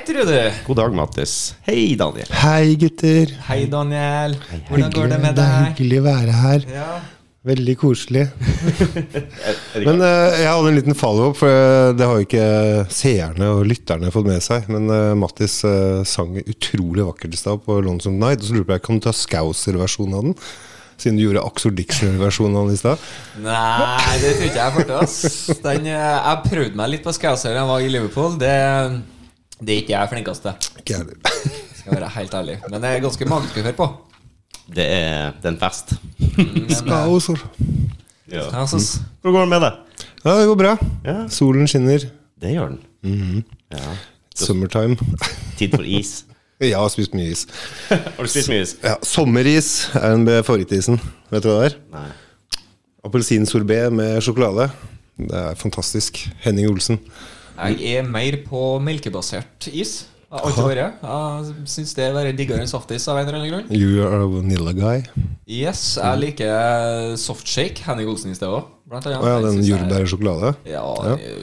Hei, 0.00 0.06
Trude. 0.08 0.36
God 0.64 0.78
dag, 0.78 0.94
Mattis. 0.96 1.32
Hei, 1.66 1.92
Daniel. 2.00 2.28
Hei, 2.40 2.72
gutter. 2.80 3.34
Hei, 3.50 3.66
Daniel. 3.68 4.32
Hvordan 4.70 4.94
går 4.94 5.10
det 5.10 5.18
med 5.20 5.34
deg? 5.36 5.42
Det 5.42 5.58
er 5.58 5.66
hyggelig 5.66 5.98
å 6.00 6.04
være 6.06 6.36
her. 6.38 6.64
Ja. 6.72 6.86
Veldig 7.50 7.74
koselig. 7.82 8.22
Men 9.86 10.00
uh, 10.00 10.38
jeg 10.40 10.48
hadde 10.48 10.70
en 10.70 10.78
liten 10.78 10.96
follow-up, 10.96 11.36
for 11.42 11.52
eh, 11.52 11.90
det 11.98 12.08
har 12.08 12.16
jo 12.16 12.24
ikke 12.24 12.48
seerne 12.96 13.52
og 13.58 13.68
lytterne 13.68 14.14
fått 14.14 14.30
med 14.30 14.40
seg. 14.46 14.72
Men 14.72 14.88
uh, 14.88 15.12
Mattis 15.20 15.58
uh, 15.68 16.00
sang 16.08 16.40
utrolig 16.46 17.04
vakkert 17.10 17.36
i 17.36 17.42
stad 17.42 17.60
på 17.68 17.76
Lonesome 17.84 18.16
Night. 18.24 18.40
Og 18.40 18.48
så 18.48 18.56
lurer 18.56 18.78
jeg 18.78 18.86
på, 18.86 18.86
kan 18.88 19.04
du 19.04 19.08
ta 19.10 19.16
Scouser-versjonen 19.20 20.16
av 20.16 20.26
den? 20.30 20.36
Siden 20.96 21.20
du 21.20 21.26
gjorde 21.26 21.44
Axor 21.44 21.76
Dixon-versjonen 21.76 22.56
av 22.56 22.72
den 22.72 22.80
i 22.80 22.84
stad. 22.86 23.08
Nei, 23.44 24.18
det 24.24 24.32
tror 24.32 24.48
ikke 24.48 24.64
jeg 24.64 24.78
får 24.80 24.90
til. 25.60 25.88
Jeg 25.92 26.44
prøvde 26.48 26.84
meg 26.86 26.94
litt 26.96 27.04
på 27.04 27.18
Scouser 27.20 27.52
da 27.52 27.66
jeg 27.66 27.74
var 27.76 27.84
i 27.84 27.96
Liverpool. 27.98 28.40
Det, 28.40 28.60
det 29.60 29.74
er 29.74 29.82
ikke 29.82 29.92
jeg 29.96 30.08
flinkest 30.12 30.42
til. 30.46 30.70
Ikke 30.80 30.94
jeg 30.94 31.02
heller. 31.04 31.34
Skal 31.80 31.96
være 31.96 32.08
helt 32.16 32.34
ærlig. 32.34 32.56
Men 32.70 32.82
det 32.82 32.90
er 32.90 33.02
ganske 33.04 33.28
magisk 33.28 33.58
å 33.60 33.64
høre 33.66 33.76
på. 33.78 33.88
Det 34.70 34.84
er, 34.86 35.32
det 35.40 35.48
er 35.48 35.54
en 35.54 35.60
fest. 35.60 35.94
Skaosor. 36.78 37.40
Ja. 38.30 38.44
Altså, 38.60 38.78
Hvordan 39.20 39.34
går 39.34 39.40
det 39.40 39.50
med 39.50 39.64
deg? 39.64 40.06
Ja, 40.24 40.34
det 40.38 40.46
går 40.50 40.58
bra. 40.60 40.72
Ja, 41.04 41.16
Solen 41.32 41.66
skinner. 41.68 42.04
det 42.40 42.52
gjør 42.54 42.74
den. 42.76 43.44
Ja. 43.74 43.94
Summertime. 44.36 44.96
Tid 45.58 45.74
for 45.74 45.82
is. 45.84 46.20
Jeg 46.60 46.76
har 46.76 46.88
spist 46.92 47.14
mye 47.16 47.32
is. 47.32 47.46
Har 47.88 48.20
du 48.20 48.28
spist 48.28 48.50
mye 48.52 48.62
is? 48.66 48.76
Ja, 48.84 48.94
Sommeris 49.02 49.88
er 49.96 50.12
den 50.12 50.28
favorittisen. 50.44 51.00
Vet 51.32 51.44
du 51.44 51.48
hva 51.48 51.62
det 51.64 51.72
er? 51.72 52.10
Appelsinsorbé 53.08 53.80
med 53.96 54.20
sjokolade. 54.24 54.68
Det 55.16 55.36
er 55.36 55.56
fantastisk. 55.60 56.20
Henning 56.44 56.68
Olsen. 56.68 57.00
Jeg 57.68 57.98
er 58.00 58.08
mer 58.08 58.38
på 58.46 58.62
melkebasert 58.84 59.68
is. 59.72 60.06
Jeg 60.30 60.38
har 60.38 60.46
alltid 60.46 60.66
vært. 60.70 61.00
Jeg 61.02 61.68
syns 61.72 61.92
det 61.98 62.04
er 62.06 62.12
bare 62.14 62.34
diggere 62.38 62.62
enn 62.62 62.70
softis 62.70 63.08
av 63.10 63.18
en 63.18 63.26
eller 63.26 63.40
annen 63.40 63.50
grunn. 63.50 63.72
You 63.74 64.04
are 64.06 64.20
a 64.22 64.28
vanilla 64.30 64.74
guy. 64.78 65.00
Yes, 65.50 65.96
jeg 65.98 66.20
liker 66.22 67.16
softshake. 67.18 67.82
Henning 67.88 68.12
Olsen 68.12 68.30
i 68.30 68.38
sted 68.38 68.46
òg, 68.50 68.68
Oh. 68.90 68.98
Ja, 69.06 69.36
Den 69.38 69.44
den 69.44 69.52
synes 69.60 69.68
jordbær 69.68 70.06
sjokolade. 70.10 70.48
Ja, 70.66 70.80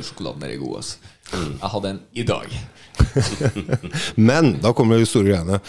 sjokoladen 0.03 0.41
der 0.43 0.49
er 0.51 0.57
god, 0.59 0.81
altså. 0.81 0.97
Jeg 1.31 1.69
hadde 1.71 1.89
en 1.93 1.99
i 2.11 2.23
dag. 2.27 2.57
Men 4.29 4.57
da 4.59 4.73
kommer 4.75 4.99
de 4.99 5.07
store 5.07 5.31
greiene. 5.31 5.59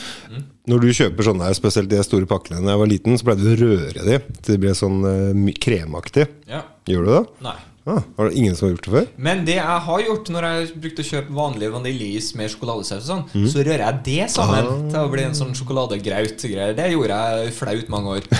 Når 0.68 0.82
du 0.82 0.88
kjøper 0.90 1.28
sånne 1.28 1.46
her, 1.46 1.54
spesielt 1.54 1.90
de 1.92 2.00
store 2.04 2.26
pakkene 2.28 2.60
Da 2.64 2.74
jeg 2.74 2.80
var 2.82 2.90
liten, 2.90 3.18
så 3.18 3.28
pleide 3.28 3.46
du 3.46 3.52
å 3.54 3.76
røre 3.76 4.06
de 4.08 4.18
til 4.42 4.54
de 4.56 4.58
ble 4.64 4.74
sånn 4.76 4.98
eh, 5.06 5.52
kremaktig. 5.62 6.26
Ja. 6.50 6.64
Gjør 6.90 7.06
du 7.06 7.12
det? 7.14 7.22
Nei. 7.46 7.56
Ah, 7.88 8.02
var 8.18 8.28
det 8.28 8.36
ingen 8.36 8.54
som 8.58 8.66
har 8.68 8.74
gjort 8.74 8.84
det 8.84 8.92
før? 8.92 9.06
Men 9.16 9.44
det 9.48 9.54
jeg 9.56 9.78
har 9.88 10.02
gjort 10.04 10.28
når 10.34 10.46
jeg 10.48 10.72
brukte 10.82 11.04
å 11.04 11.08
kjøpe 11.08 11.32
vanlig 11.38 11.70
vaniljeis 11.72 12.26
med 12.36 12.50
sjokoladesaus, 12.52 13.00
og 13.00 13.08
sånn, 13.08 13.22
Mm. 13.32 13.46
så 13.48 13.64
rører 13.64 13.84
jeg 13.86 14.02
det 14.04 14.26
sammen 14.34 14.66
Ah. 14.68 14.90
til 14.92 15.00
å 15.00 15.10
bli 15.12 15.22
en 15.24 15.32
sånn 15.38 15.54
sjokoladegraut-greier. 15.56 16.76
Det 16.76 16.90
gjorde 16.92 17.16
jeg 17.16 17.52
flaut 17.56 17.88
mange 17.88 18.18
år. 18.18 18.22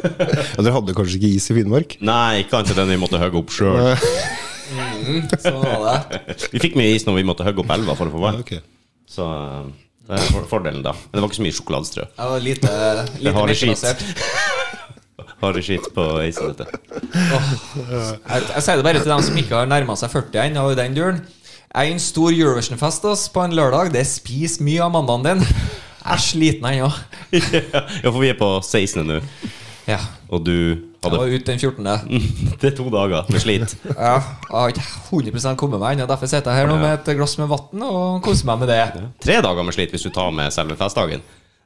Ja, 0.00 0.62
dere 0.64 0.72
hadde 0.72 0.94
kanskje 0.96 1.18
ikke 1.20 1.28
is 1.36 1.50
i 1.52 1.54
Finnmark? 1.58 1.98
Nei, 2.00 2.40
ikke 2.42 2.56
annet 2.56 2.70
enn 2.72 2.78
den 2.80 2.88
vi 2.94 2.96
måtte 3.02 3.18
hogge 3.20 3.36
opp 3.42 3.50
sjøl. 3.52 3.76
Sånn 5.44 5.60
var 5.60 6.08
det. 6.16 6.38
Vi 6.54 6.58
fikk 6.62 6.74
mye 6.80 6.94
is 6.96 7.04
når 7.04 7.18
vi 7.20 7.24
måtte 7.28 7.44
hogge 7.44 7.60
opp 7.60 7.70
elva 7.76 7.94
for 7.98 8.08
å 8.08 8.14
få 8.14 8.22
vann. 8.22 8.38
Okay. 8.40 8.62
Så 9.10 9.26
eh, 9.28 9.68
det 10.08 10.16
er 10.22 10.46
fordelen, 10.48 10.80
da. 10.86 10.94
Men 10.94 11.18
det 11.18 11.20
var 11.20 11.28
ikke 11.28 11.40
så 11.42 11.44
mye 11.44 11.58
sjokoladestrø. 11.58 12.06
Det 12.16 12.30
var 12.32 12.40
lite, 12.40 12.72
lite 13.20 13.94
har 15.40 15.56
det 15.56 15.62
skitt 15.66 15.90
på 15.96 16.06
isen, 16.26 16.54
Oh. 17.30 17.50
Jeg, 17.80 18.42
jeg 18.54 18.62
sier 18.64 18.76
det 18.80 18.84
bare 18.84 19.00
til 19.00 19.10
dem 19.10 19.22
som 19.24 19.36
ikke 19.40 19.56
har 19.56 19.68
nærma 19.70 19.94
seg 19.98 20.10
40 20.12 20.40
ennå, 20.48 20.64
i 20.72 20.78
den 20.78 20.96
duren. 20.96 21.20
En 21.80 22.00
stor 22.02 22.32
Eurovision-fest 22.34 23.06
på 23.34 23.44
en 23.44 23.54
lørdag, 23.56 23.92
det 23.94 24.02
spiser 24.10 24.64
mye 24.66 24.82
av 24.82 24.92
mandagen 24.94 25.26
din. 25.40 25.44
Jeg 26.00 26.16
er 26.16 26.22
sliten 26.24 26.66
ennå. 26.70 26.90
Ja, 28.02 28.10
for 28.10 28.18
vi 28.22 28.30
er 28.32 28.38
på 28.40 28.48
16. 28.64 29.04
nå, 29.06 29.20
Ja. 29.88 29.98
og 30.28 30.44
du 30.46 30.52
Jeg 31.00 31.12
var 31.14 31.30
ute 31.30 31.46
den 31.46 31.58
14. 31.58 31.86
Det 32.60 32.72
er 32.72 32.76
to 32.76 32.88
dager 32.92 33.24
med 33.30 33.40
slit. 33.40 33.76
Ja, 33.88 34.16
jeg 34.18 34.50
har 34.50 34.74
ikke 34.74 34.84
100 35.10 35.56
kommet 35.56 35.80
meg 35.80 35.96
ennå. 35.96 36.06
Derfor 36.10 36.28
sitter 36.28 36.50
jeg 36.52 36.60
her 36.66 36.68
nå 36.72 36.76
med 36.82 36.98
et 36.98 37.16
glass 37.16 37.38
med 37.40 37.48
vann 37.48 37.86
og 37.86 38.20
koser 38.26 38.50
meg 38.50 38.64
med 38.64 38.68
det. 38.74 38.82
Tre 39.24 39.38
dager 39.40 39.64
med 39.64 39.76
slit 39.76 39.94
hvis 39.94 40.04
du 40.04 40.10
tar 40.12 40.30
med 40.34 40.52
selve 40.52 40.76
festdagen. 40.76 41.22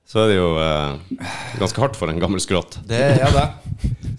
Så 0.09 0.21
er 0.21 0.31
det 0.31 0.37
jo 0.37 0.49
eh, 0.61 1.21
ganske 1.61 1.81
hardt 1.81 1.97
for 1.99 2.13
en 2.13 2.21
gammel 2.21 2.43
skrått. 2.43 2.77
Det 2.89 2.99
er 3.01 3.33
det. 3.35 3.47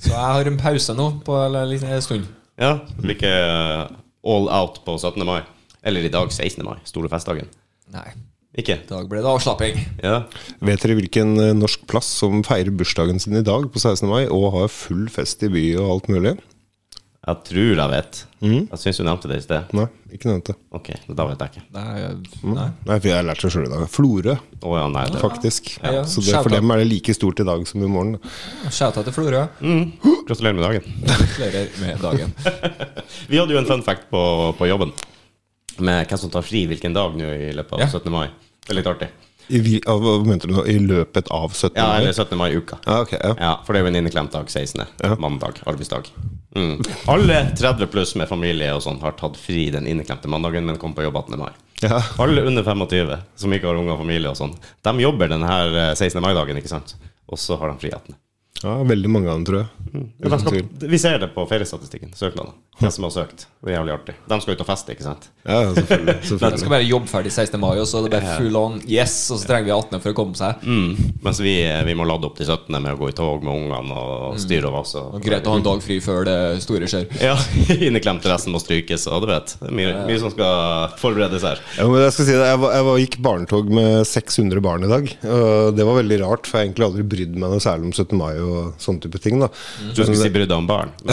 Så 0.02 0.10
jeg 0.12 0.18
har 0.20 0.50
en 0.50 0.58
pause 0.60 0.96
nå 0.98 1.10
på 1.26 1.36
en 1.46 1.58
liten 1.70 2.02
stund. 2.04 2.26
Ja, 2.60 2.78
blir 2.98 3.16
ikke 3.18 3.32
eh, 3.32 3.92
all 4.26 4.48
out 4.50 4.82
på 4.86 4.96
17. 4.98 5.22
mai. 5.28 5.42
Eller 5.86 6.08
i 6.08 6.12
dag, 6.14 6.32
16. 6.34 6.64
mai. 6.66 6.80
Store 6.90 7.12
festdagen. 7.12 7.52
Nei, 7.94 8.08
Ikke? 8.58 8.80
i 8.82 8.90
dag 8.90 9.06
ble 9.12 9.22
det 9.22 9.30
avslapping. 9.30 9.78
Ja. 10.02 10.24
Vet 10.66 10.82
dere 10.82 10.98
hvilken 10.98 11.36
eh, 11.44 11.54
norsk 11.58 11.86
plass 11.92 12.10
som 12.24 12.42
feirer 12.48 12.74
bursdagen 12.74 13.22
sin 13.22 13.38
i 13.38 13.46
dag 13.46 13.68
på 13.70 13.82
16. 13.84 14.08
mai, 14.10 14.24
og 14.26 14.50
har 14.56 14.72
full 14.74 15.06
fest 15.14 15.46
i 15.46 15.52
by 15.54 15.66
og 15.84 15.92
alt 15.98 16.10
mulig? 16.16 16.34
Jeg 17.26 17.40
tror 17.48 17.70
jeg 17.80 17.90
vet. 17.90 18.18
Jeg 18.46 18.78
syns 18.78 19.00
du 19.00 19.04
nevnte 19.08 19.30
det 19.32 19.38
i 19.40 19.44
sted. 19.46 19.72
Nei, 19.74 19.86
ikke 20.14 20.28
nevnt 20.30 20.50
det. 20.52 20.54
Ok, 20.78 20.92
da 21.18 21.26
vet 21.26 21.40
jeg 21.42 21.54
ikke. 21.56 21.64
Nei, 21.74 22.04
nei. 22.54 22.66
Nei, 22.86 22.98
for 23.00 23.08
jeg 23.10 23.16
har 23.18 23.26
lært 23.26 23.42
det 23.42 23.50
sjøl 23.56 23.66
i 23.66 23.72
dag. 23.72 23.86
Florø, 23.90 24.36
Å 24.62 24.76
ja, 24.78 24.84
nei. 24.94 25.06
Det. 25.10 25.22
faktisk. 25.24 25.72
Ja, 25.82 25.94
ja. 25.98 26.04
Så 26.06 26.22
det, 26.22 26.36
for 26.38 26.54
dem 26.54 26.70
er 26.76 26.84
det 26.84 26.88
like 26.92 27.16
stort 27.18 27.42
i 27.42 27.48
dag 27.48 27.66
som 27.66 27.82
i 27.82 27.90
morgen. 27.90 28.20
Shout 28.70 29.00
out 29.02 29.10
til 29.10 29.16
Florø. 29.18 29.42
Gratulerer 30.30 30.54
med 30.60 30.66
dagen. 30.68 30.86
Gratulerer 31.10 31.74
med 31.82 32.06
dagen. 32.06 32.36
Vi 33.32 33.42
hadde 33.42 33.58
jo 33.58 33.62
en 33.64 33.70
fun 33.74 33.82
fact 33.90 34.06
på, 34.14 34.22
på 34.62 34.70
jobben 34.70 34.94
med 35.82 36.06
hvem 36.08 36.20
som 36.22 36.32
tar 36.32 36.46
fri 36.46 36.62
hvilken 36.70 36.94
dag 36.96 37.18
nå 37.20 37.26
i 37.36 37.50
løpet 37.58 37.74
av 37.76 37.82
Ja. 37.88 37.90
17. 37.90 38.12
mai. 38.14 38.28
Det 38.62 38.72
er 38.72 38.78
litt 38.84 38.88
artig. 38.94 39.10
I, 39.50 39.60
vi- 39.62 39.82
hva 39.86 40.14
mente 40.26 40.48
du 40.48 40.54
nå? 40.56 40.64
I 40.68 40.80
løpet 40.80 41.28
av 41.32 41.52
17. 41.54 41.74
mai? 41.76 41.82
Ja, 41.84 41.98
eller 42.00 42.14
17. 42.14 42.38
mai-uka. 42.38 42.80
Ja, 42.86 43.02
okay, 43.06 43.20
ja. 43.22 43.36
Ja, 43.40 43.52
for 43.66 43.74
det 43.74 43.82
er 43.82 43.86
jo 43.86 43.92
en 43.94 44.00
inneklemt 44.02 44.32
dag, 44.34 44.50
16. 44.50 44.86
Ja. 45.04 45.16
Mandag, 45.22 45.60
arbeidsdag. 45.70 46.10
Mm. 46.56 46.80
Alle 47.12 47.42
30 47.58 47.88
pluss 47.92 48.16
med 48.16 48.30
familie 48.32 48.72
og 48.74 48.82
sånn 48.86 49.02
har 49.02 49.12
tatt 49.20 49.38
fri 49.38 49.68
den 49.76 49.88
inneklemte 49.92 50.28
mandagen, 50.32 50.66
men 50.66 50.78
kom 50.82 50.94
på 50.98 51.04
jobb 51.06 51.18
18. 51.22 51.38
mai. 51.40 51.52
ja. 51.84 52.02
Alle 52.18 52.42
under 52.48 52.64
25 52.64 53.18
som 53.36 53.54
ikke 53.54 53.68
har 53.68 53.76
unger 53.76 53.94
og 53.98 54.00
familie 54.06 54.30
og 54.32 54.38
sånn, 54.40 54.54
de 54.88 54.94
jobber 55.04 55.28
denne 55.30 55.52
eh, 55.68 55.94
16. 55.94 56.22
mai-dagen, 56.24 56.58
ikke 56.58 56.72
sant? 56.72 56.96
Og 57.28 57.38
så 57.42 57.58
har 57.60 57.74
de 57.74 57.78
fri 57.82 57.92
18. 57.92 58.16
ja, 58.66 58.76
veldig 58.90 59.12
mange 59.12 59.30
av 59.30 59.40
dem, 59.40 59.48
tror 59.48 59.62
jeg. 59.62 59.72
De 59.96 60.30
tvil. 60.30 60.40
skal, 60.42 60.90
vi 60.92 61.00
ser 61.00 61.20
det 61.22 61.32
på 61.36 61.46
feriestatistikken, 61.50 62.16
søknader. 62.18 62.56
Hvem 62.76 62.92
som 62.92 63.06
har 63.08 63.12
søkt. 63.14 63.46
Det 63.64 63.72
er 63.72 63.78
jævlig 63.78 63.94
artig. 63.94 64.14
De 64.28 64.38
skal 64.44 64.58
ut 64.58 64.62
og 64.62 64.68
feste, 64.68 64.92
ikke 64.92 65.06
sant? 65.06 65.30
Ja, 65.46 65.62
selvfølgelig. 65.78 66.16
selvfølgelig. 66.28 66.58
de 66.58 66.60
skal 66.60 66.74
bare 66.74 66.88
jobbe 66.90 67.08
ferdig 67.08 67.32
16. 67.32 67.60
mai, 67.62 67.78
og 67.80 67.86
så 67.88 68.02
er 68.02 68.08
det 68.08 68.12
bare 68.18 68.34
full 68.36 68.58
on 68.60 68.76
yes, 68.84 69.14
og 69.32 69.40
så 69.40 69.48
trenger 69.48 69.70
vi 69.70 69.74
18. 69.78 70.02
for 70.04 70.12
å 70.12 70.18
komme 70.18 70.36
seg. 70.36 70.66
Mm. 70.68 71.14
Mens 71.24 71.40
vi, 71.46 71.54
vi 71.88 71.96
må 71.96 72.08
lade 72.10 72.28
opp 72.28 72.36
til 72.36 72.50
17. 72.50 72.68
med 72.76 72.90
å 72.92 73.00
gå 73.00 73.10
i 73.14 73.16
tog 73.16 73.46
med 73.48 73.54
ungene 73.56 74.02
og 74.02 74.42
styre 74.44 74.68
over 74.68 74.82
oss. 74.82 74.92
Og 75.00 75.24
Greit 75.24 75.48
å 75.48 75.54
ha 75.56 75.62
en 75.62 75.68
dag 75.70 75.86
fri 75.86 76.02
før 76.04 76.28
det 76.28 76.38
store 76.66 76.90
skjer. 76.92 77.08
Ja, 77.24 77.38
inneklemt 77.88 78.28
resten 78.28 78.52
må 78.56 78.60
strykes, 78.60 79.08
og 79.08 79.24
du 79.24 79.32
vet. 79.32 79.56
Det 79.62 79.72
er 79.72 79.80
mye, 79.80 79.96
mye 80.12 80.20
som 80.26 80.36
skal 80.36 81.00
forberedes 81.00 81.48
her. 81.48 81.64
Ja, 81.80 81.88
men 81.88 82.04
jeg 82.04 82.18
skal 82.18 82.28
si 82.28 82.36
det, 82.36 82.52
jeg, 82.52 82.62
var, 82.66 82.76
jeg 82.76 82.90
var, 82.90 83.02
gikk 83.06 83.20
barnetog 83.30 83.72
med 83.80 84.02
600 84.12 84.66
barn 84.68 84.84
i 84.84 84.92
dag. 84.92 85.10
Og 85.24 85.80
det 85.80 85.88
var 85.88 86.02
veldig 86.02 86.20
rart, 86.26 86.52
for 86.52 86.60
jeg 86.60 86.66
har 86.66 86.70
egentlig 86.70 86.90
aldri 86.92 87.08
brydd 87.16 87.40
meg 87.40 87.56
noe 87.56 87.64
særlig 87.64 87.94
om 87.94 87.96
17. 87.96 88.20
mai 88.20 88.34
og 88.36 88.55
sånne 88.82 89.04
type 89.06 89.20
ting. 89.24 89.40
da 89.42 89.50
Du 89.94 90.02
skulle 90.04 90.20
si 90.20 90.32
brydd 90.34 90.50
deg 90.52 90.58
om 90.58 90.68
barn. 90.70 90.94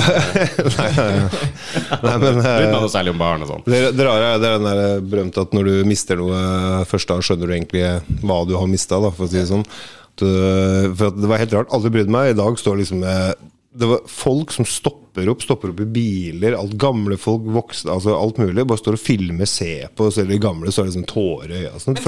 Nei, 2.02 2.16
men 2.22 2.40
Brydd 2.40 2.68
eh, 2.68 2.74
noe 2.74 2.90
særlig 2.92 3.14
om 3.14 3.20
barn 3.22 3.44
og 3.44 3.50
sånn. 3.52 3.64
det, 3.68 3.82
det 3.96 4.06
rare 4.08 4.34
er 4.34 4.42
det 4.42 4.52
den 4.56 4.68
der 4.68 4.82
berømte 5.14 5.44
at 5.46 5.56
når 5.56 5.70
du 5.70 5.74
mister 5.88 6.20
noe 6.20 6.84
først, 6.88 7.10
da 7.10 7.18
skjønner 7.24 7.50
du 7.50 7.56
egentlig 7.56 7.84
hva 8.22 8.42
du 8.48 8.54
har 8.58 8.70
mista, 8.70 9.00
for 9.10 9.26
å 9.26 9.30
si 9.30 9.40
det 9.40 9.48
sånn. 9.50 9.66
Øh, 10.22 10.92
For 10.98 11.14
det 11.16 11.30
var 11.30 11.40
helt 11.42 11.54
rart. 11.56 11.72
Aldri 11.74 11.92
brydde 11.94 12.12
meg. 12.12 12.32
I 12.32 12.38
dag 12.38 12.58
står 12.60 12.80
liksom 12.82 13.02
eh, 13.06 13.32
Det 13.74 13.86
var 13.88 14.00
folk 14.06 14.50
som 14.52 14.66
stopper 14.68 15.28
opp, 15.32 15.40
stopper 15.42 15.70
opp 15.72 15.78
i 15.80 15.86
biler. 15.88 16.52
Alt 16.58 16.74
gamle 16.80 17.16
folk, 17.20 17.46
voksne, 17.54 17.94
altså 17.94 18.12
alt 18.18 18.36
mulig. 18.42 18.66
Bare 18.68 18.80
står 18.80 18.98
og 18.98 19.00
filmer, 19.00 19.48
ser 19.48 19.86
på. 19.96 20.08
Og 20.10 20.12
så 20.12 20.22
er 20.22 20.28
de 20.28 20.38
gamle, 20.42 20.68
så 20.74 20.82
er 20.82 20.90
det 20.90 20.96
sånn 20.98 21.06
tårer 21.08 21.54
i 21.54 21.60
øya. 21.62 21.72
er 21.72 21.80
Tenk 21.80 22.02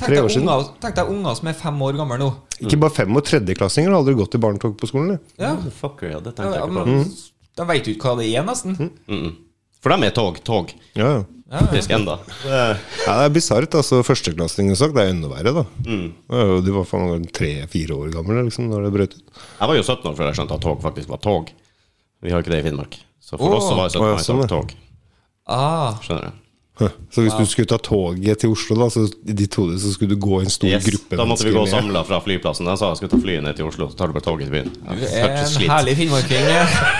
tre 0.00 0.20
år 0.22 0.30
siden. 0.32 0.48
unger, 0.48 0.70
tenk 0.80 0.96
deg 0.96 1.10
unger 1.12 1.34
som 1.36 1.50
er 1.52 1.58
fem 1.60 1.82
år 1.88 1.98
gamle 2.00 2.18
nå. 2.22 2.30
Ikke 2.62 2.80
bare 2.80 2.96
fem- 2.96 3.16
og 3.20 3.24
tredjeklassinger 3.28 3.92
har 3.92 4.00
aldri 4.00 4.14
gått 4.16 4.34
i 4.34 4.38
barnetog 4.38 4.78
på 4.80 4.88
skolen. 4.88 5.18
de. 5.18 5.44
Ja, 5.44 5.56
Fucker, 5.80 6.10
ja, 6.10 6.20
det 6.24 6.32
ja, 6.32 6.38
tenkte 6.40 6.56
jeg 6.56 6.70
ikke 6.70 6.78
på. 6.78 6.86
men, 6.86 7.12
De 7.58 7.66
vet 7.68 7.84
jo 7.86 7.94
ikke 7.94 8.08
hva 8.08 8.16
det 8.22 8.30
er, 8.32 8.46
nesten. 8.48 8.90
Mm. 9.08 9.36
For 9.82 9.90
dem 9.94 10.02
er 10.08 10.10
tog 10.16 10.40
tog. 10.44 10.72
Ja, 10.96 11.18
ja. 11.18 11.24
Faktisk 11.48 11.90
enda. 11.96 12.18
Det, 12.42 12.56
Ja, 13.06 13.14
det 13.20 13.24
er 13.24 13.32
bisart. 13.32 13.74
Altså, 13.74 14.02
Førsteklassingen 14.04 14.76
sagt, 14.76 14.92
det 14.96 15.06
er 15.06 15.14
enda 15.14 15.30
verre, 15.32 15.54
da. 15.62 15.64
Mm. 15.86 16.10
De 16.64 16.74
var 16.74 16.90
tre-fire 17.32 17.96
år 17.96 18.10
gamle 18.12 18.44
liksom, 18.50 18.68
når 18.68 18.88
det 18.88 18.92
brøt 18.96 19.16
ut. 19.16 19.22
jeg 19.32 19.70
var 19.70 19.78
jo 19.78 19.86
17 19.86 20.10
år 20.10 20.18
før 20.18 20.28
jeg 20.28 20.40
skjønte 20.40 20.58
at 20.58 20.66
tog 20.66 20.82
faktisk 20.84 21.08
var 21.08 21.22
tog. 21.24 21.54
Vi 22.20 22.34
har 22.34 22.44
ikke 22.44 22.52
det 22.52 22.60
i 22.60 22.66
Finnmark. 22.68 22.98
Så 23.22 23.38
for 23.38 23.48
oh, 23.48 23.56
oss 23.56 23.68
så 23.70 23.78
var 23.78 23.88
17. 23.88 24.04
år 24.04 24.20
sånn, 24.26 24.44
tog 24.44 24.68
tog. 24.68 24.76
Ah, 25.48 25.96
Skjønner 26.04 26.28
du? 26.28 26.44
Så 26.78 27.24
hvis 27.24 27.34
du 27.34 27.42
skulle 27.50 27.66
ta 27.66 27.78
toget 27.82 28.38
til 28.38 28.52
Oslo, 28.54 28.76
da, 28.78 28.86
så 28.92 29.02
i 29.26 29.34
ditt 29.34 29.56
hode 29.58 29.78
så 29.82 29.90
skulle 29.90 30.14
du 30.14 30.20
gå 30.22 30.36
i 30.38 30.46
en 30.46 30.52
stor 30.52 30.68
Yes, 30.70 30.84
gruppe 30.86 31.18
da 31.18 31.24
måtte 31.26 31.46
vi 31.48 31.54
gå 31.56 31.64
samla 31.66 32.04
fra 32.06 32.20
flyplassen. 32.22 32.68
Jeg 32.70 32.78
sa 32.78 32.92
jeg 32.92 33.00
skulle 33.00 33.14
ta 33.16 33.18
flyet 33.24 33.42
ned 33.42 33.56
til 33.58 33.66
Oslo, 33.66 33.88
så 33.90 33.98
tar 33.98 34.12
du 34.12 34.14
bare 34.14 34.26
toget 34.28 34.46
til 34.46 34.54
byen. 34.54 34.70
Ja, 34.84 34.94
Du 34.94 35.02
det 35.02 35.08
er 35.18 35.34
en 35.40 35.48
slitt. 35.50 35.72
herlig 35.72 35.96
finnmarking. 35.98 36.46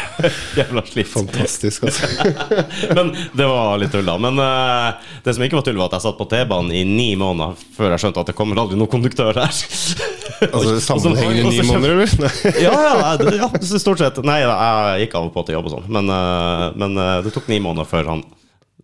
Jævla 0.59 0.85
slitt. 0.89 1.11
Fantastisk, 1.13 1.87
altså. 1.87 2.11
Men 2.99 3.13
det 3.39 3.47
var 3.53 3.79
litt 3.79 3.95
tull, 3.95 4.09
da. 4.09 4.17
Men 4.27 4.43
uh, 4.43 5.13
det 5.23 5.37
som 5.37 5.47
ikke 5.47 5.61
var 5.61 5.69
tull, 5.69 5.79
var 5.79 5.93
at 5.93 5.99
jeg 6.01 6.07
satt 6.09 6.19
på 6.19 6.27
T-banen 6.33 6.75
i 6.75 6.83
ni 6.89 7.09
måneder 7.21 7.63
før 7.77 7.95
jeg 7.95 8.03
skjønte 8.07 8.25
at 8.25 8.33
det 8.33 8.37
kommer 8.41 8.59
aldri 8.65 8.81
noen 8.81 8.91
konduktør 8.91 9.39
her. 9.39 9.53
Altså 10.39 10.77
Sammenhengende 10.85 11.51
ni 11.51 11.63
måneder, 11.67 12.05
eller? 12.05 12.35
Ja, 12.63 12.75
ja, 12.79 13.09
det, 13.19 13.33
ja, 13.41 13.49
stort 13.81 13.99
sett. 13.99 14.21
Nei, 14.23 14.37
jeg 14.45 15.07
gikk 15.07 15.17
av 15.19 15.27
og 15.27 15.33
på 15.35 15.43
til 15.49 15.57
jobb 15.57 15.67
og 15.67 15.73
sånn. 15.75 15.89
Men, 15.91 16.11
uh, 16.13 16.69
men 16.79 16.95
uh, 16.95 17.17
det 17.27 17.33
tok 17.35 17.49
ni 17.51 17.59
måneder 17.65 17.89
før 17.91 18.13
han 18.13 18.23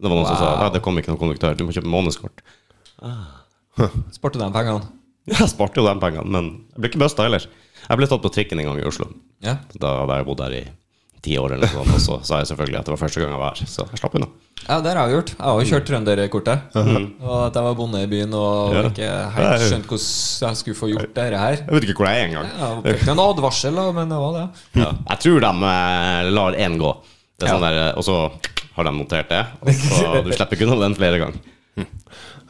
Det 0.04 0.10
var 0.12 0.18
noen 0.20 0.28
som 0.28 0.36
sa 0.36 0.50
Wow. 0.60 0.70
det 0.74 0.82
kom 0.84 0.98
ikke 1.00 1.08
noen 1.14 1.22
konduktør, 1.22 1.56
du 1.56 1.64
må 1.64 1.72
kjøpe 1.72 1.88
månedskort. 1.88 2.44
Sparte 4.14 4.38
de 4.38 4.48
pengene? 4.54 4.84
Jeg 5.32 5.48
sparte 5.50 5.80
jo 5.80 5.86
de 5.88 5.94
pengene, 6.02 6.28
men 6.30 6.48
jeg 6.74 6.82
ble 6.84 6.90
ikke 6.92 7.00
busta 7.06 7.24
heller. 7.26 7.46
Jeg 7.84 8.00
ble 8.00 8.08
tatt 8.10 8.22
på 8.24 8.30
trikken 8.32 8.60
en 8.60 8.68
gang 8.70 8.80
i 8.82 8.88
Oslo. 8.88 9.08
Ja. 9.44 9.56
Da 9.80 9.94
hadde 10.02 10.18
jeg 10.20 10.26
bodd 10.28 10.42
der 10.44 10.56
i 10.60 10.64
ti 11.24 11.38
år, 11.40 11.54
eller 11.56 11.70
noe 11.72 11.86
sånt, 11.86 11.94
og 11.96 12.02
så 12.04 12.18
sa 12.28 12.38
jeg 12.42 12.50
selvfølgelig 12.50 12.78
at 12.82 12.84
det 12.88 12.92
var 12.92 13.00
første 13.00 13.20
gang 13.22 13.30
jeg 13.32 13.40
var 13.40 13.54
her. 13.56 13.68
Så 13.72 13.86
jeg 13.88 14.00
slapp 14.02 14.16
unna. 14.20 14.28
Ja, 14.66 14.76
det 14.84 14.92
har 14.92 15.00
jeg 15.08 15.14
gjort. 15.16 15.30
Jeg 15.32 15.44
har 15.48 15.60
jo 15.62 15.68
kjørt 15.70 15.86
trønderkortet. 15.88 16.76
Og 16.76 17.38
at 17.46 17.56
jeg 17.56 17.64
var 17.70 17.78
bonde 17.80 18.02
i 18.04 18.10
byen 18.12 18.36
og 18.36 18.76
Ja. 18.76 18.82
ikke 18.90 19.08
helt 19.38 19.64
skjønt 19.64 19.88
hvordan 19.88 20.50
jeg 20.50 20.60
skulle 20.60 20.78
få 20.82 20.90
gjort 20.92 21.08
dette 21.16 21.40
her. 21.40 21.56
Jeg 21.64 21.72
vet 21.78 21.88
ikke 21.88 21.96
hvor 22.04 22.10
jeg 22.12 22.20
er 22.20 22.28
engang. 22.28 22.50
Ja, 22.60 22.68
jeg 22.84 23.00
fikk 23.00 23.12
en 23.16 23.24
advarsel, 23.24 23.80
men 23.96 24.12
det 24.12 24.20
var 24.20 24.32
det. 24.36 24.46
Ja. 24.84 24.90
Jeg 25.08 25.18
tror 25.24 25.40
de 25.48 25.52
eh, 25.72 26.30
lar 26.36 26.52
én 26.68 26.76
gå. 26.84 26.92
Det 27.40 27.48
er 27.48 27.50
Ja. 27.50 27.56
sånn 27.56 27.64
der, 27.64 27.80
eh, 27.88 27.92
og 27.96 28.04
så 28.04 28.18
har 28.74 28.88
de 28.88 28.94
notert 28.96 29.30
det. 29.30 29.42
Og 29.62 29.74
så 29.74 30.22
du 30.24 30.32
slipper 30.34 30.58
ikke 30.58 30.68
unna 30.68 30.80
den 30.86 30.96
flere 30.98 31.20
ganger. 31.22 31.42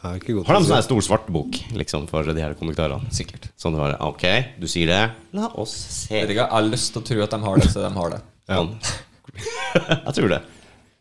Det 0.05 0.11
er 0.11 0.35
godt 0.37 0.49
Har 0.50 0.59
de 0.59 0.69
sånn 0.69 0.85
stor 0.85 1.05
svartbok 1.06 1.59
liksom, 1.79 2.05
for 2.11 2.29
de 2.29 2.43
her 2.44 2.56
kommentarene? 2.59 3.09
Sikkert. 3.15 3.49
Sånn 3.61 3.76
det 3.76 3.81
var, 3.81 3.94
Ok, 4.05 4.26
du 4.61 4.67
sier 4.69 4.91
det. 4.91 5.03
La 5.37 5.49
oss 5.61 5.73
se. 5.73 6.19
Vet 6.19 6.35
ikke, 6.35 6.43
Jeg 6.43 6.53
har 6.53 6.67
lyst 6.69 6.93
til 6.93 7.00
å 7.00 7.06
tro 7.09 7.23
at 7.25 7.37
de 7.37 7.41
har 7.47 7.62
det, 7.62 7.71
så 7.73 7.85
de 7.87 7.93
har 7.97 8.17
det. 8.17 8.23
Ja. 8.44 8.61
jeg 9.81 10.12
tror 10.19 10.29
det. 10.35 10.38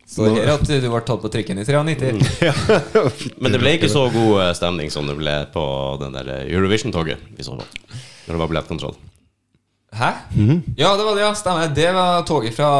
Så 0.08 0.24
her 0.32 0.48
at 0.54 0.62
du 0.64 0.86
ble 0.88 1.00
tatt 1.04 1.20
på 1.20 1.30
trikken 1.32 1.60
i 1.60 1.64
93. 1.66 2.12
Men 3.42 3.52
det 3.52 3.60
ble 3.60 3.74
ikke 3.76 3.90
så 3.92 4.06
god 4.12 4.40
eh, 4.46 4.52
stemning 4.56 4.92
som 4.92 5.04
det 5.08 5.16
ble 5.18 5.34
på 5.52 5.64
den 6.00 6.16
der 6.16 6.30
eh, 6.38 6.46
Eurovision-toget 6.48 7.20
vi 7.36 7.44
så 7.44 7.58
på. 7.58 7.66
Når 8.24 8.32
det 8.32 8.40
var 8.40 8.50
billettkontroll. 8.54 8.96
Hæ? 9.94 10.10
Ja, 10.80 10.94
det 10.96 11.04
var 11.04 11.14
det, 11.14 11.22
ja. 11.22 11.34
Stemmer. 11.38 11.68
Det 11.76 11.90
var 11.94 12.24
toget 12.26 12.56
fra 12.56 12.70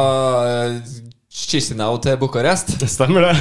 uh, 0.73 0.95
Chisinau 1.35 1.97
til 1.99 2.15
Bucuresti. 2.19 2.77
Stemmer 2.87 3.27
det? 3.27 3.35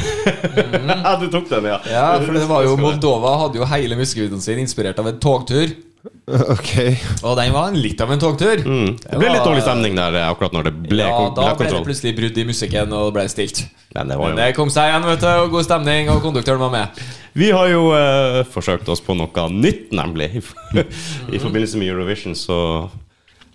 ja, 0.90 1.14
du 1.20 1.28
tok 1.30 1.46
den, 1.52 1.70
ja. 1.70 1.78
Ja, 1.86 2.06
for 2.18 2.34
det 2.34 2.46
var 2.50 2.66
jo 2.66 2.74
Moldova 2.80 3.36
hadde 3.44 3.60
jo 3.60 3.68
hele 3.70 3.98
muskelvideoen 3.98 4.42
sin 4.42 4.58
inspirert 4.64 4.98
av 4.98 5.12
en 5.12 5.20
togtur. 5.22 5.70
Ok. 6.24 6.72
Og 7.24 7.36
den 7.38 7.52
var 7.54 7.76
litt 7.76 8.00
av 8.02 8.10
en 8.12 8.20
togtur. 8.20 8.60
Mm. 8.60 8.96
Det 8.98 9.20
ble 9.20 9.30
litt 9.30 9.46
dårlig 9.46 9.62
stemning 9.64 9.96
der 9.96 10.18
eh, 10.18 10.26
akkurat 10.28 10.56
når 10.56 10.66
det 10.68 10.74
ble 10.88 11.06
Ja, 11.06 11.20
da 11.36 11.52
ble 11.56 11.70
det 11.70 11.84
plutselig 11.86 12.14
brudd 12.18 12.40
i 12.40 12.46
musikken, 12.48 12.92
og 12.92 13.08
det 13.08 13.16
ble 13.18 13.26
stilt. 13.32 13.62
Men 13.94 14.10
det 14.10 14.18
var 14.18 14.32
Men 14.32 14.42
det 14.42 14.50
kom 14.58 14.72
seg 14.74 14.90
igjen, 14.90 15.06
vet 15.06 15.22
du, 15.22 15.30
og 15.30 15.54
god 15.54 15.68
stemning, 15.68 16.10
og 16.12 16.20
konduktøren 16.24 16.64
var 16.64 16.74
med. 16.74 17.04
Vi 17.38 17.52
har 17.54 17.70
jo 17.70 17.86
eh, 17.96 18.42
forsøkt 18.50 18.90
oss 18.92 19.02
på 19.04 19.16
noe 19.16 19.46
nytt, 19.54 19.94
nemlig. 19.96 20.42
I 21.34 21.40
forbindelse 21.40 21.80
med 21.80 21.94
Eurovision 21.94 22.36
så 22.38 22.58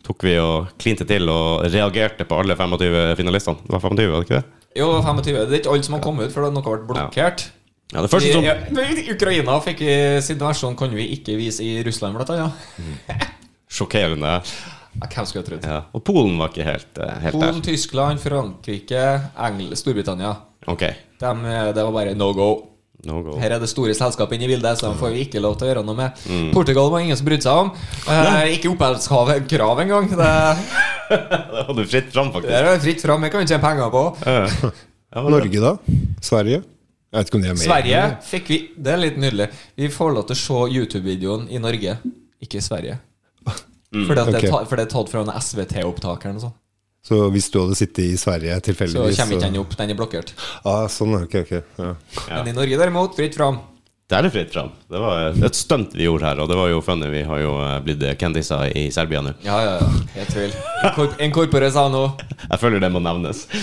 tok 0.10 0.26
vi 0.26 0.34
og 0.42 0.72
klinte 0.82 1.06
til 1.10 1.30
og 1.30 1.68
reagerte 1.70 2.26
på 2.26 2.42
alle 2.42 2.58
25 2.58 3.16
finalistene. 3.20 3.62
Det 3.62 3.76
var 3.76 3.84
25, 3.86 4.10
var 4.10 4.24
det 4.24 4.28
ikke 4.28 4.40
det? 4.40 4.66
Jo, 4.80 4.90
25. 5.06 5.38
Det 5.38 5.56
er 5.56 5.62
ikke 5.62 5.74
alle 5.76 5.86
som 5.86 5.98
har 5.98 6.04
kommet 6.04 6.30
ut, 6.30 6.34
for 6.34 6.50
noe 6.50 6.66
ble 6.66 6.90
blokkert. 6.90 7.46
Ja, 7.90 8.04
det 8.06 8.10
første 8.12 8.34
som 8.36 8.46
I, 8.46 9.06
Ukraina 9.10 9.56
fikk 9.66 9.80
vi 9.82 9.94
sin 10.22 10.38
versjon 10.42 10.76
kan 10.78 10.92
vi 10.94 11.08
ikke 11.16 11.38
vise 11.40 11.66
i 11.66 11.80
Russland, 11.86 12.18
blant 12.18 12.30
annet. 12.36 13.30
Sjokkerende. 13.80 14.36
Ja, 15.00 15.08
hvem 15.08 15.30
skulle 15.30 15.46
trodd? 15.46 15.66
Ja. 15.66 15.80
Og 15.94 16.04
Polen 16.06 16.38
var 16.42 16.52
ikke 16.52 16.66
helt, 16.66 16.92
eh, 16.98 17.16
helt 17.24 17.38
Polen, 17.38 17.62
der. 17.62 17.66
Tyskland, 17.70 18.22
Frankrike, 18.22 19.04
Engel, 19.38 19.76
Storbritannia. 19.78 20.36
Ok. 20.70 20.86
Dem, 21.22 21.46
eh, 21.46 21.72
det 21.74 21.86
var 21.86 21.94
bare 21.94 22.16
no 22.18 22.32
go. 22.34 22.50
No. 23.08 23.22
Her 23.40 23.56
er 23.56 23.62
det 23.62 23.70
store 23.72 23.94
selskap 23.96 24.34
inne 24.36 24.44
i 24.44 24.50
bildet, 24.52 24.76
så 24.80 24.90
de 24.90 25.00
får 25.00 25.14
vi 25.14 25.22
ikke 25.24 25.40
lov 25.40 25.54
til 25.60 25.70
å 25.70 25.72
gjøre 25.72 25.84
noe 25.88 25.96
med. 25.96 26.24
Mm. 26.28 26.50
Portugal 26.52 26.90
var 26.92 27.06
ingen 27.06 27.16
som 27.16 27.30
brydde 27.30 27.46
seg 27.48 27.62
om. 27.64 27.70
Eh, 28.12 28.56
ikke 28.58 28.74
oppholdskrav 28.74 29.84
engang. 29.86 30.10
Det, 30.12 30.34
Da 31.10 31.64
hadde 31.66 31.80
du 31.80 31.88
fritt 31.90 32.12
fram, 32.14 32.34
faktisk. 32.34 32.52
det 32.52 32.74
er 32.76 32.84
fritt 32.84 33.02
fram, 33.06 33.24
vi 33.24 33.32
kan 33.34 33.46
jo 33.46 33.50
tjene 33.50 33.64
penger 33.64 33.94
på. 33.94 34.04
Ja. 34.28 34.74
Ja, 35.10 35.24
Norge, 35.26 35.62
da? 35.64 35.72
Sverige? 36.22 36.60
Jeg 37.10 37.18
vet 37.18 37.30
ikke 37.32 37.40
om 37.40 37.46
de 37.46 37.50
er 37.50 37.56
med. 37.58 37.64
Sverige 37.64 38.02
fikk 38.30 38.50
vi 38.52 38.58
Det 38.78 38.92
er 38.94 39.00
litt 39.02 39.16
nydelig. 39.18 39.48
Vi 39.80 39.88
får 39.90 40.12
lov 40.14 40.28
til 40.30 40.36
å 40.38 40.42
se 40.44 40.60
YouTube-videoen 40.78 41.48
i 41.50 41.62
Norge, 41.62 41.96
ikke 42.44 42.60
i 42.60 42.66
Sverige. 42.66 43.00
Fordi 43.50 44.06
For, 44.06 44.20
det, 44.20 44.26
ok. 44.28 44.44
er 44.60 44.76
det 44.78 44.86
er 44.86 44.92
tatt 44.94 45.10
fra 45.10 45.24
en 45.26 45.32
SVT-opptaker 45.34 46.30
eller 46.30 46.38
noe 46.38 46.46
sånt. 46.52 46.60
Så 47.10 47.18
hvis 47.34 47.50
du 47.50 47.58
hadde 47.64 47.78
sittet 47.80 48.04
i 48.06 48.18
Sverige 48.22 48.60
Så 48.62 48.76
kommer 48.78 49.10
ikke 49.18 49.42
den 49.48 49.58
opp. 49.64 49.74
Den 49.80 49.90
er 49.96 49.98
blokkert. 49.98 50.36
Ah, 50.62 50.86
sånn, 50.92 51.16
ok, 51.24 51.40
ok 51.42 51.52
ja. 51.58 51.64
Ja. 51.82 51.92
Men 52.38 52.54
i 52.54 52.58
Norge 52.62 52.78
derimot, 52.78 53.18
fritt 53.18 53.34
fram. 53.40 53.58
Der 54.10 54.24
er 54.24 54.26
det 54.26 54.32
fritt 54.34 54.50
fram. 54.54 54.72
Det 54.90 54.98
var 54.98 55.36
et 55.46 55.54
stunt 55.58 55.92
vi 55.94 56.08
gjorde 56.08 56.26
her, 56.26 56.40
og 56.42 56.48
det 56.50 56.56
var 56.58 56.70
jo 56.72 56.80
funny. 56.82 57.06
Vi 57.14 57.20
har 57.30 57.42
jo 57.44 57.52
eh, 57.62 57.76
blitt 57.86 58.02
kendiser 58.18 58.72
i 58.74 58.88
Serbia 58.94 59.22
nå. 59.22 59.36
Ja, 59.46 59.58
ja, 59.62 59.74
ja. 59.78 59.90
Helt 60.16 60.32
tvil. 60.34 60.56
Incorp- 60.82 61.20
Incorpore 61.22 61.70
sa 61.76 61.84
nå. 61.94 62.02
Jeg 62.48 62.58
føler 62.62 62.82
det 62.82 62.90
må 62.94 63.02
nevnes. 63.06 63.44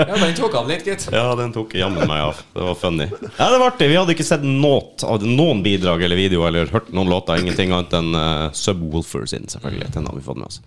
Ja, 0.00 0.16
den 0.16 0.32
tok 0.34 0.54
av 0.56 0.66
litt, 0.66 0.86
gitt. 0.88 1.04
Ja, 1.12 1.34
den 1.36 1.52
tok 1.52 1.74
jammen 1.76 2.08
meg 2.08 2.22
av. 2.30 2.38
Det 2.54 2.64
var 2.64 2.76
funny. 2.80 3.06
Ja, 3.36 3.50
det 3.52 3.58
var 3.60 3.66
artig. 3.68 3.90
Vi 3.92 3.98
hadde 4.00 4.14
ikke 4.16 4.26
sett 4.26 4.42
noe 4.48 4.80
av 5.06 5.22
noen 5.28 5.60
bidrag 5.62 6.02
eller 6.06 6.18
video 6.18 6.46
eller 6.48 6.72
hørt 6.72 6.88
noen 6.96 7.12
låter. 7.12 7.38
Ingenting 7.44 7.74
annet 7.76 7.92
enn 8.00 8.16
uh, 8.16 8.48
Subwoolfer 8.56 9.28
sin, 9.30 9.44
selvfølgelig. 9.52 9.92
Den 9.94 10.08
har 10.08 10.16
vi 10.16 10.24
fått 10.24 10.40
med 10.40 10.48
oss. 10.48 10.62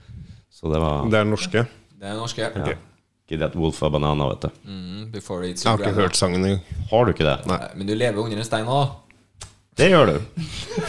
Så 0.53 0.69
det 0.71 0.79
var 0.85 1.09
Det 1.11 1.17
er 1.19 1.27
norske. 1.27 1.65
Det 2.03 2.09
er 2.11 2.17
norske. 2.19 2.49
ja. 2.51 2.73
Ikke 3.23 3.37
that 3.39 3.53
Wolf 3.55 3.77
av 3.87 3.93
banana, 3.95 4.25
vet 4.33 4.41
du. 4.43 4.49
Mm, 4.67 5.05
before 5.13 5.47
it's 5.47 5.63
Jeg 5.63 5.71
har 5.71 5.79
ikke 5.79 5.95
hørt 5.95 6.17
sangen 6.19 6.43
engang. 6.43 6.81
Har 6.89 7.05
du 7.07 7.13
ikke 7.13 7.23
det? 7.23 7.37
Nei. 7.47 7.59
Men 7.79 7.87
du 7.87 7.93
lever 7.95 8.19
under 8.19 8.41
en 8.41 8.43
stein 8.43 8.65
nå. 8.67 8.81
Det 9.79 9.87
gjør 9.89 10.11
du. 10.11 10.17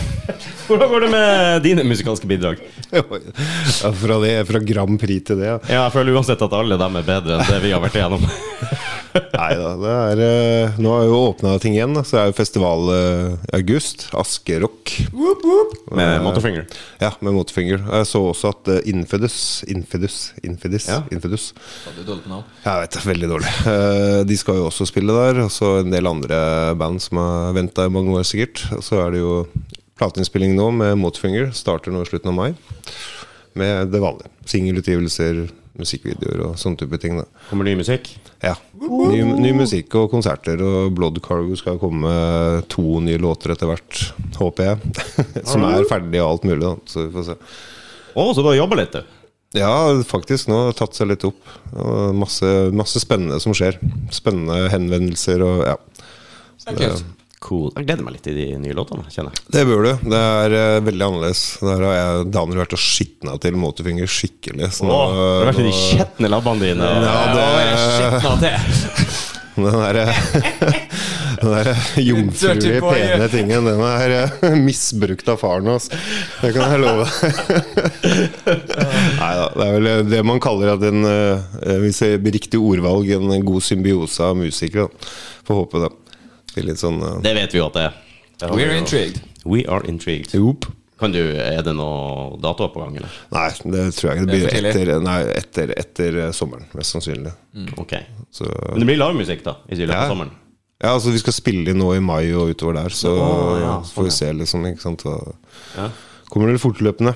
Hvordan 0.66 0.90
går 0.90 1.04
det 1.06 1.10
med 1.14 1.62
dine 1.64 1.84
musikalske 1.86 2.26
bidrag? 2.28 2.58
Ja, 2.94 3.02
fra, 3.02 4.18
det, 4.22 4.32
fra 4.46 4.58
Grand 4.62 4.98
Prix 5.00 5.24
til 5.30 5.38
det, 5.40 5.46
ja. 5.48 5.54
Ja, 5.70 5.80
jeg 5.86 5.94
føler 5.94 6.14
uansett 6.18 6.42
at 6.46 6.52
alle 6.54 6.76
dem 6.78 6.98
er 7.00 7.06
bedre 7.06 7.38
enn 7.40 7.48
det 7.48 7.56
vi 7.64 7.72
har 7.74 7.80
vært 7.82 7.96
igjennom. 7.98 8.26
Nei 9.14 9.50
da, 9.54 9.68
det 9.78 9.90
er 9.94 10.20
eh, 10.24 10.78
Nå 10.82 10.90
har 10.90 11.04
jo 11.06 11.18
åpna 11.28 11.52
ting 11.62 11.76
igjen, 11.76 11.94
så 12.06 12.18
er 12.18 12.30
jo 12.30 12.34
festival 12.34 12.88
eh, 12.90 13.36
i 13.52 13.60
august. 13.60 14.08
Askerock. 14.18 14.94
Med 15.94 16.24
Motorfinger. 16.24 16.66
Ja, 17.02 17.12
med 17.22 17.36
Motorfinger. 17.36 17.84
Jeg 18.00 18.08
så 18.10 18.22
også 18.32 18.50
at 18.54 18.70
Infidus 18.90 19.36
Infidus 19.70 20.18
Infidus, 20.42 20.88
Ja. 20.90 21.00
Infidus 21.14 21.52
Hadde 21.84 22.02
du 22.02 22.08
dårlig 22.10 22.26
på 22.26 22.32
navn? 22.34 22.44
Jeg 22.64 22.82
vet 22.84 22.96
det, 22.98 23.04
veldig 23.12 23.30
dårlig. 23.36 23.54
Eh, 23.74 24.20
de 24.26 24.38
skal 24.40 24.58
jo 24.60 24.66
også 24.70 24.88
spille 24.90 25.14
der. 25.14 25.42
Og 25.46 25.52
så 25.54 25.76
en 25.84 25.94
del 25.94 26.10
andre 26.10 26.38
band 26.80 27.02
som 27.04 27.22
har 27.22 27.54
venta 27.56 27.86
i 27.86 27.94
mange 27.94 28.14
år, 28.18 28.26
sikkert. 28.26 28.64
Og 28.74 28.82
så 28.86 28.98
er 29.04 29.14
det 29.14 29.22
jo 29.22 29.44
plateinnspilling 30.00 30.56
nå 30.58 30.72
med 30.74 30.98
Motorfinger. 30.98 31.52
Starter 31.54 31.94
nå 31.94 32.02
i 32.02 32.10
slutten 32.10 32.32
av 32.34 32.38
mai. 32.40 32.50
Med 33.54 33.92
det 33.94 34.02
vanlige. 34.02 34.32
Singelutgivelser, 34.50 35.44
musikkvideoer 35.80 36.42
og 36.48 36.58
sånne 36.60 36.80
type 36.80 36.98
ting. 37.02 37.16
da 37.18 37.24
Kommer 37.48 37.66
ny 37.66 37.74
musikk? 37.78 38.10
Ja. 38.44 38.54
Ny, 38.78 39.22
ny 39.40 39.52
musikk 39.56 39.96
og 39.98 40.10
konserter. 40.12 40.60
Og 40.62 40.94
Blood 40.94 41.18
Cargo 41.24 41.56
skal 41.58 41.80
komme 41.82 42.12
to 42.72 43.00
nye 43.04 43.18
låter 43.20 43.54
etter 43.54 43.70
hvert, 43.70 44.04
håper 44.38 44.70
jeg. 44.70 44.94
Som 45.50 45.66
er 45.68 45.88
ferdig 45.90 46.22
og 46.22 46.30
alt 46.30 46.48
mulig, 46.48 46.62
da. 46.64 46.74
Så 46.90 47.06
vi 47.06 47.12
får 47.16 47.28
se. 47.32 47.38
Å, 48.14 48.28
så 48.30 48.42
du 48.44 48.50
har 48.52 48.60
jobba 48.60 48.78
litt, 48.78 48.94
du? 48.94 49.20
Ja, 49.54 49.74
faktisk. 50.06 50.48
Nå 50.50 50.60
har 50.60 50.72
det 50.72 50.78
tatt 50.80 50.96
seg 50.98 51.10
litt 51.12 51.26
opp. 51.26 51.42
Og 51.74 52.14
masse, 52.18 52.48
masse 52.74 53.02
spennende 53.02 53.40
som 53.42 53.54
skjer. 53.54 53.78
Spennende 54.14 54.68
henvendelser 54.72 55.42
og 55.46 55.66
ja. 55.66 55.76
Det 56.64 56.74
er 56.74 56.80
kult. 56.80 57.23
Cool. 57.44 57.68
Jeg 57.76 57.88
gleder 57.88 58.06
meg 58.06 58.16
litt 58.16 58.24
til 58.24 58.38
de 58.38 58.46
nye 58.62 58.76
låtene, 58.76 59.04
kjenner 59.12 59.34
jeg. 59.36 59.44
Det 59.52 59.64
bør 59.68 59.84
du. 59.84 59.90
Det 60.14 60.20
er 60.20 60.56
uh, 60.56 60.84
veldig 60.86 61.06
annerledes. 61.10 61.42
Der 61.60 61.84
har 61.84 61.96
jeg 61.98 62.30
Daniel 62.32 62.62
vært 62.62 62.76
og 62.78 62.80
skitna 62.80 63.36
til 63.42 63.58
Motorfinger 63.60 64.08
skikkelig. 64.08 64.70
Så 64.78 64.88
nå, 64.88 64.96
Åh, 64.96 65.18
har 65.42 65.50
vært 65.50 65.60
i 65.60 65.68
de 65.68 65.74
nå- 65.74 65.82
skjetne 65.82 66.32
labbene 66.32 66.70
dine? 66.70 66.88
Ja, 67.04 68.36
det-. 68.40 68.56
Den 69.54 69.70
derre 69.70 70.08
der 71.44 71.68
jomfruelige, 72.08 72.80
boy. 72.80 72.94
pene 72.98 73.28
tingen, 73.32 73.66
den 73.68 73.82
er 73.86 74.14
eh, 74.16 74.56
misbrukt 74.58 75.28
av 75.30 75.40
faren 75.42 75.68
hans. 75.70 75.88
Det 76.40 76.52
kan 76.54 76.74
jeg 76.74 76.82
love. 76.82 77.06
Nei 79.20 79.32
da. 79.38 79.46
Det 79.54 79.66
er 79.66 79.76
vel 79.76 79.90
det 80.10 80.22
man 80.26 80.42
kaller 80.42 80.74
at 80.74 80.86
en 80.88 81.04
eh, 81.08 81.76
Hvis 81.84 82.02
blir 82.22 82.36
riktig 82.38 82.60
ordvalg, 82.60 83.10
en 83.16 83.46
god 83.46 83.64
symbiose 83.64 84.24
av 84.24 84.38
musikere. 84.38 84.88
Får 85.44 85.60
håpe 85.62 85.84
det. 85.84 85.92
Det 86.54 86.60
blir 86.62 86.70
litt 86.70 86.78
sånn 86.80 87.02
uh, 87.02 87.16
Det 87.24 87.34
vet 87.34 87.54
vi 87.54 87.58
jo 87.58 87.66
at 87.66 87.74
det 87.76 87.84
er. 87.88 88.00
Det 88.38 88.48
har 88.48 88.58
We're 88.58 88.78
intrigued. 88.78 89.20
We 89.44 89.64
are 89.66 89.82
intrigued. 89.90 90.34
Jop. 90.34 90.66
Kan 90.98 91.10
du, 91.10 91.18
Er 91.18 91.62
det 91.66 91.74
noe 91.74 92.36
datoer 92.38 92.70
på 92.70 92.80
gang, 92.84 92.96
eller? 93.00 93.16
Nei, 93.34 93.48
det 93.74 93.82
tror 93.96 94.12
jeg 94.12 94.20
ikke. 94.22 94.28
Det 94.30 94.38
Det 94.38 94.52
blir 94.52 94.68
etter, 94.70 94.92
nei, 95.02 95.16
etter, 95.34 95.72
etter 95.82 96.18
eh, 96.28 96.30
sommeren, 96.36 96.68
mest 96.78 96.94
sannsynlig. 96.94 97.32
Ok. 97.82 97.96
Så 98.30 98.46
Men 98.46 98.84
det 98.84 98.88
blir 98.92 99.00
livemusikk, 99.02 99.42
da? 99.46 99.56
I 99.66 99.80
løpet 99.80 99.90
Ja. 99.90 100.04
av 100.04 100.14
sommeren? 100.14 100.30
Ja, 100.84 100.92
altså 100.94 101.10
Vi 101.10 101.18
skal 101.22 101.32
spille 101.32 101.70
inn 101.74 101.78
nå 101.82 101.90
i 101.96 102.00
mai 102.02 102.30
og 102.34 102.54
utover 102.54 102.78
der, 102.78 102.94
så 102.94 103.10
oh, 103.10 103.58
ja, 103.58 103.74
sånn, 103.82 103.90
får 103.96 104.06
vi 104.08 104.14
se, 104.20 104.30
liksom. 104.38 104.66
ikke 104.70 104.84
sant 104.86 105.04
og 105.10 105.34
Ja. 105.76 105.90
Kommer 106.30 106.50
det 106.50 106.62
fortløpende. 106.62 107.14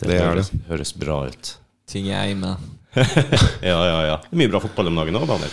Det 0.00 0.14
er 0.16 0.30
høres, 0.30 0.52
høres 0.68 0.92
bra 0.96 1.26
ut. 1.28 1.56
Ting 1.90 2.06
jeg 2.08 2.36
er 2.36 2.38
med. 2.38 2.56
Ja, 3.62 3.76
ja, 3.86 3.98
ja. 4.08 4.16
Det 4.24 4.34
er 4.34 4.40
mye 4.40 4.50
bra 4.52 4.60
fotball 4.62 4.88
om 4.90 4.96
dagen 5.00 5.16
òg, 5.20 5.26
Daniel. 5.28 5.52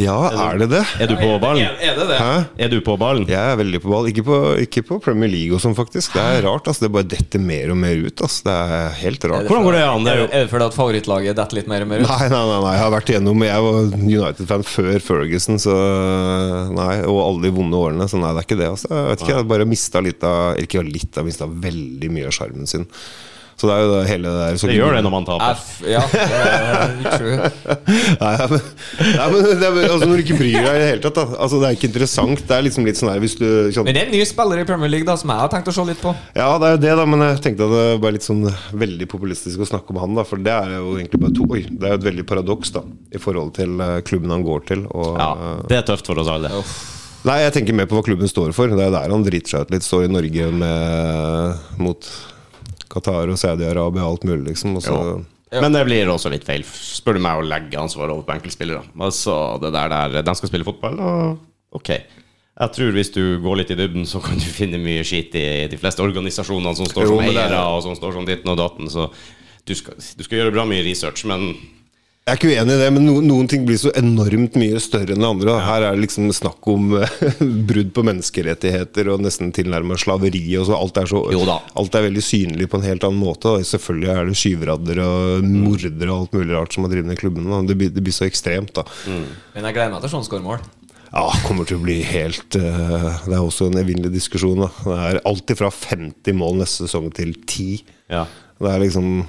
Ja, 0.00 0.14
er 0.32 0.56
det 0.62 0.68
det? 0.72 0.80
Er 1.04 1.08
du 1.10 1.14
på 1.20 1.34
ballen? 1.42 1.66
Er 1.76 1.96
det 1.98 2.06
det? 2.08 2.16
Hæ? 2.16 2.36
Er 2.64 2.70
du 2.72 2.78
på 2.80 2.94
ballen? 2.96 3.26
Jeg 3.28 3.36
er 3.52 3.58
veldig 3.60 3.80
på 3.84 3.90
ball. 3.92 4.06
Ikke 4.08 4.22
på, 4.24 4.36
ikke 4.64 4.82
på 4.88 4.96
Premier 5.04 5.28
League 5.28 5.52
og 5.52 5.60
sånn, 5.60 5.74
faktisk. 5.76 6.14
Det 6.16 6.22
er 6.22 6.46
rart. 6.46 6.64
altså 6.70 6.86
Det 6.86 6.90
bare 6.94 7.08
detter 7.12 7.42
mer 7.44 7.74
og 7.74 7.76
mer 7.82 8.00
ut. 8.06 8.22
altså 8.24 8.46
Det 8.48 8.54
er 8.56 8.96
helt 9.02 9.26
rart. 9.28 9.48
Hvordan 9.50 9.66
går 9.68 9.76
det 9.76 9.82
an? 9.84 10.06
Det 10.06 10.12
er 10.14 10.20
jo 10.22 10.28
Er 10.30 10.46
det 10.46 10.50
fordi 10.54 10.68
at 10.70 10.78
favorittlaget 10.78 11.36
detter 11.36 11.58
litt 11.60 11.68
mer 11.68 11.84
og 11.84 11.90
mer 11.92 12.04
ut? 12.04 12.08
Nei, 12.08 12.28
nei, 12.32 12.40
nei, 12.52 12.60
nei, 12.64 12.72
jeg 12.78 12.82
har 12.86 12.94
vært 12.96 13.12
igjennom 13.12 13.44
Jeg 13.44 13.66
var 13.66 13.80
United-fan 14.00 14.64
før 14.72 15.04
Ferguson, 15.10 15.60
så 15.66 15.76
nei, 16.72 16.94
og 17.04 17.20
alle 17.26 17.44
de 17.44 17.52
vonde 17.60 17.82
årene. 17.84 18.08
Så 18.08 18.16
nei, 18.22 18.32
det 18.32 18.44
er 18.44 18.48
ikke 18.48 18.60
det. 18.62 18.70
Altså. 18.72 18.88
Jeg 18.96 19.10
vet 19.10 19.20
ikke, 19.26 19.32
jeg 19.34 19.40
har 19.42 19.50
bare 19.52 19.68
mista 19.68 20.00
litt 20.08 20.24
av 20.24 20.56
ikke 20.62 20.86
litt, 20.88 21.10
jeg 21.12 21.20
har 21.20 21.28
mista 21.28 21.50
veldig 21.68 22.10
mye 22.16 22.30
av 22.32 22.36
sjarmen 22.38 22.70
sin. 22.70 22.88
Så 23.62 23.68
det 23.70 23.74
er 23.76 23.82
jo 23.84 23.90
det 23.92 24.06
hele 24.08 24.26
det 24.26 24.38
der 24.42 24.56
så 24.58 24.66
Det 24.66 24.74
gjør 24.74 24.96
det 24.96 25.00
når 25.06 25.12
man 25.14 25.26
taper. 25.28 25.52
F, 25.54 25.68
ja, 25.86 26.00
er. 26.02 26.94
Nei, 28.22 28.32
men, 28.50 28.56
nei, 28.58 29.26
men 29.30 29.44
det 29.46 29.68
er, 29.68 29.76
altså, 29.86 30.08
Når 30.08 30.16
du 30.18 30.22
ikke 30.24 30.38
bryr 30.40 30.56
deg 30.56 30.66
i 30.66 30.80
det 30.80 30.88
hele 30.88 31.02
tatt, 31.04 31.20
da. 31.20 31.24
Altså, 31.44 31.60
det 31.62 31.68
er 31.68 31.76
ikke 31.76 31.90
interessant. 31.92 32.42
Det 32.48 32.56
er 32.56 32.64
liksom 32.66 32.88
litt 32.88 32.98
sånn 32.98 33.12
her 33.12 33.20
hvis 33.22 33.36
du 33.38 33.46
sånn, 33.76 33.86
Men 33.86 33.94
det 33.94 34.02
er 34.02 34.08
en 34.10 34.16
ny 34.16 34.22
spiller 34.26 34.64
i 34.64 34.66
Premier 34.66 34.90
League 34.90 35.06
da 35.06 35.14
som 35.20 35.30
jeg 35.30 35.44
har 35.44 35.52
tenkt 35.52 35.70
å 35.70 35.74
se 35.76 35.84
litt 35.92 36.02
på. 36.02 36.14
Ja, 36.34 36.48
det 36.58 36.70
er 36.72 36.74
jo 36.74 36.80
det, 36.82 36.94
da, 36.98 37.04
men 37.14 37.22
jeg 37.28 37.42
tenkte 37.46 37.68
at 37.68 37.76
det 37.76 37.84
var 38.02 38.16
litt 38.16 38.26
sånn 38.26 38.42
veldig 38.82 39.08
populistisk 39.12 39.62
å 39.62 39.68
snakke 39.70 39.94
om 39.94 40.00
han, 40.02 40.18
da. 40.18 40.26
For 40.26 40.42
det 40.42 40.56
er 40.56 40.74
jo 40.80 40.96
egentlig 40.98 41.22
bare 41.22 41.36
to 41.38 41.46
Oi, 41.52 41.62
det 41.68 41.86
er 41.86 41.94
jo 41.94 42.00
et 42.00 42.08
veldig 42.08 42.26
paradoks, 42.32 42.74
da, 42.74 42.82
i 43.14 43.20
forhold 43.22 43.54
til 43.60 43.78
eh, 43.84 44.00
klubben 44.08 44.34
han 44.34 44.42
går 44.46 44.66
til. 44.72 44.82
Og, 44.90 45.14
Ja, 45.22 45.30
det 45.70 45.78
er 45.78 45.86
tøft 45.92 46.10
for 46.10 46.18
oss 46.18 46.30
alle. 46.32 46.50
Nei, 47.22 47.36
jeg 47.44 47.52
tenker 47.54 47.76
mer 47.78 47.86
på 47.86 47.94
hva 47.94 48.02
klubben 48.02 48.26
står 48.30 48.50
for. 48.56 48.72
Det 48.72 48.82
er 48.82 48.90
der 48.90 49.12
han 49.14 49.22
driter 49.22 49.52
seg 49.52 49.66
ut 49.66 49.74
litt. 49.76 49.84
Står 49.86 50.08
i 50.08 50.10
Norge 50.10 50.48
med, 50.58 51.60
mot 51.78 52.08
Qatar 52.92 53.30
og 53.32 53.38
Saudi-Arabia 53.40 54.04
og 54.04 54.10
alt 54.16 54.24
mulig, 54.28 54.44
liksom. 54.52 54.76
Og 54.78 54.84
så, 54.84 54.96
Men 55.52 55.72
det 55.76 55.84
blir 55.88 56.08
også 56.12 56.30
litt 56.32 56.44
feil, 56.48 56.62
spør 56.64 57.16
du 57.18 57.22
meg, 57.24 57.40
å 57.40 57.46
legge 57.46 57.80
ansvaret 57.80 58.12
over 58.14 58.24
på 58.28 58.34
enkeltspillere. 58.36 58.84
Altså, 59.00 59.36
det 59.62 59.72
der 59.74 59.88
der 59.92 60.22
De 60.28 60.34
skal 60.38 60.48
spille 60.52 60.64
fotball, 60.68 61.00
og 61.00 61.78
ok. 61.80 61.90
Jeg 62.62 62.72
tror 62.76 62.90
hvis 62.92 63.10
du 63.14 63.22
går 63.40 63.56
litt 63.62 63.70
i 63.72 63.76
dybden, 63.78 64.04
så 64.06 64.20
kan 64.22 64.36
du 64.36 64.44
finne 64.60 64.80
mye 64.80 65.04
skit 65.08 65.34
i 65.40 65.44
de 65.72 65.78
fleste 65.80 66.04
organisasjonene 66.04 66.76
som 66.76 66.86
står 66.90 67.06
Jo, 67.08 67.14
som 67.16 67.24
er- 67.24 67.32
eiere, 67.32 67.62
og 67.72 67.82
som 67.86 67.96
står 67.96 68.12
som 68.20 68.26
ditten 68.28 68.52
og 68.52 68.58
datten. 68.60 68.90
Så 68.92 69.08
du 69.64 69.72
skal, 69.78 69.94
du 69.96 70.22
skal 70.26 70.38
gjøre 70.42 70.52
bra 70.52 70.64
mye 70.68 70.84
research, 70.84 71.24
men 71.28 71.54
Jeg 72.22 72.36
er 72.36 72.38
ikke 72.38 72.50
uenig 72.54 72.74
i 72.76 72.78
det, 72.78 72.90
men 72.94 73.02
noen, 73.02 73.24
noen 73.26 73.48
ting 73.50 73.64
blir 73.66 73.78
så 73.82 73.90
enormt 73.98 74.54
mye 74.54 74.78
større 74.78 75.10
enn 75.10 75.24
det 75.24 75.26
andre. 75.26 75.48
Da. 75.48 75.54
Her 75.66 75.86
er 75.88 75.96
det 75.96 76.04
liksom 76.04 76.28
snakk 76.30 76.66
om 76.70 76.92
eh, 77.00 77.14
brudd 77.70 77.88
på 77.96 78.04
menneskerettigheter 78.06 79.08
og 79.10 79.24
nesten 79.24 79.48
tilnærma 79.50 79.96
slaveri. 79.98 80.44
Og 80.60 80.68
så 80.68 80.76
alt, 80.76 81.00
er 81.02 81.08
så, 81.10 81.18
alt 81.26 81.96
er 81.98 82.04
veldig 82.06 82.22
synlig 82.22 82.68
på 82.70 82.78
en 82.78 82.86
helt 82.86 83.02
annen 83.08 83.18
måte. 83.18 83.50
Da. 83.50 83.66
Selvfølgelig 83.72 84.12
er 84.12 84.30
det 84.30 84.36
skyveradder 84.38 85.00
og 85.02 85.48
mordere 85.48 86.12
og 86.12 86.20
alt 86.20 86.36
mulig 86.38 86.54
rart 86.54 86.76
som 86.76 86.86
har 86.86 86.92
drevet 86.92 87.10
ned 87.10 87.18
klubbene. 87.18 87.50
Da. 87.50 87.58
Det, 87.72 87.90
det 87.96 88.04
blir 88.06 88.14
så 88.14 88.28
ekstremt, 88.28 88.70
da. 88.78 88.84
Men 89.10 89.66
jeg 89.66 89.76
gleder 89.80 89.90
meg 89.96 90.04
til 90.04 90.12
sånn 90.12 90.26
skårmål 90.28 90.62
Ja, 91.08 91.24
kommer 91.48 91.66
til 91.66 91.80
å 91.80 91.82
bli 91.82 91.98
helt 92.06 92.54
uh, 92.54 93.08
Det 93.26 93.34
er 93.34 93.40
også 93.40 93.66
en 93.66 93.80
evinnelig 93.82 94.14
diskusjon. 94.14 94.62
Da. 94.62 94.70
Det 94.86 95.00
er 95.08 95.20
alltid 95.26 95.58
fra 95.58 95.72
50 95.74 96.38
mål 96.38 96.62
neste 96.62 96.86
sesong 96.86 97.10
til 97.18 97.34
10. 97.34 97.82
ja. 98.14 98.28
Det 98.62 98.70
er 98.70 98.78
liksom 98.84 99.24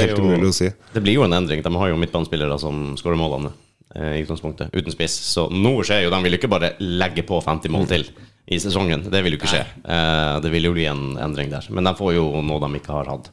helt 0.00 0.18
umulig 0.22 0.50
å 0.50 0.56
si. 0.56 0.70
Det 0.94 1.02
blir 1.04 1.18
jo 1.18 1.24
en 1.26 1.36
endring. 1.38 1.62
De 1.64 1.74
har 1.80 1.88
jo 1.92 1.96
midtbanespillere 2.00 2.58
som 2.62 2.96
skårer 3.00 3.18
målene 3.20 3.52
eh, 3.94 4.18
i 4.18 4.22
utgangspunktet, 4.24 4.70
uten 4.74 4.92
spiss. 4.94 5.16
Så 5.34 5.48
nå 5.52 5.76
skjer 5.86 6.04
jo. 6.06 6.12
De 6.14 6.22
vil 6.26 6.38
ikke 6.38 6.50
bare 6.52 6.74
legge 6.80 7.24
på 7.26 7.40
50 7.44 7.72
mål 7.74 7.86
til 7.90 8.06
i 8.46 8.58
sesongen. 8.60 9.06
Det 9.10 9.22
vil 9.24 9.36
jo 9.36 9.40
ikke 9.40 9.52
skje. 9.54 9.62
Eh, 9.84 10.34
Det 10.44 10.50
vil 10.52 10.68
jo 10.68 10.74
bli 10.76 10.84
en 10.90 11.16
endring 11.16 11.50
der. 11.52 11.64
Men 11.70 11.84
de 11.88 11.94
får 11.96 12.14
jo 12.18 12.28
noe 12.44 12.60
de 12.66 12.80
ikke 12.82 12.92
har 12.92 13.08
hatt. 13.14 13.30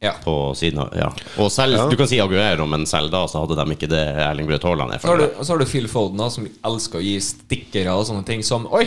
Ja. 0.00 0.14
På 0.24 0.54
siden 0.56 0.78
av, 0.80 0.94
ja. 0.96 1.10
Og 1.44 1.50
selv, 1.52 1.90
Du 1.90 1.96
kan 2.00 2.08
si 2.08 2.16
Aguero, 2.24 2.64
men 2.66 2.86
selv 2.88 3.10
da 3.12 3.26
så 3.28 3.42
hadde 3.42 3.58
de 3.58 3.74
ikke 3.76 3.88
det 3.90 4.00
Erling 4.24 4.46
Braut 4.48 4.64
Haaland 4.64 4.94
er. 4.94 4.98
Så 5.02 5.10
har, 5.12 5.18
du, 5.20 5.44
så 5.44 5.52
har 5.52 5.60
du 5.60 5.66
Phil 5.68 5.88
Foden, 5.92 6.16
da, 6.16 6.30
som 6.32 6.46
elsker 6.48 7.02
å 7.02 7.04
gi 7.04 7.18
stikkere 7.20 7.92
og 7.92 8.06
sånne 8.08 8.24
ting 8.24 8.40
som 8.42 8.64
Oi! 8.72 8.86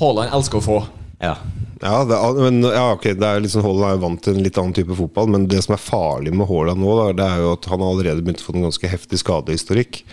Haaland 0.00 0.28
elsker 0.36 0.60
å 0.60 0.64
få. 0.66 0.76
Ja. 1.22 1.36
Ja, 1.82 2.04
det 2.06 2.14
er, 2.14 2.36
men, 2.38 2.62
ja, 2.62 2.92
ok, 2.94 3.08
det 3.18 3.26
er 3.26 3.40
liksom 3.42 3.64
Haaland 3.66 3.88
er 3.88 3.96
jo 3.96 4.02
vant 4.04 4.20
til 4.22 4.36
en 4.36 4.44
litt 4.44 4.58
annen 4.60 4.74
type 4.76 4.94
fotball, 4.94 5.32
men 5.34 5.48
det 5.50 5.64
som 5.64 5.74
er 5.74 5.82
farlig 5.82 6.30
med 6.30 6.46
Haaland 6.46 6.78
nå, 6.78 6.92
da, 6.94 7.06
det 7.18 7.24
er 7.26 7.42
jo 7.42 7.48
at 7.56 7.66
han 7.72 7.82
har 7.82 7.90
allerede 7.90 8.22
begynt 8.22 8.44
å 8.44 8.46
få 8.46 8.54
en 8.54 8.68
ganske 8.68 8.90
heftig 8.92 9.18
skadehistorikk. 9.18 10.04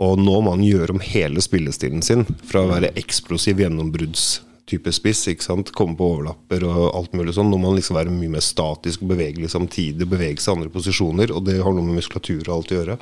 Og 0.00 0.16
nå 0.16 0.38
må 0.40 0.54
han 0.54 0.64
gjøre 0.64 0.96
om 0.96 1.04
hele 1.04 1.42
spillestilen 1.44 2.00
sin 2.04 2.24
fra 2.48 2.62
å 2.64 2.70
være 2.70 2.94
eksplosiv 2.96 3.60
gjennombruddstype 3.60 4.94
spiss, 4.96 5.26
ikke 5.28 5.44
sant? 5.44 5.74
komme 5.76 5.98
på 5.98 6.08
overlapper 6.14 6.64
og 6.64 6.80
alt 6.96 7.12
mulig 7.18 7.36
sånn. 7.36 7.52
Nå 7.52 7.60
må 7.60 7.68
han 7.68 7.76
liksom 7.82 7.98
være 8.00 8.14
mye 8.14 8.32
mer 8.38 8.46
statisk 8.46 9.04
og 9.04 9.12
bevegelig 9.12 9.52
samtidig, 9.52 10.08
bevege 10.08 10.40
seg 10.40 10.54
i 10.54 10.56
andre 10.56 10.72
posisjoner, 10.72 11.36
og 11.36 11.44
det 11.44 11.60
har 11.60 11.76
noe 11.76 11.84
med 11.84 12.00
muskulatur 12.00 12.46
og 12.46 12.54
alt 12.56 12.72
å 12.72 12.80
gjøre. 12.80 12.98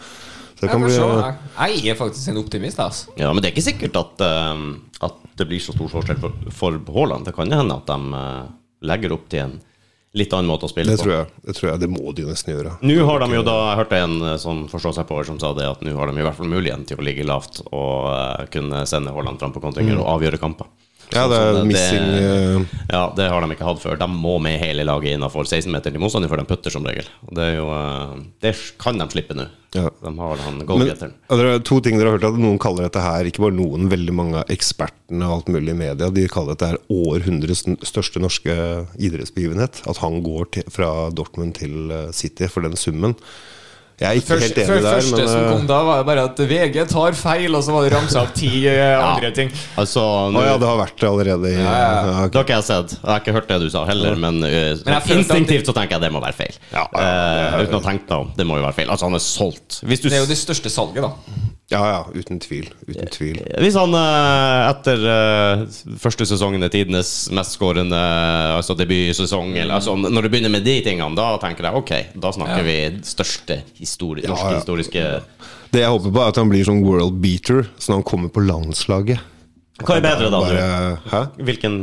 Så 0.60 0.66
det 0.66 0.68
Jeg, 0.68 0.76
kan 0.76 0.82
bli 0.84 0.92
jeg, 0.92 1.80
jeg 1.80 1.90
er 1.94 1.96
faktisk 1.96 2.28
en 2.28 2.38
optimist. 2.42 2.80
Altså. 2.84 3.14
ja, 3.16 3.30
men 3.32 3.40
det 3.40 3.48
er 3.48 3.54
ikke 3.54 3.64
sikkert 3.64 3.94
at, 3.96 4.20
uh, 4.20 5.06
at 5.08 5.22
det 5.40 5.46
blir 5.48 5.62
så 5.64 5.72
stor 5.72 5.88
forskjell 5.88 6.20
for, 6.20 6.34
for 6.52 6.76
Haaland. 6.92 7.24
Det 7.24 7.32
kan 7.32 7.48
jo 7.48 7.60
hende 7.62 7.78
at 7.80 7.88
de 7.88 8.12
uh, 8.12 8.50
legger 8.84 9.14
opp 9.16 9.24
til 9.32 9.46
en 9.46 9.54
litt 10.20 10.34
annen 10.36 10.50
måte 10.50 10.68
å 10.68 10.72
spille 10.72 10.92
det 10.92 11.00
på. 11.00 11.06
tror 11.06 11.14
jeg. 11.14 11.30
Det 11.46 11.56
tror 11.56 11.70
jeg, 11.70 11.80
det 11.80 11.88
må 11.94 12.12
de 12.12 12.26
nesten 12.28 12.52
gjøre. 12.52 12.74
Nå 12.84 12.98
har 13.08 13.24
de 13.24 13.38
jo 13.38 13.46
da, 13.46 13.56
jeg 13.70 13.80
hørte 13.80 14.02
en 14.04 14.28
som 14.42 14.62
forstår 14.68 14.98
seg 14.98 15.08
på 15.08 15.22
som 15.30 15.40
sa 15.40 15.54
det, 15.56 15.64
at 15.70 15.84
nå 15.86 15.96
har 15.96 16.12
de 16.12 16.20
i 16.20 16.28
hvert 16.28 16.36
fall 16.36 16.52
muligheten 16.52 16.84
til 16.90 17.00
å 17.00 17.08
ligge 17.08 17.24
lavt 17.24 17.62
og 17.70 18.10
uh, 18.12 18.44
kunne 18.52 18.84
sende 18.90 19.16
Haaland 19.16 19.40
fram 19.40 19.56
på 19.56 19.64
kontringer 19.64 19.96
og 20.02 20.18
avgjøre 20.18 20.42
kamper. 20.44 20.68
Ja, 21.10 21.24
Sånn 21.26 21.32
det 21.32 21.38
er 21.42 21.68
missing 21.68 22.04
det, 22.14 22.82
Ja, 22.92 23.04
det 23.16 23.28
har 23.32 23.42
de 23.42 23.54
ikke 23.54 23.66
hatt 23.66 23.82
før. 23.82 23.96
De 23.98 24.06
må 24.10 24.36
med 24.42 24.60
hele 24.62 24.84
laget 24.86 25.16
innenfor 25.16 25.48
16-meteren 25.48 25.96
til 25.96 26.02
motstander 26.02 26.30
før 26.30 26.42
de 26.42 26.48
putter, 26.50 26.74
som 26.74 26.86
regel. 26.86 27.08
Det 27.34 27.48
jo 27.56 27.66
eh, 27.74 28.20
Det 28.44 28.54
kan 28.82 29.00
de 29.00 29.08
slippe 29.12 29.36
nå. 29.38 29.48
Ja. 29.74 29.86
De 30.02 30.10
har 30.18 30.40
han 30.42 30.62
goalgetteren. 30.66 31.12
det 31.30 31.46
er 31.46 31.60
to 31.62 31.76
ting 31.78 31.94
dere 31.98 32.10
har 32.10 32.16
hørt 32.18 32.26
at 32.26 32.38
Noen 32.42 32.56
kaller 32.58 32.88
dette 32.88 32.98
her 33.04 33.28
Ikke 33.28 33.44
bare 33.44 33.54
noen, 33.54 33.84
veldig 33.86 34.14
mange 34.18 34.40
av 34.40 34.50
ekspertene 34.50 35.28
og 35.28 35.34
alt 35.36 35.52
mulig 35.54 35.70
i 35.70 35.78
media 35.78 36.08
De 36.10 36.24
kaller 36.32 36.56
dette 36.56 36.72
her 36.72 36.80
århundrets 36.90 37.62
største 37.86 38.22
norske 38.22 38.56
idrettsbegivenhet. 38.98 39.84
At 39.90 40.02
han 40.02 40.18
går 40.26 40.50
til, 40.56 40.66
fra 40.74 40.90
Dortmund 41.14 41.54
til 41.60 41.94
eh, 41.94 42.10
City 42.16 42.50
for 42.50 42.66
den 42.66 42.78
summen. 42.78 43.14
Jeg 44.00 44.08
er 44.08 44.16
ikke 44.16 44.36
helt 44.40 44.58
enig 44.62 44.76
der, 44.80 44.94
første 44.96 45.24
som 45.28 45.42
eh, 45.42 45.48
kom 45.52 45.66
da, 45.68 45.78
var 45.84 45.98
jo 46.00 46.04
bare 46.08 46.22
at 46.30 46.38
VG 46.48 46.76
tar 46.88 47.16
feil, 47.18 47.52
og 47.52 47.64
så 47.66 47.74
var 47.74 47.84
det 47.84 47.90
ramsa 47.92 48.22
opp 48.22 48.32
ti 48.38 48.48
eh, 48.70 48.94
andre 49.10 49.28
ting. 49.36 49.52
Altså, 49.76 50.00
Å 50.00 50.30
nå, 50.32 50.40
ja, 50.46 50.54
det 50.62 50.70
har 50.70 50.78
vært 50.80 50.96
det 51.02 51.08
allerede 51.10 51.50
i 51.50 51.58
Ja, 51.58 51.66
ja, 51.66 51.90
ja. 51.92 52.24
Det 52.30 52.40
har 52.40 52.46
ikke 52.46 52.56
jeg 52.56 52.66
sett. 52.70 52.96
Jeg 52.96 53.10
har 53.10 53.20
ikke 53.20 53.36
hørt 53.36 53.52
det 53.52 53.60
du 53.60 53.68
sa 53.74 53.84
heller, 53.90 54.16
men, 54.24 54.40
uh, 54.40 54.96
at 54.96 55.12
instinktivt 55.12 55.68
så 55.68 55.76
tenker 55.76 55.98
jeg 55.98 56.06
det 56.06 56.12
må 56.16 56.24
være 56.24 56.38
feil. 56.38 56.56
Ja, 56.72 56.86
ja, 56.96 57.04
ja, 57.04 57.46
Eh, 57.50 57.66
uten 57.66 57.76
å 57.76 57.84
tenke 57.84 58.08
meg 58.08 58.16
om. 58.24 58.32
Det 58.36 58.46
må 58.48 58.56
jo 58.56 58.64
være 58.64 58.78
feil. 58.80 58.90
Altså, 58.92 59.08
han 59.10 59.18
er 59.18 59.24
solgt. 59.24 59.82
Hvis 59.84 60.00
du 60.00 60.08
Det 60.08 60.16
er 60.16 60.24
jo 60.24 60.30
det 60.30 60.38
største 60.40 60.72
salget, 60.72 61.04
da. 61.04 61.12
Ja, 61.70 61.80
ja, 61.86 62.00
uten 62.18 62.40
tvil. 62.42 62.66
Uten 62.88 63.10
tvil. 63.14 63.38
Hvis 63.62 63.76
han 63.78 63.94
eh, 63.94 64.70
etter 64.72 65.04
eh, 65.12 65.64
første 66.02 66.26
sesongen 66.26 66.66
er 66.66 66.72
tidenes 66.72 67.12
mestskårende 67.34 68.00
altså 68.56 68.74
debutsesong 68.78 69.54
eller, 69.54 69.76
altså, 69.78 69.94
Når 69.94 70.26
du 70.26 70.30
begynner 70.32 70.50
med 70.50 70.66
de 70.66 70.80
tingene, 70.82 71.14
da 71.18 71.30
tenker 71.42 71.68
jeg 71.68 71.82
ok, 71.82 71.92
da 72.20 72.32
snakker 72.34 72.60
Ja. 72.60 72.66
vi 72.66 72.78
største 73.06 73.60
histori 73.78 74.24
Ja, 74.26 74.32
norske 74.32 74.50
ja. 74.50 74.58
historiske 74.58 75.04
Det 75.70 75.84
jeg 75.84 75.94
håper 75.94 76.10
på, 76.10 76.22
er 76.24 76.32
at 76.34 76.40
han 76.42 76.50
blir 76.50 76.66
sånn 76.66 76.82
world 76.82 77.20
beater, 77.22 77.68
så 77.78 77.92
når 77.92 78.00
han 78.02 78.08
kommer 78.10 78.34
på 78.34 78.42
landslaget 78.42 79.22
Hva 79.86 79.96
er 79.96 80.04
bedre, 80.04 80.28
da? 80.32 80.40
bare, 80.42 80.64
du? 81.04 81.08
Hæ? 81.12 81.20
Hvilken 81.48 81.74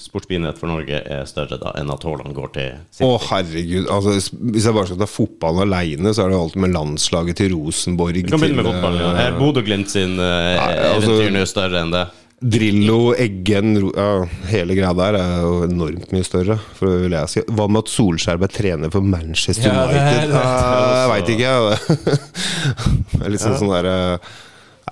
sportsbegivenhet 0.00 0.58
for 0.60 0.70
Norge 0.72 1.02
er 1.04 1.26
større 1.28 1.58
da 1.60 1.72
enn 1.80 1.90
at 1.92 2.02
Haaland 2.06 2.34
går 2.36 2.52
til 2.54 2.70
City? 2.90 3.04
Å, 3.08 3.12
herregud. 3.28 3.90
Altså, 3.92 4.16
hvis 4.54 4.64
jeg 4.68 4.76
bare 4.78 4.90
skal 4.90 5.02
ta 5.02 5.08
fotballen 5.10 5.66
aleine, 5.66 6.14
så 6.16 6.24
er 6.26 6.32
det 6.32 6.40
alt 6.40 6.56
med 6.64 6.72
landslaget 6.74 7.36
til 7.42 7.54
Rosenborg 7.56 8.16
Vi 8.18 8.24
kan 8.30 8.40
begynne 8.42 8.62
med 8.62 8.70
fotballen. 8.72 9.04
Ja. 9.04 9.12
eh, 9.12 9.26
Er 9.28 9.38
Bodø-Glimt 9.38 9.90
sin 9.92 10.18
eh, 10.18 10.58
altså- 10.62 11.20
eventyr 11.22 11.46
større 11.46 11.80
enn 11.84 11.92
det? 11.94 12.06
Drillo, 12.42 13.12
Eggen 13.14 13.76
ja, 13.94 14.24
Hele 14.50 14.74
greia 14.74 14.90
der 14.98 15.14
er 15.14 15.42
jo 15.44 15.60
enormt 15.68 16.10
mye 16.10 16.24
større. 16.26 16.56
For 16.74 17.04
vil 17.04 17.14
jeg 17.14 17.30
si. 17.30 17.42
Hva 17.46 17.68
med 17.70 17.84
at 17.84 17.92
Solskjær 17.92 18.40
ble 18.42 18.48
trener 18.50 18.90
for 18.90 19.00
Manchester 19.06 19.68
Ja, 19.70 19.84
det 19.86 20.00
er- 20.00 20.08
United? 20.08 20.32
det 20.32 20.40
er 20.40 20.72
Eh, 20.82 20.96
jeg 20.98 21.12
veit 21.12 21.30
ikke, 21.36 21.52
jeg. 21.52 22.18
det 23.12 23.22
er 23.26 23.30
litt 23.36 23.44
sånn, 23.44 23.58
sånn 23.60 23.70
der 23.76 23.88
eh, 23.92 24.32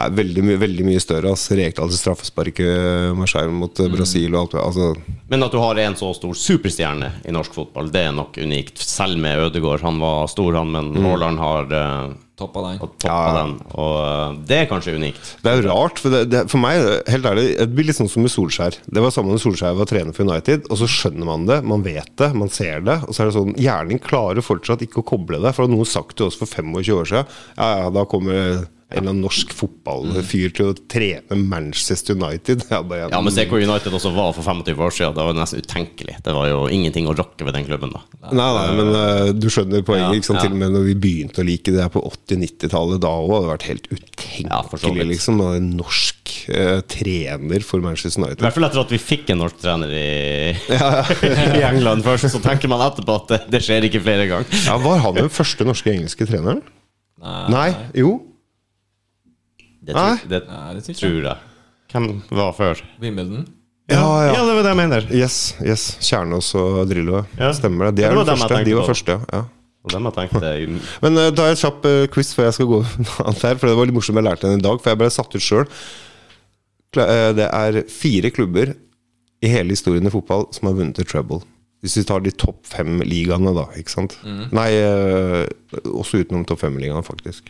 er 0.00 0.10
veldig, 0.14 0.42
mye- 0.46 0.58
veldig 0.60 0.84
mye 0.86 1.00
større. 1.02 1.32
Altså. 1.34 1.56
Rekdal 1.58 1.90
til 1.90 1.98
straffesparket 1.98 3.16
Marseille 3.18 3.50
mot 3.52 3.74
Mm. 3.74 3.86
eh, 3.90 3.96
Brasil 3.96 4.34
og 4.34 4.40
alt 4.54 4.64
altså, 4.64 4.96
Men 5.28 5.42
at 5.42 5.50
du 5.52 5.58
har 5.58 5.78
en 5.78 5.94
så 5.94 6.14
stor 6.14 6.34
superstjerne 6.34 7.12
i 7.26 7.32
norsk 7.32 7.52
fotball, 7.54 7.90
det 7.90 8.06
er 8.06 8.12
nok 8.12 8.36
unikt. 8.38 8.78
Selv 8.78 9.18
med 9.18 9.38
Ødegaard. 9.38 9.80
Han 9.82 9.98
var 10.00 10.26
stor, 10.28 10.54
han, 10.54 10.70
men 10.72 10.94
Haaland 11.02 11.38
har 11.38 11.64
uh, 11.72 12.14
Toppa 12.40 12.62
den. 12.70 12.78
toppa 12.80 13.04
Ja. 13.04 13.42
den. 13.42 13.60
Og 13.74 13.96
uh, 14.00 14.44
det 14.46 14.56
er 14.62 14.66
kanskje 14.70 14.94
unikt. 14.96 15.36
Det 15.42 15.50
er 15.52 15.60
jo 15.62 15.68
rart, 15.68 15.98
for, 15.98 16.08
det, 16.10 16.30
det, 16.30 16.48
for 16.50 16.58
meg, 16.58 16.80
helt 17.06 17.24
ærlig, 17.26 17.58
det 17.58 17.68
blir 17.74 17.84
litt 17.90 17.96
sånn 17.98 18.08
som 18.08 18.22
med 18.24 18.30
Solskjær. 18.32 18.78
Det 18.88 19.02
var 19.04 19.10
samme 19.12 19.30
med 19.34 19.40
Solskjær 19.42 19.76
var 19.76 19.84
trener 19.90 20.14
for 20.16 20.24
United, 20.24 20.64
og 20.70 20.78
så 20.80 20.88
skjønner 20.88 21.26
man 21.28 21.44
det, 21.46 21.60
man 21.68 21.82
vet 21.84 22.08
det, 22.16 22.30
man 22.34 22.48
ser 22.48 22.80
det, 22.80 23.02
og 23.06 23.12
så 23.14 23.22
er 23.22 23.26
det 23.30 23.36
sånn 23.36 23.54
Hjernen 23.60 24.00
klarer 24.00 24.40
fortsatt 24.40 24.80
ikke 24.86 25.02
å 25.04 25.08
koble 25.12 25.36
det, 25.42 25.52
for 25.54 25.66
det 25.66 25.70
har 25.70 25.76
noen 25.76 25.86
sagt 25.92 26.16
til 26.16 26.26
oss 26.30 26.38
for 26.40 26.46
25 26.48 26.96
år 26.96 27.04
siden. 27.12 27.26
Ja, 27.58 27.70
ja, 27.84 27.90
da 27.90 28.04
kommer 28.08 28.66
en 28.90 28.98
eller 28.98 29.12
annen 29.12 29.22
norsk 29.22 29.52
fotballfyr 29.54 30.52
til 30.56 30.70
å 30.72 30.74
trene 30.90 31.36
Manchester 31.38 32.16
United. 32.18 32.64
Bare, 32.90 33.06
Ja, 33.12 33.20
men 33.22 33.32
se 33.34 33.44
hvor 33.50 33.62
United 33.62 33.94
også 33.94 34.10
var 34.16 34.32
for 34.34 34.42
25 34.46 34.82
år 34.86 34.94
siden. 34.96 35.14
Det 35.14 35.26
var 35.28 35.36
nesten 35.38 35.62
utenkelig. 35.62 36.16
Det 36.26 36.34
var 36.34 36.48
jo 36.50 36.64
ingenting 36.74 37.06
å 37.10 37.14
rokke 37.14 37.46
ved 37.46 37.54
den 37.54 37.68
klubben 37.68 37.94
da. 37.94 38.02
Nei, 38.30 38.48
nei, 38.56 38.64
men 38.80 38.90
uh, 38.94 39.30
du 39.36 39.46
skjønner 39.52 39.84
poenget. 39.86 40.26
Ja, 40.26 40.34
ja. 40.34 40.42
Til 40.42 40.56
og 40.56 40.58
med 40.64 40.74
når 40.74 40.88
vi 40.90 40.96
begynte 41.06 41.44
å 41.44 41.46
like 41.46 41.70
det 41.74 41.84
her 41.84 41.92
på 41.94 42.02
80-90-tallet, 42.10 43.00
da 43.04 43.12
òg 43.20 43.30
hadde 43.34 43.44
det 43.46 43.52
vært 43.54 43.68
helt 43.70 43.90
Ja, 44.44 44.60
utenkelig, 44.66 45.06
liksom. 45.14 45.40
En 45.54 45.70
norsk 45.78 46.34
uh, 46.50 46.80
trener 46.90 47.66
for 47.66 47.84
Manchester 47.84 48.18
I 48.18 48.24
United. 48.24 48.42
hvert 48.44 48.58
fall 48.58 48.68
etter 48.70 48.82
at 48.82 48.94
vi 48.96 49.00
fikk 49.02 49.30
en 49.34 49.42
norsk 49.44 49.60
trener 49.62 49.94
i, 49.94 50.08
i 51.60 51.62
England 51.70 52.02
først, 52.06 52.30
så 52.34 52.42
tenker 52.42 52.70
man 52.72 52.82
etterpå 52.88 53.20
at 53.22 53.32
det, 53.34 53.40
det 53.54 53.62
skjer 53.66 53.86
ikke 53.88 54.02
flere 54.04 54.26
ganger. 54.30 54.58
Ja, 54.66 54.76
Var 54.82 55.02
han 55.06 55.18
den 55.22 55.30
første 55.32 55.66
norske 55.68 55.94
engelske 55.94 56.26
treneren? 56.28 56.62
Nei. 57.52 57.68
Jo. 58.00 58.16
Det, 59.80 59.94
Nei. 59.96 60.16
tror, 60.20 60.28
det 60.28 60.40
Nei, 60.48 60.74
det 60.76 60.82
tror 60.84 60.94
jeg 60.94 61.00
tror 61.00 61.22
jeg. 61.30 61.38
Hvem 61.90 62.08
var 62.38 62.52
før? 62.54 62.82
Wimbledon. 63.02 63.46
Ja, 63.90 64.02
ja. 64.22 64.34
ja, 64.36 64.42
det 64.46 64.52
var 64.54 64.62
det 64.62 64.70
jeg 64.70 64.78
mener. 64.78 65.06
Yes, 65.10 65.36
yes. 65.64 65.86
Kjernås 66.06 66.52
og 66.54 66.84
Drillo. 66.90 67.24
Ja. 67.40 67.48
Stemmer 67.56 67.88
det. 67.90 67.96
De 67.96 68.02
Det 68.04 68.10
er 68.10 68.14
var 68.14 68.24
de 68.24 68.30
dem 68.30 68.36
jeg 68.36 68.44
første. 68.44 68.54
tenkte 68.54 68.68
De 68.70 68.74
var 68.76 68.84
på. 68.84 68.92
første, 68.92 69.16
ja. 69.32 69.40
Og 69.82 69.90
dem 69.96 70.04
jeg 70.04 70.14
tenkte 70.18 70.52
i- 70.60 70.82
Men 71.02 71.16
uh, 71.18 71.30
da 71.32 71.46
er 71.48 71.54
en 71.56 71.56
kjapp 71.56 71.86
eh, 71.88 72.06
quiz 72.12 72.30
før 72.36 72.44
jeg 72.50 72.54
skal 72.58 72.66
gå 72.70 72.78
annet 73.26 73.42
her. 73.48 73.56
For 73.58 73.66
det 73.66 73.76
var 73.80 73.88
litt 73.88 73.96
morsomt 73.96 74.20
jeg 74.20 74.28
lærte 74.28 74.46
den 74.46 74.60
i 74.60 74.62
dag, 74.68 74.78
for 74.84 74.90
jeg 74.92 75.00
ble 75.00 75.10
satt 75.10 75.34
ut 75.34 75.42
sjøl. 75.42 75.66
Det 76.94 77.46
er 77.48 77.80
fire 77.88 78.30
klubber 78.34 78.74
i 79.42 79.48
hele 79.48 79.72
historien 79.74 80.06
i 80.06 80.12
fotball 80.12 80.46
som 80.54 80.68
har 80.68 80.76
vunnet 80.78 80.98
et 81.00 81.08
treble. 81.08 81.40
Hvis 81.80 81.94
vi 81.96 82.02
tar 82.04 82.20
de 82.20 82.30
topp 82.36 82.66
fem 82.68 82.98
ligaene, 83.08 83.54
da. 83.56 83.64
Ikke 83.80 83.90
sant? 83.94 84.18
Nei, 84.52 84.68
eh, 84.76 85.46
også 85.88 86.20
utenom 86.20 86.44
topp 86.44 86.60
fem-ligaene, 86.66 87.00
faktisk. 87.06 87.48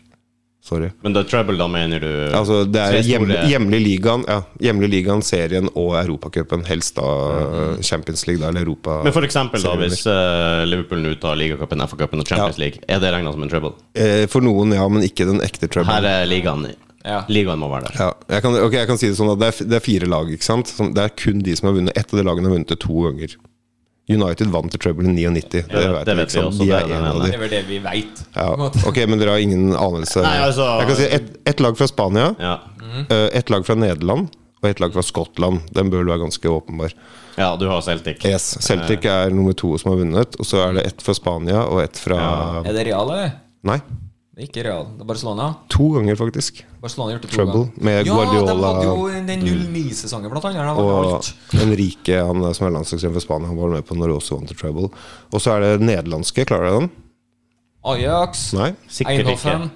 Sorry. 0.61 0.90
Men 1.00 1.14
det 1.17 1.23
er 1.23 1.29
treble, 1.31 1.57
da 1.57 1.67
mener 1.73 2.02
du 2.05 2.11
Altså, 2.37 2.61
det 2.69 2.83
er 2.83 3.47
hjemlig 3.49 3.81
ligaen, 3.81 4.26
ja, 4.29 4.43
hjemlig 4.61 4.90
ligaen, 4.93 5.23
serien 5.25 5.71
og 5.73 5.95
Europacupen. 6.02 6.67
Helst 6.69 6.99
da 6.99 7.07
mm. 7.07 7.81
Champions 7.87 8.26
League 8.29 8.43
da, 8.43 8.50
eller 8.52 8.67
Europa. 8.67 8.99
Men 9.07 9.17
for 9.17 9.25
eksempel 9.26 9.64
da, 9.64 9.73
hvis 9.81 10.05
uh, 10.05 10.61
Liverpool 10.69 11.00
nå 11.07 11.14
tar 11.23 11.40
ligacupen, 11.40 11.81
FA-cupen 11.88 12.23
og 12.23 12.29
Champions 12.29 12.61
Ja. 12.61 12.67
League, 12.67 12.85
er 12.87 13.00
det 13.00 13.14
regna 13.17 13.33
som 13.33 13.47
en 13.47 13.52
treble? 13.52 13.73
Eh, 13.97 14.26
For 14.31 14.45
noen, 14.45 14.76
ja, 14.76 14.85
men 14.93 15.07
ikke 15.07 15.26
den 15.31 15.40
ekte 15.45 15.71
trouble. 15.71 15.97
Her 15.97 16.09
er 16.12 16.29
ligaen. 16.29 16.69
Ja. 17.09 17.23
Ligaen 17.33 17.61
må 17.62 17.71
være 17.73 17.88
der. 17.88 17.97
Ja, 17.97 18.11
jeg 18.37 18.45
kan, 18.45 18.61
okay, 18.61 18.83
jeg 18.83 18.90
kan 18.90 19.00
si 19.00 19.09
det 19.09 19.17
sånn 19.17 19.33
at 19.33 19.40
det 19.40 19.49
er, 19.49 19.69
det 19.73 19.79
er 19.81 19.85
fire 19.85 20.09
lag, 20.12 20.29
ikke 20.35 20.45
sant? 20.45 20.75
Det 20.76 21.07
er 21.07 21.14
kun 21.17 21.40
de 21.47 21.57
som 21.57 21.71
har 21.71 21.79
vunnet. 21.79 21.97
Ett 21.97 22.12
av 22.12 22.21
de 22.21 22.26
lagene 22.29 22.50
har 22.50 22.59
vunnet 22.59 22.73
det 22.75 22.83
to 22.85 23.07
ganger. 23.09 23.38
United 24.11 24.50
vant 24.50 24.71
til 24.75 24.81
treble 24.83 25.07
i 25.07 25.12
99. 25.14 25.50
Det, 25.50 25.62
det 25.71 25.85
vet 25.95 26.17
vet 26.17 26.35
vi, 26.35 26.40
vi 26.40 26.47
også, 26.47 26.59
De 26.59 26.67
det 26.67 26.75
er 26.75 26.85
er 26.90 26.97
en 26.99 27.05
av 27.11 27.21
de. 27.21 27.26
Det 27.31 27.35
er 27.35 27.43
vel 27.45 27.50
det 27.55 27.62
vi 27.69 27.79
veit. 27.85 28.23
Ja. 28.37 28.49
Ok, 28.90 28.99
men 29.09 29.19
dere 29.23 29.31
har 29.37 29.38
ingen 29.45 29.71
anelse? 29.76 30.23
Nei, 30.23 30.37
altså- 30.49 30.79
Jeg 30.81 30.87
kan 30.88 30.97
si 30.97 31.09
ett 31.19 31.31
et 31.47 31.61
lag 31.61 31.76
fra 31.79 31.87
Spania, 31.87 32.35
Ja. 32.40 32.59
eh, 33.09 33.29
ett 33.38 33.50
lag 33.50 33.64
fra 33.67 33.75
Nederland 33.75 34.29
og 34.62 34.69
ett 34.69 34.81
lag 34.81 34.93
fra 34.93 35.02
Skottland. 35.02 35.61
Den 35.73 35.90
bør 35.90 36.05
være 36.05 36.19
ganske 36.26 36.49
åpenbar. 36.49 36.93
ja, 37.38 37.57
du 37.57 37.67
har 37.69 37.81
Celtic. 37.81 38.25
Yes, 38.25 38.59
Celtic 38.61 39.05
er 39.05 39.31
nummer 39.31 39.52
to 39.55 39.76
som 39.79 39.93
har 39.93 39.99
vunnet, 40.05 40.37
og 40.38 40.45
så 40.45 40.69
er 40.69 40.73
det 40.75 40.87
ett 40.87 41.02
fra 41.02 41.14
Spania 41.14 41.62
og 41.64 41.83
ett 41.83 41.97
fra 41.97 42.62
Er 42.67 42.73
det 42.73 42.87
Real, 42.87 43.09
eller? 43.11 43.33
Nei, 43.64 43.79
Det 43.79 44.00
ikke 44.47 44.63
Real. 44.67 44.87
Det 44.97 45.05
er 45.05 45.09
Barcelona. 45.09 45.47
to 45.73 45.91
ganger, 45.97 46.17
faktisk. 46.17 46.63
Barcelona 46.81 47.15
gjort 47.15 47.27
det 47.27 47.31
to 47.31 47.37
Trouble 47.37 47.65
ganger. 47.67 47.85
med 47.89 48.07
Guardiola. 48.07 48.47
ja, 48.47 48.57
de 48.57 48.67
hadde 48.67 48.87
jo 48.87 49.25
den 49.27 49.43
09-sesongen, 49.75 50.31
blant 50.33 50.45
annet. 50.49 50.76
De 50.76 50.85
Og 50.85 51.15
alt. 51.15 51.35
Enrique, 51.65 52.17
han 52.17 52.47
som 52.55 52.67
er 52.69 52.75
landslagstrener 52.79 53.19
for 53.19 53.26
Spania, 53.26 53.50
han 53.50 53.59
var 53.61 53.75
med 53.75 53.87
på 53.89 53.99
når 53.99 54.15
også 54.17 54.39
vant 54.39 54.49
til 54.49 54.57
Trouble. 54.61 54.91
Og 55.33 55.43
så 55.43 55.57
er 55.57 55.67
det 55.67 55.87
nederlandske, 55.89 56.47
klarer 56.49 56.71
du 56.71 56.79
den? 56.79 56.91
Ajax, 57.91 58.53
Nei? 58.53 58.71
Sikkert 58.93 59.25
Eindhoven, 59.25 59.71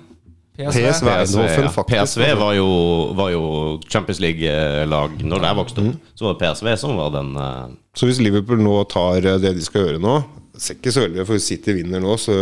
PSV. 0.54 0.70
PSV. 0.70 1.08
Eindhoven, 1.08 1.64
ja. 1.64 2.04
PSV 2.04 2.24
var 2.38 2.54
jo, 2.54 2.68
var 3.16 3.30
jo 3.32 3.44
Champions 3.88 4.20
League-lag 4.20 5.20
når 5.24 5.48
jeg 5.48 5.60
vokste 5.60 5.84
Mm. 5.84 5.94
Så 6.14 6.26
var 6.28 6.36
det 6.36 6.40
PSV 6.44 6.76
som 6.76 6.96
var 6.96 7.10
den 7.16 7.36
uh... 7.36 7.68
Så 7.96 8.06
hvis 8.06 8.20
Liverpool 8.20 8.62
nå 8.62 8.76
tar 8.90 9.20
det 9.24 9.54
de 9.56 9.64
skal 9.64 9.88
gjøre 9.88 10.02
nå 10.02 10.22
Ser 10.54 10.76
ikke 10.78 10.92
så 10.94 11.02
veldig 11.02 11.18
ut, 11.18 11.26
for 11.26 11.40
City 11.42 11.72
vinner 11.74 12.02
nå. 12.02 12.12
Så, 12.20 12.34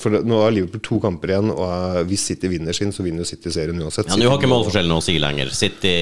for 0.00 0.14
det, 0.14 0.22
nå 0.28 0.38
har 0.40 0.52
Liverpool 0.54 0.80
to 0.84 0.96
kamper 1.02 1.34
igjen, 1.34 1.50
og 1.52 1.64
eh, 1.68 1.98
hvis 2.08 2.22
City 2.30 2.48
vinner 2.48 2.72
sin, 2.76 2.92
så 2.96 3.04
vinner 3.04 3.26
City 3.28 3.52
serien 3.52 3.76
uansett. 3.84 4.08
Ja, 4.08 4.16
Nå 4.16 4.30
har 4.30 4.40
ikke 4.40 4.48
målforskjellen 4.48 4.88
noe 4.88 5.02
å 5.02 5.04
si 5.04 5.18
lenger. 5.20 5.52
City 5.52 5.92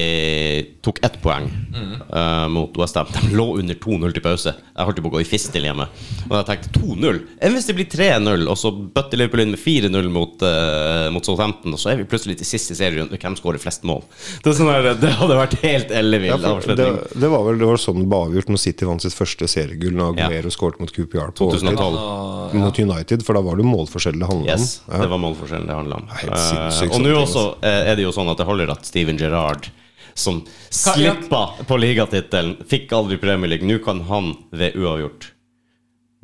tok 0.85 1.01
ett 1.03 1.17
poeng 1.23 1.49
eh, 1.75 2.45
mot 2.53 2.79
Westham. 2.79 3.11
De 3.11 3.33
lå 3.35 3.47
under 3.59 3.75
2-0 3.75 4.15
til 4.15 4.23
pause. 4.23 4.53
Jeg 4.55 4.87
holdt 4.87 5.01
på 5.03 5.11
å 5.11 5.15
gå 5.17 5.23
i 5.25 5.27
fistel 5.27 5.67
hjemme. 5.67 5.89
Og 6.29 6.35
jeg 6.37 6.47
tenkte 6.47 6.71
2-0. 6.79 7.19
Enn 7.43 7.57
hvis 7.57 7.67
det 7.67 7.75
blir 7.75 7.89
3-0, 7.91 8.47
og 8.47 8.59
så 8.59 8.71
bøtter 8.71 9.19
Liverpool 9.19 9.43
inn 9.43 9.53
med 9.55 9.59
4-0 9.61 10.09
mot, 10.15 10.39
uh, 10.47 11.09
mot 11.11 11.27
Southampton, 11.27 11.75
og 11.75 11.81
så 11.81 11.91
er 11.91 11.99
vi 11.99 12.07
plutselig 12.09 12.37
til 12.39 12.47
siste 12.47 12.77
serierunde. 12.79 13.19
Hvem 13.19 13.35
skårer 13.39 13.59
flest 13.61 13.83
mål? 13.87 14.05
Det, 14.43 14.53
er 14.53 14.57
sånn 14.57 14.69
der, 14.71 14.93
det 14.97 15.11
hadde 15.19 15.35
vært 15.37 15.53
helt 15.61 15.91
ellevill 15.93 16.31
Ja, 16.31 16.37
det, 16.63 16.85
det 17.19 17.29
var 17.29 17.43
vel 17.45 17.59
det 17.59 17.67
var 17.67 17.81
sånn 17.81 17.99
det 17.99 18.07
ble 18.09 18.19
avgjort 18.29 18.49
når 18.53 18.61
City 18.63 18.87
vant 18.87 19.03
sitt 19.03 19.15
første 19.17 19.49
seriegull. 19.51 19.93
Når 19.99 20.15
Ja. 20.19 20.29
Aguero 20.29 20.51
skåret 20.53 20.79
mot 20.81 20.91
Coop 20.95 21.13
overtid. 21.19 21.48
2012. 21.51 22.53
mot 22.59 22.79
United, 22.79 23.23
for 23.25 23.33
da 23.37 23.41
var 23.45 23.55
det 23.59 23.63
jo 23.65 23.69
målforskjell 23.69 24.19
det 24.19 24.27
handla 24.29 24.53
Yes, 24.55 24.81
om. 24.87 24.93
Ja. 24.95 25.01
det 25.03 25.09
var 25.11 25.19
målforskjellen 25.25 25.67
det 25.67 25.75
handla 25.75 25.95
om. 26.01 26.07
Helt 26.07 26.31
Eh, 26.33 26.93
og 26.95 27.01
nå 27.03 27.15
også 27.23 27.43
eh, 27.63 27.91
er 27.91 27.95
det 27.99 28.03
jo 28.07 28.11
sånn 28.15 28.29
at 28.31 28.37
det 28.41 28.47
holder 28.49 28.71
at 28.73 28.85
Steven 28.89 29.17
Gerrard, 29.21 29.67
som 30.15 30.41
slippa 30.73 31.43
på 31.67 31.77
ligatittelen, 31.79 32.57
fikk 32.67 32.91
aldri 32.97 33.17
Premier 33.21 33.49
League, 33.53 33.67
nå 33.67 33.77
kan 33.83 34.01
han 34.09 34.33
ved 34.51 34.75
uavgjort 34.75 35.29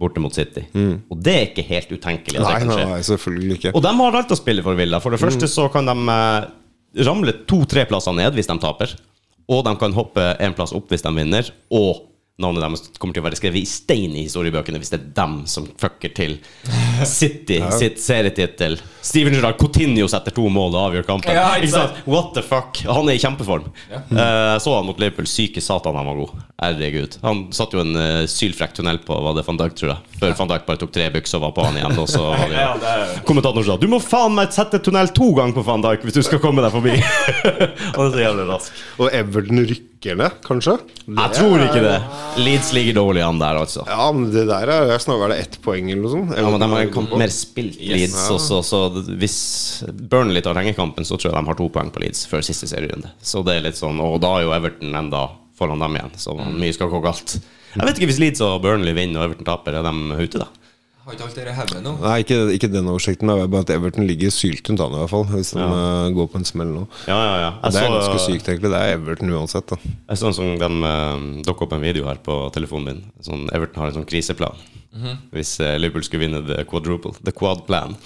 borte 0.01 0.19
mot 0.19 0.33
City. 0.35 0.65
Og 0.75 1.21
det 1.23 1.33
er 1.35 1.45
ikke 1.47 1.63
helt 1.69 1.91
utenkelig. 1.95 2.41
Nei, 2.43 2.55
det 2.59 2.67
nei, 2.67 2.85
nei, 2.89 3.01
selvfølgelig 3.07 3.55
ikke. 3.59 3.71
Og 3.77 3.81
de 3.85 3.93
har 4.01 4.17
alt 4.19 4.33
å 4.33 4.37
spille 4.39 4.63
for 4.65 4.75
Villa. 4.75 4.99
For 4.99 5.11
det 5.15 5.21
Mm. 5.21 5.29
første 5.29 5.47
så 5.47 5.69
kan 5.71 5.85
de 5.85 5.95
eh, 6.11 7.03
ramle 7.05 7.31
to-tre 7.47 7.85
plasser 7.87 8.11
ned 8.17 8.33
hvis 8.35 8.47
de 8.51 8.57
taper. 8.59 8.95
Og 9.47 9.63
de 9.63 9.75
kan 9.77 9.93
hoppe 9.93 10.35
en 10.41 10.53
plass 10.57 10.73
opp 10.73 10.89
hvis 10.89 11.01
de 11.05 11.13
vinner. 11.15 11.47
Og 11.71 12.01
navnet 12.41 12.65
deres 12.65 12.89
kommer 12.99 13.15
til 13.15 13.23
å 13.23 13.25
være 13.29 13.37
skrevet 13.39 13.63
i 13.63 13.69
stein 13.69 14.15
i 14.15 14.25
historiebøkene 14.25 14.79
hvis 14.81 14.91
det 14.91 14.97
er 14.99 15.05
dem 15.15 15.37
som 15.47 15.69
fucker 15.79 16.11
til 16.17 16.33
City 17.07 17.61
sitt 17.79 18.01
serietittel. 18.03 18.75
Steven 19.05 19.37
Gerrard 19.37 19.59
Coutinho 19.61 20.07
setter 20.11 20.33
to 20.35 20.49
mål 20.51 20.73
og 20.73 20.81
avgjør 20.89 21.07
kampen. 21.07 21.35
Ja, 21.35 21.53
sant? 21.71 22.01
What 22.09 22.33
the 22.35 22.43
fuck? 22.43 22.81
Han 22.89 23.07
er 23.07 23.15
i 23.15 23.21
kjempeform. 23.21 23.69
Ja. 23.91 24.01
Uh, 24.09 24.55
så 24.59 24.73
han 24.75 24.87
mot 24.89 24.99
Liverpool. 24.99 25.29
Syke 25.29 25.63
satan, 25.63 25.95
han 25.95 26.09
var 26.09 26.19
god. 26.19 26.43
Herregud. 26.59 27.17
Han 27.23 27.45
satt 27.55 27.75
jo 27.75 27.83
en 27.83 27.95
uh, 27.95 28.25
sylfrekk 28.29 28.75
tunnel 28.79 28.99
på 29.05 29.15
var 29.23 29.37
det 29.37 29.45
van 29.47 29.61
Dijk, 29.61 29.77
tror 29.79 29.93
jeg. 29.93 30.19
Før 30.19 30.35
van 30.41 30.51
Dijk 30.51 30.67
bare 30.67 30.81
tok 30.81 30.93
tre 30.95 31.07
byks 31.13 31.37
og 31.37 31.45
var 31.45 31.55
på 31.55 31.67
han 31.69 31.79
igjen. 31.79 31.97
Og 32.01 32.11
så 32.11 32.23
var 32.33 32.55
Ja, 32.55 32.69
det 32.81 33.23
Kommentatoren 33.29 33.67
sa 33.69 33.79
Du 33.79 33.87
må 33.91 34.01
faen 34.03 34.35
meg 34.35 34.51
sette 34.55 34.81
tunnel 34.83 35.13
to 35.15 35.31
ganger 35.37 35.55
på 35.55 35.65
van 35.69 35.85
Dijk 35.85 36.07
hvis 36.07 36.19
du 36.19 36.23
skal 36.25 36.43
komme 36.43 36.65
deg 36.65 36.75
forbi. 36.75 36.97
han 37.95 38.07
er 38.09 38.15
så 38.17 38.25
jævlig 38.25 38.49
rask. 38.51 38.87
Og 38.99 39.13
Everton 39.13 39.67
rykker 39.69 39.94
ned, 40.13 40.35
kanskje? 40.45 40.75
Jeg 41.09 41.31
tror 41.33 41.63
ikke 41.65 41.81
det. 41.81 41.95
Leeds 42.45 42.69
ligger 42.77 42.97
dårlig 42.99 43.23
an 43.25 43.39
der, 43.41 43.57
altså. 43.63 43.85
Ja, 43.89 44.05
men 44.13 44.27
det 44.33 44.43
der 44.51 44.69
er, 44.75 44.91
er 44.93 45.01
snarere 45.01 45.33
det 45.33 45.39
ett 45.47 45.57
poeng 45.65 45.89
eller 45.89 46.03
noe 46.05 46.13
sånt. 46.13 46.35
Ja, 46.37 46.45
men 46.53 46.61
De 46.61 46.69
har 46.75 46.85
en 46.85 46.93
kamp 46.93 47.15
mer 47.17 47.33
spilt, 47.33 47.79
Leeds 47.81 48.19
også. 48.35 48.61
Så 48.67 48.83
hvis 49.17 49.39
Burnley 49.89 50.45
tar 50.45 50.59
hengekampen, 50.61 51.07
så 51.07 51.17
tror 51.17 51.31
jeg 51.31 51.39
de 51.39 51.49
har 51.49 51.59
to 51.63 51.69
poeng 51.73 51.89
på 51.95 52.03
Leeds 52.05 52.27
før 52.29 52.45
siste 52.45 52.69
serierunde. 52.69 53.09
Så 53.25 53.41
det 53.47 53.57
er 53.57 53.65
litt 53.65 53.79
sånn 53.81 53.97
Og 54.03 54.19
da 54.21 54.35
er 54.37 54.45
jo 54.45 54.53
Everton 54.55 54.93
enda 55.01 55.25
foran 55.57 55.79
dem 55.81 55.95
igjen, 55.97 56.13
så 56.19 56.35
mye 56.35 56.75
skal 56.75 56.91
gå 56.91 56.99
galt. 57.01 57.39
Jeg 57.75 57.87
vet 57.87 57.97
ikke 57.97 58.11
hvis 58.11 58.21
Leeds 58.21 58.43
og 58.45 58.61
Burnley 58.63 58.93
vinner 58.95 59.23
og 59.23 59.29
Everton 59.31 59.47
taper, 59.47 59.79
er 59.79 59.87
de 59.87 60.21
ute 60.21 60.41
da? 60.43 60.49
Har 61.05 61.13
ikke 61.13 61.25
alt 61.27 61.35
dere 61.37 61.51
hevet 61.53 61.83
nå? 61.85 61.91
Nei, 62.01 62.13
ikke, 62.23 62.37
ikke 62.55 62.67
den 62.73 62.87
oversikten, 62.89 63.29
men 63.29 63.43
er 63.43 63.49
bare 63.53 63.61
at 63.67 63.71
Everton 63.75 64.07
ligger 64.09 64.31
syltynt 64.33 64.81
an, 64.81 64.95
i 64.95 65.01
hvert 65.03 65.11
fall. 65.11 65.27
Hvis 65.29 65.51
de 65.53 65.61
uh, 65.61 66.07
går 66.15 66.31
på 66.33 66.39
en 66.41 66.47
smell 66.49 66.71
nå. 66.73 66.85
Ja, 67.05 67.17
ja, 67.19 67.35
ja. 67.43 67.51
Jeg 67.61 67.75
det 67.75 67.81
er 67.83 67.85
så, 67.85 67.91
ganske 67.93 68.23
sykt, 68.23 68.49
egentlig. 68.49 68.71
Det 68.73 68.79
er 68.79 68.95
Everton 68.95 69.35
uansett, 69.37 69.69
da. 69.69 69.77
jeg 70.09 70.21
så 70.21 70.31
en 70.31 70.37
sånn, 70.39 70.55
de 70.63 70.71
uh, 70.81 71.27
dukket 71.45 71.67
opp 71.67 71.75
en 71.77 71.85
video 71.85 72.09
her 72.09 72.17
på 72.25 72.39
telefonen 72.55 72.89
min. 72.89 73.05
Sånn, 73.27 73.45
Everton 73.53 73.83
har 73.83 73.93
en 73.93 73.99
sånn 73.99 74.09
kriseplan. 74.09 74.65
Hvis 75.35 75.57
eh, 75.59 75.73
Liverpool 75.75 76.05
skulle 76.07 76.23
vinne 76.23 76.39
the 76.47 76.63
quadruple. 76.69 77.11
The 77.27 77.33
quad 77.35 77.65
plan. 77.67 77.97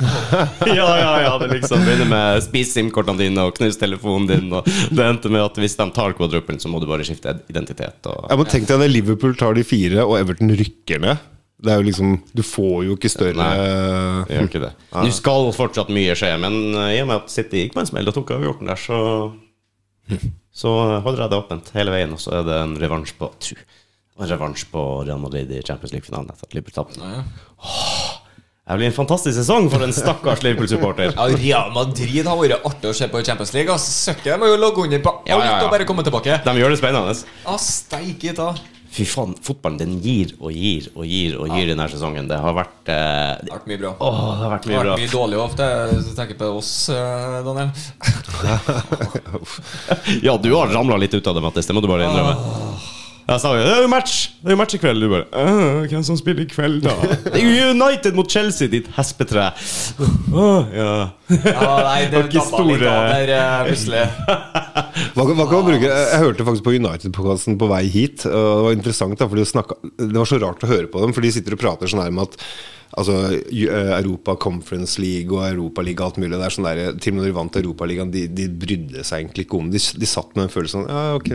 ja, 0.66 0.88
ja, 0.98 1.12
ja. 1.22 1.34
Det 1.38 1.48
liksom 1.52 1.84
begynner 1.86 2.08
med 2.10 2.42
spis 2.42 2.72
SIM-kortene 2.74 3.22
dine 3.22 3.44
og 3.46 3.54
knus 3.54 3.78
telefonen 3.78 4.26
din. 4.28 4.48
Og 4.50 4.66
det 4.66 5.06
endte 5.06 5.30
med 5.30 5.44
at 5.44 5.60
hvis 5.62 5.78
de 5.78 5.86
tar 5.94 6.16
quadruplen, 6.18 6.58
så 6.60 6.72
må 6.72 6.82
du 6.82 6.88
bare 6.90 7.06
skifte 7.06 7.36
identitet. 7.52 8.00
Og, 8.10 8.26
ja, 8.26 8.38
men 8.40 8.50
Tenk 8.50 8.66
deg 8.68 8.82
når 8.82 8.92
Liverpool 8.92 9.38
tar 9.38 9.54
de 9.56 9.64
fire, 9.66 10.02
og 10.02 10.18
Everton 10.18 10.50
rykker 10.58 11.06
ned. 11.06 11.30
Det 11.64 11.72
er 11.72 11.80
jo 11.80 11.86
liksom 11.86 12.10
Du 12.36 12.42
får 12.44 12.84
jo 12.86 12.96
ikke 12.98 13.10
større 13.12 13.46
Det 14.28 14.34
gjør 14.36 14.48
ikke 14.50 14.62
det. 14.66 14.72
Nå 14.92 15.12
skal 15.16 15.48
fortsatt 15.56 15.92
mye 15.94 16.16
skje, 16.18 16.34
men 16.42 16.58
eh, 16.74 16.90
i 16.98 17.00
og 17.02 17.08
med 17.10 17.22
at 17.22 17.32
City 17.32 17.64
gikk 17.64 17.74
på 17.78 17.80
en 17.84 17.88
smell 17.88 18.10
og 18.10 18.16
tok 18.18 18.34
avgjorten 18.36 18.68
der, 18.70 18.80
så 18.80 18.98
Så 20.54 20.70
holder 21.02 21.24
jeg 21.24 21.32
det 21.32 21.38
åpent 21.40 21.70
hele 21.74 21.90
veien, 21.94 22.12
og 22.14 22.20
så 22.22 22.36
er 22.38 22.44
det 22.46 22.58
en 22.62 22.76
revansj 22.78 23.14
på 23.18 23.26
tru, 23.42 23.56
en 24.20 24.28
revansj 24.30 24.68
på 24.70 24.82
Real 25.08 25.18
Madrid 25.18 25.50
i 25.50 25.62
Champions 25.66 25.90
League-finalen 25.96 26.28
etter 26.30 26.46
at 26.46 26.54
Liverpool 26.54 26.76
tapte. 26.76 27.00
Ja. 27.02 27.24
Det 28.64 28.76
blir 28.80 28.86
en 28.88 28.94
fantastisk 28.96 29.34
sesong 29.36 29.66
for 29.72 29.82
en 29.84 29.92
stakkars 29.92 30.44
Liverpool-supporter. 30.44 31.10
Ja, 31.18 31.26
Real 31.36 31.72
Madrid 31.74 32.24
har 32.30 32.38
vært 32.38 32.62
artig 32.64 32.92
å 32.92 32.94
se 32.96 33.08
på 33.12 33.20
i 33.20 33.26
Champions 33.26 33.52
League. 33.56 33.74
ass. 33.74 33.88
Søkker 34.06 34.30
de 34.30 34.38
må 34.40 34.52
jo 34.52 34.60
logge 34.62 34.86
under 34.86 35.02
på 35.04 35.12
alt 35.18 35.28
Ja, 35.28 35.40
ja, 35.42 35.50
ja. 35.50 35.58
og 35.66 35.74
bare 35.74 35.88
komme 35.88 36.04
tilbake. 36.06 36.38
De 36.46 36.54
gjør 36.60 36.72
det 36.72 36.78
spennende. 36.80 37.16
Steik 37.60 38.24
i 38.24 38.32
ta. 38.38 38.52
Fy 38.94 39.02
faen, 39.10 39.32
fotballen 39.42 39.78
den 39.80 39.94
gir 39.98 40.36
og 40.38 40.52
gir 40.54 40.84
og 40.94 41.02
gir 41.08 41.32
og 41.42 41.48
gir 41.50 41.66
denne 41.72 41.88
sesongen. 41.90 42.28
Det 42.30 42.36
har 42.38 42.54
vært 42.54 42.90
eh, 42.94 43.32
Det 43.42 43.50
har 43.50 43.58
vært 43.58 43.66
mye 43.72 43.80
bra. 43.80 43.90
Åh, 43.98 44.20
det 44.22 44.44
har 44.44 44.52
vært 44.52 44.68
Det 44.68 44.70
mye 44.70 44.78
har 44.78 44.86
vært 44.92 45.02
mye 45.02 45.10
dårlig 45.14 45.40
ofte. 45.42 45.66
Hvis 45.90 46.06
du 46.06 46.12
tenker 46.14 46.38
på 46.38 46.50
oss, 46.60 46.70
eh, 46.94 47.40
Daniel. 47.48 47.74
Ja, 50.22 50.36
du 50.38 50.46
har 50.54 50.70
ramla 50.70 50.96
litt 51.00 51.14
ut 51.14 51.26
av 51.26 51.34
det, 51.34 51.42
Mattis. 51.42 51.66
Det 51.66 51.74
må 51.74 51.80
du 51.82 51.88
bare 51.90 52.06
innrømme. 52.06 52.63
Jeg 53.24 53.40
sa 53.40 53.50
jo 53.56 53.62
det 53.64 53.70
er 53.72 53.78
jo 53.86 53.88
match 53.88 54.14
Det 54.42 54.50
er 54.50 54.52
jo 54.52 54.58
match 54.60 54.74
i 54.76 54.80
kveld. 54.82 55.00
Du 55.00 55.08
bare 55.08 55.24
«Øh, 55.32 55.86
Hvem 55.88 56.02
som 56.04 56.16
spiller 56.20 56.44
i 56.44 56.48
kveld, 56.50 56.82
da? 56.84 56.92
Det 57.24 57.40
er 57.40 57.46
jo 57.46 57.70
United 57.72 58.18
mot 58.18 58.28
Chelsea, 58.30 58.68
ditt 58.68 58.90
hespetre. 58.98 59.46
Åh, 60.34 60.74
ja. 60.76 60.90
Ja, 61.32 61.70
nei, 61.86 62.02
det 62.12 62.20
ikke 62.26 62.42
dabba 62.42 62.66
litt 62.68 62.82
store- 62.82 62.92
av 62.92 63.08
der 63.14 63.32
eh, 63.38 63.64
plutselig. 63.70 64.04
Hva, 65.14 65.24
hva 65.30 65.46
kan 65.48 65.56
man 65.56 65.66
bruke? 65.70 65.88
Jeg 65.88 66.20
hørte 66.26 66.46
faktisk 66.50 66.66
på 66.68 66.76
United-podkasten 66.76 67.56
på 67.60 67.70
vei 67.72 67.82
hit. 67.88 68.26
Og 68.28 68.34
det 68.34 68.66
var 68.68 68.76
interessant 68.76 69.16
da, 69.20 69.30
for 69.30 69.40
de 69.40 69.48
snakket, 69.48 69.88
Det 70.04 70.12
var 70.20 70.28
så 70.28 70.40
rart 70.44 70.64
å 70.68 70.72
høre 70.74 70.90
på 70.92 71.00
dem, 71.06 71.16
for 71.16 71.24
de 71.24 71.32
sitter 71.38 71.56
og 71.56 71.64
prater 71.64 71.90
sånn 71.90 72.04
her 72.04 72.12
med 72.14 72.28
at 72.28 72.38
Altså, 72.96 73.14
eh, 73.34 73.92
Europa 73.98 74.36
Conference 74.38 75.00
League 75.02 75.32
og 75.34 75.42
Europaliga 75.48 76.04
og 76.04 76.12
alt 76.12 76.20
mulig. 76.22 76.36
Det 76.38 76.46
er 76.46 76.54
sånn 76.54 76.68
der, 76.68 76.82
Til 76.98 77.12
og 77.12 77.16
med 77.16 77.24
når 77.24 77.30
de 77.32 77.38
vant 77.40 77.56
Europaligaen, 77.62 78.12
de, 78.14 78.26
de 78.28 78.48
brydde 78.48 79.02
seg 79.04 79.24
egentlig 79.24 79.46
ikke 79.48 79.58
om 79.58 79.70
det. 79.72 79.80
De, 79.82 79.98
de 80.04 80.06
satt 80.10 80.34
med 80.36 80.44
en 80.46 80.52
følelse 80.54 80.76
sånn 80.78 80.86
Ja, 80.90 81.02
ok, 81.18 81.30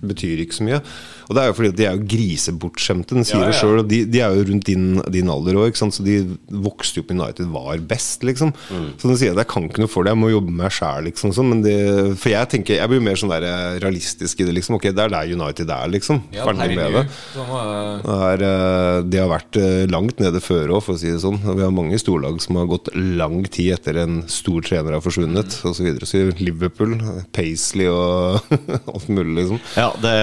det 0.00 0.08
betyr 0.14 0.40
ikke 0.44 0.56
så 0.60 0.64
mye. 0.68 0.80
Og 1.24 1.36
det 1.36 1.40
er 1.42 1.46
jo 1.48 1.54
fordi 1.56 1.70
de 1.76 1.84
er 1.88 1.94
jo 1.96 2.06
grisebortskjemte. 2.12 3.16
De 3.16 3.24
sier 3.24 3.38
Ja, 3.40 3.46
ja. 3.46 3.52
det 3.52 3.58
sjøl. 3.60 3.78
Og 3.80 3.88
de, 3.88 4.00
de 4.12 4.20
er 4.20 4.34
jo 4.36 4.44
rundt 4.50 4.66
din, 4.68 4.86
din 5.14 5.30
alder 5.32 5.56
òg, 5.62 5.76
så 5.78 5.88
de 6.04 6.16
vokste 6.64 6.98
jo 7.00 7.04
opp 7.04 7.12
i 7.12 7.16
United, 7.16 7.48
var 7.52 7.80
best, 7.88 8.24
liksom. 8.28 8.52
Så 9.00 9.08
den 9.08 9.16
sier 9.20 9.32
at 9.32 9.40
jeg 9.44 9.50
kan 9.52 9.68
ikke 9.68 9.84
noe 9.84 9.90
for 9.92 10.04
det, 10.04 10.12
jeg 10.12 10.20
må 10.20 10.28
jobbe 10.32 10.52
med 10.52 10.60
meg 10.66 10.74
sjæl, 10.76 11.06
liksom. 11.08 11.32
Sånn. 11.36 11.48
Men 11.52 11.62
det, 11.64 11.76
for 12.20 12.32
jeg 12.32 12.50
tenker, 12.52 12.76
jeg 12.80 12.92
blir 12.92 13.04
mer 13.04 13.16
sånn 13.20 13.32
der 13.32 13.46
eh, 13.48 13.78
realistisk 13.84 14.40
i 14.44 14.48
det, 14.48 14.56
liksom. 14.58 14.76
Ok, 14.78 14.90
det 14.92 15.04
er 15.06 15.14
der 15.16 15.32
United 15.36 15.72
er, 15.72 15.88
liksom. 15.94 16.20
Ja, 16.36 16.44
Ferdig 16.48 16.76
med 16.76 16.98
det. 16.98 17.04
eh, 17.04 18.02
Det, 18.04 18.18
er, 18.30 18.46
eh, 18.50 18.98
det 19.14 19.22
har 19.24 19.32
vært 19.32 19.60
eh, 19.60 19.84
langt 19.92 20.20
nede 20.20 20.40
før 20.44 20.76
òg, 20.76 20.84
for 20.94 21.00
å 21.00 21.02
si 21.02 21.10
det 21.10 21.20
sånn. 21.22 21.38
Vi 21.42 21.64
har 21.64 21.72
mange 21.74 21.98
storlag 22.00 22.38
som 22.42 22.58
har 22.60 22.68
gått 22.70 22.90
lang 22.94 23.42
tid 23.50 23.72
etter 23.74 23.98
en 24.04 24.20
stor 24.30 24.62
trener 24.64 24.94
har 24.96 25.02
forsvunnet, 25.04 25.58
og 25.66 25.74
Så, 25.74 25.84
videre. 25.86 26.06
så 26.06 26.22
Liverpool, 26.38 26.94
Paisley 27.34 27.88
og 27.90 28.40
alt 28.94 29.08
mulig, 29.10 29.34
liksom. 29.42 29.60
ja, 29.76 29.88
det, 30.00 30.14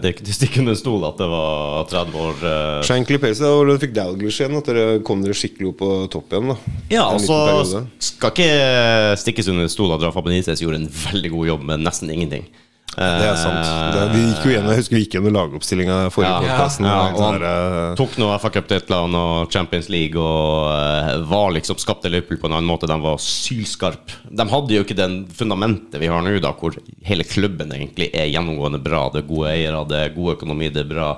det 0.00 0.08
er 0.10 0.14
ikke 0.14 0.26
til 0.28 0.34
å 0.34 0.38
stikke 0.40 0.62
under 0.62 0.78
stol 0.78 1.06
at 1.08 1.18
det 1.20 1.28
var 1.32 1.88
30 1.90 2.20
år 2.26 2.46
eh, 2.52 2.82
Shankly 2.86 3.20
Paisley, 3.22 3.50
og 3.50 3.66
dere 3.70 3.82
fikk 3.82 3.96
Dalglish 3.96 4.42
igjen, 4.42 4.58
at 4.60 4.70
dere 4.70 4.86
kom 5.06 5.24
dere 5.24 5.36
skikkelig 5.36 5.72
opp 5.72 5.80
på 5.82 5.90
topp 6.14 6.36
igjen. 6.36 6.52
da 6.52 6.58
Ja, 6.94 7.06
altså 7.10 7.84
skal 8.02 8.32
ikke 8.32 9.16
stikkes 9.20 9.50
under 9.52 9.68
stol 9.72 9.92
at 9.96 10.04
Rafa 10.06 10.22
Benitez 10.24 10.62
gjorde 10.62 10.82
en 10.84 10.90
veldig 10.92 11.32
god 11.34 11.50
jobb 11.52 11.66
med 11.72 11.84
nesten 11.86 12.12
ingenting. 12.12 12.46
Det 12.96 13.26
er 13.28 13.36
sant. 13.36 13.66
Det, 13.92 14.04
vi 14.14 14.20
gikk 14.30 14.44
jo 14.46 14.50
igjen, 14.54 14.68
jeg 14.72 14.80
husker 14.80 14.96
vi 14.96 15.00
gikk 15.04 15.14
gjennom 15.18 15.34
lagoppstillinga 15.36 15.96
forrige 16.14 16.30
Ja, 16.32 16.38
podkast. 16.46 16.80
ja, 16.80 16.94
og 17.12 17.20
han 17.20 17.34
der, 17.42 17.46
eh, 17.90 17.94
tok 17.98 18.14
noe 18.22 18.38
FA 18.40 18.50
Cup-titler 18.54 19.16
og 19.20 19.52
Champions 19.52 19.90
League 19.92 20.16
og 20.16 20.70
eh, 20.72 21.10
var 21.28 21.50
liksom 21.52 21.76
skapte 21.82 22.08
Liverpool 22.08 22.38
på 22.40 22.48
en 22.48 22.56
annen 22.56 22.70
måte. 22.70 22.88
De 22.88 22.96
var 23.04 23.18
sylskarp. 23.20 24.14
De 24.32 24.48
hadde 24.48 24.78
jo 24.78 24.84
ikke 24.86 24.96
den 24.96 25.26
fundamentet 25.28 26.00
vi 26.00 26.08
har 26.08 26.24
nå, 26.24 26.32
da, 26.40 26.54
hvor 26.56 26.78
hele 27.04 27.24
klubben 27.28 27.68
egentlig 27.76 28.08
er 28.16 28.30
gjennomgående 28.32 28.80
bra. 28.82 29.10
Det 29.12 29.24
er 29.24 29.28
gode 29.28 29.50
eiere, 29.52 29.84
det 29.92 30.00
er 30.06 30.14
god 30.16 30.32
økonomi, 30.38 30.72
det 30.72 30.86
er 30.86 30.94
bra 30.94 31.10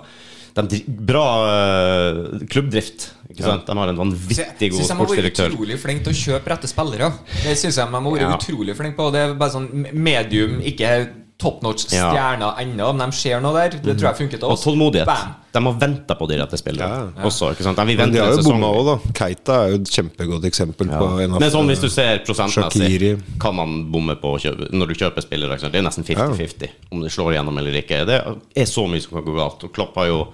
de, 0.58 0.80
Bra 0.88 1.24
eh, 1.46 2.18
klubbdrift. 2.50 3.12
Ikke 3.30 3.44
sant? 3.46 3.66
De 3.68 3.76
har 3.78 3.92
en 3.92 4.00
vanvittig 4.00 4.72
god 4.72 4.80
Synes 4.80 4.88
de 4.90 4.96
har 4.98 5.06
vært 5.12 5.30
utrolig 5.54 5.76
flinke 5.78 6.08
til 6.08 6.16
å 6.16 6.18
kjøpe 6.24 6.50
rette 6.50 6.66
spillere. 6.66 7.12
Det 7.44 7.54
synes 7.60 7.76
jeg 7.78 7.86
de 7.86 7.94
har 7.94 8.02
vært 8.02 8.24
Ja. 8.24 8.34
utrolig 8.34 8.74
flinke 8.74 8.96
på. 8.98 9.12
Det 9.14 9.20
er 9.22 9.34
bare 9.38 9.54
sånn 9.54 9.68
medium, 9.94 10.58
ikke 10.58 10.90
top 11.38 11.62
notch 11.62 11.92
Ja. 11.92 12.34
ennå, 12.58 12.92
men 12.96 13.10
de 13.10 13.16
ser 13.16 13.40
noe 13.40 13.54
der. 13.54 13.78
Det 13.78 13.94
tror 13.98 14.10
jeg 14.10 14.16
funker 14.18 14.40
til 14.40 14.48
Og 14.48 14.58
tålmodighet. 14.58 15.06
Bam. 15.06 15.34
De 15.52 15.60
har 15.62 15.76
venta 15.78 16.14
på 16.18 16.26
de 16.26 16.36
rette 16.40 16.58
ja. 16.74 17.10
også. 17.22 17.52
Ikke 17.54 17.62
sant? 17.62 17.76
De 17.78 17.96
Men 17.96 18.10
de 18.12 18.18
har 18.18 18.32
jo 18.34 18.42
bomma 18.42 18.66
òg, 18.66 18.86
da. 18.88 19.12
Keita 19.14 19.58
er 19.62 19.68
jo 19.70 19.78
et 19.78 19.86
kjempegodt 19.88 20.44
eksempel 20.44 20.90
Ja. 20.90 20.98
på 20.98 21.20
en 21.22 21.32
av 21.34 21.40
Men 21.40 21.50
sånn 21.50 21.68
hvis 21.70 21.80
du 21.80 21.88
ser 21.88 22.24
prosentmessig, 22.26 23.22
kan 23.38 23.54
man 23.54 23.84
bomme 23.90 24.16
på 24.18 24.34
å 24.34 24.38
kjøpe, 24.38 24.72
når 24.72 24.88
du 24.88 24.94
kjøper 24.94 25.22
spillere. 25.22 25.52
ikke 25.54 25.60
sant? 25.60 25.72
Det 25.72 25.78
er 25.78 25.86
nesten 25.86 26.04
50-50 26.04 26.70
om 26.90 27.00
det 27.02 27.12
slår 27.12 27.34
igjennom 27.34 27.56
eller 27.58 27.72
ikke. 27.82 28.04
Det 28.04 28.18
er 28.56 28.66
så 28.66 28.88
mye 28.88 29.00
som 29.00 29.12
kan 29.12 29.24
gå 29.24 29.36
galt. 29.38 29.62
Og 29.62 29.72
Klopp 29.72 29.94
har 29.94 30.06
jo 30.06 30.32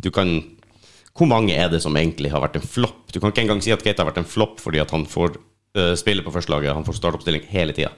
Du 0.00 0.10
kan 0.10 0.42
Hvor 1.14 1.28
mange 1.28 1.52
er 1.52 1.68
det 1.68 1.82
som 1.82 1.94
egentlig 1.94 2.30
har 2.30 2.40
vært 2.40 2.56
en 2.56 2.62
flopp? 2.62 3.12
Du 3.12 3.20
kan 3.20 3.30
ikke 3.30 3.42
engang 3.44 3.60
si 3.62 3.70
at 3.70 3.82
Keita 3.82 4.02
har 4.02 4.10
vært 4.10 4.24
en 4.24 4.24
flopp 4.24 4.58
fordi 4.58 4.80
at 4.80 4.90
han 4.90 5.04
får 5.04 5.36
uh, 5.76 5.94
spille 5.94 6.22
på 6.22 6.32
førstelaget, 6.32 6.72
han 6.72 6.84
får 6.84 6.96
startoppstilling 6.96 7.42
hele 7.50 7.72
tida 7.74 7.92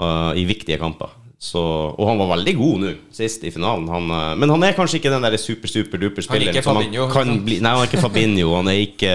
i 0.00 0.46
viktige 0.46 0.78
kamper. 0.78 1.10
Så, 1.40 1.60
og 1.96 2.04
han 2.04 2.18
var 2.20 2.34
veldig 2.34 2.52
god 2.58 2.82
nå, 2.82 2.90
sist 3.16 3.46
i 3.48 3.50
finalen. 3.54 3.86
Han, 3.88 4.10
øh, 4.12 4.32
men 4.36 4.50
han 4.52 4.64
er 4.66 4.74
kanskje 4.76 4.98
ikke 5.00 5.12
den 5.14 5.24
der 5.24 5.38
super-super-duper 5.40 6.26
Han 6.28 6.42
er 6.42 6.50
ikke 6.52 6.64
Fabinho, 6.66 7.06
kan 7.08 7.38
bli 7.46 7.56
Nei, 7.64 7.72
han 7.72 7.80
er 7.80 7.88
ikke 7.88 8.02
Fabinho. 8.02 8.50
Han 8.58 8.68
er 8.68 8.82
ikke 8.84 9.14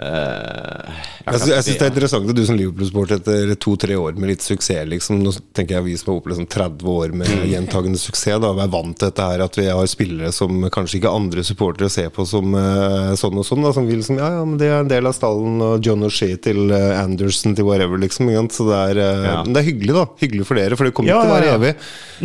øh, 0.00 0.88
Jeg, 1.24 1.38
sy- 1.40 1.50
jeg 1.52 1.64
syns 1.64 1.78
det 1.78 1.84
er 1.86 1.90
interessant 1.92 2.28
at 2.30 2.36
du 2.36 2.42
som 2.46 2.56
Liverpool-sport 2.58 3.12
etter 3.16 3.52
to-tre 3.62 3.94
år 4.00 4.16
med 4.20 4.32
litt 4.32 4.42
suksess 4.44 4.88
liksom, 4.90 5.20
Nå 5.24 5.32
tenker 5.56 5.76
jeg 5.78 5.86
vi 5.86 5.94
som 6.00 6.10
har 6.12 6.18
opplevd 6.20 6.40
sånn 6.42 6.48
30 6.54 6.90
år 6.94 7.14
med 7.20 7.30
gjentagende 7.48 8.00
suksess, 8.02 8.40
da, 8.42 8.50
er 8.64 8.72
vant 8.72 8.96
til 8.98 9.08
dette 9.10 9.28
her 9.30 9.44
at 9.46 9.58
vi 9.60 9.66
har 9.70 9.86
spillere 9.90 10.32
som 10.34 10.66
kanskje 10.74 10.98
ikke 11.00 11.12
andre 11.14 11.44
supportere 11.46 11.90
ser 11.92 12.10
på 12.14 12.26
som 12.28 12.54
eh, 12.58 13.12
sånn 13.20 13.38
og 13.40 13.46
sånn, 13.48 13.62
da, 13.66 13.72
som 13.76 13.86
vil 13.88 14.02
som 14.06 14.18
Ja, 14.20 14.30
ja, 14.40 14.44
men 14.46 14.58
det 14.60 14.68
er 14.72 14.80
en 14.82 14.90
del 14.90 15.06
av 15.10 15.14
stallen, 15.16 15.56
og 15.64 15.84
John 15.86 16.04
O'Shea 16.08 16.36
til 16.44 16.70
eh, 16.74 16.94
Anderson 17.00 17.54
til 17.58 17.66
whatever, 17.68 17.98
liksom. 18.02 18.30
Så 18.54 18.66
det 18.68 18.78
er, 18.90 19.00
eh, 19.04 19.24
Ja. 19.30 19.36
det 19.46 19.60
er 19.62 19.66
hyggelig, 19.68 19.94
da. 19.96 20.04
Hyggelig 20.20 20.46
for 20.48 20.58
dere, 20.60 20.76
for 20.78 20.84
det 20.88 20.94
kommer 20.96 21.10
Ja, 21.10 21.20
ikke 21.22 21.28
til 21.28 21.34
å 21.34 21.38
være 21.38 21.54
evig. 21.58 21.72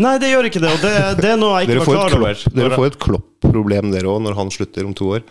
Nei, 0.05 0.13
det 0.21 0.29
gjør 0.33 0.49
ikke 0.49 0.61
det, 0.63 0.71
og 0.73 0.81
det, 0.85 0.93
det 1.21 1.29
er 1.33 1.37
noe 1.41 1.59
jeg 1.61 1.69
ikke 1.69 1.85
får 1.85 1.95
var 1.99 2.09
klar 2.09 2.19
over. 2.23 2.39
klopp, 2.43 2.55
dere 2.59 2.79
får 2.79 2.89
et 2.91 2.99
klopp-problem, 3.05 3.91
dere 3.93 4.09
òg, 4.13 4.21
når 4.25 4.37
han 4.39 4.51
slutter 4.53 4.85
om 4.89 4.93
to 4.97 5.11
år. 5.17 5.23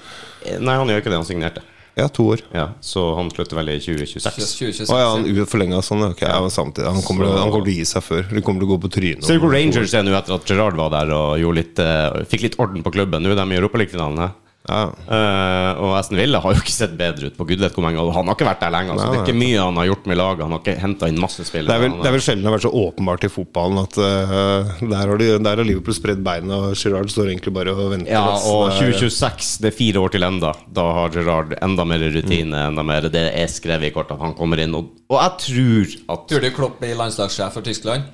Nei, 0.58 0.76
han 0.80 0.88
gjør 0.92 1.02
ikke 1.02 1.12
det, 1.12 1.20
han 1.20 1.28
signerte. 1.28 1.64
Ja, 1.98 2.06
to 2.14 2.28
år. 2.30 2.40
Ja, 2.54 2.68
Så 2.80 3.02
han 3.18 3.30
slutter 3.34 3.58
vel 3.58 3.68
i 3.74 3.78
2026. 3.82 4.22
2026. 4.60 4.90
oh, 4.94 4.98
ja, 5.02 5.08
han 5.16 5.46
forlenga 5.50 5.80
sånn, 5.82 6.04
ok. 6.12 6.22
Ja, 6.22 6.38
men 6.44 6.50
samtidig. 6.54 6.86
Han 6.86 7.02
kommer, 7.02 7.26
til- 7.26 7.38
han 7.42 7.50
kommer 7.50 7.66
til 7.66 7.74
å 7.74 7.78
gi 7.80 7.84
seg 7.90 8.04
før. 8.06 8.22
De 8.30 8.40
kommer 8.46 8.62
til 8.62 8.68
å 8.68 8.72
gå 8.76 8.80
på 8.86 8.90
trynet. 8.94 9.24
Ser 9.26 9.38
du 9.40 9.44
hvor 9.44 9.52
Rangers 9.56 9.94
er 9.98 10.04
nå 10.06 10.14
etter 10.14 10.36
at 10.38 10.46
Gerard 10.46 10.78
var 10.78 10.90
der 10.94 11.10
og 11.16 11.54
litt, 11.58 11.78
uh, 11.82 12.22
fikk 12.30 12.42
litt 12.46 12.58
orden 12.62 12.84
på 12.86 12.92
klubben? 12.94 13.22
Nå 13.26 13.34
er 13.34 13.40
de 13.42 13.48
i 13.50 13.58
Europaligafinalen. 13.58 14.18
hæ? 14.28 14.30
Ja. 14.68 14.90
Uh, 15.08 15.80
og 15.80 15.92
Aston 15.96 16.18
Villa 16.18 16.40
har 16.44 16.52
jo 16.52 16.60
ikke 16.60 16.74
sett 16.74 16.92
bedre 16.98 17.30
ut 17.30 17.36
på 17.38 17.46
gud 17.48 17.62
vet 17.62 17.72
hvor 17.76 17.84
mange 17.86 18.00
år. 18.02 18.10
Han 18.12 18.28
har 18.28 18.36
ikke 18.36 18.48
vært 18.50 18.60
der 18.64 18.72
lenge. 18.74 18.92
Altså. 18.92 19.06
Nei, 19.06 19.14
Det 19.14 19.20
er 19.22 19.28
ikke 19.30 19.40
mye 19.40 19.62
han 19.64 19.78
har 19.80 19.86
gjort 19.88 20.08
med 20.10 20.18
laget. 20.20 20.42
Han 20.44 20.54
har 20.56 20.60
ikke 20.64 20.74
henta 20.82 21.08
inn 21.08 21.20
masse 21.22 21.46
Det 21.46 21.62
er, 21.62 21.80
vel, 21.84 21.94
det 22.02 22.10
er 22.10 22.16
vel 22.18 22.24
sjelden 22.26 22.44
det 22.44 22.50
har 22.50 22.56
vært 22.58 22.66
så 22.66 22.72
åpenbart 22.82 23.24
i 23.24 23.30
fotballen 23.32 23.80
at 23.80 23.96
uh, 24.02 24.74
der, 24.82 24.98
har 24.98 25.22
de, 25.22 25.30
der 25.46 25.62
har 25.62 25.68
Liverpool 25.70 25.96
spredd 25.96 26.20
beina, 26.26 26.60
og 26.68 26.76
Girard 26.82 27.08
står 27.14 27.30
egentlig 27.32 27.54
bare 27.56 27.72
og 27.72 27.94
venter. 27.94 28.12
Ja, 28.12 28.26
og 28.36 28.66
er- 28.74 28.76
2026, 28.82 29.54
det 29.64 29.72
er 29.72 29.78
fire 29.78 30.04
år 30.04 30.14
til 30.18 30.28
enda. 30.28 30.52
Da 30.80 30.86
har 31.00 31.16
Girard 31.16 31.56
enda 31.62 31.88
mer 31.88 32.04
rutine. 32.18 32.66
Enda 32.68 32.84
mer, 32.84 33.08
det 33.08 33.24
er 33.32 33.48
skrevet 33.52 33.88
i 33.88 33.94
kortet 33.94 34.18
at 34.18 34.26
han 34.26 34.36
kommer 34.36 34.60
inn. 34.60 34.76
Og, 34.76 34.92
og 35.08 35.18
jeg 35.22 35.34
tror 35.48 35.96
at 36.18 36.28
Tror 36.28 36.44
du 36.44 36.50
Klopp 36.52 36.78
blir 36.82 36.98
landslagssjef 36.98 37.56
for 37.56 37.64
Tyskland? 37.64 38.04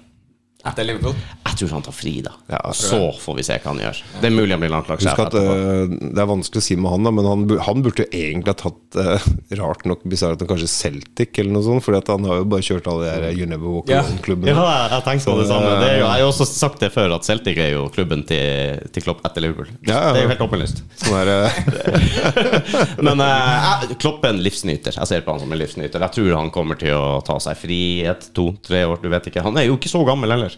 Etter 0.64 0.87
Liverpool? 0.88 1.16
Jeg 1.44 1.59
tror 1.61 1.74
han 1.77 1.85
tar 1.87 1.94
fri, 1.94 2.14
da. 2.24 2.33
Ja, 2.50 2.61
Så 2.74 2.98
får 3.20 3.38
vi 3.38 3.44
se 3.46 3.59
hva 3.61 3.74
han 3.74 3.83
gjør. 3.83 4.00
Det 4.22 4.31
er 4.31 4.35
mulig 4.35 4.55
han 4.57 4.62
blir 4.62 4.72
landslagssjef 4.72 5.12
Husk 5.12 5.22
at 5.27 5.37
eh, 5.38 5.92
Det 6.16 6.22
er 6.22 6.31
vanskelig 6.31 6.62
å 6.62 6.66
si 6.66 6.79
med 6.81 6.90
han, 6.94 7.05
da, 7.07 7.12
men 7.14 7.29
han, 7.29 7.44
han 7.68 7.85
burde 7.85 8.07
jo 8.07 8.09
egentlig 8.11 8.55
ha 8.55 8.57
tatt 8.64 8.98
uh, 8.98 9.29
Rart 9.61 9.85
nok 9.88 10.03
bisart 10.09 10.42
kanskje 10.48 10.70
Celtic 10.70 11.37
eller 11.42 11.55
noe 11.59 11.66
sånt, 11.66 11.85
Fordi 11.85 12.00
han 12.11 12.27
har 12.31 12.40
jo 12.40 12.48
bare 12.55 12.66
kjørt 12.66 12.88
alle 12.90 13.07
de 13.07 13.12
her 13.12 13.38
You 13.38 13.50
Never 13.50 13.70
Walk 13.70 13.92
Ja. 13.92 14.03
Alone-klubbene. 14.05 14.55
Ja, 14.55 14.64
jeg 14.64 14.94
jeg 14.94 15.00
har 15.00 15.05
tenkt 15.07 15.27
på 15.27 15.35
det 15.38 15.46
samme. 15.48 15.70
Det 15.81 15.88
er 15.88 15.96
jo, 15.98 16.05
eh, 16.05 16.05
jeg 16.05 16.11
har 16.11 16.20
jo 16.22 16.29
også 16.31 16.46
sagt 16.48 16.83
det 16.85 16.90
før, 16.94 17.14
at 17.16 17.27
Celtic 17.27 17.59
er 17.61 17.70
jo 17.74 17.85
klubben 17.94 18.22
til, 18.29 18.81
til 18.94 19.05
Klopp 19.07 19.22
etter 19.27 19.44
Liverpool. 19.44 19.70
Ja, 19.87 19.98
ja. 20.09 20.12
Det 20.14 20.20
er 20.20 20.27
jo 20.27 20.33
helt 20.33 20.44
åpenlyst. 20.46 20.83
Sånn 21.03 21.16
er, 21.18 21.31
eh, 21.35 23.00
Men 23.05 23.22
uh, 23.24 23.87
Klopp 24.00 24.24
er 24.24 24.35
en 24.35 24.42
livsnyter. 24.44 24.96
Jeg 24.98 25.11
ser 25.11 25.24
på 25.27 25.35
han 25.35 25.42
som 25.42 25.55
en 25.55 25.61
livsnyter. 25.61 26.05
Jeg 26.07 26.16
tror 26.18 26.37
han 26.38 26.53
kommer 26.55 26.79
til 26.81 26.94
å 26.96 27.20
ta 27.27 27.38
seg 27.42 27.59
fri 27.59 27.81
et, 28.07 28.29
to, 28.37 28.50
tre 28.64 28.85
år. 28.88 29.00
Du 29.03 29.11
vet 29.12 29.31
ikke. 29.31 29.44
Han 29.46 29.59
er 29.61 29.68
jo 29.68 29.79
ikke 29.79 29.92
så 29.92 30.05
gammel 30.07 30.35
heller. 30.35 30.54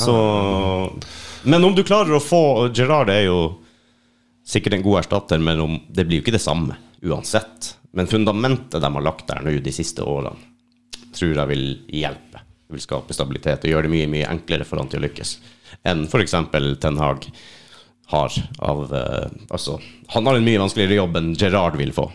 Så, 0.00 0.16
men 1.46 1.64
om 1.64 1.74
du 1.76 1.84
klarer 1.86 2.16
å 2.16 2.22
få 2.22 2.42
Gerard 2.74 3.10
er 3.12 3.26
jo 3.28 3.40
sikkert 4.46 4.78
en 4.78 4.84
god 4.86 5.00
erstatter, 5.02 5.42
men 5.42 5.60
om, 5.62 5.78
det 5.88 6.06
blir 6.06 6.20
jo 6.20 6.26
ikke 6.26 6.36
det 6.36 6.42
samme 6.44 6.78
uansett. 7.06 7.74
Men 7.96 8.10
fundamentet 8.10 8.82
de 8.82 8.92
har 8.92 9.04
lagt 9.04 9.26
der 9.30 9.42
nå 9.44 9.54
de 9.62 9.74
siste 9.74 10.04
årene, 10.06 10.36
tror 11.16 11.32
jeg 11.32 11.50
vil 11.50 11.66
hjelpe. 12.02 12.42
Det 12.66 12.74
vil 12.74 12.82
skape 12.82 13.14
stabilitet 13.14 13.64
og 13.64 13.72
gjøre 13.72 13.86
det 13.86 13.94
mye 13.94 14.10
mye 14.10 14.30
enklere 14.30 14.66
for 14.66 14.82
han 14.82 14.90
til 14.90 15.00
å 15.00 15.06
lykkes 15.06 15.36
enn 15.86 16.04
f.eks. 16.06 16.34
Ten 16.80 16.98
Hag 16.98 17.26
har 18.12 18.36
av 18.58 18.92
uh, 18.92 19.26
Altså, 19.50 19.80
han 20.14 20.26
har 20.26 20.38
en 20.38 20.46
mye 20.46 20.60
vanskeligere 20.62 21.00
jobb 21.00 21.18
enn 21.20 21.34
Gerard 21.38 21.78
vil 21.78 21.94
få. 21.94 22.08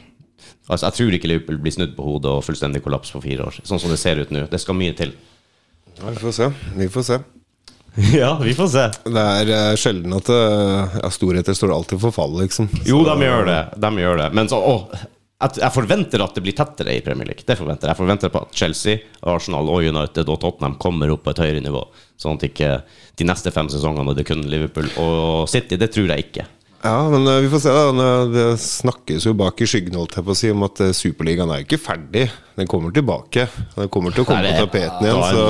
Altså, 0.67 0.87
Jeg 0.87 0.97
tror 0.97 1.17
ikke 1.17 1.31
Liverpool 1.31 1.59
blir 1.63 1.75
snudd 1.75 1.95
på 1.97 2.05
hodet 2.05 2.31
og 2.31 2.45
fullstendig 2.47 2.83
kollaps 2.85 3.11
på 3.15 3.23
fire 3.23 3.49
år. 3.49 3.59
Sånn 3.67 3.81
som 3.81 3.91
det 3.91 3.99
ser 4.01 4.21
ut 4.21 4.31
nå. 4.31 4.45
Det 4.51 4.61
skal 4.61 4.77
mye 4.79 4.95
til. 4.97 5.13
ja, 5.97 6.09
vi 6.09 6.19
får 6.21 6.37
se. 6.37 6.49
Vi 6.77 6.89
får 6.91 7.07
se. 7.09 7.21
ja, 8.13 8.39
vi 8.43 8.53
får 8.53 8.67
se. 8.67 8.83
Det 9.03 9.21
er 9.21 9.49
uh, 9.51 9.75
sjelden 9.79 10.13
at 10.15 10.29
uh, 10.31 10.99
ja, 11.01 11.09
storheter 11.11 11.55
står 11.57 11.73
alltid 11.75 11.99
for 11.99 12.15
fall, 12.15 12.37
liksom. 12.39 12.69
Jo, 12.87 13.01
de 13.07 13.15
gjør 13.25 13.49
det. 13.49 13.61
De 13.83 13.91
gjør 13.99 14.21
det. 14.21 14.29
Men 14.37 14.47
så, 14.51 14.61
å, 14.63 14.77
jeg, 15.41 15.71
forventer 15.75 16.23
at 16.23 16.37
det 16.37 16.43
blir 16.45 16.55
tettere 16.55 16.95
i 16.95 17.01
Premier 17.03 17.31
League. 17.33 17.43
Det 17.47 17.57
forventer 17.59 17.89
Jeg 17.89 17.95
Jeg 17.95 17.99
forventer 17.99 18.31
på 18.31 18.45
at 18.45 18.55
Chelsea, 18.55 19.01
Arsenal 19.27 19.67
og 19.73 19.83
United 19.83 20.29
og 20.29 20.39
Tottenham 20.39 20.77
kommer 20.79 21.11
opp 21.11 21.25
på 21.25 21.33
et 21.33 21.43
høyere 21.43 21.63
nivå. 21.65 21.83
Sånn 22.21 22.39
at 22.39 22.47
ikke 22.47 22.71
de 23.19 23.27
neste 23.27 23.51
fem 23.51 23.69
sesongene 23.71 24.15
det 24.15 24.27
kun 24.29 24.45
Liverpool 24.47 24.87
og 25.01 25.49
City. 25.51 25.79
Det 25.81 25.91
tror 25.91 26.13
jeg 26.13 26.29
ikke. 26.29 26.47
Ja, 26.83 27.09
men 27.13 27.27
eh, 27.29 27.39
vi 27.43 27.49
får 27.51 27.59
se. 27.61 27.69
da 27.69 28.05
Det 28.33 28.45
snakkes 28.63 29.25
jo 29.27 29.33
bak 29.37 29.61
i 29.61 29.67
skyggen 29.69 29.97
holdt 29.99 30.15
jeg 30.17 30.25
på 30.25 30.33
å 30.33 30.37
si 30.39 30.49
om 30.53 30.63
at 30.65 30.79
eh, 30.81 30.93
Superligaen 30.97 31.51
er 31.53 31.61
jo 31.61 31.67
ikke 31.67 31.77
ferdig. 31.83 32.23
Den 32.57 32.67
kommer 32.69 32.91
tilbake. 32.93 33.45
Den 33.75 33.89
kommer 33.93 34.11
til 34.15 34.23
å 34.23 34.27
komme 34.27 34.41
Nei, 34.43 34.55
på 34.57 34.65
det- 34.65 34.81
tapeten 34.89 35.05
igjen. 35.05 35.21
er 35.21 35.31
Så 35.31 35.45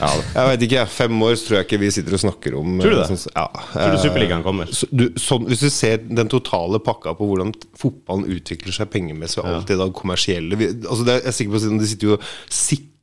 Ja, 0.00 0.08
jeg 0.34 0.48
vet 0.58 0.64
ikke. 0.68 0.86
Fem 0.96 1.22
år 1.28 1.36
tror 1.40 1.58
jeg 1.58 1.66
ikke 1.68 1.80
vi 1.84 1.90
sitter 1.94 2.16
og 2.16 2.22
snakker 2.24 2.56
om 2.58 2.80
Tror 2.80 2.90
du 2.96 2.96
eh, 2.96 3.02
det? 3.02 3.18
sånn- 3.20 3.36
ja, 3.36 3.46
Tror 3.74 3.92
du 3.92 3.98
eh, 3.98 4.02
Superligaen 4.06 4.42
kommer? 4.46 4.72
så 4.72 4.88
du, 4.92 5.04
sånn, 5.20 5.46
hvis 5.50 5.60
du 5.60 5.70
ser 5.70 5.98
den 6.08 6.28
totale 6.32 6.80
pakka 6.80 7.12
på 7.16 7.28
hvordan 7.30 7.52
fotballen 7.76 8.24
utvikler 8.38 8.72
seg 8.72 8.90
pengemessig, 8.92 9.42
og 9.44 9.52
alt 9.52 9.68
det 9.68 9.78
da 9.78 9.88
kommersielle 9.92 10.56
vi, 10.56 10.72
altså 10.88 11.04
det, 11.04 11.20
Jeg 11.22 11.28
er 11.28 11.38
sikker 11.42 11.52
på 11.52 11.62
at 11.62 11.80
De 11.80 11.86
sitter 11.92 12.08
jo 12.08 12.16
og 12.16 12.22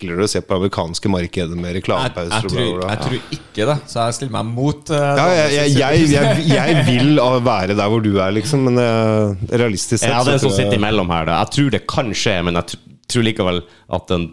sikler 0.03 0.23
å 0.23 0.27
se 0.29 0.41
på 0.43 0.57
amerikanske 0.57 1.11
markedet 1.11 1.57
med 1.57 1.75
reklamepauser 1.77 2.35
jeg, 2.35 2.43
jeg, 2.43 2.51
tror, 2.51 2.85
jeg 2.91 3.01
tror 3.03 3.35
ikke 3.37 3.67
det, 3.69 3.75
så 3.89 4.05
jeg 4.07 4.17
stiller 4.17 4.35
meg 4.35 4.49
mot 4.51 4.93
uh, 4.93 5.03
Ja, 5.17 5.27
jeg, 5.37 5.51
jeg, 5.53 5.75
jeg, 5.79 6.07
jeg, 6.13 6.47
jeg 6.51 6.85
vil 6.89 7.21
være 7.51 7.77
der 7.77 7.91
hvor 7.91 8.03
du 8.03 8.13
er, 8.17 8.33
liksom, 8.35 8.67
men 8.67 8.79
uh, 8.81 9.51
realistisk 9.51 10.03
sett 10.03 10.11
Ja, 10.11 10.23
det 10.25 10.37
er 10.37 10.41
så 10.41 10.49
som 10.49 10.55
tror 10.55 10.59
sitter 10.63 10.79
imellom 10.79 11.11
her. 11.13 11.27
Da. 11.29 11.41
Jeg 11.43 11.55
tror 11.57 11.75
det 11.75 11.83
kan 11.89 12.09
skje, 12.17 12.39
men 12.47 12.59
jeg 12.59 12.79
tror 13.11 13.27
likevel 13.27 13.61
at 13.93 14.09
den 14.11 14.31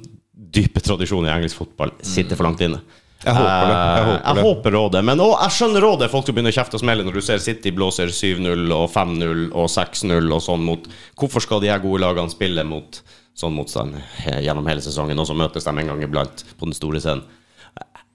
dype 0.51 0.83
tradisjonen 0.83 1.31
i 1.31 1.37
engelsk 1.37 1.61
fotball 1.61 1.95
sitter 2.03 2.39
for 2.39 2.49
langt 2.49 2.63
inne. 2.65 2.81
Jeg 3.21 3.37
håper 3.37 3.67
det, 3.69 3.75
jeg 3.77 4.05
håper 4.07 4.23
jeg 4.25 4.37
det. 4.37 4.43
håper 4.47 4.77
også 4.79 4.93
det. 4.95 5.01
Men 5.05 5.21
også, 5.21 5.39
jeg 5.43 5.57
skjønner 5.59 5.85
rådet. 5.85 6.01
det 6.01 6.11
folk 6.15 6.27
som 6.27 6.37
begynner 6.37 6.55
å 6.55 6.57
kjefte 6.57 6.79
og 6.79 6.83
smelle 6.83 7.05
når 7.05 7.19
du 7.19 7.25
ser 7.25 7.43
City 7.45 7.73
blåser 7.77 8.13
7-0 8.17 8.73
og 8.73 8.87
5-0 8.95 9.43
og 9.51 9.67
6-0 9.69 10.31
og 10.33 10.45
sånn 10.45 10.65
mot 10.65 10.87
Hvorfor 11.21 11.45
skal 11.45 11.61
de 11.61 11.69
her 11.69 11.83
gode 11.85 12.01
lagene 12.01 12.33
spille 12.33 12.65
mot 12.65 13.03
sånn 13.39 13.55
motstand 13.57 13.97
eh, 14.27 14.41
gjennom 14.45 14.67
hele 14.69 14.83
sesongen, 14.85 15.19
og 15.19 15.29
så 15.29 15.37
møtes 15.39 15.67
de 15.67 15.75
en 15.75 15.93
gang 15.93 16.03
iblant 16.05 16.45
på 16.57 16.69
den 16.69 16.77
store 16.77 17.03
scenen? 17.03 17.27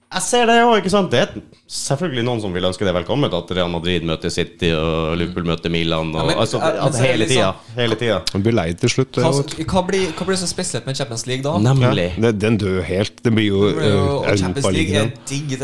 Jeg 0.06 0.22
ser 0.22 0.46
det 0.46 0.54
òg, 0.62 0.76
ikke 0.78 0.90
sant? 0.92 1.10
Det 1.10 1.18
er 1.18 1.30
selvfølgelig 1.66 2.22
noen 2.28 2.38
som 2.40 2.52
vil 2.54 2.62
ønske 2.68 2.86
det 2.86 2.92
velkommen. 2.94 3.32
At 3.34 3.48
Real 3.56 3.68
Madrid 3.72 4.04
møter 4.06 4.30
City, 4.30 4.68
og 4.72 5.16
Liverpool 5.18 5.48
møter 5.48 5.68
Milan. 5.74 6.12
Og, 6.14 6.20
Ja, 6.20 6.26
men- 6.28 6.38
altså, 6.38 6.60
men 6.62 6.76
at 6.78 6.92
så 6.94 7.02
det 7.02 7.10
hele 7.10 7.26
tida. 7.26 7.48
sånn- 7.52 7.74
Hele 7.74 7.96
tida. 7.96 8.22
Man 8.32 8.42
blir 8.44 8.52
lei 8.54 8.72
til 8.72 8.88
slutt. 8.88 9.12
hva, 9.18 9.32
hva, 9.66 9.82
blir, 9.86 10.06
hva 10.14 10.24
blir 10.26 10.36
så 10.38 10.46
spesielt 10.46 10.86
med 10.86 10.96
Champions 10.96 11.26
League 11.26 11.42
da? 11.42 11.58
Nemlig. 11.58 12.12
Ja, 12.22 12.30
den 12.30 12.56
dør 12.56 12.82
helt. 12.84 13.20
Det 13.22 13.32
blir 13.34 13.46
jo 13.48 13.72
Det 13.72 13.82
er 13.82 13.90
Europaligaen. 13.90 15.12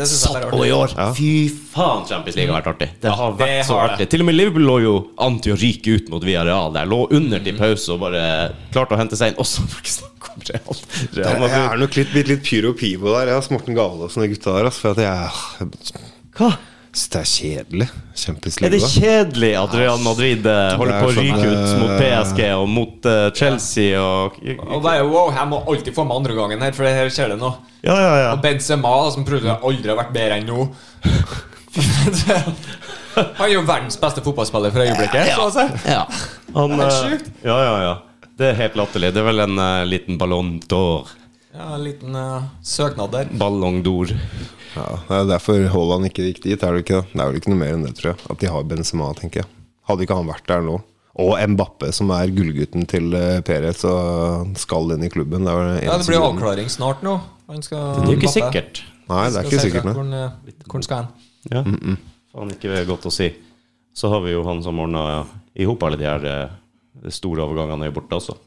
Satt 0.05 0.41
Det 0.43 0.53
Og 0.53 0.65
i 0.67 0.71
år. 0.71 0.93
Ja. 0.97 1.13
fy 1.13 1.49
faen, 1.49 2.05
Champions 2.05 2.35
League 2.35 2.53
har 2.53 2.61
vært 2.61 2.75
artig. 2.75 2.89
Det 2.99 3.11
har 3.11 3.31
det 3.31 3.39
vært 3.47 3.65
så 3.65 3.79
har 3.79 3.89
artig. 3.89 3.97
det. 3.99 4.09
Til 4.09 4.19
og 4.19 4.25
med 4.25 4.35
Liverpool 4.35 4.61
lå 4.67 4.81
jo 4.83 5.07
an 5.19 5.39
til 5.39 5.53
å 5.53 5.57
ryke 5.57 5.87
ut 5.95 6.09
mot 6.09 6.21
Villarreal. 6.21 6.73
Der 6.73 6.85
lå 6.85 7.07
under 7.11 7.39
til 7.39 7.53
pause 7.57 7.89
og 7.93 8.01
bare 8.01 8.53
klarte 8.73 8.91
å 8.91 8.97
hente 8.97 9.15
seg 9.15 9.29
inn. 9.31 9.35
Og 9.39 9.45
så 9.45 9.61
får 9.61 9.81
vi 9.81 9.87
ikke 9.87 10.09
Real. 10.49 10.75
Real 11.13 11.39
Madrid. 11.39 11.71
er 11.73 11.77
nok 11.77 11.95
litt, 11.95 12.07
blitt 12.11 12.27
litt 12.27 12.43
pyro 12.43 12.73
pivo 12.73 13.11
der. 13.13 13.27
Ja, 13.33 13.41
Morten 13.51 13.75
Galaasen 13.75 14.23
gutta 14.33 14.57
der. 14.57 14.69
Altså, 14.69 14.83
for 14.83 14.97
at 14.97 15.03
jeg, 15.05 15.19
Hva? 16.37 16.53
Så 16.93 17.09
det 17.09 17.19
er 17.23 17.25
kjedelig. 17.25 17.85
Champions 18.13 18.57
Er 18.61 18.69
det 18.69 18.79
kjedelig 18.85 19.55
at 19.57 19.71
Real 19.73 20.01
Madrid 20.05 20.45
eh, 20.45 20.75
holder 20.77 20.93
er 20.93 21.01
på 21.01 21.07
å 21.07 21.13
sånn, 21.15 21.25
ryke 21.25 21.47
ut 21.49 21.71
mot 21.81 21.93
eh, 21.95 22.03
PSG 22.03 22.41
og 22.53 22.67
mot 22.69 23.07
uh, 23.09 23.21
Chelsea 23.33 23.97
og 23.97 24.37
Og 24.45 24.85
jo 24.85 25.07
wow, 25.09 25.31
Jeg 25.33 25.49
må 25.49 25.63
alltid 25.73 25.95
få 25.95 26.05
med 26.05 26.19
andre 26.19 26.35
gangen 26.37 26.61
her, 26.61 26.75
for 26.77 26.85
her 26.85 27.09
skjer 27.09 27.33
det 27.33 27.39
nå. 27.41 27.49
Ja, 27.81 27.95
ja, 27.97 28.13
ja. 28.21 28.29
Og 28.35 28.43
Benzema, 28.45 28.93
som 29.15 29.25
prøvde 29.25 29.57
aldri 29.57 29.89
har 29.89 29.97
vært 30.03 30.13
bedre 30.13 30.37
enn 30.37 30.45
nå 30.51 30.67
Han 33.17 33.47
er 33.47 33.55
jo 33.55 33.65
verdens 33.65 33.97
beste 33.97 34.21
fotballspiller 34.25 34.73
for 34.73 34.85
øyeblikket. 34.85 35.33
Ja, 35.33 35.49
ja. 35.49 35.65
ja. 35.89 36.03
Han, 36.53 36.77
Det 36.77 36.85
er 36.85 36.93
helt 36.93 37.01
sjukt. 37.01 37.27
Ja, 37.45 37.57
ja, 37.61 37.75
ja. 37.81 38.29
Det 38.37 38.47
er 38.49 38.55
helt 38.57 38.77
latterlig. 38.77 39.11
Det 39.13 39.21
er 39.21 39.27
vel 39.27 39.43
en 39.43 39.59
uh, 39.61 39.81
liten 39.85 40.17
ballon 40.21 40.55
d'or. 40.69 41.09
Ja, 41.53 41.75
En 41.75 41.83
liten 41.85 42.15
uh, 42.17 42.43
søknad 42.65 43.11
der. 43.13 43.29
Ballong 43.37 43.83
d'or. 43.85 44.13
Ja, 44.73 44.87
det 45.07 45.17
er 45.19 45.27
derfor 45.35 45.67
Haaland 45.69 46.09
ikke 46.09 46.25
gikk 46.31 46.41
dit. 46.47 46.63
Er 46.65 46.73
det, 46.73 46.85
ikke 46.85 47.03
det? 47.03 47.19
er 47.19 47.29
vel 47.29 47.37
ikke 47.37 47.51
noe 47.53 47.61
mer 47.61 47.75
enn 47.75 47.85
det, 47.85 47.93
tror 47.99 48.13
jeg. 48.13 48.23
At 48.33 48.41
de 48.41 48.49
har 48.49 48.65
Benzema, 48.71 49.11
tenker 49.19 49.43
jeg. 49.43 49.49
Hadde 49.85 50.07
ikke 50.07 50.17
han 50.17 50.31
vært 50.31 50.49
der 50.49 50.65
nå. 50.65 50.79
Og 51.21 51.35
Mbappe, 51.53 51.91
som 51.93 52.09
er 52.15 52.31
gullgutten 52.33 52.87
til 52.89 53.13
uh, 53.13 53.37
Perez 53.45 53.83
og 53.85 54.55
skal 54.57 54.95
inn 54.95 55.05
i 55.05 55.11
klubben. 55.13 55.45
Det, 55.45 55.53
Ja, 55.85 55.99
Det 56.01 56.09
blir 56.09 56.25
avklaring 56.25 56.71
snart 56.73 57.05
nå. 57.05 57.19
Han 57.51 57.61
skal, 57.61 57.99
Det 57.99 58.07
er 58.07 58.15
jo 58.15 58.17
ikke 58.23 58.33
sikkert. 58.33 58.81
Nei, 59.11 59.27
det 59.29 59.43
er 59.43 59.49
ikke 59.51 59.61
sikkert. 59.61 59.89
Hvor 59.91 59.99
han, 59.99 60.13
eh, 60.15 60.57
han 60.73 60.85
skal 60.85 61.03
hen. 61.03 61.09
Ja. 61.51 61.61
Faen, 62.33 62.53
ikke 62.55 62.85
godt 62.87 63.05
å 63.05 63.13
si. 63.13 63.27
Så 63.93 64.09
har 64.09 64.23
vi 64.25 64.33
jo 64.33 64.41
han 64.47 64.63
som 64.65 64.79
ordna 64.81 65.03
i 65.53 65.67
hop 65.69 65.83
alle 65.85 65.99
de 66.01 66.07
her 66.07 66.25
eh, 66.31 67.11
store 67.13 67.43
overgangene 67.45 67.91
er 67.91 67.93
borte 67.93 68.17
også. 68.17 68.39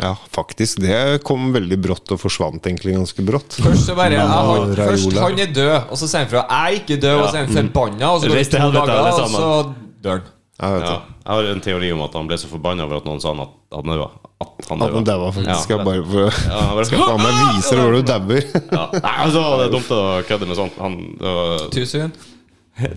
Ja, 0.00 0.14
faktisk. 0.32 0.78
Det 0.80 1.20
kom 1.26 1.50
veldig 1.52 1.76
brått 1.84 2.12
og 2.14 2.20
forsvant 2.22 2.64
egentlig 2.64 2.94
ganske 2.96 3.24
brått. 3.28 3.58
Først 3.60 3.90
så 3.90 3.96
bare 3.98 4.16
ja, 4.16 4.24
han, 4.24 4.70
Først 4.78 5.18
han 5.20 5.40
er 5.44 5.50
død, 5.52 5.74
og 5.92 5.98
så 6.00 6.08
sier 6.08 6.24
han 6.24 6.30
fra 6.30 6.46
'jeg 6.48 6.62
er 6.62 6.78
ikke 6.80 6.96
død', 7.02 7.18
og 7.20 7.26
så 7.28 7.36
er 7.36 7.44
han 7.44 7.52
forbanna, 7.58 8.06
og 8.08 8.20
så 8.22 8.28
går 8.28 8.38
det 8.40 8.50
to 8.50 8.70
dager, 8.72 9.00
og 9.12 9.28
så 9.28 9.74
dør 10.04 10.16
han. 10.16 10.30
Ja, 10.62 10.68
vet 10.72 10.82
Ja, 10.86 10.96
jeg 11.22 11.32
har 11.34 11.52
en 11.52 11.60
teori 11.60 11.92
om 11.92 12.02
at 12.02 12.12
han 12.14 12.26
ble 12.28 12.36
så 12.38 12.48
forbanna 12.48 12.84
over 12.86 12.96
at 12.96 13.04
noen 13.04 13.20
sa 13.20 13.32
han 13.34 13.40
at 13.44 13.52
han 13.74 13.84
daua. 13.92 14.08
At 14.40 14.68
han 14.68 14.82
At 14.82 14.92
han 14.94 15.04
daua. 15.04 15.04
daua 15.04 15.30
faktisk. 15.32 15.70
Ja, 15.70 15.76
Ja, 15.76 15.84
bare 15.84 16.04
for 16.06 16.20
Ja, 16.48 16.60
han 16.60 16.76
bare 16.76 16.84
skal 16.84 16.98
faen 16.98 17.22
meg 17.22 17.34
vise 17.56 17.70
deg 17.70 17.82
hvor 17.82 17.92
du 17.92 18.02
dauer. 18.02 18.42
Ja. 18.72 18.84
Nei, 18.96 19.16
altså, 19.26 19.42
det 19.58 19.66
er 19.66 19.72
dumt 19.76 19.90
å 19.90 20.00
kødde 20.28 20.46
med 20.48 20.56
sånt. 20.56 20.72
Han, 20.80 20.96
det 21.20 21.34
var 21.36 21.68
Too 21.74 21.84
soon. 21.84 22.12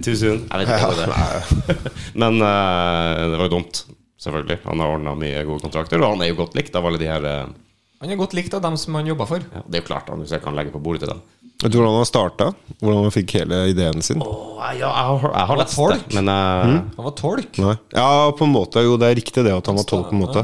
Too 0.02 0.16
soon? 0.16 0.40
Jeg 0.48 0.60
vet 0.60 0.68
ikke 0.70 0.88
hva 0.88 0.96
det 0.96 1.08
er. 1.12 1.76
Men 2.22 2.40
uh, 2.40 3.32
det 3.34 3.38
var 3.40 3.50
jo 3.50 3.54
dumt, 3.58 3.84
selvfølgelig. 4.22 4.60
Han 4.66 4.80
har 4.84 4.96
ordna 4.96 5.16
mye 5.20 5.44
gode 5.48 5.62
kontrakter, 5.68 6.02
og 6.02 6.16
han 6.16 6.22
er 6.26 6.32
jo 6.34 6.40
godt 6.44 6.56
likt 6.58 6.76
av 6.76 6.86
alle 6.90 7.00
de 7.02 7.10
her 7.10 7.24
eh, 7.30 7.46
Han 8.02 8.12
er 8.12 8.20
godt 8.20 8.34
likt 8.38 8.54
av 8.54 8.62
dem 8.66 8.76
som 8.78 8.96
han 9.00 9.08
jobber 9.08 9.26
for. 9.30 9.40
ja, 9.54 9.64
Det 9.68 9.80
er 9.80 9.84
jo 9.84 9.88
klart, 9.88 10.10
han, 10.12 10.20
hvis 10.24 10.32
jeg 10.36 10.44
kan 10.44 10.56
legge 10.56 10.72
på 10.74 10.82
bordet 10.84 11.06
til 11.06 11.14
dem. 11.16 11.22
Vet 11.64 11.72
du 11.72 11.78
hvordan 11.80 11.96
han 11.96 12.06
starta? 12.10 12.50
Hvordan 12.82 13.06
han 13.08 13.14
fikk 13.16 13.32
hele 13.38 13.62
ideen 13.72 14.02
sin? 14.04 14.20
Åh, 14.22 14.58
ja, 14.76 14.90
jeg 14.90 14.90
har, 14.92 15.30
jeg 15.32 15.48
har 15.52 15.58
lest 15.62 15.76
folk. 15.78 16.02
det, 16.10 16.18
men 16.20 16.28
eh, 16.34 16.74
Han 16.98 17.06
var 17.08 17.14
tolk. 17.16 17.60
Nei. 17.64 17.76
Ja, 17.96 18.10
på 18.36 18.44
en 18.48 18.52
måte. 18.56 18.84
Jo, 18.84 18.98
det 19.00 19.08
er 19.14 19.16
riktig 19.22 19.46
det 19.48 19.54
at 19.56 19.70
han 19.72 19.80
var 19.80 19.88
tolk, 19.88 20.10
på 20.12 20.18
en 20.18 20.26
måte. 20.26 20.44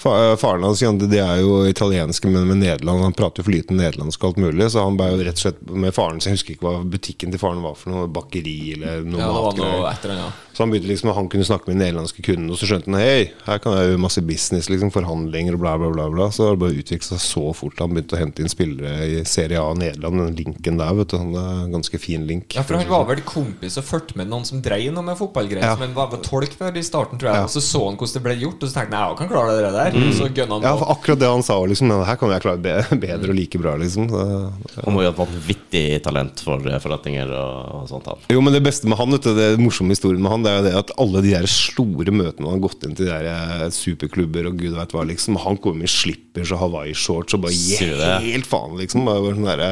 Fa 0.00 0.10
eh, 0.20 0.34
faren 0.40 0.64
hans 0.64 0.80
Jan, 0.82 0.96
de 1.00 1.20
er 1.20 1.38
jo 1.44 1.60
italienske, 1.68 2.28
men 2.32 2.48
med 2.48 2.58
Nederland. 2.64 3.04
Han 3.04 3.14
prater 3.16 3.44
jo 3.44 3.50
flytende 3.50 3.84
nederlandsk 3.84 4.24
og 4.24 4.32
alt 4.32 4.40
mulig, 4.46 4.66
så 4.72 4.82
han 4.88 4.96
ble 4.98 5.10
jo 5.12 5.20
rett 5.28 5.36
og 5.40 5.44
slett 5.44 5.62
med 5.84 5.94
faren 5.96 6.20
sin 6.24 6.32
Jeg 6.34 6.40
husker 6.40 6.56
ikke 6.56 6.66
hva 6.70 6.80
butikken 6.96 7.32
til 7.36 7.40
faren 7.44 7.62
var 7.64 7.76
for 7.80 7.92
noe, 7.92 8.08
bakeri 8.12 8.56
eller 8.78 9.04
noe 9.04 9.20
Ja, 9.20 9.28
det 9.28 9.36
var 9.36 9.46
matgreier. 9.50 9.78
noe 9.84 9.92
et 9.92 10.04
eller 10.08 10.18
annet. 10.24 10.42
Så 10.56 10.62
han 10.62 10.72
begynte 10.72 10.88
liksom 10.88 11.10
Han 11.12 11.28
kunne 11.28 11.44
snakke 11.44 11.68
med 11.68 11.82
nederlandske 11.82 12.22
kunder, 12.24 12.54
og 12.54 12.56
så 12.56 12.68
skjønte 12.70 12.88
han 12.88 12.96
hei, 13.00 13.28
her 13.44 13.58
kan 13.60 13.74
jeg 13.76 13.90
gjøre 13.90 14.00
masse 14.00 14.22
business, 14.24 14.70
liksom 14.72 14.92
forhandlinger 14.94 15.56
og 15.56 15.60
bla, 15.60 15.74
bla, 15.80 15.90
bla. 15.92 16.06
bla 16.12 16.28
Så 16.32 16.48
det 16.48 16.60
bare 16.62 16.78
utviklet 16.80 17.08
seg 17.10 17.20
så 17.20 17.42
fort. 17.56 17.76
Han 17.82 17.92
begynte 17.92 18.16
å 18.16 18.20
hente 18.22 18.40
inn 18.40 18.52
spillere 18.52 18.94
i 19.04 19.18
Serie 19.28 19.60
A 19.60 19.74
Nederland. 19.76 20.22
Den 20.22 20.38
linken 20.38 20.80
der, 20.80 20.94
vet 20.96 21.12
du. 21.12 21.18
Han 21.20 21.34
er 21.36 21.50
en 21.66 21.76
ganske 21.76 22.00
fin 22.00 22.24
link. 22.28 22.56
Ja, 22.56 22.64
for 22.64 22.80
han 22.80 22.88
var 22.88 23.04
vel 23.10 23.20
kompis 23.26 23.76
og 23.76 23.84
fulgte 23.84 24.16
med 24.16 24.30
noen 24.32 24.48
som 24.48 24.62
drev 24.64 24.88
noe 24.96 25.04
med 25.04 25.18
fotballgreier. 25.20 25.66
Ja. 25.66 25.76
Men 25.80 25.92
var 25.96 26.08
vel 26.14 26.22
tolk 26.24 26.56
der 26.56 26.80
i 26.80 26.84
starten, 26.86 27.20
tror 27.20 27.32
jeg. 27.32 27.42
Ja. 27.42 27.50
Og 27.50 27.52
så 27.52 27.64
så 27.66 27.82
han 27.84 28.00
hvordan 28.00 28.16
det 28.16 28.24
ble 28.24 28.36
gjort, 28.40 28.62
og 28.62 28.70
så 28.72 28.78
tenkte 28.78 28.96
han 28.96 29.12
jeg 29.12 29.20
kan 29.20 29.30
klare 29.34 29.58
det 29.60 29.74
der. 29.76 30.00
Så 30.16 30.30
gønna 30.30 30.56
han 30.56 30.66
Ja, 30.70 30.74
for 30.80 30.94
akkurat 30.96 31.20
det 31.20 31.30
han 31.34 31.44
sa, 31.44 31.58
liksom. 31.68 31.92
Her 32.08 32.20
kan 32.20 32.32
jeg 32.32 32.44
klare 32.46 32.62
det 32.64 33.00
bedre 33.04 33.32
og 33.34 33.36
like 33.36 33.60
bra, 33.60 33.76
liksom. 33.80 34.08
Så, 34.12 34.80
han 34.80 34.96
må 34.96 35.04
jo 35.04 35.10
ha 35.10 35.14
et 35.14 35.20
vanvittig 35.20 35.84
talent 36.06 36.40
for 36.46 36.64
eh, 36.70 36.80
forretninger 36.80 37.36
og, 37.36 37.72
og 37.82 37.88
sånt. 37.92 38.08
Han. 38.08 38.24
Jo, 38.32 38.40
men 38.44 38.56
det 38.56 38.64
beste 38.64 38.88
med 38.88 39.00
han, 39.00 39.12
vet 39.12 39.28
du, 39.28 39.32
det 39.36 39.52
morsomme 39.60 39.92
historien 39.92 40.22
med 40.22 40.32
han, 40.32 40.45
det 40.46 40.52
er 40.52 40.58
jo 40.60 40.66
det 40.66 40.74
at 40.78 40.92
alle 41.02 41.22
de 41.24 41.32
der 41.34 41.48
store 41.50 42.14
møtene 42.14 42.46
han 42.46 42.56
har 42.56 42.62
gått 42.64 42.86
inn 42.86 42.94
til 42.96 43.08
de 43.08 43.12
der 43.12 43.28
eh, 43.32 43.66
superklubber 43.74 44.48
og 44.50 44.60
gud 44.60 44.76
vet 44.76 44.94
hva, 44.94 45.04
liksom 45.08 45.38
Han 45.42 45.58
kommer 45.62 45.84
med 45.84 45.92
slippers 45.92 46.52
og 46.54 46.62
hawaiishorts 46.62 47.36
og 47.36 47.44
bare 47.44 47.56
du 47.56 48.30
helt 48.30 48.48
faen, 48.48 48.76
liksom. 48.80 49.06
Bare 49.08 49.34
sånn 49.36 49.48
der, 49.48 49.64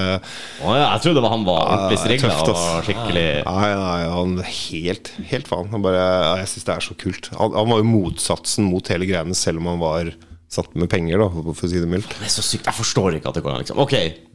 oh, 0.64 0.74
ja, 0.74 0.90
jeg 0.90 1.04
trodde 1.04 1.18
det 1.20 1.24
var 1.24 1.34
han 1.34 1.46
var 1.48 1.72
ordentlig 1.78 2.20
ja, 2.20 2.36
og 2.50 2.86
skikkelig 2.86 3.26
Nei, 3.44 3.70
nei, 3.78 4.02
han 4.14 4.36
helt, 4.44 5.10
helt 5.30 5.50
faen. 5.50 5.70
Han 5.72 5.84
bare, 5.84 6.00
ja, 6.00 6.36
jeg 6.42 6.52
syns 6.52 6.68
det 6.68 6.76
er 6.76 6.86
så 6.88 6.98
kult. 6.98 7.30
Han, 7.38 7.56
han 7.56 7.70
var 7.70 7.82
jo 7.82 7.88
motsatsen 7.88 8.68
mot 8.68 8.92
hele 8.92 9.08
greiene, 9.08 9.36
selv 9.38 9.62
om 9.62 9.72
han 9.72 9.82
var 9.82 10.14
satt 10.54 10.74
med 10.78 10.90
penger, 10.92 11.20
da, 11.22 11.28
for 11.34 11.52
å 11.52 11.70
si 11.70 11.80
det 11.82 11.88
mildt. 11.90 12.10
Det 12.18 12.28
er 12.28 12.32
så 12.32 12.44
sykt. 12.44 12.68
Jeg 12.68 12.78
forstår 12.78 13.18
ikke 13.18 13.30
at 13.32 13.38
det 13.38 13.44
går 13.44 13.54
an. 13.54 13.62
Liksom. 13.64 13.80
Ok, 13.84 13.94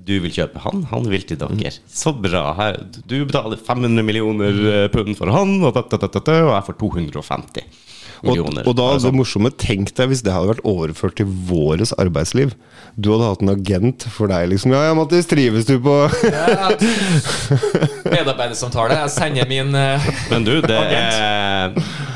du 0.10 0.16
vil 0.24 0.34
kjøpe 0.36 0.64
han, 0.66 0.84
han 0.92 1.08
vil 1.12 1.26
til 1.30 1.40
dere. 1.42 1.74
Så 1.88 2.14
bra. 2.16 2.44
Du 3.08 3.18
betaler 3.30 3.60
500 3.60 4.06
millioner 4.08 4.64
eh, 4.74 4.88
pund 4.94 5.16
for 5.20 5.32
han, 5.34 5.58
og, 5.64 5.80
og 5.80 5.96
jeg 6.00 6.68
får 6.70 6.80
250 6.82 7.64
Og, 7.64 7.89
millioner. 8.24 8.68
og 8.68 8.76
da 8.76 8.88
Bare 8.90 9.02
det 9.04 9.14
morsomme, 9.16 9.52
tenk 9.58 9.94
deg 9.98 10.10
hvis 10.12 10.24
det 10.26 10.34
hadde 10.34 10.50
vært 10.54 10.66
overført 10.68 11.16
til 11.20 11.26
våres 11.50 11.94
arbeidsliv. 12.02 12.54
Du 13.00 13.12
hadde 13.14 13.30
hatt 13.30 13.42
en 13.46 13.54
agent 13.54 14.04
for 14.12 14.28
deg, 14.32 14.50
liksom. 14.52 14.74
Ja, 14.76 14.86
ja, 14.90 14.94
Mattis, 14.98 15.28
trives 15.30 15.66
du 15.70 15.78
på 15.84 15.96
Ja. 16.28 16.72
Medarbeidersamtale. 18.10 18.98
Jeg 19.06 19.14
sender 19.14 19.50
min 19.50 19.74
uh, 19.76 20.10
Men 20.32 20.46
du, 20.48 20.56
det 20.64 20.76
er, 20.76 21.76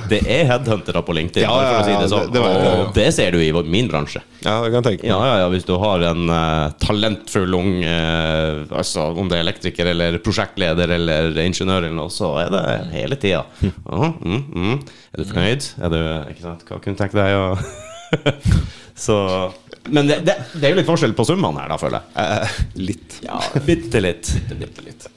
det 0.09 0.19
er 0.27 0.47
headhuntere 0.49 1.03
på 1.05 1.15
LinkedIn, 1.15 1.45
Ja, 1.45 1.53
ja, 1.53 1.69
for 1.69 1.79
å 1.79 1.85
si 1.87 1.95
det 2.01 2.09
sånn. 2.11 2.31
det- 2.33 2.43
og 2.43 2.93
det 2.95 3.07
ser 3.15 3.31
du 3.35 3.39
i 3.43 3.51
min 3.63 3.87
bransje. 3.91 4.21
Ja, 4.43 4.57
det 4.63 4.73
kan 4.73 4.81
jeg 4.81 4.87
tenke 4.89 5.05
meg. 5.05 5.11
Ja, 5.13 5.19
ja, 5.29 5.35
ja, 5.43 5.49
hvis 5.53 5.65
du 5.67 5.75
har 5.79 6.03
en 6.09 6.25
uh, 6.29 6.73
talentfull 6.83 7.53
ung 7.55 7.77
uh, 7.85 8.65
Altså 8.75 9.05
Om 9.15 9.29
det 9.31 9.37
er 9.37 9.45
elektriker 9.45 9.87
eller 9.93 10.17
prosjektleder 10.23 10.91
eller 10.97 11.37
ingeniør 11.45 11.85
eller 11.87 11.95
noe, 11.95 12.11
så 12.11 12.33
er 12.43 12.51
det 12.51 12.63
hele 12.91 13.15
tida. 13.21 13.43
Ja, 13.63 14.11
mm, 14.19 14.43
mm. 14.51 14.75
Er 15.13 15.21
du 15.21 15.29
fornøyd? 15.29 15.67
Er 15.79 15.92
du, 15.93 16.01
ikke 16.34 16.45
sant? 16.45 16.65
Hva 16.67 16.79
kunne 16.84 16.97
du 16.97 17.01
tenke 17.03 17.19
deg 17.19 17.38
å 17.38 17.45
Så 19.06 19.15
Men 19.89 20.08
det, 20.10 20.19
det, 20.27 20.36
det 20.53 20.67
er 20.67 20.75
jo 20.75 20.82
litt 20.82 20.89
forskjell 20.89 21.15
på 21.17 21.25
summene 21.27 21.63
her, 21.63 21.71
da, 21.73 21.79
føler 21.82 21.97
jeg. 22.01 22.27
Eh, 22.27 22.60
litt. 22.91 23.15
Ja, 23.25 23.39
bitte 23.65 24.03
litt. 24.03 24.29
Bitte 24.53 24.86
litt. 24.86 25.08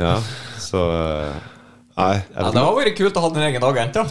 Ja, 0.00 0.16
så 0.60 0.86
eh, 0.94 1.44
Nei. 1.96 2.16
Ja, 2.34 2.50
det 2.52 2.60
hadde 2.60 2.72
vært 2.76 2.96
kult 2.98 3.14
å 3.16 3.20
ha 3.24 3.28
din 3.32 3.44
egen 3.46 3.62
agent, 3.64 3.94
da. 3.96 4.02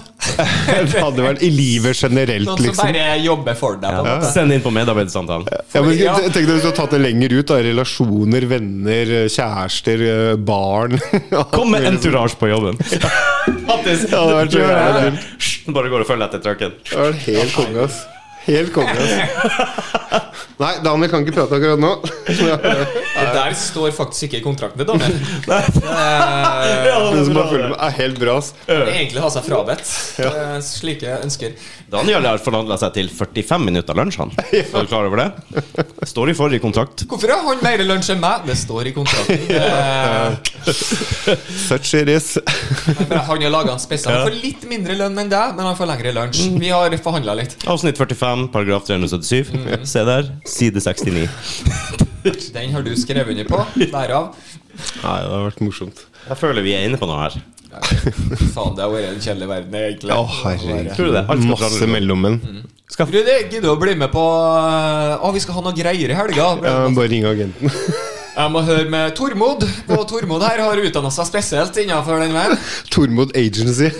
Det 0.89 1.03
hadde 1.03 1.21
vært 1.21 1.43
i 1.45 1.51
livet 1.53 1.99
generelt, 2.01 2.47
Noen 2.49 2.57
som 2.57 2.65
liksom. 2.65 2.87
bare 2.89 3.17
jobber 3.21 3.57
for 3.59 3.77
deg. 3.77 3.93
på 3.93 3.99
en 4.01 4.07
måte. 4.09 4.31
Send 4.33 4.55
inn 4.55 4.63
på 4.63 4.71
medarbeidersamtalen. 4.73 5.45
Ja, 5.53 5.83
men 5.85 5.93
Ja. 5.99 6.15
Tenk 6.23 6.33
deg 6.39 6.49
hvis 6.49 6.63
du 6.63 6.69
hadde 6.71 6.79
tatt 6.79 6.95
det 6.95 7.01
lenger 7.03 7.35
ut. 7.37 7.45
da 7.51 7.59
Relasjoner, 7.67 8.47
venner, 8.49 9.13
kjærester, 9.29 10.01
eh, 10.09 10.33
barn. 10.49 10.97
Kom 11.53 11.75
med 11.75 11.85
entourage 11.91 12.39
på 12.41 12.49
jobben. 12.49 12.81
Faktisk. 13.65 14.09
Ja, 14.11 14.19
det 14.19 14.19
hadde 14.19 14.35
vært 14.41 14.51
så 14.51 14.59
Gjør. 14.65 15.75
Bare 15.75 15.89
går 15.93 16.03
og 16.05 16.09
følger 16.11 16.27
etter 16.29 16.43
trucken. 16.45 16.75
Det 16.89 16.99
var 16.99 17.15
helt 17.25 17.55
konge, 17.57 17.87
ass. 17.87 18.03
Helt 18.45 18.73
konge, 18.75 18.93
ass. 18.93 20.31
Nei, 20.61 20.71
Daniel 20.85 21.09
kan 21.11 21.23
ikke 21.25 21.33
prate 21.35 21.57
akkurat 21.57 21.81
nå. 21.81 21.89
Det 23.15 23.31
der 23.35 23.55
står 23.59 23.91
faktisk 23.95 24.27
ikke 24.29 24.39
i 24.39 24.43
kontrakten 24.43 24.79
til 24.79 24.87
Daniel. 24.87 25.15
Eh, 25.51 26.85
Den 27.11 27.25
som 27.27 27.39
følger 27.49 27.71
med, 27.73 27.77
er 27.79 27.95
helt 27.97 28.19
bra, 28.21 28.35
Han 28.69 28.91
Egentlig 28.93 29.23
ha 29.23 29.31
seg 29.33 29.45
frabedt 29.47 29.91
eh, 30.25 30.55
slike 30.63 31.17
ønsker. 31.25 31.55
Daniel 31.91 32.25
har 32.27 32.39
forhandla 32.43 32.77
seg 32.81 32.95
til 32.95 33.09
45 33.11 33.65
minutter 33.67 33.97
lunsj, 33.97 34.19
han. 34.23 34.31
Er 34.55 34.65
du 34.85 34.89
klar 34.91 35.07
over 35.09 35.21
det? 35.21 35.85
Står 36.07 36.31
i 36.31 36.37
forrige 36.37 36.63
kontrakt. 36.63 37.03
Hvorfor 37.09 37.31
har 37.35 37.43
han 37.49 37.61
mer 37.65 37.83
lunsj 37.85 38.13
enn 38.15 38.23
meg? 38.23 38.45
Det 38.47 38.55
står 38.59 38.91
i 38.91 38.95
kontrakten. 38.95 39.37
Eh, 39.55 40.55
Such 41.67 41.93
it 41.99 42.09
is. 42.09 42.31
han 43.11 43.41
har 43.43 43.51
laga 43.53 43.75
en 43.75 43.79
spesial. 43.83 44.15
Han 44.21 44.27
får 44.29 44.39
litt 44.41 44.65
mindre 44.69 44.95
lønn 44.99 45.19
enn 45.25 45.31
deg, 45.31 45.53
men 45.57 45.67
han 45.69 45.77
får 45.77 45.91
lengre 45.91 46.11
lunsj. 46.15 46.41
Vi 46.61 46.71
har 46.73 46.95
forhandla 47.05 47.35
litt. 47.37 47.55
Avsnitt 47.69 47.99
45, 48.01 48.34
paragraf 48.53 48.85
377. 48.87 49.51
Se 49.93 50.03
der. 50.07 50.29
Side 50.49 50.81
69. 50.83 51.27
Den 52.55 52.71
har 52.73 52.85
du 52.85 52.93
skrevet 52.97 53.33
under 53.35 53.49
på. 53.49 53.59
Derav. 53.81 54.31
Nei, 54.75 55.17
det 55.23 55.33
har 55.33 55.43
vært 55.45 55.61
morsomt. 55.63 56.05
Jeg 56.25 56.39
føler 56.39 56.65
vi 56.65 56.73
er 56.75 56.87
inne 56.89 56.99
på 56.99 57.07
noe 57.09 57.21
her. 57.27 57.37
Faen, 57.75 58.73
det 58.75 58.83
har 58.85 58.91
vært 58.91 59.09
en 59.11 59.21
kjedelig 59.21 59.47
verden, 59.51 59.77
egentlig. 59.81 60.15
Å, 60.15 60.25
herregud. 60.41 60.91
Skal 60.95 61.45
Masse 61.51 61.89
mellommenn. 61.91 62.39
Skal 62.91 63.09
Du, 63.11 63.69
å 63.71 63.77
bli 63.81 63.95
med 63.97 64.11
på 64.13 64.21
eh, 64.21 65.15
Å, 65.17 65.31
vi 65.33 65.41
skal 65.41 65.57
ha 65.57 65.63
noe 65.65 65.75
greier 65.75 66.11
i 66.13 66.17
helga. 66.17 66.51
Ja, 66.63 66.75
bare 66.95 67.09
ring 67.11 67.25
agenten. 67.27 67.71
Jeg 68.35 68.51
må 68.51 68.61
høre 68.67 68.89
med 68.91 69.13
Tormod. 69.15 69.63
Og 69.95 70.01
Tormod 70.09 70.43
her 70.43 70.59
har 70.59 70.79
utdanna 70.81 71.11
seg 71.13 71.27
spesielt 71.29 71.77
innenfor 71.79 72.19
den 72.19 72.33
veien. 72.35 72.57
Tormod 72.93 73.31
Agency. 73.37 73.91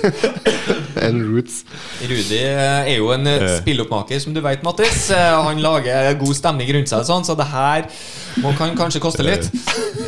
And 1.06 1.24
Roots. 1.28 1.62
Rudi 2.04 2.40
er 2.42 2.90
jo 2.98 3.12
en 3.16 3.28
eh, 3.32 3.46
spilloppmaker, 3.62 4.20
som 4.24 4.36
du 4.36 4.42
vet, 4.44 4.64
Mattis. 4.66 5.10
Eh, 5.16 5.36
Han 5.48 5.60
lager 5.64 6.14
god 6.20 6.36
stemning 6.36 6.72
rundt 6.76 6.92
seg, 6.92 7.04
sånn, 7.08 7.28
så 7.28 7.36
det 7.40 7.48
her 7.52 7.88
må, 8.44 8.52
kan 8.60 8.76
kanskje 8.80 9.04
koste 9.04 9.26
litt. 9.28 9.48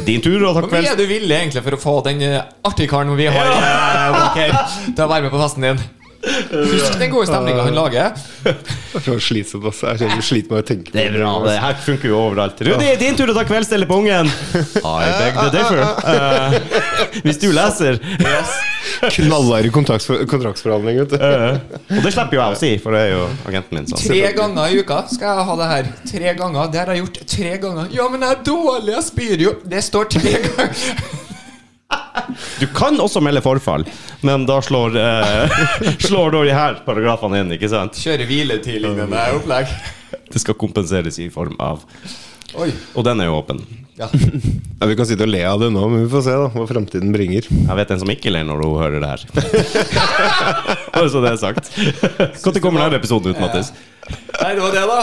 Din 0.07 0.23
tur, 0.23 0.39
og 0.41 0.57
takk 0.57 0.67
Hvor 0.67 0.75
mye 0.75 0.91
er 0.91 0.99
du 0.99 1.05
villig 1.07 1.35
egentlig 1.37 1.63
for 1.65 1.77
å 1.77 1.81
få 1.81 1.95
den 2.07 2.23
eh, 2.27 2.39
artige 2.67 2.91
karen 2.91 3.15
vi 3.19 3.29
har 3.31 3.51
ja. 3.51 3.61
bak 4.17 4.39
her, 4.39 4.57
til 4.91 5.05
å 5.07 5.11
være 5.11 5.27
med 5.27 5.35
på 5.35 5.43
festen 5.43 5.69
din? 5.69 5.83
Husk 6.21 6.97
den 6.99 7.11
gode 7.11 7.27
stemninga 7.29 7.65
han 7.67 7.75
lager. 7.77 8.15
Jeg 9.07 9.21
slitsomt, 9.21 9.67
ass. 9.69 9.83
Jeg 10.01 10.23
sliter 10.25 10.53
med 10.55 10.63
å 10.63 10.67
tenke 10.67 10.91
på 10.91 10.97
Det 10.97 11.03
er 11.09 11.17
bra. 11.17 11.33
Det 11.45 11.57
her 11.61 11.77
funker 11.85 12.11
jo 12.11 12.21
overalt. 12.21 12.63
Rudi, 12.67 12.87
din 13.01 13.17
tur 13.19 13.31
å 13.31 13.35
ta 13.37 13.43
kveldsstellet 13.47 13.89
på 13.89 13.99
ungen. 14.01 14.31
I 14.57 15.11
beg 15.19 15.37
the 15.37 15.51
differ. 15.53 15.83
Uh, 16.07 17.21
hvis 17.27 17.41
du 17.43 17.51
leser. 17.55 18.01
Knallharde 18.97 19.69
kontraktsforhandling, 19.73 21.01
vet 21.03 21.13
du. 21.13 21.17
Eh, 21.21 21.59
og 21.97 22.05
det 22.05 22.13
slipper 22.15 22.37
jo 22.37 22.41
jeg 22.41 22.55
å 22.55 22.59
si, 22.59 22.71
for 22.81 22.95
det 22.95 23.03
er 23.05 23.13
jo 23.13 23.27
agenten 23.49 23.77
min. 23.77 23.89
Sånn. 23.91 24.01
Tre 24.01 24.33
ganger 24.37 24.73
i 24.73 24.81
uka 24.81 25.03
skal 25.11 25.27
jeg 25.41 25.47
ha 25.51 25.59
det 25.61 25.69
her. 25.73 25.93
Tre 26.13 26.35
ganger. 26.41 26.73
Det 26.73 26.81
har 26.81 26.93
jeg 26.93 27.03
gjort 27.03 27.21
tre 27.35 27.53
ganger. 27.67 27.93
Ja, 27.93 28.09
men 28.13 28.25
jeg 28.25 28.37
er 28.37 28.43
dårlig, 28.47 28.93
jeg 28.95 29.07
spyr 29.11 29.47
jo. 29.47 29.55
Det 29.75 29.85
står 29.85 30.11
tre 30.17 30.35
ganger. 30.47 31.16
Du 32.61 32.67
kan 32.75 32.97
også 33.01 33.21
melde 33.23 33.41
forfall, 33.45 33.85
men 34.25 34.45
da 34.49 34.59
slår, 34.65 34.97
eh, 35.01 35.57
slår 36.07 36.33
da 36.35 36.43
de 36.47 36.55
her 36.57 36.79
paragrafene 36.87 37.43
inn, 37.43 37.55
ikke 37.57 37.69
sant? 37.71 37.99
Kjøre 38.01 38.27
hviletid-lignende 38.29 39.25
opplegg. 39.37 39.71
Det 40.31 40.41
skal 40.43 40.57
kompenseres 40.59 41.19
i 41.23 41.29
form 41.33 41.55
av 41.63 41.83
Oi. 42.57 42.69
Og 42.95 43.03
den 43.03 43.19
er 43.21 43.27
jo 43.27 43.35
åpen. 43.41 43.59
Ja. 43.99 44.07
Ja, 44.79 44.85
Vi 44.87 44.95
kan 44.95 45.07
sitte 45.09 45.25
og 45.25 45.31
le 45.33 45.41
av 45.45 45.59
det 45.59 45.67
nå, 45.73 45.81
men 45.89 46.03
vi 46.05 46.09
får 46.11 46.23
se 46.27 46.35
da 46.37 46.47
hva 46.53 46.65
fremtiden 46.69 47.11
bringer. 47.13 47.47
Jeg 47.49 47.77
vet 47.79 47.91
en 47.91 48.01
som 48.03 48.11
ikke 48.13 48.31
ler 48.31 48.45
når 48.47 48.61
hun 48.63 48.77
hører 48.79 49.03
det 49.03 49.09
her. 49.09 49.23
Bare 50.97 51.11
så 51.13 51.21
det 51.23 51.35
er 51.35 51.41
sagt. 51.41 51.71
Når 51.77 52.63
kommer 52.63 52.85
denne 52.85 52.99
episoden 52.99 53.33
ut, 53.35 53.41
Mattis? 53.41 53.71
Nei, 54.07 54.51
det 54.55 54.61
var 54.61 54.73
det, 54.75 54.83
da. 54.87 54.99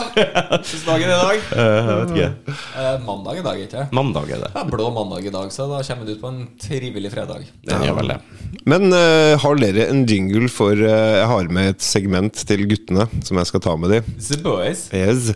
Hvordan 0.63 0.85
dag 0.87 1.03
det 1.03 1.09
i 1.09 1.17
dag? 1.19 1.41
Eh, 1.59 1.75
jeg 1.75 1.97
vet 1.99 2.13
ikke. 2.15 2.57
Eh, 2.81 2.95
mandag 3.05 3.41
i 3.41 3.45
dag, 3.45 3.61
ikke? 3.67 3.83
Mandag 3.97 4.31
er 4.33 4.43
det. 4.45 4.51
Er 4.57 4.71
blå 4.71 4.89
mandag 4.95 5.27
i 5.29 5.33
dag, 5.35 5.51
så 5.53 5.67
da 5.69 5.81
kommer 5.85 6.09
det 6.09 6.17
ut 6.17 6.23
på 6.23 6.31
en 6.31 6.41
trivelig 6.61 7.13
fredag. 7.13 7.45
Den 7.69 7.85
gjør 7.85 7.99
vel 7.99 8.15
det. 8.15 8.19
Men 8.71 8.89
uh, 8.95 9.35
har 9.43 9.61
dere 9.61 9.89
en 9.93 10.05
jingle 10.09 10.49
for 10.53 10.79
Jeg 10.79 11.27
har 11.29 11.51
med 11.53 11.75
et 11.75 11.85
segment 11.85 12.45
til 12.49 12.65
guttene 12.71 13.09
som 13.27 13.41
jeg 13.41 13.51
skal 13.51 13.65
ta 13.67 13.77
med 13.81 13.93
de. 13.93 14.01
The 14.31 14.41
boys. 14.45 14.87
Yes. 14.95 15.35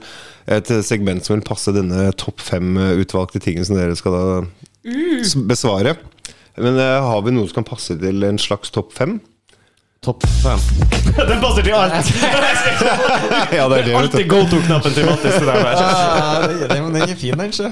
Et 0.48 0.70
segment 0.86 1.26
som 1.26 1.36
vil 1.36 1.44
passe 1.44 1.74
denne 1.76 2.08
topp 2.16 2.40
fem 2.40 2.78
eh, 2.80 3.02
utvalgte 3.02 3.42
tingen 3.44 3.66
som 3.68 3.76
dere 3.76 3.98
skal 3.98 4.16
da 4.16 5.34
besvare. 5.50 5.98
Men 6.58 6.78
har 6.80 7.20
vi 7.26 7.34
noe 7.34 7.50
som 7.50 7.60
kan 7.60 7.68
passe 7.68 7.98
til 8.00 8.24
en 8.24 8.40
slags 8.40 8.72
topp 8.74 8.94
fem? 8.96 9.18
Topp 10.00 10.22
fem. 10.42 10.58
Den 11.28 11.40
passer 11.42 11.62
til 11.66 11.74
alt! 11.74 12.06
Ja, 13.58 13.64
det 13.68 13.78
er 13.80 13.84
det. 13.88 13.94
Alltid 13.98 14.28
go 14.30 14.44
to-knappen 14.46 14.92
til 14.94 15.04
Mattis. 15.08 15.34
det 15.34 15.46
der 15.48 15.58
der. 15.58 15.80
Ah, 15.82 16.46
det- 16.48 16.68
det- 16.70 16.82
men 16.84 16.92
den 16.94 17.02
er 17.10 17.14
fin, 17.18 17.34
den, 17.40 17.52
sjø. 17.52 17.68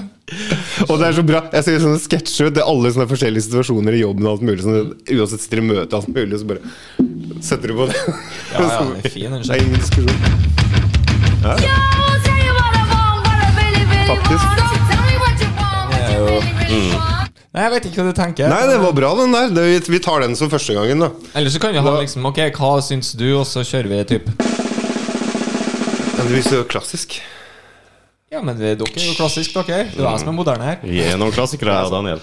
Og 0.89 0.99
det 0.99 1.07
er 1.07 1.13
så 1.21 1.23
bra. 1.29 1.41
Jeg 1.53 1.65
ser 1.69 1.79
sånne 1.85 2.01
sketsjer. 2.03 2.51
Det 2.57 2.63
er 2.65 2.69
alle 2.73 2.91
sånne 2.97 3.07
forskjellige 3.13 3.47
situasjoner 3.47 3.93
i 3.95 4.01
jobben. 4.03 4.27
og 4.27 4.33
alt 4.39 4.43
mulig 4.49 4.63
sånn, 4.67 4.91
Uansett 5.17 5.41
sitter 5.45 5.59
i 5.63 5.67
møte 5.69 5.93
og 5.95 5.99
alt 6.03 6.11
mulig, 6.17 6.41
så 6.43 6.47
bare 6.51 6.63
setter 7.47 7.69
du 7.71 7.75
på 7.79 7.87
det. 7.93 7.97
Ja, 8.03 8.59
ja, 8.59 8.79
den 8.83 8.97
er 8.97 9.11
fin, 9.15 9.31
den, 9.31 9.43
Det 9.43 9.51
er 9.51 9.63
ingen 9.63 9.81
diskusjon. 9.81 10.19
Faktisk. 14.07 14.47
Det 15.91 16.03
er 16.03 16.19
jo- 16.19 17.16
Nei, 17.57 17.63
jeg 17.65 17.73
vet 17.73 17.87
ikke 17.89 18.03
hva 18.03 18.11
du 18.13 18.17
tenker. 18.19 18.51
Nei, 18.53 18.65
det 18.69 18.77
var 18.83 18.93
bra, 18.93 19.11
den 19.17 19.33
der. 19.33 19.47
Det, 19.57 19.89
vi 19.89 20.01
tar 20.05 20.21
den 20.21 20.35
som 20.37 20.51
første 20.53 20.75
gangen, 20.77 21.01
da. 21.01 21.09
Eller 21.33 21.49
så 21.49 21.61
kan 21.63 21.73
vi 21.73 21.81
ha 21.81 21.95
liksom 22.03 22.29
Ok, 22.29 22.43
hva 22.59 22.75
syns 22.85 23.15
du, 23.17 23.31
og 23.39 23.47
så 23.49 23.65
kjører 23.65 23.89
vi 23.95 24.01
typ 24.11 24.29
Men 24.29 26.21
det 26.21 26.27
blir 26.35 26.45
så 26.45 26.61
klassisk. 26.69 27.17
Ja, 28.29 28.43
men 28.45 28.59
det, 28.59 28.75
dere 28.83 29.01
er 29.01 29.07
jo 29.09 29.15
klassisk, 29.17 29.57
dere. 29.57 29.87
Det 29.89 30.03
er 30.03 30.11
jeg 30.11 30.21
som 30.21 30.35
er 30.35 30.37
moderne 30.37 30.69
her. 30.69 30.85
Vi 30.85 31.01
er 31.01 31.17
noen 31.17 31.33
klassikere, 31.33 31.79
jeg 31.79 31.89
og 31.89 31.97
Daniel. 31.97 32.21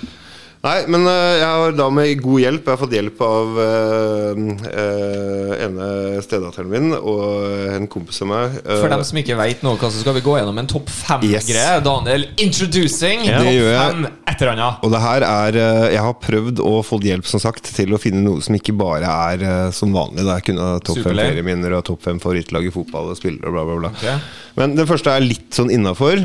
Nei, 0.63 0.77
men 0.87 1.03
eh, 1.11 1.41
jeg 1.41 1.47
har 1.59 1.73
da 1.75 1.89
med 1.91 2.21
god 2.23 2.39
hjelp 2.39 2.67
Jeg 2.69 2.71
har 2.71 2.79
fått 2.79 2.93
hjelp 2.95 3.17
av 3.25 3.57
eh, 3.59 4.37
eh, 4.71 5.49
ene 5.65 5.87
stedatteren 6.23 6.69
min 6.71 6.93
og 6.95 7.73
en 7.73 7.87
kompis 7.91 8.21
av 8.23 8.29
meg. 8.29 8.55
For 8.63 8.87
dem 8.91 9.03
som 9.03 9.19
ikke 9.19 9.35
vet 9.35 9.65
noe, 9.65 9.75
så 9.81 9.99
skal 9.99 10.15
vi 10.15 10.23
gå 10.23 10.37
gjennom 10.37 10.61
en 10.61 10.69
topp 10.71 10.87
Yes. 10.87 11.03
fem-greie. 11.43 11.81
Daniel, 11.83 12.23
introducing 12.39 13.25
Ja. 13.27 13.41
topp 13.43 13.49
fem 13.51 14.07
et 14.07 14.41
eller 14.41 14.53
annet. 14.53 14.85
Og 14.87 14.93
det 14.93 15.01
her 15.03 15.25
er 15.27 15.57
Jeg 15.93 15.99
har 16.05 16.15
prøvd 16.23 16.61
å 16.63 16.71
få 16.85 17.01
hjelp 17.03 17.27
som 17.27 17.43
sagt 17.43 17.67
til 17.75 17.91
å 17.91 17.99
finne 17.99 18.23
noe 18.23 18.39
som 18.41 18.55
ikke 18.55 18.75
bare 18.77 19.03
er 19.33 19.71
som 19.75 19.91
vanlig. 19.91 20.23
Da. 20.23 20.37
Jeg 20.39 20.47
kunne 20.47 20.69
ha 20.69 20.79
topp 20.79 21.03
fem 21.03 21.19
ferieminner 21.19 21.75
og 21.75 21.83
topp 21.91 22.07
fem 22.07 22.23
favorittlag 22.23 22.69
i 22.69 22.71
fotball 22.71 23.11
og 23.11 23.19
spillere 23.19 23.51
og 23.51 23.57
bla, 23.57 23.65
bla, 23.67 23.77
bla. 23.83 23.91
Okay. 23.99 24.15
Men 24.55 24.75
det 24.77 24.87
første 24.87 25.11
er 25.11 25.25
litt 25.25 25.51
sånn 25.55 25.71
innafor. 25.73 26.23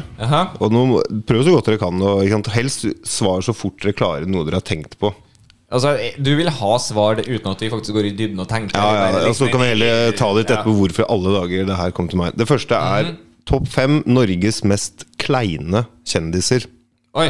Og 0.61 0.71
nå, 0.75 0.85
prøv 1.27 1.43
så 1.43 1.57
godt 1.57 1.73
dere 1.73 1.83
kan. 1.83 1.99
Og? 1.99 2.23
Helst 2.55 2.87
svar 3.09 3.43
så 3.43 3.55
fort 3.57 3.83
dere 3.83 3.97
klarer 3.99 4.28
noe 4.33 4.47
dere 4.49 4.61
har 4.61 4.67
tenkt 4.67 4.99
på. 5.01 5.13
Altså, 5.69 5.95
Du 6.17 6.31
vil 6.39 6.49
ha 6.49 6.73
svar 6.81 7.21
uten 7.21 7.51
at 7.51 7.61
vi 7.61 7.69
faktisk 7.73 7.97
går 7.97 8.09
i 8.09 8.15
dybden 8.17 8.41
og 8.41 8.49
tenker? 8.49 8.79
Ja, 8.79 8.93
ja, 8.95 9.09
ja. 9.13 9.19
Så 9.21 9.33
liksom 9.33 9.51
kan 9.53 9.65
vi 9.65 9.73
heller 9.75 10.13
ta 10.17 10.31
det 10.33 10.43
litt 10.45 10.53
etterpå 10.55 10.77
hvorfor 10.79 11.05
i 11.05 11.11
alle 11.13 11.35
dager 11.37 11.69
det 11.69 11.77
her 11.83 11.93
kom 11.97 12.09
til 12.09 12.23
meg. 12.23 12.39
Det 12.41 12.49
første 12.49 12.79
er 12.79 13.11
topp 13.49 13.69
fem 13.73 14.01
Norges 14.09 14.63
mest 14.65 15.05
kleine 15.21 15.85
kjendiser. 16.09 16.65
Oi. 17.19 17.29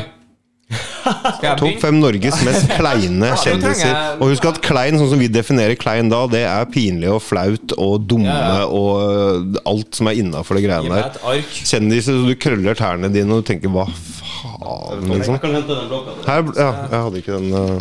Topp 1.61 1.79
fem 1.81 1.97
Norges 1.97 2.37
mest 2.47 2.69
kleine 2.75 3.31
Ja, 3.31 3.37
kjendiser. 3.41 3.95
Og 4.19 4.33
husk 4.35 4.45
at 4.51 4.61
klein, 4.65 4.99
sånn 5.01 5.09
som 5.15 5.23
vi 5.23 5.31
definerer 5.33 5.79
klein 5.81 6.11
da, 6.13 6.25
det 6.31 6.43
er 6.45 6.69
pinlig 6.69 7.09
og 7.15 7.23
flaut 7.25 7.73
og 7.79 8.05
dumme 8.11 8.29
Ja, 8.29 8.61
ja. 8.61 8.67
og 8.69 9.01
øh, 9.01 9.61
alt 9.73 9.97
som 9.97 10.11
er 10.13 10.21
innafor 10.21 10.59
det 10.59 10.67
greiene 10.67 11.01
der. 11.01 11.45
Kjendiser 11.57 12.19
så 12.21 12.29
du 12.29 12.35
krøller 12.41 12.77
tærne 12.79 13.09
dine 13.15 13.33
og 13.33 13.43
du 13.45 13.49
tenker 13.53 13.73
hva 13.73 13.87
faen, 13.89 15.09
liksom. 15.15 15.41
Her, 15.41 16.53
ja, 16.59 16.71
jeg 16.93 17.01
hadde 17.07 17.23
ikke 17.23 17.41
den. 17.41 17.81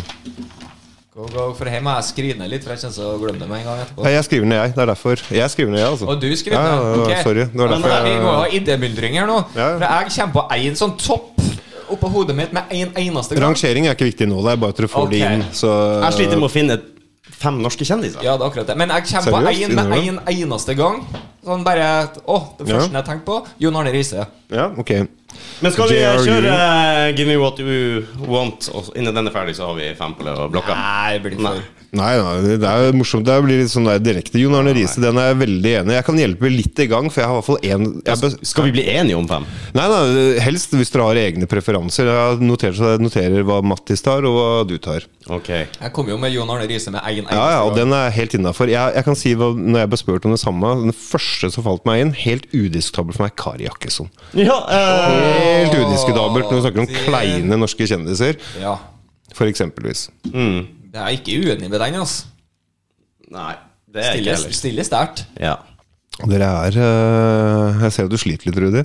Go, 1.18 1.26
go, 1.34 1.44
for 1.58 1.66
her 1.66 1.82
må 1.82 1.90
jeg 1.98 2.06
skrive 2.12 2.38
ned 2.38 2.52
litt, 2.52 2.62
for 2.62 2.76
jeg 2.76 2.84
kjenner 2.86 3.08
å 3.10 3.18
glemme 3.18 3.40
det 3.42 3.48
med 3.50 3.58
en 3.58 3.64
gang 3.66 3.80
etterpå. 3.82 4.04
Nei, 4.06 4.12
Jeg 4.14 4.26
skriver 4.28 4.46
ned, 4.52 4.60
jeg. 4.62 4.74
Det 4.76 4.82
er 4.84 4.90
derfor. 4.92 5.22
Jeg 5.34 5.50
skriver 5.50 5.72
ned, 5.74 5.80
jeg, 5.82 5.88
altså. 5.96 6.06
Og 6.12 6.20
du 6.22 6.28
skriver 6.38 6.56
ja, 6.56 6.62
ja, 6.62 6.76
ned? 6.78 6.84
ja, 6.86 7.02
okay. 7.02 7.22
Sorry. 7.26 7.46
Det 7.50 7.58
var 7.58 7.72
derfor 7.74 7.94
jeg 7.96 8.04
vi 8.06 8.20
må 8.22 8.34
ha 8.36 8.44
idémyldring 8.60 9.18
her 9.18 9.26
nå. 9.26 9.38
Ja. 9.58 9.66
For 9.80 9.86
jeg 9.88 10.14
kommer 10.14 10.36
på 10.38 10.44
én 10.62 10.78
sånn 10.78 10.94
topp 11.02 11.47
oppå 11.94 12.10
hodet 12.12 12.36
mitt 12.36 12.52
med 12.56 12.70
en 12.70 12.92
eneste 12.96 13.34
gang. 13.36 13.48
Rangering 13.48 13.88
er 13.88 13.96
ikke 13.96 14.08
viktig 14.10 14.28
nå, 14.30 14.42
det 14.46 14.54
er 14.54 14.62
bare 14.62 14.76
at 14.76 14.82
du 14.84 14.88
får 14.90 15.10
det 15.12 15.24
inn. 15.24 15.44
Så 15.56 15.72
Jeg 16.04 16.16
sliter 16.18 16.40
med 16.40 16.48
å 16.48 16.52
finne 16.52 16.78
fem 17.38 17.60
norske 17.62 17.86
kjendiser. 17.86 18.22
Ja, 18.24 18.36
det 18.36 18.44
er 18.44 18.50
akkurat 18.50 18.70
det. 18.70 18.76
Men 18.80 18.90
jeg 18.94 19.06
kommer 19.10 19.38
på 19.38 19.52
én 19.54 19.74
med 19.76 19.96
en 19.98 20.20
eneste 20.32 20.74
gang. 20.78 21.02
Sånn 21.48 21.62
bare 21.64 21.86
Å, 22.26 22.38
det 22.58 22.66
Ja. 22.68 22.78
første 22.78 22.98
jeg 22.98 23.06
tenkte 23.06 23.24
på, 23.24 23.36
Jon 23.62 23.76
Arne 23.76 23.92
Riise. 23.94 24.26
Ja, 24.50 24.68
ok. 24.76 24.90
Men 25.62 25.72
skal 25.72 25.88
vi 25.88 25.98
kjøre 26.00 26.52
uh, 26.52 27.16
Give 27.16 27.28
me 27.28 27.36
what 27.38 27.58
you 27.60 28.04
want, 28.26 28.68
og 28.74 28.90
innen 28.96 29.14
den 29.14 29.28
er 29.30 29.34
ferdig, 29.34 29.54
så 29.56 29.70
har 29.70 29.78
vi 29.78 29.94
fem 29.94 30.14
på 30.18 30.24
blokka? 30.50 30.74
Nei, 30.74 31.18
det 31.18 31.22
blir 31.24 31.38
Nei. 31.44 31.58
Nei, 31.96 32.10
nei, 32.20 32.56
det 32.60 32.68
er 32.68 32.92
morsomt. 32.92 33.24
Det 33.24 33.34
blir 33.40 33.62
litt 33.62 33.70
sånn 33.72 33.86
der 33.88 34.00
direkte. 34.04 34.36
Jon 34.36 34.52
Arne 34.58 34.74
Riise, 34.76 35.00
den 35.00 35.16
er 35.16 35.30
jeg 35.30 35.38
veldig 35.40 35.70
enig 35.78 35.92
i. 35.94 35.96
Jeg 35.96 36.04
kan 36.04 36.18
hjelpe 36.20 36.50
litt 36.52 36.82
i 36.84 36.86
gang, 36.90 37.06
for 37.08 37.22
jeg 37.22 37.28
har 37.30 37.32
i 37.32 37.38
hvert 37.38 37.46
fall 37.46 37.62
én 37.64 38.42
Skal 38.44 38.66
vi 38.66 38.72
bli 38.76 38.84
enige 38.92 39.16
om 39.16 39.24
fem? 39.30 39.46
Nei, 39.72 39.86
nei, 39.88 40.02
helst 40.44 40.74
hvis 40.76 40.92
dere 40.92 41.06
har 41.08 41.20
egne 41.22 41.48
preferanser. 41.48 42.10
Jeg 42.12 42.42
noterer, 42.44 42.76
så 42.76 42.90
jeg 42.92 43.00
noterer 43.06 43.46
hva 43.48 43.62
Mattis 43.64 44.04
tar, 44.04 44.26
og 44.28 44.36
hva 44.36 44.50
du 44.68 44.74
tar. 44.84 45.06
Ok. 45.32 45.48
Jeg 45.48 45.92
kommer 45.96 46.12
jo 46.12 46.18
med 46.20 46.34
Jon 46.36 46.52
Arne 46.52 46.68
Riise 46.68 46.92
med 46.92 47.00
egen 47.08 47.24
Ja, 47.32 47.46
ja, 47.56 47.62
og 47.64 47.72
den 47.78 47.92
er 47.96 48.12
helt 48.18 48.36
innafor. 48.36 48.68
Jeg, 48.68 48.94
jeg 49.00 49.08
kan 49.08 49.16
si 49.16 49.32
hva, 49.40 49.48
når 49.56 49.80
jeg 49.86 49.92
ble 49.94 50.00
spurt 50.02 50.28
om 50.28 50.36
det 50.36 50.40
samme 50.44 50.74
Den 50.84 50.92
første 50.96 51.50
som 51.56 51.64
falt 51.64 51.88
meg 51.88 52.04
inn, 52.04 52.12
helt 52.20 52.44
udiskutabel 52.52 53.16
for 53.16 53.24
meg, 53.24 53.34
Kari 53.40 53.64
Jakkesson. 53.64 54.12
Ja, 54.36 54.60
øh. 54.68 55.16
Helt 55.64 55.78
udiskutabelt 55.80 56.52
når 56.52 56.60
vi 56.60 56.64
snakker 56.66 56.84
om 56.84 56.90
det- 56.92 57.04
kleine 57.08 57.56
norske 57.64 57.88
kjendiser, 57.88 58.36
Ja. 58.60 58.76
for 59.32 59.48
eksempelvis. 59.48 60.10
Jeg 60.92 61.02
er 61.04 61.16
ikke 61.18 61.38
uenig 61.44 61.70
med 61.70 61.80
den, 61.82 61.98
altså. 62.00 62.28
Nei, 63.28 63.54
det 63.92 64.04
er 64.04 64.20
ikke 64.20 64.36
heller. 64.36 64.54
stille 64.56 64.86
sterkt. 64.86 65.26
Ja. 65.40 65.56
Dere 66.26 66.46
er 66.66 66.74
øh, 66.82 67.82
Jeg 67.84 67.92
ser 67.94 68.08
at 68.08 68.10
du 68.10 68.18
sliter 68.18 68.48
litt, 68.48 68.56
Rudi. 68.58 68.80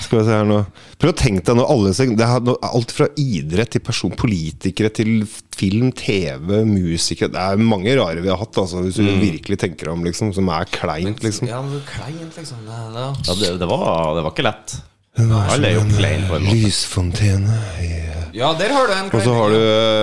Skal 0.00 0.16
vi 0.16 0.22
se 0.24 0.32
her 0.32 0.46
nå 0.48 0.62
Prøv 1.00 1.12
å 1.12 1.16
tenke 1.18 1.44
deg 1.44 1.58
nå 1.58 1.66
alle 1.68 1.92
det 1.92 2.24
er 2.24 2.70
Alt 2.70 2.94
fra 2.96 3.08
idrett 3.20 3.74
til 3.74 3.82
person, 3.84 4.14
politikere 4.16 4.88
til 4.96 5.26
film, 5.28 5.90
TV, 5.92 6.62
musikere 6.64 7.28
Det 7.34 7.42
er 7.42 7.60
mange 7.60 7.92
rare 7.98 8.24
vi 8.24 8.32
har 8.32 8.40
hatt, 8.40 8.56
altså, 8.62 8.80
hvis 8.86 8.96
du 8.96 9.04
virkelig 9.04 9.60
tenker 9.60 9.90
deg 9.90 9.92
om, 9.92 10.06
liksom, 10.08 10.32
som 10.36 10.48
er 10.56 10.70
kleint, 10.72 11.20
liksom. 11.26 11.50
Ja, 11.50 11.60
men 11.60 11.84
kleint, 11.84 12.38
liksom. 12.38 12.64
Det, 12.64 12.80
det. 12.96 13.08
Ja, 13.28 13.36
det, 13.42 13.52
det, 13.60 13.68
var, 13.68 14.14
det 14.16 14.24
var 14.24 14.32
ikke 14.32 14.48
lett. 14.48 14.78
Alle 15.18 15.72
er 15.72 15.74
jo 15.74 15.82
klein 15.96 16.22
en. 16.30 16.46
Lysfontene 16.54 17.56
i 17.82 17.90
Ja, 18.36 18.52
der 18.54 18.70
har 18.70 18.86
du 18.86 18.92
en 18.94 19.08
Og 19.10 19.24
så 19.24 19.32
har 19.34 19.50
du, 19.50 19.58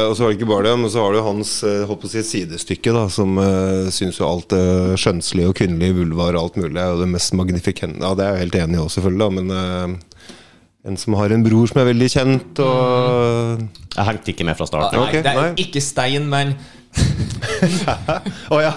og 0.10 0.16
så 0.18 0.24
har 0.24 0.34
du 0.34 0.36
ikke 0.36 0.50
bare 0.50 0.68
det, 0.68 0.74
men 0.82 0.92
så 0.92 1.06
har 1.06 1.16
du 1.16 1.22
hans 1.24 1.54
eh, 1.64 1.86
holdt 1.88 2.02
på 2.04 2.10
å 2.10 2.12
si, 2.12 2.24
sidestykke, 2.28 2.92
da, 2.92 3.06
som 3.12 3.40
uh, 3.40 3.88
syns 3.94 4.20
jo 4.20 4.28
alt 4.28 4.52
det 4.52 5.00
skjønnslige 5.00 5.54
og 5.54 5.56
kvinnelige 5.58 5.96
vulvar 6.02 6.36
og 6.36 6.44
alt 6.44 6.60
mulig 6.60 6.82
er 6.82 6.92
jo 6.92 7.00
det 7.06 7.10
mest 7.14 7.38
magnifikente. 7.40 8.04
Ja, 8.04 8.12
det 8.20 8.26
er 8.26 8.36
jeg 8.36 8.48
helt 8.48 8.60
enig 8.66 8.78
i 8.78 8.84
også, 8.84 9.00
selvfølgelig, 9.00 9.24
da, 9.24 9.30
men 9.40 9.56
uh, 9.56 10.34
en 10.88 11.00
som 11.00 11.16
har 11.20 11.32
en 11.36 11.44
bror 11.44 11.72
som 11.72 11.82
er 11.82 11.90
veldig 11.90 12.10
kjent, 12.12 12.60
og 12.64 13.64
Jeg 13.96 14.08
hengte 14.12 14.32
ikke 14.32 14.46
med 14.48 14.60
fra 14.60 14.68
Ja, 14.72 14.90
nei, 14.92 15.06
okay, 15.08 15.24
det 15.24 15.32
er 15.32 15.40
nei. 15.42 15.54
ikke 15.64 15.84
stein, 15.84 16.28
men 16.32 16.54
Å 18.54 18.58
ja! 18.62 18.72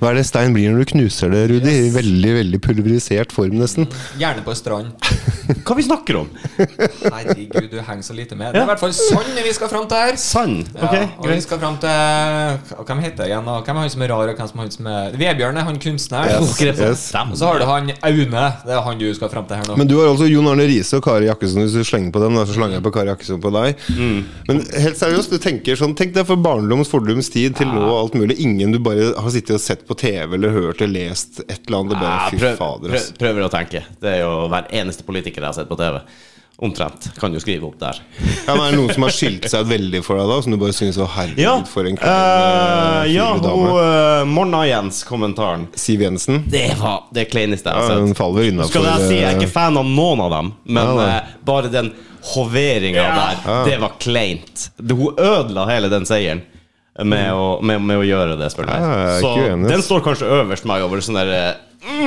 Hva 0.00 0.10
er 0.10 0.18
det 0.18 0.24
stein 0.28 0.54
blir 0.54 0.70
når 0.72 0.84
du 0.84 0.90
knuser 0.92 1.32
det, 1.32 1.42
Rudi? 1.50 1.72
Yes. 1.72 1.94
veldig, 1.96 2.32
veldig 2.40 2.60
pulverisert 2.62 3.34
form, 3.34 3.56
nesten. 3.60 3.88
gjerne 4.20 4.44
på 4.46 4.54
strand. 4.58 4.92
Hva 5.66 5.76
vi 5.78 5.84
snakker 5.86 6.20
om? 6.20 6.30
Herregud, 6.56 7.68
du 7.70 7.78
henger 7.78 8.02
så 8.06 8.16
lite 8.16 8.38
med. 8.38 8.52
Det 8.54 8.60
er 8.60 8.66
i 8.66 8.70
hvert 8.70 8.82
fall 8.82 8.94
Sand 8.96 9.38
vi 9.46 9.52
skal 9.54 9.70
fram 9.70 9.86
til 9.90 10.02
her. 10.02 10.18
Sand? 10.20 10.70
Ok, 10.74 10.94
ja, 10.96 11.04
og 11.20 11.28
vi 11.30 11.38
skal 11.44 11.60
fram 11.62 11.76
til 11.82 12.80
Hvem 12.86 13.02
heter 13.04 13.22
det 13.22 13.28
igjen? 13.30 13.50
Hvem 13.66 13.78
er 13.78 13.84
han 13.84 13.92
som 13.92 14.04
er 14.06 14.12
rar, 14.12 14.32
og 14.32 14.40
hvem 14.40 14.50
som 14.50 14.62
er 14.62 14.66
han 14.66 14.74
som 14.74 14.88
er 14.90 15.18
Vebjørn 15.20 15.60
er 15.60 15.68
han 15.68 15.78
kunstneren. 15.82 16.46
Yes, 16.46 16.56
yes. 16.62 17.04
Og 17.20 17.36
så 17.38 17.50
har 17.50 17.62
du 17.62 17.66
han 17.68 17.92
Aune. 17.96 18.46
Det 18.66 18.74
er 18.74 18.82
han 18.86 19.00
du 19.00 19.06
skal 19.16 19.30
fram 19.32 19.46
til 19.48 19.60
her 19.60 19.70
nå. 19.70 19.78
Men 19.78 19.90
du 19.90 19.96
har 20.00 20.10
altså 20.10 20.28
Jon 20.30 20.50
Arne 20.50 20.66
Riise 20.68 20.98
og 20.98 21.04
Kari 21.06 21.30
Jakkesson. 21.30 21.62
Hvis 21.64 21.76
du 21.78 21.86
slenger 21.86 22.14
på 22.14 22.22
dem, 22.22 22.38
så 22.42 22.56
slenger 22.56 22.78
jeg 22.78 22.86
på 22.86 22.94
Kari 22.96 23.12
Jakkesson 23.12 23.42
på 23.42 23.52
deg. 23.54 23.86
Men 24.50 24.62
helt 24.74 25.00
seriøst, 25.00 25.34
du 25.34 25.42
tenker 25.42 25.78
sånn 25.78 25.94
Tenk 25.96 26.12
deg 26.16 26.26
for 26.28 26.40
barndoms, 26.42 26.90
fordoms 27.26 27.30
tid 27.30 27.56
til 27.56 27.68
nå 27.72 27.82
og 27.82 27.98
alt 28.04 28.14
mulig. 28.14 28.38
Ingen 28.40 28.72
du 28.72 28.78
bare 28.78 29.12
har 29.16 29.30
sittet 29.30 29.56
og 29.56 29.60
sett 29.60 29.86
på 29.86 29.94
TV 29.98 30.34
eller 30.34 30.50
hørt 30.54 30.80
eller 30.80 31.08
lest 31.10 31.40
et 31.48 31.66
eller 31.66 31.78
annet. 31.80 31.98
Bare, 31.98 32.30
Ja, 32.32 32.38
prøv, 32.38 32.56
fader, 32.56 32.88
prøv, 32.90 33.18
prøver 33.18 33.44
å 33.46 33.50
tenke. 33.50 33.84
Det 34.00 34.14
er 34.16 34.24
jo 34.24 34.48
hver 34.48 34.66
eneste 34.70 35.04
politiker 35.04 35.42
jeg 35.42 35.48
har 35.50 35.54
sett 35.54 35.68
på 35.68 35.76
TV. 35.76 36.00
Omtrent. 36.58 37.10
Kan 37.20 37.34
jo 37.34 37.40
skrive 37.42 37.66
opp 37.68 37.76
der. 37.78 37.98
Ja, 38.46 38.54
men 38.54 38.62
er 38.64 38.70
det 38.72 38.78
noen 38.78 38.94
som 38.94 39.04
har 39.04 39.12
skilt 39.12 39.44
seg 39.44 39.66
veldig 39.68 40.00
for 40.02 40.16
deg 40.16 40.30
da? 40.30 40.38
Som 40.40 40.54
du 40.54 40.56
bare 40.56 40.72
syns 40.72 40.96
var 40.96 41.10
herregud, 41.12 41.66
for 41.68 41.84
en 41.84 41.98
kvinne? 41.98 42.14
Uh, 42.16 43.02
ja, 43.12 43.26
uh, 43.36 43.44
hun 43.44 43.74
uh, 43.76 44.22
Morna 44.24 44.62
Jens-kommentaren. 44.64 45.66
Siv 45.76 46.06
Jensen. 46.06 46.46
Det 46.48 46.70
var 46.80 47.10
det 47.12 47.26
kleineste 47.28 47.68
jeg 47.68 47.76
Ja, 47.76 47.90
har 47.92 48.00
hun 48.00 48.08
sett. 48.14 48.22
faller 48.22 48.48
innafor 48.48 48.72
Skal 48.72 48.88
jeg 48.88 49.04
si, 49.04 49.18
jeg 49.20 49.28
er 49.34 49.36
ikke 49.36 49.52
fan 49.52 49.76
av 49.76 49.84
noen 49.84 50.24
av 50.24 50.32
dem, 50.32 50.52
men 50.64 50.92
Ja, 50.96 51.06
eh, 51.18 51.36
bare 51.44 51.68
den 51.68 51.92
hoveringa 52.32 53.04
der, 53.04 53.44
det 53.68 53.76
var 53.84 53.92
kleint. 54.00 54.70
Hun 54.80 55.12
ødela 55.12 55.68
hele 55.68 55.92
den 55.92 56.08
seieren. 56.08 56.40
Med 57.04 57.28
å, 57.36 57.58
med, 57.60 57.82
med 57.84 58.00
å 58.00 58.04
gjøre 58.06 58.36
det, 58.40 58.48
spør 58.52 58.68
du 58.68 58.72
Ja, 58.72 58.80
meg. 58.88 59.16
Så 59.20 59.32
ikke 59.36 59.56
den 59.68 59.82
står 59.84 60.04
kanskje 60.06 60.28
øverst 60.38 60.68
meg 60.68 60.84
over 60.86 61.02
sånn 61.04 61.18
der 61.18 61.32
eh, 61.36 61.58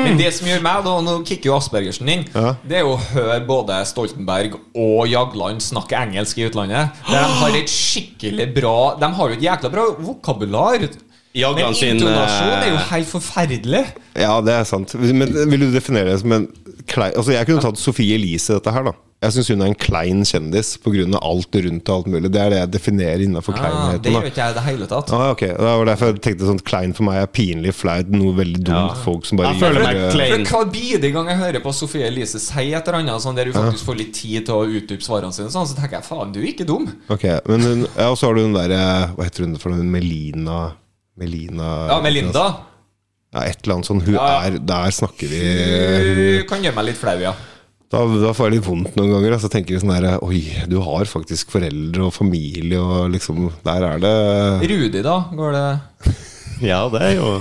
Men 0.05 0.17
det 0.17 0.31
som 0.33 0.47
gjør 0.49 0.63
meg, 0.65 0.79
da 0.87 0.95
Nå 1.05 1.17
kicker 1.27 1.51
jo 1.51 1.57
Aspergersen 1.59 2.09
inn. 2.09 2.23
Ja. 2.33 2.55
Det 2.65 2.79
er 2.79 2.87
jo 2.87 2.95
å 2.95 3.01
høre 3.11 3.37
både 3.45 3.77
Stoltenberg 3.89 4.57
og 4.73 5.03
Jagland 5.11 5.61
snakke 5.63 5.99
engelsk 5.99 6.41
i 6.41 6.47
utlandet. 6.47 6.97
Der 7.09 7.21
de 7.21 7.37
har 7.43 7.59
et 7.59 7.69
skikkelig 7.69 8.49
bra 8.55 8.79
De 8.99 9.11
har 9.19 9.29
jo 9.29 9.37
et 9.37 9.45
jækla 9.45 9.71
bra 9.75 9.85
vokabular. 9.99 10.89
Jagland 11.37 11.75
Men 11.75 11.77
sin, 11.77 11.99
intonasjon 11.99 12.55
er 12.55 12.71
jo 12.71 12.79
eh, 12.79 12.87
helt 12.95 13.11
forferdelig. 13.11 13.83
Ja, 14.17 14.39
det 14.41 14.55
er 14.55 14.65
sant. 14.65 14.95
Men 14.97 15.29
vil 15.53 15.67
du 15.67 15.69
definere 15.75 16.15
det 16.15 16.23
som 16.23 16.33
en 16.33 16.49
klei... 16.89 17.11
Altså, 17.13 17.35
jeg 17.35 17.45
kunne 17.45 17.61
tatt 17.61 17.77
Sofie 17.77 18.17
Elise 18.17 18.57
dette 18.57 18.73
her, 18.73 18.89
da. 18.89 18.95
Jeg 19.19 19.33
syns 19.35 19.49
hun 19.51 19.61
er 19.65 19.67
en 19.67 19.75
klein 19.75 20.21
kjendis 20.23 20.77
pga. 20.79 21.03
alt 21.19 21.55
rundt 21.65 21.89
og 21.91 21.95
alt 21.97 22.05
mulig. 22.07 22.29
Det 22.31 22.39
er 22.39 22.53
det 22.53 22.59
jeg 22.61 22.69
definerer 22.71 23.23
innenfor 23.25 23.57
Ah, 23.59 23.97
det 23.99 24.13
gjør 24.13 24.27
ikke 24.29 24.39
jeg 24.45 24.53
i 24.53 24.55
det 24.55 24.63
hele 24.63 24.85
tatt. 24.87 25.11
Ah, 25.11 25.31
okay. 25.33 25.49
Det 25.49 25.59
var 25.59 25.89
derfor 25.89 26.13
jeg 26.13 26.21
tenkte 26.23 26.47
sånn 26.47 26.61
klein 26.63 26.93
for 26.95 27.03
meg 27.03 27.19
er 27.19 27.27
pinlig, 27.27 27.73
flaut, 27.75 28.07
noe 28.07 28.31
veldig 28.37 28.61
dumt. 28.63 28.93
Ja. 28.95 29.01
Folk 29.03 29.27
som 29.27 29.41
bare 29.41 29.51
Jeg 29.51 29.59
føler 29.59 29.81
gjør 29.81 29.89
meg 29.89 29.99
det. 29.99 30.13
klein. 30.15 30.71
blir 30.71 31.03
hva 31.03 31.09
i 31.09 31.11
gang 31.17 31.27
jeg 31.33 31.37
hører 31.41 31.65
på 31.65 31.73
Sofie 31.75 32.07
Elise 32.07 32.39
si 32.39 32.71
et 32.71 32.87
eller 32.87 32.99
annet 33.01 33.21
sånn 33.25 33.35
der 33.35 33.51
hun 33.51 33.59
faktisk 33.59 33.85
får 33.89 33.99
litt 33.99 34.13
tid 34.15 34.45
til 34.47 34.55
å 34.55 34.63
utdype 34.79 35.03
svarene 35.03 35.35
sine, 35.35 35.51
sånn, 35.51 35.67
så 35.67 35.75
tenker 35.75 35.99
jeg 35.99 36.07
faen, 36.07 36.31
du 36.31 36.39
er 36.39 36.47
ikke 36.53 36.69
dum. 36.71 36.87
Ok, 37.11 37.27
men 37.51 37.59
hun, 37.67 37.85
ja, 37.97 38.07
Og 38.13 38.17
så 38.17 38.27
har 38.29 38.39
du 38.39 38.43
den 38.45 38.55
derre 38.55 39.11
Hva 39.17 39.27
heter 39.27 39.43
hun 39.43 39.59
for 39.59 39.75
noe? 39.75 39.83
Melina 39.83 40.71
Melina 41.19 41.69
Ja, 41.91 41.99
Melinda. 42.01 42.47
Ja, 43.35 43.43
et 43.43 43.59
eller 43.65 43.75
annet 43.75 43.85
sånn. 43.91 43.99
Hun 44.01 44.15
Ja, 44.15 44.25
ja. 44.31 44.47
er 44.47 44.59
Der 44.63 44.91
snakker 44.95 45.27
vi 45.27 45.43
Hun 46.39 46.47
kan 46.47 46.63
gjøre 46.63 46.75
meg 46.79 46.85
litt 46.93 46.97
flau, 47.03 47.19
ja. 47.19 47.35
Da, 47.89 48.03
da 48.05 48.33
får 48.37 48.49
jeg 48.51 48.59
litt 48.59 48.67
vondt 48.69 48.97
noen 48.99 49.15
ganger. 49.15 49.37
Så 49.41 49.49
tenker 49.49 49.73
jeg 49.73 49.81
sånn 49.81 49.95
der 49.95 50.19
Oi, 50.21 50.43
du 50.69 50.77
har 50.85 51.09
faktisk 51.09 51.49
foreldre 51.55 52.05
og 52.09 52.13
familie, 52.13 52.77
og 52.77 53.09
liksom 53.15 53.47
Der 53.65 53.85
er 53.87 54.03
det 54.03 54.11
Rudi, 54.69 55.01
da? 55.05 55.15
Går 55.33 55.55
det 55.57 55.69
Ja, 56.69 56.83
det 56.93 57.01
er 57.01 57.15
jo 57.17 57.39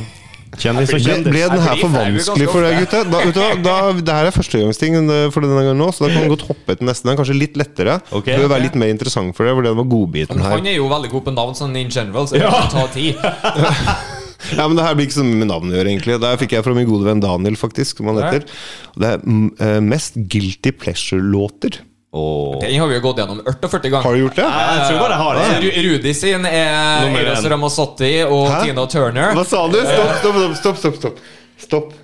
kjendis 0.59 0.91
og 0.97 1.03
kjendis. 1.05 1.29
ble 1.29 1.43
den 1.53 1.61
her 1.61 1.77
for 1.77 1.93
vanskelig 1.93 2.47
for 2.49 2.65
deg, 2.65 2.79
gutte? 2.81 3.03
Da, 3.13 3.19
Da, 3.37 3.49
da, 3.63 3.75
det 4.01 4.15
her 4.17 4.31
er 4.31 4.35
førstegangsting 4.35 4.97
for 5.35 5.45
denne 5.45 5.59
gangen 5.61 5.79
nå, 5.79 5.91
så 5.95 6.07
da 6.07 6.15
kan 6.15 6.25
du 6.25 6.33
godt 6.33 6.47
hoppe 6.49 6.79
til 6.81 6.89
neste. 6.89 7.05
Den 7.05 7.13
er 7.13 7.19
kanskje 7.21 7.37
litt 7.37 7.59
lettere. 7.61 7.99
Okay, 8.09 8.33
Det 8.33 8.47
vil 8.47 8.51
være 8.55 8.65
litt 8.65 8.79
mer 8.81 8.91
interessant 8.95 9.37
for 9.37 9.45
deg, 9.47 9.55
for 9.59 9.69
det 9.69 9.75
var 9.77 9.91
godbiten 9.93 10.41
her. 10.43 10.57
Han 10.57 10.71
er 10.73 10.79
jo 10.81 10.89
veldig 10.91 11.13
god 11.13 11.27
på 11.29 11.35
navn 11.37 11.59
sånn 11.59 11.77
in 11.79 11.93
general, 11.93 12.27
så 12.31 12.41
det 12.41 12.49
kan 12.49 12.73
ta 12.73 12.87
tid. 12.97 13.21
Ja, 14.55 14.69
men 14.69 14.77
Det 14.79 14.87
her 14.87 14.95
blir 14.95 15.09
ikke 15.09 15.19
så 15.19 15.27
mye 15.27 15.41
med 15.41 15.51
navnet 15.51 15.75
å 15.75 15.79
gjøre, 15.81 15.93
egentlig. 15.93 16.17
Det 16.23 16.33
her 16.33 16.41
fikk 16.41 16.57
jeg 16.57 16.67
fra 16.67 16.75
min 16.77 16.89
gode 16.89 17.09
venn 17.09 17.23
Daniel, 17.23 17.59
faktisk. 17.59 18.01
Som 18.01 18.11
han 18.13 18.21
heter. 18.23 18.47
Det 18.95 19.13
er 19.17 19.23
mm, 19.25 19.47
eh, 19.59 19.79
mest 19.85 20.19
guilty 20.31 20.73
pleasure-låter. 20.79 21.81
Oh. 22.13 22.57
Den 22.63 22.79
har 22.81 22.89
vi 22.89 22.97
jo 22.97 23.03
gått 23.05 23.19
gjennom 23.21 23.41
48 23.45 23.91
ganger. 23.93 24.05
Har 24.07 24.15
du 24.17 24.23
gjort 24.23 24.39
det? 24.39 24.47
Jeg 24.49 24.85
tror 24.89 25.01
bare 25.03 25.17
jeg 25.17 25.23
har 25.23 25.39
det. 25.39 25.47
en. 25.53 25.89
Rudi 25.89 26.15
sin 26.17 26.49
er 26.49 27.19
Eros. 27.21 27.49
Ramazzotti 27.53 28.13
og 28.25 28.45
Hæ? 28.49 28.61
Tina 28.65 28.87
Turner. 28.89 29.35
Hva 29.37 29.45
sa 29.45 29.65
du? 29.69 29.81
Stopp, 29.83 30.15
stopp, 30.23 30.39
stopp. 30.39 30.61
stopp, 30.63 30.79
stopp, 30.79 31.01
stopp. 31.03 31.25
stopp. 31.67 31.97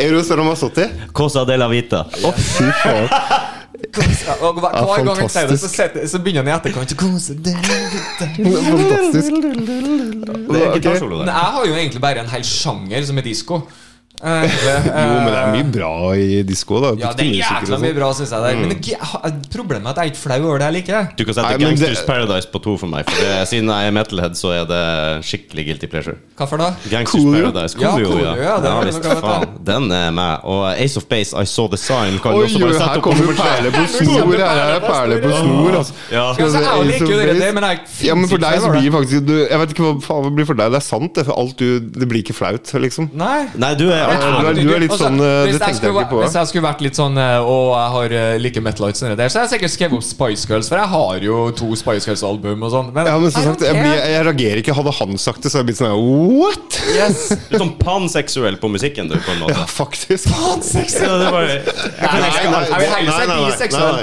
Eros 0.00 0.30
Ramazzotti? 0.30 0.86
Cosa 1.12 1.44
de 1.44 1.56
la 1.58 1.68
Vita. 1.68 2.04
Å, 2.06 2.32
fy 2.32 2.70
faen. 2.84 3.58
Og 4.40 4.58
hver, 4.60 4.70
Ja, 4.74 4.84
hver 4.84 5.04
gang 5.04 5.20
han 5.20 5.28
sier 5.32 5.46
det, 5.50 5.58
så, 5.60 5.68
setter, 5.72 6.06
så 6.06 6.18
begynner 6.22 6.44
han 6.44 6.50
i 6.50 6.56
etterkant 6.56 6.92
«Kose 7.00 7.34
deg». 7.34 7.56
Fantastisk. 8.20 9.30
Det 9.40 10.62
er 10.62 10.68
Ok. 10.70 10.74
gitarsolo 10.80 11.18
Men 11.22 11.30
jeg 11.32 11.34
har 11.54 11.66
jo 11.66 11.74
egentlig 11.74 12.00
bare 12.02 12.20
en 12.24 12.28
hel 12.30 12.44
sjanger 12.46 13.06
som 13.06 13.18
er 13.18 13.26
disko. 13.26 13.60
Eh, 14.20 14.42
Jo, 14.84 15.04
men 15.24 15.28
det 15.32 15.38
er 15.40 15.52
mye 15.54 15.66
bra 15.72 15.90
i 16.12 16.42
disko, 16.44 16.80
da. 16.82 16.90
Ja, 17.00 17.12
det 17.16 17.24
er 17.24 17.38
jækla 17.40 17.78
mye 17.80 17.88
sånn. 17.90 17.96
bra, 17.96 18.08
syns 18.18 18.32
jeg. 18.34 18.42
Der. 18.44 18.58
Men 18.60 18.68
det, 18.68 19.48
problemet 19.54 19.86
er 19.86 19.90
at 19.90 19.96
jeg 19.96 20.04
er 20.04 20.12
ikke 20.12 20.20
flau 20.20 20.40
over 20.50 20.58
det 20.60 20.66
jeg 20.68 20.76
liker. 20.76 21.06
Du 21.16 21.24
kan 21.24 21.34
sette 21.38 21.46
Nei, 21.46 21.52
men 21.56 21.60
det- 21.60 21.68
Gangsters 21.80 22.02
Paradise 22.06 22.46
på 22.52 22.60
to 22.62 22.76
for 22.76 22.86
meg. 22.92 23.08
For 23.08 23.16
det, 23.24 23.48
siden 23.48 23.70
jeg 23.72 23.86
er 23.88 23.94
metalhead, 23.96 24.36
så 24.36 24.52
er 24.58 24.66
det 24.68 25.24
skikkelig 25.24 25.64
guilty 25.70 25.86
pleasure. 25.88 26.16
Hva 26.36 26.48
for 26.50 26.60
da? 26.60 26.68
Gangsters 26.92 27.22
cool. 27.24 27.32
Paradise. 27.38 27.76
Ja, 27.80 27.92
cool, 27.96 28.20
ja. 28.20 28.34
ja, 28.36 28.56
det 28.60 28.70
ja 28.74 28.80
visst 28.90 29.08
faen. 29.24 29.48
Den 29.64 29.88
er 29.92 30.10
med. 30.10 30.44
Og 30.44 30.66
Ace 30.76 30.96
of 31.00 31.08
Base, 31.08 31.32
I 31.36 31.44
Saw 31.48 31.68
The 31.72 31.80
Sign. 31.80 32.18
Kan 32.20 32.36
du 32.36 32.42
Oi, 32.42 32.44
også 32.44 32.60
bare 32.60 32.76
sette 32.76 32.90
her 32.90 33.00
kommer 33.00 33.32
perle 33.40 33.72
på 33.72 33.86
snor. 33.96 34.36
Her 34.36 34.74
er 34.76 34.84
perle 34.84 35.20
på 35.24 35.32
snor, 35.32 35.78
altså. 35.80 35.94
Ja. 36.12 36.26
Skal 36.34 36.44
vi 36.44 36.50
se, 36.52 36.60
Ja, 36.60 36.74
så 36.76 36.84
jeg 36.84 36.92
liker 36.92 37.14
jo 37.14 37.40
det, 37.40 37.54
men 37.56 37.64
jeg 37.64 37.80
Ja, 38.10 38.14
men 38.14 38.28
for 38.28 38.36
deg 38.42 38.60
så 38.60 38.70
blir 38.70 38.90
faktisk 38.92 39.28
Jeg 39.48 39.58
vet 39.64 39.70
ikke 39.74 39.84
hva 39.86 39.94
faen 40.04 40.24
det 40.28 40.34
blir 40.36 40.46
for 40.52 40.54
deg. 40.60 40.70
Det 40.76 40.80
er 40.82 40.86
sant, 40.86 41.14
det. 41.16 41.24
For 41.24 41.38
alt 41.40 41.56
du 41.56 41.80
Det 41.80 42.08
blir 42.08 42.20
ikke 42.22 42.34
flaut, 42.36 42.72
liksom. 42.84 43.10
Nei. 43.16 43.48
Nei, 43.56 43.74
du 43.74 43.88
er 43.90 44.09
du 44.18 44.48
er, 44.50 44.58
du 44.58 44.72
er 44.74 44.82
litt 44.82 44.94
sånn 44.98 45.18
eh, 45.20 45.50
Det 45.50 45.60
tenkte 45.62 45.86
jeg 45.86 45.94
ikke 45.94 46.10
på. 46.10 46.20
Hvis 46.24 46.36
jeg 46.38 46.50
skulle 46.50 46.66
vært 46.66 46.84
litt 46.84 46.98
sånn 46.98 47.18
eh, 47.20 47.36
Og 47.40 47.70
jeg 47.76 47.92
har 47.96 48.14
eh, 48.20 48.34
like 48.42 48.62
Metalites 48.64 49.04
og 49.04 49.12
det 49.12 49.18
der, 49.20 49.32
så 49.32 49.40
har 49.40 49.46
jeg 49.46 49.54
sikkert 49.54 49.74
skrevet 49.74 49.98
opp 49.98 50.06
Spice 50.06 50.50
Girls, 50.50 50.70
for 50.72 50.80
jeg 50.80 50.92
har 50.94 51.26
jo 51.26 51.38
to 51.60 51.70
Spice 51.78 52.08
Girls-album 52.08 52.66
og 52.68 52.74
sånn. 52.74 52.92
Men, 52.96 53.10
Ja, 53.10 53.18
men 53.22 53.34
som 53.34 53.46
sagt, 53.50 53.66
jeg, 53.66 53.76
jeg, 53.76 54.00
jeg 54.14 54.24
reagerer 54.28 54.62
ikke. 54.62 54.76
Hadde 54.80 54.94
han 55.00 55.20
sagt 55.20 55.44
det, 55.44 55.52
så 55.52 55.60
hadde 55.60 55.66
jeg 55.66 55.72
blitt 55.72 55.82
sånn 55.82 55.94
What?! 56.40 56.80
Yes. 56.96 57.26
Du 57.50 57.58
er 57.58 57.64
sånn 57.64 57.76
panseksuell 57.80 58.60
på 58.62 58.72
musikken, 58.72 59.10
du, 59.10 59.18
på 59.18 59.34
en 59.36 59.44
måte. 59.44 59.58
Ja, 59.58 59.66
faktisk. 59.70 60.30
Ja, 60.30 60.56
det 60.60 61.28
er 61.28 61.38
Nei, 62.00 62.16
nei, 62.20 62.30
jeg 62.34 62.80
vil 62.80 62.92
heller 62.94 63.20
si 63.20 63.38
biseksuell. 63.44 64.02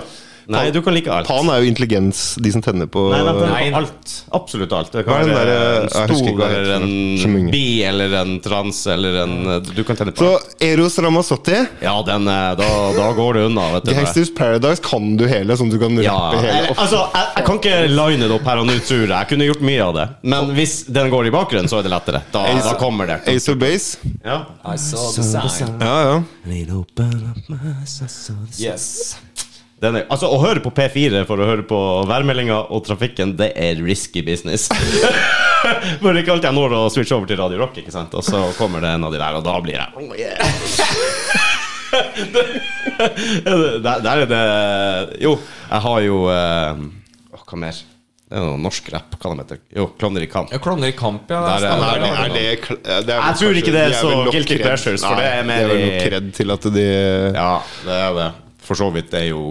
Nei. 0.53 0.71
du 0.71 0.81
kan 0.81 0.95
like 0.95 1.11
alt. 1.11 1.27
Pan 1.27 1.49
er 1.51 1.61
jo 1.63 1.69
intelligens, 1.69 2.21
de 2.41 2.51
som 2.53 2.63
tenner 2.63 2.87
på 2.91 3.07
Nei, 3.11 3.19
vent, 3.27 3.41
Nei. 3.49 3.65
alt. 3.75 4.13
Absolutt 4.37 4.73
alt. 4.75 4.91
Det 4.93 5.03
kan 5.07 5.27
være 5.27 5.57
en 5.57 5.87
jeg 5.91 6.35
hva 6.37 6.49
det 6.51 6.59
eller. 6.61 6.85
En 7.27 7.49
bi 7.51 7.63
eller 7.87 8.15
en 8.21 8.35
trans 8.43 8.79
eller 8.93 9.21
en 9.23 9.35
Du 9.67 9.83
kan 9.87 9.99
tenne 9.99 10.13
på 10.15 10.23
Så 10.23 10.31
alt. 10.37 10.55
Eros 10.63 10.97
Ramazzotti, 11.03 11.57
Ja, 11.83 11.95
den, 12.07 12.27
er, 12.31 12.55
da, 12.59 12.69
da 12.95 13.09
går 13.17 13.39
det 13.39 13.45
unna, 13.49 13.67
vet 13.75 13.89
du. 13.89 13.93
Gangsters 13.97 14.33
Paradise, 14.35 14.83
kan 14.83 15.15
du 15.19 15.25
hele, 15.29 15.57
sånn 15.59 15.71
du 15.73 15.77
kan 15.81 15.99
Ja, 16.03 16.17
hele 16.35 16.47
eller, 16.47 16.73
altså, 16.77 17.03
jeg, 17.13 17.31
jeg 17.37 17.47
kan 17.49 17.61
ikke 17.61 17.77
line 17.91 18.27
det 18.27 18.35
opp 18.37 18.47
her 18.51 18.63
og 18.63 18.69
nå, 18.69 18.77
tror 18.87 19.03
jeg. 19.03 19.13
Jeg 19.13 19.31
kunne 19.33 19.49
gjort 19.49 19.63
mye 19.67 19.83
av 19.87 19.95
det. 19.97 20.07
Men 20.33 20.53
hvis 20.57 20.77
den 20.99 21.11
går 21.13 21.29
i 21.29 21.33
bakgrunnen, 21.33 21.69
så 21.71 21.81
er 21.81 21.87
det 21.87 21.93
lettere. 21.93 22.23
Da, 22.33 22.45
da 22.63 22.75
kommer 22.79 23.09
det. 23.09 23.21
Ace 23.33 23.51
of 23.51 23.59
Base. 23.61 23.99
Ja. 24.23 24.43
I 24.63 24.77
saw 24.81 25.11
the 25.15 25.23
sign. 25.49 25.77
Ja, 25.81 25.97
ja. 26.07 26.17
Yes. 28.59 29.17
Den 29.77 29.99
er, 29.99 30.07
altså, 30.09 30.29
Å 30.33 30.39
høre 30.41 30.61
på 30.63 30.71
P4 30.73 31.21
for 31.29 31.37
å 31.41 31.47
høre 31.47 31.65
på 31.67 31.79
værmeldinga 32.09 32.63
og 32.73 32.85
trafikken, 32.87 33.35
det 33.37 33.51
er 33.53 33.77
risky 33.85 34.23
business. 34.25 34.69
For 36.01 36.13
det 36.13 36.19
er 36.19 36.21
ikke 36.21 36.33
alltid 36.37 36.47
jeg 36.49 36.55
når 36.57 36.73
å 36.77 36.81
switche 36.93 37.15
over 37.17 37.29
til 37.29 37.39
Radio 37.41 37.59
Rock, 37.61 37.77
ikke 37.81 37.93
sant? 37.93 38.13
og 38.17 38.23
så 38.25 38.39
kommer 38.57 38.81
det 38.83 38.93
en 38.93 39.05
av 39.07 39.13
de 39.13 39.19
der, 39.19 39.37
og 39.37 39.43
da 39.45 39.55
blir 39.61 39.77
jeg 39.77 39.89
oh, 39.97 40.13
yeah. 40.17 40.37
der, 43.83 44.01
der 44.05 44.21
er 44.21 44.29
det 44.29 44.41
Jo, 45.23 45.33
jeg 45.39 45.81
har 45.87 45.99
jo 46.05 46.17
uh, 46.29 46.81
Hva 47.41 47.59
mer? 47.59 47.75
Det 48.27 48.35
er 48.35 48.43
noe 48.43 48.57
norsk 48.59 48.89
rapp. 48.91 49.13
Hva 49.17 49.31
de 49.31 49.37
heter 49.39 49.61
Jo, 49.77 49.85
Klovner 49.97 50.25
i 50.25 50.29
kamp. 50.31 50.51
Ja, 50.51 50.59
Klovner 50.63 50.91
i 50.91 50.95
kamp, 50.97 51.29
ja. 51.31 51.39
Der 51.47 51.69
er-. 51.69 51.85
Er 51.85 52.01
det, 52.01 52.09
er 52.09 52.33
det, 52.33 52.97
det 53.07 53.15
er 53.15 53.21
Jeg 53.21 53.39
tror 53.41 53.61
ikke 53.61 53.75
det 53.75 53.85
er 53.85 53.95
så 53.97 54.11
guilty 54.27 54.57
pleasures, 54.61 55.05
for 55.05 55.15
Nei, 55.15 55.23
det 55.23 55.29
er 55.31 55.47
mer 55.47 55.63
Det 55.63 55.69
er 55.69 55.71
vel 55.73 55.87
nok 55.87 56.11
redd 56.17 56.35
til 56.41 56.57
at 56.57 56.67
de 56.75 56.89
Ja, 57.37 57.53
det 57.85 58.01
er 58.01 58.19
det. 58.19 58.27
For 58.67 58.75
så 58.75 58.89
vidt. 58.91 59.07
Det 59.13 59.21
er 59.21 59.29
jo 59.31 59.43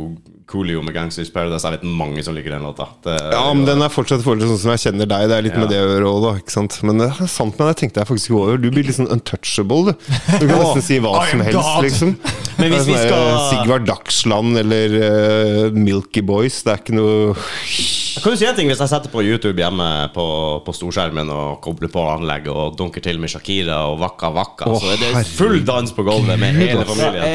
Coolio 0.47 0.79
med 0.85 0.95
Gangsters 0.95 1.31
Paradise. 1.35 1.65
Jeg 1.67 1.81
vet 1.81 1.87
mange 1.99 2.23
som 2.23 2.37
liker 2.37 2.53
den 2.55 2.63
låta. 2.63 2.85
Ja, 3.33 3.41
men 3.57 3.65
den 3.67 3.81
er 3.83 3.91
fortsatt 3.91 4.23
fortsatt 4.23 4.53
sånn 4.53 4.61
som 4.63 4.73
jeg 4.75 4.83
kjenner 4.85 5.09
deg. 5.11 5.25
Det 5.33 5.39
er 5.41 5.47
litt 5.49 5.57
med 5.59 5.73
det 5.73 5.81
å 5.83 5.89
gjøre 5.89 6.11
òg, 6.13 6.19
da. 6.27 6.33
Ikke 6.43 6.55
sant? 6.55 6.77
Men 6.87 7.01
det 7.03 7.09
er 7.11 7.31
sant 7.33 7.57
men 7.59 7.71
det 7.73 7.79
tenkte 7.81 8.03
jeg 8.05 8.11
faktisk 8.13 8.31
ikke 8.31 8.39
over. 8.45 8.61
Du 8.63 8.69
blir 8.71 8.87
litt 8.87 8.99
sånn 8.99 9.11
untouchable, 9.11 9.91
du. 9.91 10.11
Du 10.39 10.47
kan 10.47 10.61
nesten 10.63 10.85
si 10.87 11.01
hva 11.03 11.17
som 11.33 11.43
helst, 11.49 11.73
liksom. 11.89 12.15
Men 12.61 12.73
hvis 12.73 12.87
vi 12.89 12.95
sånn 12.95 13.09
skal- 13.09 13.41
Sigvard 13.51 13.89
Dagsland 13.89 14.57
eller 14.63 14.95
uh, 15.03 15.75
Milky 15.77 16.23
Boys, 16.25 16.63
det 16.65 16.73
er 16.77 16.85
ikke 16.85 16.95
noe 16.97 17.35
Jeg 18.17 18.23
kan 18.25 18.33
jo 18.33 18.39
si 18.41 18.47
en 18.49 18.57
ting 18.57 18.71
Hvis 18.71 18.81
jeg 18.81 18.89
setter 18.89 19.13
på 19.13 19.21
YouTube 19.21 19.61
hjemme 19.61 19.87
på, 20.15 20.27
på 20.65 20.73
storskjermen 20.73 21.29
og 21.35 21.59
kobler 21.65 21.91
på 21.93 22.05
anlegg 22.15 22.49
og 22.49 22.79
dunker 22.79 23.05
til 23.05 23.21
med 23.21 23.29
Shakira 23.29 23.83
og 23.91 24.01
Waka 24.01 24.31
Waka, 24.33 24.71
oh, 24.73 24.81
så 24.81 24.95
er 24.95 25.03
det 25.03 25.27
full 25.29 25.61
dans 25.69 25.93
på 25.93 26.05
gulvet 26.07 26.41
med 26.41 26.57
hele 26.57 26.87
familien. 26.89 27.27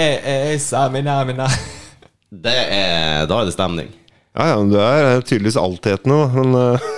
Det 2.31 2.55
er, 2.55 3.27
da 3.29 3.41
er 3.41 3.49
det 3.49 3.53
stemning. 3.53 3.91
Ja 4.33 4.47
ja, 4.53 4.57
men 4.57 4.71
du 4.71 4.77
er 4.81 5.21
tydeligvis 5.21 5.59
altetende. 5.59 6.19
Men 6.33 6.55
uh. 6.55 6.91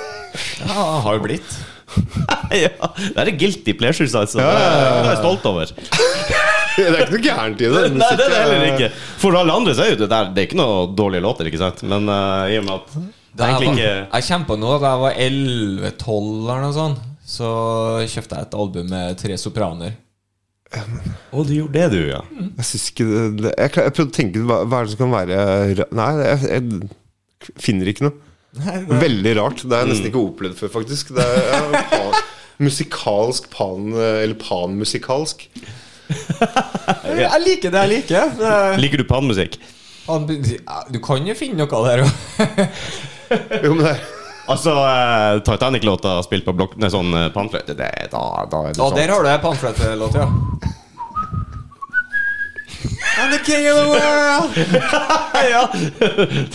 Ja, 0.64 0.84
har 1.04 1.18
jo 1.18 1.24
blitt. 1.26 1.56
ja, 2.64 2.70
det 3.18 3.24
er 3.26 3.34
guilty 3.38 3.74
pleasures, 3.78 4.16
altså. 4.16 4.40
Ja, 4.42 4.54
ja, 4.54 4.70
ja. 4.70 4.94
Det 4.94 5.02
er 5.02 5.10
jeg 5.10 5.22
stolt 5.26 5.50
over. 5.50 5.74
det 6.78 6.86
er 6.88 7.02
ikke 7.04 7.18
noe 7.18 7.26
gærent 7.26 7.66
i 7.66 7.74
det. 7.74 7.84
Nei, 7.98 8.14
det 8.16 8.30
er 8.30 8.32
det 8.32 8.40
heller 8.46 8.70
ikke. 8.72 8.90
For 9.22 9.42
alle 9.42 9.60
andre 9.60 9.76
så 9.76 9.86
er 9.86 9.92
jo 9.94 10.00
det 10.06 10.10
der 10.14 10.32
Det 10.32 10.42
er 10.42 10.48
ikke 10.50 10.62
noe 10.62 10.88
dårlige 10.96 11.26
låter, 11.26 11.50
ikke 11.50 11.62
sant? 11.62 11.84
Men 11.90 12.08
uh, 12.08 12.48
i 12.48 12.62
og 12.62 12.66
med 12.70 12.80
at 12.80 12.96
jeg, 13.34 13.54
var, 13.54 13.64
ikke 13.66 13.90
jeg 14.14 14.26
kjempa 14.28 14.56
nå 14.62 14.72
da 14.84 14.92
jeg 14.94 15.02
var 15.04 15.20
11-12 15.26 16.18
eller 16.44 16.64
noe 16.68 16.76
sånt. 16.76 17.00
Så 17.26 17.48
kjøpte 18.12 18.36
jeg 18.38 18.46
et 18.50 18.58
album 18.60 18.90
med 18.92 19.18
tre 19.22 19.38
sopraner. 19.40 19.94
Å, 20.74 21.44
du 21.46 21.54
gjorde 21.54 21.74
det, 21.78 21.88
du, 21.94 22.00
ja. 22.10 22.20
Jeg 22.58 22.66
syns 22.66 22.86
ikke 22.92 23.06
det, 23.08 23.24
det 23.46 23.52
jeg, 23.54 23.72
jeg 23.78 23.94
prøvde 23.96 24.10
å 24.10 24.16
tenke 24.18 24.44
hva, 24.50 24.58
hva 24.66 24.80
er 24.82 24.88
det 24.88 24.94
som 24.96 25.02
kan 25.04 25.12
være 25.14 25.88
Nei, 25.94 26.08
jeg, 26.26 26.40
jeg 26.50 27.60
finner 27.62 27.92
ikke 27.92 28.08
noe. 28.08 28.16
Veldig 29.02 29.34
rart. 29.40 29.64
Det 29.66 29.74
har 29.74 29.86
jeg 29.86 29.92
nesten 29.94 30.10
ikke 30.12 30.24
opplevd 30.28 30.58
før, 30.60 30.72
faktisk. 30.76 31.14
Det 31.18 31.26
er 31.26 31.78
pan, 31.94 32.18
musikalsk 32.62 33.48
pan 33.54 33.94
Eller 33.98 34.36
panmusikalsk. 34.42 35.48
Jeg 37.14 37.40
liker 37.46 37.72
det 37.74 37.80
jeg 37.80 37.90
liker. 37.90 38.34
Det- 38.38 38.82
Liker 38.82 39.02
du 39.02 39.06
panmusikk? 39.08 39.56
Du 40.92 40.98
kan 41.06 41.26
jo 41.26 41.34
finne 41.38 41.64
noe 41.64 41.84
der 41.88 42.04
òg. 42.04 42.12
Jo, 43.64 43.74
men 43.76 43.86
det 43.86 43.96
Altså, 44.54 44.74
eh, 44.76 45.38
Titanic-låta 45.48 46.18
spilt 46.26 46.44
på 46.44 46.52
blokk... 46.52 46.74
Nei, 46.76 46.90
sånn 46.92 47.14
eh, 47.16 47.30
panfløyte, 47.32 47.78
det, 47.80 47.88
da, 48.12 48.24
da 48.52 48.66
er 48.68 48.74
det 48.74 48.80
Ja, 48.82 48.90
sånn. 48.90 48.98
der 48.98 49.14
har 49.14 49.24
du 49.24 49.30
ei 49.32 49.38
pamflettlåt, 49.40 50.18
ja. 50.20 50.26
I'm 53.16 53.30
the 53.32 53.40
king 53.46 53.68
of 53.70 53.78
the 53.78 53.88
world! 53.88 54.52
ja, 55.54 55.70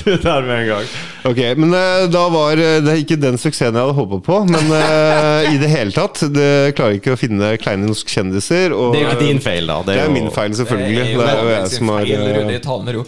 du 0.05 0.17
tar 0.19 0.43
med 0.43 0.61
en 0.61 0.67
gang. 0.69 0.85
Ok, 1.25 1.41
men 1.57 1.73
eh, 1.79 2.05
da 2.13 2.25
var 2.35 2.61
eh, 2.61 2.77
det 2.85 2.93
er 2.93 3.01
ikke 3.07 3.17
den 3.23 3.39
suksessen 3.41 3.73
jeg 3.79 3.81
hadde 3.87 3.97
håpa 3.97 4.19
på. 4.27 4.39
Men 4.51 4.73
eh, 4.77 5.49
i 5.55 5.61
det 5.63 5.71
hele 5.73 5.95
tatt 5.95 6.21
Det 6.35 6.75
klarer 6.77 6.99
ikke 6.99 7.15
å 7.15 7.21
finne 7.21 7.55
kleine 7.63 7.89
norske 7.89 8.11
kjendiser. 8.13 8.75
Og, 8.77 8.93
Det 8.93 9.01
er 9.01 9.07
jo 9.07 9.13
ikke 9.15 9.29
din 9.31 9.41
feil, 9.45 9.71
da. 9.71 9.81
Det 9.87 9.97
er 9.97 10.05
jo- 10.11 10.17
min 10.19 10.29
feil, 10.35 10.53
selvfølgelig. 10.59 10.99
Det 10.99 11.07
er 11.07 11.15
jo 11.15 11.23
Det 11.23 11.31
er 11.31 11.45
jo 11.47 11.55
jeg 11.55 11.71
som 11.79 11.95
har 11.95 12.03
feil, 12.05 12.27
eh, 12.27 12.41
Rudi, 12.43 12.59
ta 12.69 12.79
med 12.83 12.99
ro. 12.99 13.07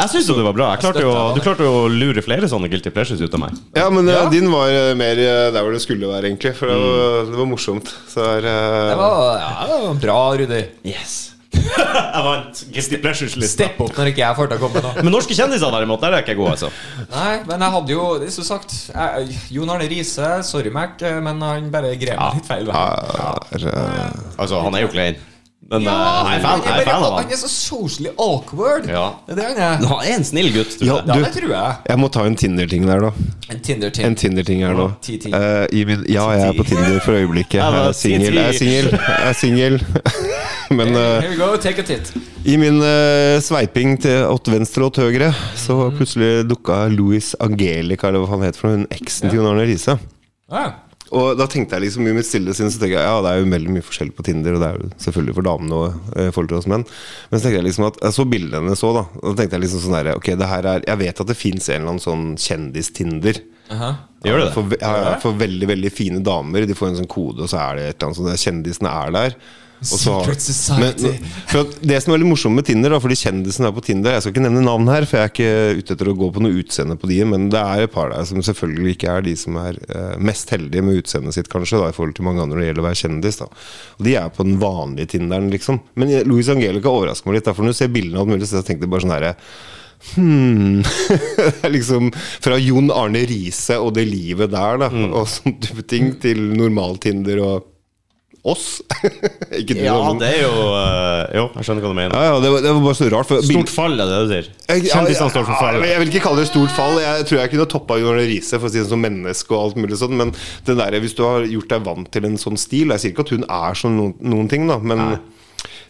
Jeg 0.00 0.10
syns 0.14 0.28
jo 0.30 0.36
det 0.38 0.44
var 0.46 0.54
bra. 0.56 0.68
Jeg 0.74 0.80
klarte 0.84 1.02
jo, 1.04 1.10
du 1.36 1.40
klarte 1.44 1.66
jo 1.66 1.72
å 1.82 1.88
lure 1.92 2.22
flere 2.24 2.48
sånne 2.48 2.70
guilty 2.72 2.92
pleasures 2.94 3.20
ut 3.20 3.34
av 3.36 3.42
meg. 3.42 3.58
Ja, 3.76 3.88
men 3.92 4.08
eh, 4.08 4.16
Ja. 4.16 4.28
din 4.32 4.48
var 4.52 4.70
eh, 4.72 4.94
mer 4.96 5.18
eh, 5.20 5.48
der 5.52 5.60
hvor 5.60 5.74
det 5.76 5.82
skulle 5.84 6.08
være, 6.08 6.30
egentlig. 6.30 6.54
For 6.56 6.70
det 6.72 6.78
var, 6.80 7.18
det 7.32 7.40
var 7.42 7.50
morsomt. 7.50 7.90
Så 8.08 8.24
det 8.40 8.54
Det 8.54 8.96
var, 8.96 9.36
ja, 9.42 9.50
det 9.68 9.82
var 9.84 10.00
bra, 10.06 10.20
Rudi. 10.40 10.62
Yes. 10.88 11.18
jeg 11.60 12.22
vant 12.24 12.60
guilty 12.72 12.98
pleasures-lista. 13.02 13.50
Stepp 13.56 13.80
opp 13.82 13.96
når 13.98 14.12
ikke 14.12 14.22
jeg 14.22 14.36
får 14.38 14.50
til 14.52 14.60
å 14.60 14.62
komme 14.62 14.82
nå. 14.84 14.92
Men 15.02 15.12
norske 15.12 15.34
kjendiser 15.36 15.72
derimot, 15.74 16.00
der 16.00 16.14
er 16.14 16.22
jeg 16.22 16.28
ikke 16.30 16.38
god, 16.38 16.52
altså. 16.54 16.70
Nei, 17.10 17.32
men 17.50 17.64
jeg 17.66 17.74
hadde 17.74 17.96
jo 17.96 18.04
som 18.36 18.46
sagt 18.46 18.76
jeg, 18.94 19.38
Jon 19.56 19.72
Arne 19.74 19.88
Riise, 19.90 20.28
sorry 20.46 20.70
Mac, 20.72 21.02
men 21.26 21.42
han 21.42 21.66
bare 21.74 21.90
grep 22.00 22.16
meg 22.22 22.38
litt 22.38 22.48
feil 22.48 22.70
Ja, 22.70 23.34
Altså, 24.38 24.62
han 24.62 24.78
er 24.78 24.86
jo 24.86 24.92
klein. 24.94 25.18
Men 25.70 25.84
Ja, 25.86 25.92
eh, 25.94 26.30
jeg 26.30 26.38
er 26.40 26.42
fan, 26.42 26.62
jeg 26.66 26.80
er 26.80 26.88
fan 26.88 27.02
av 27.06 27.12
han 27.14 27.22
han. 27.22 27.32
er 27.32 27.38
så 27.38 27.48
socially 27.52 28.10
awkward. 28.18 28.88
Ja. 28.90 29.04
Det 29.28 29.36
er 29.36 29.38
det 29.38 29.44
han 29.46 29.60
er. 29.62 29.86
Han 29.86 30.00
er 30.02 30.14
en 30.16 30.24
snill 30.26 30.48
gutt. 30.54 30.72
tror 30.80 30.86
Ja, 30.88 30.96
jeg. 30.98 31.06
Ja, 31.06 31.14
det 31.22 31.32
tror 31.36 31.52
jeg. 31.54 31.76
Jeg 31.90 31.98
må 32.02 32.08
ta 32.10 32.24
en 32.26 32.36
Tinder-ting 32.40 32.86
der, 32.88 33.00
da. 33.06 33.10
En 33.54 33.60
Tinder-ting. 33.60 34.06
En 34.08 34.16
Tinder-ting 34.18 34.64
her 34.66 34.74
nå. 34.74 34.88
Ti. 35.06 35.18
Eh, 35.30 35.66
i 35.78 35.84
min, 35.86 36.02
ja, 36.10 36.24
jeg 36.34 36.48
er 36.48 36.58
på 36.58 36.66
Tinder 36.66 36.98
for 37.04 37.12
øyeblikket. 37.20 37.60
Ja, 37.62 37.70
Jeg 37.70 37.86
er 37.88 37.92
singel. 38.00 38.34
Jeg 38.34 38.48
er 38.48 38.52
ti, 38.52 38.58
singel. 38.64 38.90
Jeg 38.90 39.28
er 39.30 39.38
singel. 39.38 39.80
Men 40.70 40.88
eh, 40.94 41.20
Here 41.22 41.30
we 41.30 41.36
go, 41.38 41.56
take 41.56 41.78
a 41.78 41.86
tit. 41.86 42.12
i 42.46 42.56
min 42.56 42.82
eh, 42.82 43.38
sveiping 43.42 43.96
til 44.02 44.26
åtte 44.30 44.50
venstre 44.54 44.82
og 44.84 44.92
åtte 44.92 45.06
høyre, 45.06 45.32
så 45.58 45.78
plutselig 45.94 46.44
dukka 46.50 46.84
Louis 46.94 47.32
Angelica, 47.42 48.08
eller 48.10 48.22
hva 48.22 48.30
han 48.36 48.42
heter 48.46 48.58
for 48.58 48.70
noe, 48.70 48.82
hun 48.82 48.86
eksen 48.94 49.30
til 49.30 49.38
Jon 49.40 49.50
Arne 49.50 49.66
Riise. 49.70 49.96
Ah, 50.50 50.72
Og 51.10 51.34
da 51.38 51.46
tenkte 51.50 51.74
jeg 51.74 51.88
liksom 51.88 52.06
i 52.06 52.12
mitt 52.14 52.28
stille 52.28 52.52
sinn 52.54 52.70
Så 52.70 52.78
tenker 52.78 53.00
jeg, 53.00 53.06
ja, 53.06 53.16
det 53.24 53.30
er 53.32 53.40
jo 53.40 53.48
veldig 53.50 53.72
mye 53.74 53.86
forskjell 53.86 54.12
på 54.14 54.24
Tinder, 54.28 54.54
og 54.54 54.62
det 54.62 54.68
er 54.68 54.76
jo 54.78 54.90
selvfølgelig 55.02 55.36
for 55.40 55.48
damene 55.48 55.78
og 55.80 56.12
eh, 56.14 56.28
forhold 56.34 56.52
til 56.52 56.60
oss 56.60 56.68
menn. 56.70 56.84
Men 57.30 57.34
så 57.40 57.42
tenkte 57.46 57.58
jeg 57.58 57.66
liksom 57.66 57.88
at 57.88 57.98
jeg 58.04 58.16
så 58.16 58.26
bildene 58.30 58.76
så, 58.78 58.92
da. 58.94 59.02
Og 59.18 59.24
da 59.26 59.34
tenkte 59.40 59.58
jeg 59.58 59.64
liksom 59.64 59.82
sånn 59.86 59.96
derre 59.98 60.14
Ok, 60.20 60.30
det 60.38 60.50
her 60.52 60.68
er 60.70 60.86
Jeg 60.86 61.02
vet 61.02 61.24
at 61.24 61.32
det 61.32 61.38
fins 61.38 61.66
en 61.68 61.80
eller 61.80 61.94
annen 61.96 62.04
sånn 62.04 62.28
kjendis-Tinder. 62.38 63.42
aha. 63.74 63.90
Gjør 64.20 64.36
det 64.36 64.46
det? 64.50 64.52
For, 64.52 64.76
ja, 64.76 64.92
ja, 65.00 65.12
for 65.22 65.36
veldig 65.40 65.66
veldig 65.70 65.90
fine 65.96 66.18
damer. 66.20 66.66
De 66.68 66.76
får 66.76 66.90
en 66.90 66.98
sånn 66.98 67.08
kode, 67.10 67.46
og 67.46 67.48
så 67.48 67.56
er 67.62 67.78
det 67.78 67.84
et 67.88 67.94
eller 67.94 68.10
annet 68.10 68.18
sånt. 68.20 68.42
Kjendisene 68.44 68.90
er 68.92 69.14
der. 69.16 69.36
Secret 69.80 70.42
society. 70.44 71.08
Men, 71.08 71.30
for 71.48 71.70
det 71.80 72.00
som 72.02 72.12
er 72.12 72.18
veldig 72.18 72.28
morsomt 72.28 72.58
med 72.58 72.66
Tinder, 72.68 72.92
da, 72.92 72.98
fordi 73.00 73.16
kjendisen 73.16 73.64
er 73.64 73.72
på 73.72 73.84
Tinder 73.86 74.12
Jeg 74.12 74.24
skal 74.26 74.34
ikke 74.34 74.44
nevne 74.44 74.64
navn 74.66 74.90
her, 74.92 75.06
for 75.08 75.16
jeg 75.16 75.28
er 75.28 75.32
ikke 75.32 75.80
ute 75.80 75.96
etter 75.96 76.10
å 76.12 76.16
gå 76.18 76.28
på 76.36 76.42
noe 76.44 76.58
utseende 76.60 76.98
på 77.00 77.08
de, 77.08 77.20
men 77.32 77.48
det 77.52 77.62
er 77.62 77.86
et 77.86 77.94
par 77.94 78.12
der 78.12 78.28
som 78.28 78.44
selvfølgelig 78.44 78.96
ikke 78.98 79.14
er 79.14 79.24
de 79.24 79.34
som 79.40 79.56
er 79.62 79.80
eh, 79.88 80.14
mest 80.20 80.52
heldige 80.52 80.84
med 80.84 81.00
utseendet 81.00 81.38
sitt, 81.38 81.50
kanskje, 81.52 81.80
da, 81.80 81.88
i 81.88 81.96
forhold 81.96 82.18
til 82.18 82.28
mange 82.28 82.44
andre 82.44 82.58
når 82.58 82.64
det 82.64 82.70
gjelder 82.70 82.84
å 82.84 82.88
være 82.90 83.00
kjendis. 83.00 83.40
da 83.40 83.48
Og 83.48 84.06
de 84.10 84.16
er 84.20 84.30
på 84.36 84.48
den 84.48 84.60
vanlige 84.60 85.14
Tinderen, 85.16 85.50
liksom. 85.54 85.80
Men 85.96 86.12
Louis 86.28 86.52
Angelica 86.52 86.92
overrasker 86.92 87.30
meg 87.30 87.40
litt, 87.40 87.48
da, 87.48 87.56
for 87.56 87.64
når 87.64 87.72
du 87.76 87.80
ser 87.80 87.92
bildene 87.94 88.20
av 88.20 88.26
alt 88.26 88.34
mulig, 88.36 88.50
så 88.50 88.60
tenkte 88.60 88.84
jeg 88.84 88.92
bare 88.92 89.06
sånn 89.06 89.16
herre 89.16 89.36
Hmm. 90.14 90.80
Liksom 91.76 92.06
Fra 92.40 92.56
Jon 92.56 92.88
Arne 92.88 93.20
Riise 93.28 93.76
og 93.84 93.92
det 93.98 94.06
livet 94.08 94.48
der, 94.48 94.78
da, 94.80 94.88
og 94.88 95.28
sånne 95.28 95.60
type 95.60 95.84
ting, 95.90 96.14
til 96.22 96.40
normal 96.56 96.96
Tinder 97.02 97.42
og 97.44 97.66
oss. 98.48 98.80
ikke 99.60 99.76
du, 99.76 99.82
Ja, 99.84 99.96
det 100.20 100.28
er 100.30 100.42
jo 100.44 100.52
uh, 100.72 101.24
Jo, 101.36 101.44
jeg 101.58 101.66
skjønner 101.66 101.84
hva 101.84 101.90
du 101.92 101.98
mener. 101.98 102.14
ja, 102.16 102.30
ja, 102.30 102.38
det, 102.42 102.52
var, 102.54 102.64
det 102.64 102.74
var 102.76 102.84
bare 102.86 102.98
så 102.98 103.08
rart. 103.12 103.28
For 103.28 103.46
Stort 103.46 103.72
fall 103.72 103.96
er 104.00 104.10
det 104.10 104.20
du 104.20 104.32
sier? 104.34 104.50
Kjendisene 104.70 105.32
står 105.34 105.48
for 105.48 105.60
fall. 105.60 105.80
Jeg 105.86 106.02
vil 106.02 106.12
ikke 106.12 106.24
kalle 106.28 106.44
det 106.44 106.50
stort 106.50 106.74
fall. 106.76 107.00
Jeg 107.02 107.26
tror 107.28 107.42
jeg 107.42 107.54
kunne 107.54 107.68
toppa 107.74 107.98
Arne 108.00 108.28
Riise 108.30 108.60
for 108.60 108.70
å 108.70 108.72
si 108.72 108.80
det 108.80 108.88
som 108.90 109.02
menneske 109.04 109.56
og 109.56 109.66
alt 109.66 109.82
mulig 109.82 110.00
sånn. 110.00 110.16
Men 110.20 110.32
den 110.68 110.80
der, 110.80 111.00
hvis 111.02 111.16
du 111.18 111.24
har 111.26 111.44
gjort 111.48 111.74
deg 111.74 111.84
vant 111.90 112.10
til 112.14 112.28
en 112.28 112.40
sånn 112.40 112.58
stil 112.60 112.94
Jeg 112.94 113.02
sier 113.02 113.14
ikke 113.14 113.26
at 113.28 113.34
hun 113.34 113.44
er 113.46 113.78
som 113.78 113.96
noen, 113.96 114.16
noen 114.24 114.48
ting, 114.50 114.66
da, 114.70 114.80
men 114.80 115.20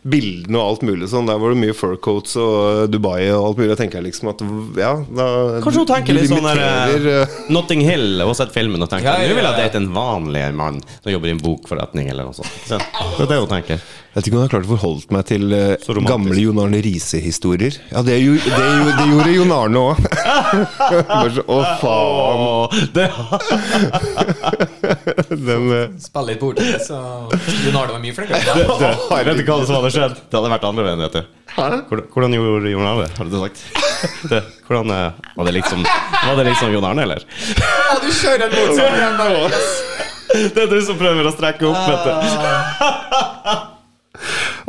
bildene 0.02 0.56
og 0.56 0.64
alt 0.66 0.84
mulig 0.86 1.08
sånn. 1.12 1.28
Der 1.28 1.40
var 1.40 1.52
det 1.52 1.60
mye 1.60 1.74
fur 1.76 1.96
coats 2.02 2.36
og 2.40 2.88
Dubai 2.92 3.28
og 3.34 3.50
alt 3.50 3.60
mulig. 3.60 3.70
Jeg 3.74 3.80
tenker 3.82 4.04
liksom 4.04 4.30
at 4.32 4.44
ja 4.80 4.92
da, 5.04 5.26
Kanskje 5.64 5.82
hun 5.82 5.90
tenker 5.90 6.16
litt 6.16 6.30
sånn 6.30 6.46
der 6.46 6.62
eh, 6.64 7.08
eh, 7.20 7.38
Notting 7.54 7.84
Hill. 7.84 8.20
og 8.22 8.32
har 8.32 8.38
sett 8.42 8.54
filmen 8.54 8.80
og 8.80 8.90
tenker 8.92 9.10
Ja, 9.10 9.16
ja, 9.20 9.30
Nå 9.30 9.36
vil 9.38 9.44
jeg 9.44 9.50
ja, 9.50 9.56
ja. 9.58 9.66
date 9.66 9.82
en 9.82 9.90
vanlig 9.96 10.44
mann 10.56 10.80
som 11.00 11.12
jobber 11.12 11.32
i 11.32 11.34
en 11.36 11.42
bokforretning 11.44 12.08
eller 12.12 12.30
noe 12.30 12.36
sånt. 12.36 12.54
Så. 12.66 12.80
Det 12.80 13.26
er 13.26 13.32
det 13.34 13.40
hun 13.42 13.50
tenker. 13.50 13.84
Jeg 14.10 14.16
vet 14.16 14.26
ikke 14.26 14.34
om 14.34 14.40
jeg 14.40 14.48
har 14.48 14.50
klart 14.50 14.64
å 14.66 14.70
forholde 14.72 15.14
meg 15.14 15.26
til 15.28 15.52
uh, 15.54 15.98
gamle 16.02 16.34
Jon 16.34 16.56
Arne 16.58 16.80
Riise-historier. 16.82 17.76
Ja, 17.92 18.00
det, 18.02 18.16
jo, 18.18 18.32
det, 18.42 18.56
jo, 18.58 18.88
det 18.96 19.04
gjorde 19.06 19.34
Jon 19.36 19.52
Arne 19.54 19.82
òg. 19.86 20.00
Å, 21.54 21.58
faen. 21.78 22.42
Åh, 22.42 22.74
det 22.96 23.06
Den, 25.46 25.70
uh, 25.70 25.94
Spille 26.02 26.26
litt 26.32 26.42
borti 26.42 26.66
det, 26.66 26.82
så 26.88 26.98
Jon 27.62 27.78
Arne 27.78 27.94
var 27.94 28.02
mye 28.02 28.18
flinkere. 28.18 28.42
Det, 28.58 28.90
Vet 29.30 29.44
ikke 29.44 29.60
hva 29.60 29.70
som 29.70 29.78
hadde 29.78 29.94
skjedd? 29.94 30.18
Det 30.26 30.40
hadde 30.40 30.52
vært 30.56 30.68
andre 30.72 30.90
veien, 30.90 31.06
vet 31.06 31.14
du. 31.20 31.32
Hvordan, 31.54 32.04
hvordan 32.10 32.38
gjorde 32.40 32.74
Jon 32.74 32.90
Arne? 32.90 33.08
Har 33.14 33.30
du 33.30 33.40
sagt? 33.46 33.62
Det, 34.26 34.44
hvordan, 34.66 34.90
uh, 34.90 35.32
var 35.38 35.52
det 35.52 35.58
liksom 35.60 35.86
Var 35.86 36.34
det 36.34 36.50
liksom 36.50 36.74
Jon 36.74 36.90
Arne, 36.90 37.06
eller? 37.06 37.30
Ja, 37.62 37.94
du 38.02 38.10
kjører 38.10 38.48
en 38.50 38.58
motsatt 38.58 39.02
igjen 39.04 39.20
bare. 39.22 39.50
Yes. 39.54 39.74
Det 40.50 40.66
er 40.66 40.72
du 40.74 40.80
som 40.82 40.98
prøver 40.98 41.30
å 41.30 41.36
strekke 41.38 41.70
opp, 41.70 41.84
vet 41.86 42.10
du. 42.10 43.78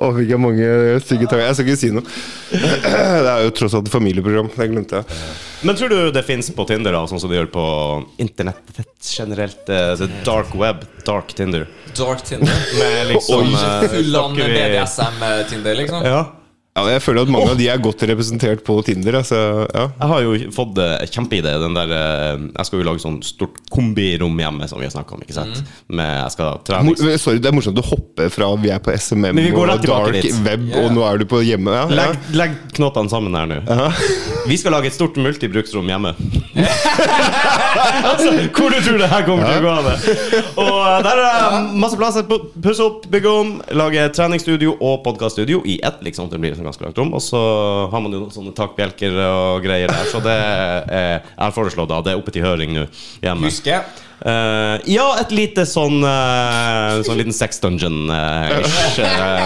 Å, 0.01 0.09
fikk 0.15 0.31
jeg 0.33 0.41
mange 0.41 0.67
stygge 1.03 1.27
tanker. 1.29 1.43
Jeg 1.45 1.57
skal 1.57 1.69
ikke 1.69 1.81
si 1.81 1.91
noe. 1.95 2.05
Det 2.51 3.29
er 3.31 3.45
jo 3.45 3.53
tross 3.61 3.75
alt 3.77 3.87
et 3.89 3.93
familieprogram. 3.93 4.49
Det 4.55 4.67
glemte 4.71 5.01
jeg. 5.01 5.19
Men 5.67 5.77
tror 5.77 5.91
du 5.93 5.97
det 6.15 6.23
fins 6.25 6.49
på 6.55 6.65
Tinder, 6.69 6.95
da, 6.95 7.03
sånn 7.09 7.21
som 7.21 7.29
det 7.29 7.37
gjør 7.37 7.49
på 7.53 7.65
internett 8.23 8.81
generelt? 9.05 9.61
eh, 9.69 9.93
The 9.99 10.07
dark 10.25 10.55
web, 10.57 10.85
dark 11.05 11.33
Tinder. 11.37 11.67
Dark 11.97 12.23
Tinder. 12.25 12.63
Med 12.79 13.11
liksom 13.13 13.53
eh, 13.53 13.87
Full 13.93 14.15
on 14.23 14.37
BDSM-Tinder, 14.39 15.75
liksom. 15.83 16.05
Ja. 16.07 16.23
Ja, 16.71 16.85
jeg 16.87 17.01
føler 17.03 17.25
at 17.25 17.31
mange 17.33 17.51
av 17.51 17.57
de 17.59 17.65
er 17.67 17.81
godt 17.83 17.99
representert 18.07 18.61
på 18.63 18.77
Tinder. 18.87 19.17
Altså, 19.19 19.35
ja. 19.75 19.89
Jeg 19.91 20.07
har 20.07 20.21
jo 20.23 20.51
fått 20.55 20.77
eh, 20.79 21.01
kjempeidé. 21.11 21.51
Den 21.59 21.73
der 21.75 21.89
eh, 21.91 22.45
Jeg 22.53 22.67
skal 22.69 22.79
jo 22.79 22.85
lage 22.87 23.01
sånn 23.03 23.17
stort 23.27 23.57
kombirom 23.75 24.39
hjemme, 24.39 24.69
som 24.71 24.79
vi 24.79 24.87
har 24.87 24.93
snakka 24.93 25.17
om. 25.17 25.25
ikke 25.25 25.35
sant? 25.35 25.59
Med 25.91 26.07
jeg 26.21 26.31
skal 26.37 26.61
trene 26.63 26.87
Mor- 26.87 27.19
Sorry, 27.19 27.41
det 27.43 27.49
er 27.51 27.57
morsomt 27.57 27.81
å 27.81 27.83
hoppe 27.89 28.29
fra 28.31 28.47
vi 28.63 28.71
er 28.71 28.79
på 28.85 28.95
SMM 28.95 29.41
og 29.51 29.83
dark 29.83 30.15
dit. 30.15 30.31
web, 30.47 30.63
yeah. 30.71 30.85
og 30.85 30.95
nå 30.95 31.03
er 31.09 31.19
du 31.19 31.25
på 31.33 31.41
hjemme. 31.43 31.75
Ja, 31.75 31.83
ja. 31.91 31.97
Legg, 32.05 32.31
legg 32.39 32.55
knottene 32.79 33.11
sammen 33.11 33.35
her 33.35 33.51
nå. 33.51 33.59
Vi 34.47 34.55
skal 34.63 34.71
lage 34.77 34.87
et 34.93 34.95
stort 34.95 35.19
multibruksrom 35.19 35.91
hjemme. 35.91 36.15
altså, 38.11 38.31
hvor 38.55 38.71
du 38.71 38.79
tror 38.83 38.97
det 39.03 39.11
her 39.11 39.27
kommer 39.27 39.43
til 39.51 39.59
å 39.59 39.65
gå 39.67 39.75
av 39.75 39.91
det? 39.91 40.15
Og 40.55 40.71
eh, 40.71 40.97
der 41.09 41.19
er 41.19 41.27
det 41.35 41.61
masse 41.83 41.99
plasser. 41.99 42.23
på- 42.31 42.39
Pusse 42.63 42.87
opp, 42.87 43.03
bygge 43.11 43.35
om, 43.43 43.53
lage 43.75 44.07
treningsstudio 44.15 44.77
og 44.79 45.03
podkaststudio 45.03 45.59
i 45.67 45.81
ett. 45.83 45.99
liksom 46.07 46.31
Det 46.31 46.39
blir 46.39 46.60
et 46.61 46.69
ganske 46.69 46.85
langt 46.85 47.01
om. 47.03 47.13
Og 47.17 47.23
så 47.25 47.41
har 47.91 48.03
man 48.03 48.15
jo 48.15 48.27
sånne 48.33 48.53
takbjelker 48.57 49.17
og 49.25 49.65
greier 49.65 49.91
der. 49.91 50.07
Så 50.11 50.21
det 50.23 50.37
er, 50.37 51.19
jeg 51.19 51.41
har 51.41 51.57
foreslått 51.57 51.91
da, 51.91 52.01
det 52.05 52.15
er 52.15 52.21
oppe 52.21 52.33
til 52.35 52.45
høring 52.45 52.77
nå 52.77 52.87
hjemme. 53.21 53.49
Husker. 53.49 53.83
Eh, 54.21 54.75
ja, 54.93 55.07
et 55.17 55.31
lite 55.33 55.63
sånn 55.65 56.03
uh, 56.05 56.99
Sånn 57.01 57.17
liten 57.17 57.33
sex 57.33 57.57
dungeon-ish 57.63 58.99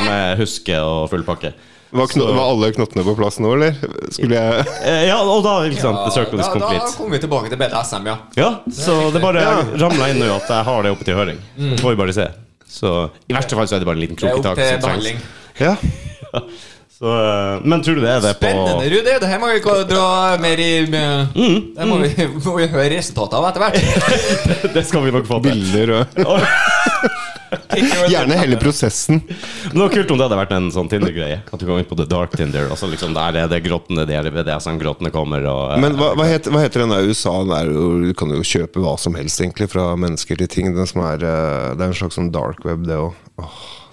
med 0.04 0.42
huske 0.42 0.82
og 0.84 1.08
full 1.14 1.24
pakke. 1.28 1.54
Var, 1.96 2.10
kno 2.12 2.26
var 2.26 2.50
alle 2.50 2.72
knottene 2.76 3.06
på 3.08 3.14
plass 3.16 3.38
nå, 3.40 3.54
eller? 3.56 3.78
Skulle 4.12 4.36
jeg 4.36 4.66
Eh, 4.84 5.06
ja, 5.08 5.20
og 5.22 5.46
da 5.46 5.54
ikke 5.70 5.80
sant, 5.80 6.02
the 6.04 6.26
da, 6.26 6.60
da 6.60 6.80
kommer 6.98 7.16
vi 7.16 7.22
tilbake 7.24 7.52
til 7.54 7.62
BDSM, 7.62 8.10
ja. 8.10 8.18
Ja, 8.36 8.50
så 8.68 8.98
det 9.16 9.22
bare 9.24 9.46
Ja. 9.46 9.62
ramla 9.86 10.10
inn 10.12 10.20
nå 10.20 10.28
at 10.36 10.50
jeg 10.52 10.68
har 10.68 10.84
det 10.84 10.92
oppe 10.92 11.08
til 11.08 11.16
høring. 11.16 11.40
Mm. 11.56 11.78
får 11.80 11.96
vi 11.96 12.02
bare 12.04 12.18
se. 12.18 12.28
Så 12.68 12.92
i 13.30 13.38
verste 13.38 13.56
fall 13.56 13.70
så 13.72 13.78
er 13.78 13.86
det 13.86 13.88
bare 13.88 13.96
en 14.02 14.04
liten 14.04 14.20
Det 14.20 14.28
er 14.28 14.36
krok 14.36 14.44
i 14.44 14.44
opp 14.44 14.50
taket 14.50 14.68
til 14.68 14.82
som 14.82 14.90
behandling. 14.90 15.24
Ja. 15.62 15.76
Så, 16.96 17.12
eh, 17.12 17.62
men 17.68 17.82
tror 17.84 17.98
du 17.98 18.06
det 18.06 18.12
er 18.14 18.22
det 18.24 18.34
på 18.40 18.48
Spennende, 18.48 18.88
Rudi. 18.94 19.16
Det 19.20 19.28
her 19.28 19.40
må 19.42 19.52
vi 19.52 19.60
dra 19.90 20.08
mer 20.40 20.62
i 20.64 20.72
med, 20.88 21.36
Det 21.76 21.88
må 21.90 22.00
vi, 22.00 22.28
må 22.40 22.56
vi 22.56 22.70
høre 22.72 22.90
resultatet 22.96 23.36
av 23.36 23.50
etter 23.50 23.66
hvert. 23.66 24.74
Det 24.78 24.84
skal 24.88 25.04
vi 25.04 25.12
nok 25.12 25.28
få 25.28 25.42
til. 25.44 25.60
Bilder 25.60 25.98
og 26.00 26.16
Gjerne 28.10 28.38
hele 28.40 28.58
prosessen. 28.60 29.20
Men 29.28 29.76
det 29.76 29.82
var 29.82 29.92
kult 29.94 30.12
om 30.12 30.20
det 30.20 30.26
hadde 30.26 30.40
vært 30.40 30.56
en 30.56 30.72
sånn 30.74 30.90
Tinder-greie. 30.92 31.42
At 31.44 31.60
du 31.62 31.68
går 31.68 31.82
inn 31.82 31.88
på 31.88 31.98
The 32.00 32.08
Dark 32.10 32.36
Tinder, 32.36 32.70
og 32.72 32.80
så 32.80 32.88
liksom 32.90 33.16
der 33.16 33.42
er 33.44 33.52
det 33.52 33.62
grottene, 33.66 34.08
der 34.08 34.28
ved 34.32 34.48
det 34.48 34.58
som 34.64 34.80
grottene 34.80 35.12
kommer, 35.14 35.46
og 35.52 35.76
eh, 35.76 35.82
Men 35.84 36.00
hva, 36.00 36.14
hva, 36.18 36.28
heter, 36.32 36.56
hva 36.56 36.64
heter 36.64 36.86
den 36.86 36.96
der 36.96 37.08
USA? 37.12 37.36
Den 37.44 37.56
er 37.60 37.72
jo, 37.76 37.88
du 38.08 38.14
kan 38.18 38.32
jo 38.32 38.44
kjøpe 38.44 38.84
hva 38.84 38.96
som 39.02 39.20
helst, 39.20 39.44
egentlig, 39.44 39.68
fra 39.72 39.92
mennesker 40.00 40.40
til 40.42 40.52
ting. 40.52 40.72
Den 40.76 40.90
som 40.90 41.04
er, 41.06 41.20
eh, 41.20 41.74
det 41.76 41.84
er 41.84 41.92
en 41.92 41.98
slags 42.00 42.20
sånn 42.20 42.32
dark 42.36 42.64
web, 42.68 42.88
det 42.88 43.00
òg. 43.04 43.16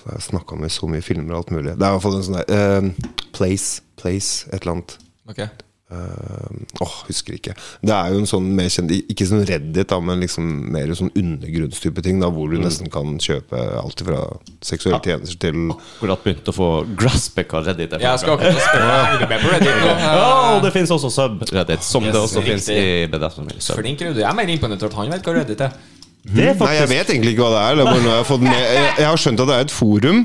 Det 0.03 0.11
har 0.11 0.19
jeg 0.19 0.29
snakka 0.31 0.59
med 0.59 0.73
så 0.75 0.89
mye 0.91 1.05
filmer 1.05 1.37
og 1.37 1.45
alt 1.45 1.53
mulig. 1.55 1.77
Det 1.79 1.87
er 1.87 1.93
i 1.93 1.99
hvert 1.99 2.07
fall 2.07 2.17
en 2.19 2.25
sånn 2.27 2.41
der 2.41 2.81
uh, 2.83 3.11
Place. 3.33 3.83
Place, 4.01 4.49
et 4.51 4.63
eller 4.63 4.77
annet. 4.77 4.97
Ok. 5.31 5.45
Uh, 5.93 6.49
Åh, 6.81 6.93
husker 7.07 7.35
ikke. 7.37 7.53
Det 7.85 7.93
er 7.93 8.15
jo 8.15 8.23
en 8.23 8.29
sånn 8.29 8.47
mer 8.57 8.71
kjent 8.73 8.95
Ikke 9.13 9.27
sånn 9.29 9.43
Reddit, 9.45 9.91
da, 9.91 9.99
men 10.01 10.23
liksom 10.25 10.47
mer 10.73 10.89
sånn 10.97 11.13
undergrunnstype 11.19 12.05
ting. 12.05 12.23
Da, 12.23 12.31
hvor 12.33 12.49
du 12.49 12.57
nesten 12.63 12.89
kan 12.93 13.19
kjøpe 13.21 13.61
alt 13.77 14.01
fra 14.07 14.23
seksuelle 14.65 15.03
tjenester 15.05 15.39
til 15.45 15.75
akkurat 15.75 16.25
begynt 16.25 16.49
å 16.49 16.57
få 16.57 16.71
graspek 16.99 17.53
hva 17.53 17.63
Reddit. 17.69 17.93
er 17.99 18.07
Jeg 18.07 18.25
skal 18.25 18.39
akkurat 18.39 18.65
spørre 18.65 19.29
med 19.29 19.45
på 19.45 19.53
Reddit 19.53 19.81
nå? 19.83 19.95
Ja, 20.09 20.29
og 20.57 20.65
det 20.65 20.73
finnes 20.75 20.93
også 20.97 21.13
sub-Reddit, 21.13 21.85
som 21.85 22.09
Yes, 22.09 22.17
det 22.17 22.25
også 22.25 22.45
fins 22.47 22.73
i 22.73 22.83
BDSM. 23.13 23.53
Flink 23.77 24.07
Rudi. 24.07 24.25
Jeg 24.25 24.31
er 24.33 24.39
mer 24.39 24.57
imponert 24.57 24.87
over 24.87 24.95
at 24.95 25.03
han 25.03 25.13
vet 25.13 25.29
hva 25.29 25.37
Reddit 25.43 25.67
er. 25.69 25.77
Det 26.23 26.45
er 26.53 26.55
Nei, 26.55 26.75
jeg 26.77 26.87
vet 26.87 27.09
egentlig 27.11 27.33
ikke 27.35 27.43
hva 27.43 27.51
det 27.51 27.63
er. 27.63 27.79
Det 27.79 27.83
er 27.83 27.97
jeg, 28.07 28.27
har. 28.29 28.45
Jeg, 28.47 28.83
jeg 29.01 29.07
har 29.09 29.19
skjønt 29.19 29.41
at 29.43 29.49
det 29.49 29.57
er 29.57 29.65
et 29.67 29.75
forum. 29.75 30.21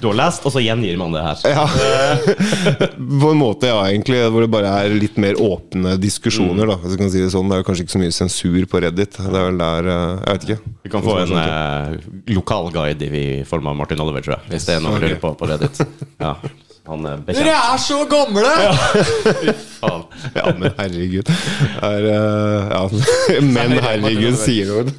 Du 0.00 0.08
har 0.10 0.16
lest, 0.18 0.44
og 0.44 0.52
så 0.52 0.60
gjengir 0.60 0.98
man 1.00 1.16
det 1.16 1.22
her. 1.24 1.40
Ja. 1.48 1.64
På 3.22 3.30
en 3.32 3.40
måte, 3.40 3.70
ja, 3.72 3.78
egentlig. 3.88 4.20
Hvor 4.32 4.44
det 4.44 4.50
bare 4.52 4.74
er 4.84 4.92
litt 4.92 5.16
mer 5.20 5.40
åpne 5.40 5.96
diskusjoner. 6.00 6.68
Da, 6.68 6.76
hvis 6.82 6.92
jeg 6.92 7.02
kan 7.02 7.12
si 7.14 7.24
Det 7.24 7.32
sånn 7.32 7.48
Det 7.48 7.56
er 7.56 7.66
kanskje 7.70 7.86
ikke 7.86 7.96
så 7.96 8.02
mye 8.04 8.16
sensur 8.18 8.68
på 8.68 8.84
Reddit. 8.84 9.16
Det 9.16 9.32
er 9.32 9.48
vel 9.48 9.60
der 9.60 9.90
eh, 9.94 10.16
Jeg 10.20 10.36
vet 10.36 10.48
ikke. 10.48 10.74
Vi 10.84 10.92
kan 10.92 11.06
få 11.08 11.18
en 11.24 11.36
eh, 11.40 12.00
lokalguide 12.36 13.08
i 13.08 13.26
form 13.48 13.72
av 13.72 13.80
Martin 13.80 14.04
Oliver, 14.04 14.26
tror 14.26 14.36
jeg. 14.36 14.50
Hvis 14.52 14.68
det 14.68 14.76
er 14.76 14.84
noe 14.84 15.00
å 15.00 15.04
lure 15.06 15.20
på 15.24 15.32
på 15.40 15.48
Reddit. 15.48 15.80
Ja, 16.20 16.34
han 16.90 17.06
er 17.06 17.20
Dere 17.30 17.54
er 17.54 17.80
så 17.80 18.02
gamle! 18.10 18.46
Ja, 18.66 18.74
Ja, 20.34 20.50
men 20.58 20.74
herregud. 20.76 21.30
Er, 21.80 22.04
eh, 22.04 22.72
ja. 22.74 22.82
Men 23.56 23.78
herregud, 23.80 24.36
sier 24.36 24.74
hun. 24.74 24.90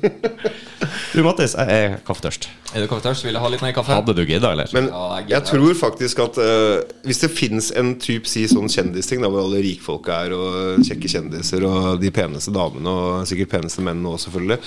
Du, 1.12 1.20
Mattis, 1.26 1.54
jeg 1.54 1.84
er 1.84 1.96
kaffetørst. 2.08 2.48
Er 2.74 2.84
du 2.84 2.88
kaffetørst? 2.90 3.26
Vil 3.28 3.36
du 3.36 3.42
ha 3.44 3.52
litt 3.52 3.62
mer 3.64 3.76
kaffe? 3.76 3.94
Hadde 3.94 4.16
du 4.18 4.24
gidda, 4.26 4.54
eller? 4.56 4.72
Men 4.74 4.90
jeg 5.30 5.44
tror 5.52 5.76
faktisk 5.78 6.24
at 6.24 6.40
uh, 6.42 6.80
hvis 7.06 7.22
det 7.26 7.32
fins 7.36 7.70
en 7.78 7.94
type 8.02 8.30
si 8.32 8.48
sånn 8.50 8.72
kjendisting, 8.72 9.22
da, 9.22 9.30
hvor 9.32 9.46
alle 9.46 9.62
rikfolk 9.66 10.10
er, 10.16 10.36
og 10.36 10.82
kjekke 10.88 11.12
kjendiser, 11.12 11.68
og 11.68 12.02
de 12.02 12.14
peneste 12.16 12.56
damene, 12.56 12.90
og 12.92 13.30
sikkert 13.30 13.58
peneste 13.60 13.86
mennene 13.86 14.16
òg, 14.16 14.22
selvfølgelig 14.26 14.62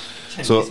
Så 0.44 0.62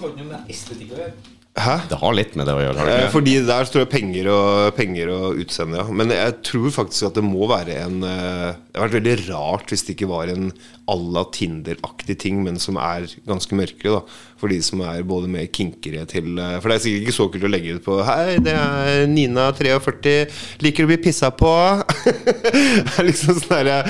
Hæ? 1.53 1.75
Det 1.85 1.99
har 2.01 2.15
litt 2.17 2.33
med 2.33 2.47
det 2.49 2.53
å 2.57 2.61
gjøre. 2.63 2.85
Det 2.87 2.93
Eh. 3.03 3.09
Fordi 3.13 3.33
der 3.45 3.67
står 3.69 3.83
det 3.83 3.91
penger 3.91 4.29
og, 4.33 4.73
penger 4.73 5.11
og 5.13 5.41
utseende, 5.43 5.83
ja. 5.83 5.85
Men 5.93 6.09
jeg 6.09 6.39
tror 6.41 6.71
faktisk 6.73 7.11
at 7.11 7.19
det 7.19 7.23
må 7.23 7.45
være 7.49 7.75
en 7.83 7.99
eh, 8.01 8.55
Det 8.57 8.81
hadde 8.81 8.87
vært 8.87 8.97
veldig 8.97 9.17
rart 9.27 9.69
hvis 9.69 9.85
det 9.85 9.93
ikke 9.93 10.09
var 10.09 10.31
en 10.33 10.51
à 10.89 10.95
la 10.97 11.23
Tinder-aktig 11.29 12.17
ting, 12.19 12.41
men 12.43 12.57
som 12.57 12.75
er 12.81 13.05
ganske 13.29 13.53
mørkere, 13.53 14.01
da. 14.01 14.01
For 14.41 14.51
de 14.51 14.59
som 14.65 14.81
er 14.87 15.03
både 15.07 15.29
mer 15.31 15.47
kinkere 15.53 16.03
til 16.09 16.37
eh, 16.41 16.57
For 16.59 16.71
det 16.71 16.77
er 16.77 16.83
sikkert 16.85 17.05
ikke 17.05 17.15
så 17.15 17.27
kult 17.31 17.47
å 17.47 17.51
legge 17.51 17.77
ut 17.77 17.85
på 17.85 17.99
Hei, 18.07 18.37
det 18.43 18.55
er 18.57 19.05
Nina 19.11 19.49
43, 19.55 20.15
liker 20.65 20.87
å 20.87 20.91
bli 20.91 20.99
pissa 21.03 21.31
på. 21.31 21.51
Det 22.83 22.99
er 22.99 23.07
liksom 23.07 23.37
sånn 23.39 23.67
der, 23.67 23.87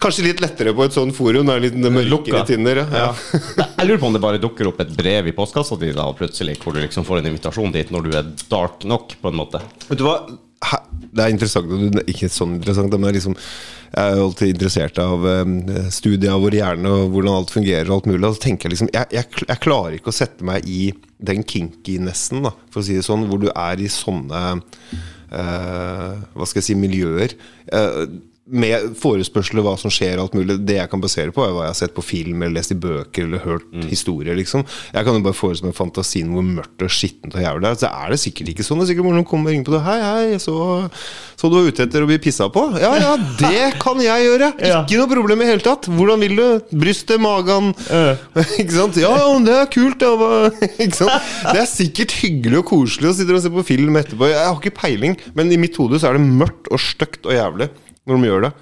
Kanskje 0.00 0.24
litt 0.28 0.40
lettere 0.42 0.72
på 0.76 0.84
et 0.86 0.94
sånt 0.94 1.14
forum. 1.16 1.48
Det 1.48 1.54
er 1.56 1.64
litt 1.66 1.78
mørkere 1.78 2.44
tinner. 2.48 2.48
Tinder. 2.48 2.80
Ja. 2.92 3.08
Ja. 3.08 3.68
Jeg 3.78 3.88
lurer 3.88 4.00
på 4.02 4.08
om 4.10 4.16
det 4.16 4.22
bare 4.22 4.40
dukker 4.42 4.70
opp 4.70 4.80
et 4.82 4.92
brev 4.96 5.30
i 5.30 5.34
postkassa 5.36 5.78
di 5.80 5.92
da, 5.96 6.06
plutselig, 6.16 6.58
hvor 6.62 6.74
du 6.76 6.80
liksom 6.82 7.06
får 7.06 7.20
en 7.20 7.30
invitasjon 7.32 7.74
dit 7.74 7.90
når 7.94 8.06
du 8.06 8.12
er 8.18 8.30
dark 8.50 8.86
nok, 8.88 9.16
på 9.22 9.32
en 9.32 9.40
måte. 9.40 9.62
Vet 9.88 10.00
du 10.00 10.06
hva? 10.06 10.20
Det 10.58 11.22
er 11.22 11.32
interessant, 11.32 11.70
er 11.70 12.08
ikke 12.10 12.28
sånn 12.32 12.56
interessant, 12.58 12.94
men 12.98 13.14
liksom, 13.14 13.36
jeg 13.88 14.02
er 14.02 14.18
jo 14.18 14.24
alltid 14.26 14.52
interessert 14.52 14.98
av 15.00 15.24
um, 15.24 15.58
studiet 15.94 16.30
av 16.32 16.42
vår 16.42 16.58
hjerne 16.58 16.94
og 16.94 17.12
hvordan 17.14 17.38
alt 17.38 17.52
fungerer. 17.54 17.88
og 17.88 17.98
alt 17.98 18.08
mulig, 18.10 18.24
og 18.26 18.36
så 18.36 18.44
tenker 18.44 18.68
Jeg 18.68 18.74
liksom, 18.74 18.90
jeg, 18.94 19.08
jeg, 19.14 19.44
jeg 19.48 19.62
klarer 19.64 19.98
ikke 19.98 20.12
å 20.12 20.18
sette 20.18 20.46
meg 20.46 20.66
i 20.68 20.90
den 21.18 21.44
kinky-nesten, 21.46 22.50
for 22.72 22.82
å 22.82 22.86
si 22.86 22.98
det 22.98 23.06
sånn, 23.06 23.26
hvor 23.30 23.40
du 23.42 23.48
er 23.54 23.80
i 23.80 23.88
sånne 23.92 24.42
uh, 24.58 26.14
Hva 26.34 26.48
skal 26.48 26.60
jeg 26.60 26.68
si 26.70 26.78
miljøer. 26.78 27.34
Eh, 27.68 28.02
med 28.48 28.94
forespørsler 28.98 29.64
hva 29.64 29.74
som 29.80 29.92
skjer 29.92 30.20
alt 30.22 30.34
mulig. 30.36 30.58
Det 30.66 30.78
jeg 30.78 30.90
kan 30.90 31.02
basere 31.02 31.32
på, 31.34 31.44
er 31.44 31.52
hva 31.54 31.66
jeg 31.66 31.74
har 31.74 31.78
sett 31.82 31.94
på 31.96 32.04
film 32.04 32.42
eller 32.42 32.56
lest 32.58 32.72
i 32.72 32.78
bøker 32.80 33.26
eller 33.26 33.42
hørt 33.44 33.88
historier. 33.90 34.36
liksom 34.38 34.64
Jeg 34.94 35.04
kan 35.04 35.18
jo 35.18 35.24
bare 35.24 35.36
forestille 35.36 35.70
meg 35.70 35.78
fantasien 35.78 36.30
hvor 36.32 36.46
mørkt 36.46 36.84
og 36.84 36.92
skittent 36.92 37.36
og 37.36 37.44
jævlig 37.44 37.64
det 37.66 37.70
er. 37.70 37.80
Så 37.82 37.90
er 37.92 38.14
det 38.14 38.20
sikkert 38.22 38.52
ikke 38.54 38.66
sånn. 38.66 38.80
Det 38.80 38.86
er 38.86 38.92
sikkert 38.92 39.08
noen 39.08 39.20
som 39.20 39.28
kommer 39.28 39.50
og 39.50 39.56
ringer 39.56 39.68
på 39.68 39.74
det. 39.76 39.82
Hei, 39.84 39.98
hei, 40.04 40.38
så, 40.42 40.56
så 41.38 41.50
du 41.50 41.58
var 41.58 41.68
ute 41.68 41.86
etter 41.86 42.04
å 42.04 42.10
bli 42.10 42.20
pissa 42.24 42.48
på? 42.52 42.64
Ja 42.80 42.92
ja, 42.98 43.14
det 43.40 43.64
kan 43.84 44.00
jeg 44.02 44.28
gjøre! 44.28 44.52
Ikke 44.70 45.00
noe 45.02 45.10
problem 45.12 45.44
i 45.44 45.50
hele 45.50 45.64
tatt. 45.64 45.90
Hvordan 45.92 46.24
vil 46.24 46.38
du? 46.38 46.46
Brystet, 46.78 47.20
magen 47.22 47.74
Ikke 48.60 48.72
sant? 48.74 49.00
Ja, 49.00 49.12
ja, 49.18 49.28
men 49.34 49.48
det 49.48 49.58
er 49.58 49.68
kult. 49.72 50.04
Ja, 50.04 50.40
ikke 50.86 51.02
sant? 51.02 51.28
Det 51.52 51.60
er 51.64 51.68
sikkert 51.68 52.16
hyggelig 52.22 52.62
og 52.62 52.70
koselig 52.72 53.12
å 53.12 53.16
sitte 53.18 53.36
og 53.36 53.44
se 53.44 53.52
på 53.52 53.66
film 53.74 54.00
etterpå. 54.00 54.30
Jeg 54.32 54.40
har 54.46 54.56
ikke 54.56 54.76
peiling, 54.80 55.18
men 55.36 55.52
i 55.52 55.60
mitt 55.60 55.76
hode 55.80 56.00
så 56.00 56.10
er 56.10 56.18
det 56.18 56.24
mørkt 56.24 56.72
og 56.72 56.80
stygt 56.82 57.28
og 57.28 57.36
jævlig 57.36 57.68
når 58.08 58.20
de 58.22 58.30
gjør 58.32 58.44
det. 58.48 58.52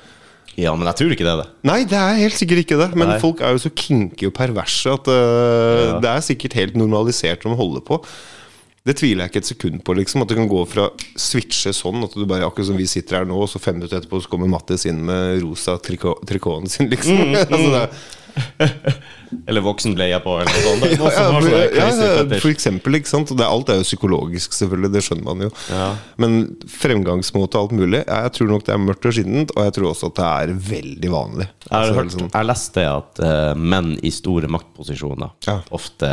Ja, 0.56 0.72
men 0.72 0.88
jeg 0.88 0.96
tror 0.96 1.12
ikke 1.12 1.26
det 1.26 1.32
er 1.34 1.40
det. 1.42 1.48
Nei, 1.68 1.80
det 1.84 1.98
er 2.00 2.22
helt 2.22 2.38
sikkert 2.38 2.62
ikke 2.62 2.78
det. 2.80 2.88
Men 2.96 3.10
Nei. 3.12 3.18
folk 3.20 3.42
er 3.44 3.52
jo 3.52 3.60
så 3.60 3.70
kinky 3.76 4.30
og 4.30 4.32
perverse 4.38 4.88
at 4.88 5.10
uh, 5.12 5.82
Ja. 5.82 5.98
det 6.00 6.12
er 6.14 6.24
sikkert 6.24 6.56
helt 6.56 6.78
normalisert 6.80 7.44
når 7.44 7.52
de 7.52 7.60
holder 7.60 7.84
på. 7.84 7.98
Det 8.86 8.94
tviler 9.00 9.26
jeg 9.26 9.32
ikke 9.34 9.42
et 9.42 9.50
sekund 9.50 9.80
på. 9.84 9.96
liksom 9.98 10.22
At 10.22 10.30
du 10.30 10.36
kan 10.38 10.48
gå 10.48 10.60
fra 10.70 10.86
switche 11.18 11.72
sånn 11.74 12.04
At 12.06 12.14
du 12.14 12.22
bare 12.24 12.46
akkurat 12.46 12.68
som 12.70 12.78
vi 12.78 12.86
sitter 12.86 13.18
her 13.18 13.26
nå, 13.28 13.34
og 13.42 13.50
så 13.50 13.58
fem 13.60 13.76
minutter 13.80 13.98
etterpå 13.98 14.20
så 14.22 14.30
kommer 14.30 14.48
Mattis 14.48 14.86
inn 14.86 15.00
med 15.08 15.42
rosa 15.42 15.74
trikå, 15.82 16.14
trikåen 16.24 16.70
sin, 16.70 16.88
liksom. 16.92 17.18
Mm, 17.18 17.34
altså, 17.50 17.66
det 17.66 17.82
er, 17.82 18.06
Eller 19.48 19.60
voksenbleia 19.64 20.20
på, 20.22 20.36
eller 20.38 20.52
noe 20.54 20.62
sånt. 20.62 20.82
Det 20.86 21.56
er 21.58 21.74
ja, 21.76 21.86
ja, 21.90 22.10
ja, 22.22 22.38
for 22.38 22.50
eksempel, 22.50 22.94
ikke 22.98 23.10
sant. 23.10 23.32
Det, 23.36 23.42
alt 23.46 23.68
er 23.72 23.80
jo 23.80 23.86
psykologisk, 23.86 24.54
selvfølgelig. 24.54 24.90
Det 24.94 25.02
skjønner 25.06 25.26
man 25.26 25.42
jo. 25.46 25.50
Ja. 25.70 25.88
Men 26.22 26.36
fremgangsmåte 26.70 27.58
og 27.58 27.66
alt 27.66 27.74
mulig, 27.78 28.02
jeg 28.06 28.32
tror 28.38 28.50
nok 28.52 28.66
det 28.68 28.74
er 28.76 28.82
mørkt 28.84 29.08
og 29.10 29.16
skittent. 29.18 29.52
Og 29.56 29.66
jeg 29.66 29.74
tror 29.76 29.88
også 29.90 30.10
at 30.12 30.20
det 30.20 30.28
er 30.30 30.54
veldig 30.70 31.12
vanlig. 31.12 31.48
Jeg 31.66 31.72
har, 31.74 31.82
Altså, 31.82 31.98
hørt, 31.98 32.14
sånn. 32.16 32.30
jeg 32.38 32.48
leste 32.52 32.86
at 32.92 33.22
uh, 33.26 33.52
menn 33.74 33.92
i 34.06 34.14
store 34.14 34.50
maktposisjoner 34.56 35.34
Ja. 35.50 35.58
ofte 35.74 36.12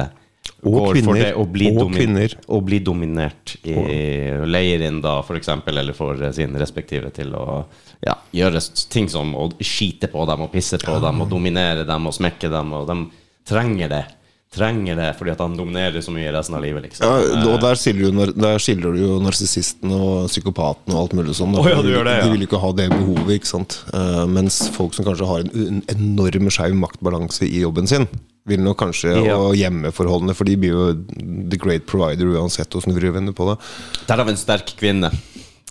Går 0.63 0.85
for 0.85 0.95
kvinner. 0.95 1.19
det 1.19 1.31
å 1.35 1.43
bli, 1.49 1.69
Og 1.73 1.79
domi 1.81 2.27
å 2.47 2.59
bli 2.63 2.79
dominert 2.79 3.55
i 3.67 3.75
inn, 3.75 5.01
da, 5.03 5.17
for 5.27 5.35
eksempel, 5.35 5.77
eller 5.77 5.93
får 5.97 6.17
sine 6.21 6.33
sin 6.37 6.59
respektive 6.59 7.11
til 7.11 7.35
å 7.35 7.65
ja, 8.03 8.15
gjøre 8.31 8.61
ting 8.89 9.09
som 9.11 9.35
å 9.35 9.49
skite 9.59 10.07
på 10.11 10.25
dem 10.29 10.45
og 10.45 10.51
pisse 10.53 10.79
på 10.79 10.99
dem 11.03 11.23
og 11.23 11.29
dominere 11.31 11.83
dem 11.87 12.07
og 12.07 12.15
smekke 12.15 12.51
dem, 12.51 12.73
og 12.79 12.87
de 12.87 12.99
trenger 13.47 13.91
det. 13.91 14.03
Trenger 14.53 14.99
det 14.99 15.07
fordi 15.17 15.31
at 15.33 15.39
han 15.41 15.55
dominerer 15.57 16.03
så 16.05 16.11
mye 16.13 16.31
resten 16.31 16.55
av 16.55 16.61
livet, 16.61 16.85
liksom. 16.85 17.09
Ja, 17.09 17.45
og 17.49 17.55
der 17.63 17.79
skiller, 17.79 18.11
du, 18.13 18.35
der 18.37 18.59
skiller 18.61 18.93
du 18.93 18.99
jo 19.01 19.15
narsissisten 19.23 19.95
og 19.97 20.27
psykopaten 20.29 20.93
og 20.93 20.99
alt 20.99 21.15
mulig 21.17 21.33
sånn. 21.39 21.55
Oh, 21.57 21.65
ja, 21.65 21.79
du 21.81 21.89
de, 21.89 21.95
gjør 21.95 22.05
det, 22.05 22.19
ja. 22.19 22.27
de 22.27 22.35
vil 22.35 22.45
ikke 22.45 22.61
ha 22.61 22.69
det 22.77 22.85
behovet, 22.93 23.31
ikke 23.39 23.49
sant. 23.49 23.79
Eh, 23.97 24.21
mens 24.29 24.59
folk 24.75 24.93
som 24.93 25.07
kanskje 25.07 25.31
har 25.31 25.41
en, 25.41 25.55
en 25.57 25.81
enorm 25.95 26.51
skeiv 26.53 26.77
maktbalanse 26.77 27.49
i 27.49 27.63
jobben 27.65 27.89
sin, 27.89 28.05
vil 28.45 28.59
nok 28.63 28.77
kanskje 28.81 29.13
Ja. 29.25 29.37
Og 29.37 29.55
hjemmeforholdene, 29.55 30.35
for 30.35 30.43
de 30.45 30.57
blir 30.59 30.73
jo 30.75 30.93
the 31.49 31.57
great 31.57 31.85
provider 31.85 32.25
uansett 32.35 32.69
åssen 32.75 32.93
du 32.93 32.99
vrir 32.99 33.13
på 33.33 33.49
det. 33.49 33.57
Der 34.07 34.17
har 34.17 34.25
vi 34.25 34.31
en 34.31 34.37
sterk 34.37 34.75
kvinne. 34.77 35.11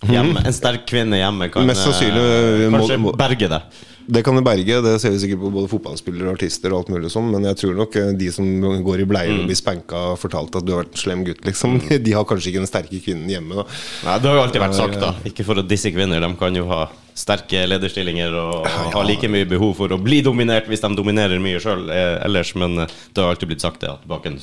Hjemme. 0.03 0.41
En 0.45 0.53
sterk 0.53 0.87
kvinne 0.89 1.15
hjemme 1.21 1.51
kan 1.53 1.67
Mest 1.67 1.85
sannsynlig, 1.87 2.19
eh, 2.19 2.69
må- 2.71 2.81
kanskje 2.81 2.99
må- 2.99 3.17
berge 3.17 3.49
det. 3.49 3.63
Det 4.11 4.25
kan 4.25 4.35
det 4.35 4.43
berge, 4.43 4.83
det 4.83 5.01
ser 5.01 5.11
vi 5.11 5.19
sikkert 5.19 5.39
på 5.41 5.53
både 5.53 5.69
fotballspillere 5.71 6.27
og 6.27 6.35
artister 6.37 6.73
og 6.73 6.79
alt 6.81 6.89
mulig 6.89 7.09
sånn, 7.13 7.31
men 7.31 7.45
jeg 7.45 7.55
tror 7.57 7.77
nok 7.77 7.95
eh, 7.95 8.13
de 8.13 8.31
som 8.33 8.45
går 8.83 9.01
i 9.01 9.05
bleier 9.05 9.39
og 9.39 9.47
blir 9.47 9.55
spanka 9.55 9.95
og 10.13 10.19
fortalt 10.19 10.57
at 10.57 10.65
du 10.65 10.73
har 10.75 10.83
vært 10.83 10.97
en 10.97 11.03
slem 11.05 11.25
gutt, 11.25 11.41
liksom, 11.47 11.79
de 12.03 12.13
har 12.13 12.25
kanskje 12.25 12.51
ikke 12.51 12.65
den 12.65 12.67
sterke 12.67 12.99
kvinnen 13.05 13.29
hjemme, 13.31 13.55
da. 13.55 13.63
Nei, 14.05 14.19
Det 14.19 14.27
har 14.29 14.35
jo 14.35 14.43
alltid 14.43 14.63
vært 14.65 14.75
sagt, 14.75 14.99
da. 15.01 15.13
Ikke 15.25 15.45
for 15.45 15.55
å 15.55 15.67
disse 15.67 15.93
kvinner. 15.95 16.19
De 16.21 16.35
kan 16.37 16.55
jo 16.55 16.67
ha 16.67 16.89
sterke 17.19 17.65
lederstillinger 17.69 18.35
og 18.39 18.67
har 18.67 19.07
like 19.07 19.29
mye 19.31 19.49
behov 19.49 19.75
for 19.79 19.93
å 19.93 20.01
bli 20.01 20.23
dominert 20.25 20.69
hvis 20.71 20.83
de 20.85 20.93
dominerer 20.97 21.43
mye 21.43 21.61
sjøl 21.63 21.89
ellers, 21.93 22.55
men 22.59 22.85
eh, 22.85 22.95
det 23.13 23.25
har 23.25 23.35
alltid 23.35 23.53
blitt 23.53 23.65
sagt 23.65 23.83
det 23.85 23.91
at 23.93 24.07
bak 24.09 24.29
en 24.31 24.39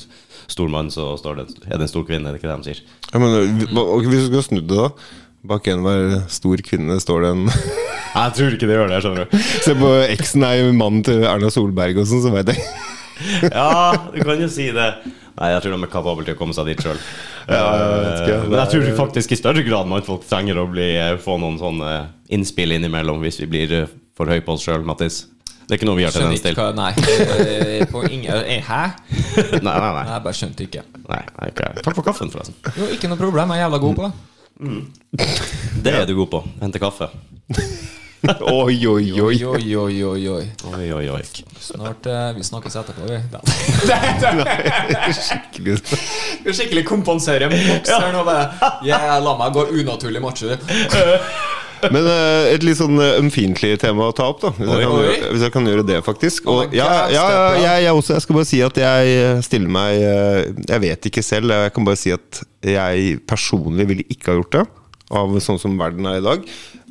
stor 0.50 0.70
mann 0.72 0.90
så 0.90 1.12
står 1.18 1.40
det, 1.40 1.48
er 1.68 1.78
det 1.78 1.86
en 1.86 1.92
stor 1.92 2.06
kvinne. 2.06 2.30
Det 2.30 2.38
er 2.38 2.42
ikke 2.42 2.50
det 2.50 2.58
de 2.62 2.70
sier. 2.70 2.84
Ja, 3.10 3.22
men 3.22 3.36
eh, 3.38 3.66
Hvis 4.06 4.26
du 4.26 4.28
skulle 4.30 4.46
snu 4.46 4.60
det, 4.60 4.78
da? 4.78 4.90
Bak 5.50 5.70
enhver 5.72 6.18
stor 6.28 6.60
kvinne 6.66 6.98
står 7.00 7.24
det 7.24 7.34
en 7.36 7.46
Jeg 8.10 8.32
tror 8.36 8.54
ikke 8.56 8.66
det 8.66 8.74
gjør 8.76 8.88
det, 8.90 9.02
skjønner 9.04 9.28
du. 9.30 9.36
Se 9.64 9.74
på 9.78 9.90
eksen 10.10 10.44
er 10.46 10.56
jo 10.60 10.72
mannen 10.74 11.04
til 11.06 11.22
Erna 11.30 11.50
Solberg 11.54 12.00
og 12.02 12.08
sånn, 12.10 12.24
så 12.24 12.32
vet 12.34 12.50
jeg. 12.50 12.64
Ja, 13.56 13.92
du 14.14 14.20
kan 14.24 14.40
jo 14.40 14.48
si 14.52 14.68
det. 14.74 14.88
Nei, 15.40 15.50
jeg 15.54 15.62
tror 15.64 15.74
de 15.76 15.82
er 15.86 15.90
kapable 15.92 16.24
til 16.26 16.34
å 16.36 16.38
komme 16.38 16.54
seg 16.56 16.66
dit 16.68 16.80
sjøl. 16.84 16.98
Ja, 17.48 17.60
jeg 17.80 18.00
vet 18.04 18.22
ikke. 18.24 18.38
Men 18.50 18.58
jeg 18.60 18.72
tror 18.74 18.88
faktisk 19.06 19.32
i 19.32 19.38
større 19.40 19.62
grad 19.66 19.88
mannfolk 19.88 20.26
trenger 20.28 20.58
å 20.60 20.66
bli, 20.70 20.88
eh, 21.00 21.14
få 21.22 21.38
noen 21.40 21.56
sånne 21.60 21.92
innspill 22.36 22.74
innimellom 22.76 23.22
hvis 23.24 23.40
vi 23.42 23.48
blir 23.50 23.72
eh, 23.82 23.92
for 24.16 24.28
høye 24.30 24.44
på 24.44 24.56
oss 24.58 24.66
sjøl, 24.66 24.84
Mattis. 24.86 25.22
Det 25.64 25.76
er 25.76 25.78
ikke 25.78 25.86
noe 25.86 26.00
vi 26.00 26.04
har 26.08 26.12
tendens 26.14 26.42
til. 26.42 26.56
hva 26.58 26.72
Nei. 26.74 26.90
eh, 26.98 27.84
På 27.92 28.02
ingen, 28.08 28.32
eh, 28.42 28.58
hæ? 28.66 28.80
Nei, 29.62 29.76
nei, 29.76 29.92
nei. 29.94 30.04
Jeg 30.10 30.24
bare 30.26 30.36
skjønte 30.40 30.66
ikke. 30.66 30.82
nei, 31.08 31.22
ikke. 31.46 31.70
Takk 31.86 31.94
for 32.00 32.06
kaffen, 32.10 32.32
forresten. 32.34 32.58
Jo, 32.74 32.90
ikke 32.96 33.08
noe 33.12 33.20
problem. 33.20 33.54
Jeg 33.54 33.62
er 33.62 33.68
jævla 33.68 33.80
god 33.86 33.96
på 34.00 34.08
det. 34.08 34.12
Det 35.86 35.94
er 35.94 36.04
du 36.10 36.16
god 36.18 36.30
på. 36.34 36.42
Hente 36.60 36.82
kaffe. 36.82 37.08
Oi, 38.40 38.86
oi, 38.86 39.12
oi. 39.12 39.20
Oi, 39.20 39.44
oi, 39.44 39.76
oi, 39.76 40.04
oi, 40.04 40.28
oi. 40.28 40.48
Oi, 40.74 40.92
oi, 40.92 41.08
oi. 41.08 41.22
Snart 41.60 42.06
uh, 42.06 42.36
Vi 42.36 42.44
snakkes 42.44 42.76
etterpå, 42.76 43.06
vi. 43.08 43.20
Skikkelig. 45.20 45.78
Skal 45.80 46.58
skikkelig 46.58 46.84
kompensere 46.88 47.48
boks 47.52 47.94
her 47.94 48.12
nå. 48.12 48.24
Bare. 48.28 48.74
Yeah, 48.84 49.16
la 49.24 49.36
meg 49.40 49.56
gå 49.56 49.62
unaturlig 49.72 50.20
macho. 50.24 50.52
Men 51.88 52.04
uh, 52.04 52.44
et 52.50 52.64
litt 52.66 52.76
sånn 52.76 53.00
ømfintlig 53.00 53.72
uh, 53.78 53.80
tema 53.80 54.10
å 54.10 54.16
ta 54.16 54.26
opp, 54.28 54.42
da. 54.42 54.50
Hvis, 54.58 54.68
jeg 54.68 54.84
kan, 54.84 54.98
Oi. 54.98 55.14
hvis 55.32 55.44
jeg 55.46 55.54
kan 55.54 55.68
gjøre 55.70 55.84
det, 55.88 56.00
faktisk. 56.04 56.50
Og, 56.52 56.74
ja, 56.76 56.88
God, 56.90 57.14
ja, 57.14 57.22
jeg, 57.56 57.86
jeg 57.86 57.94
også. 57.96 58.18
Jeg 58.18 58.24
skal 58.26 58.36
bare 58.36 58.48
si 58.50 58.60
at 58.66 58.80
jeg 58.82 59.14
eh, 59.14 59.40
stiller 59.46 59.72
meg 59.72 60.02
uh, 60.04 60.66
Jeg 60.68 60.84
vet 60.84 61.08
ikke 61.08 61.24
selv. 61.24 61.54
Jeg 61.56 61.72
kan 61.76 61.88
bare 61.88 62.00
si 62.00 62.12
at 62.12 62.42
jeg 62.66 63.16
personlig 63.24 63.88
ville 63.88 64.04
ikke 64.12 64.34
ha 64.34 64.36
gjort 64.42 64.58
det. 64.58 64.66
Av 65.10 65.32
sånn 65.42 65.58
som 65.58 65.72
verden 65.80 66.06
er 66.06 66.20
i 66.20 66.26
dag. 66.26 66.44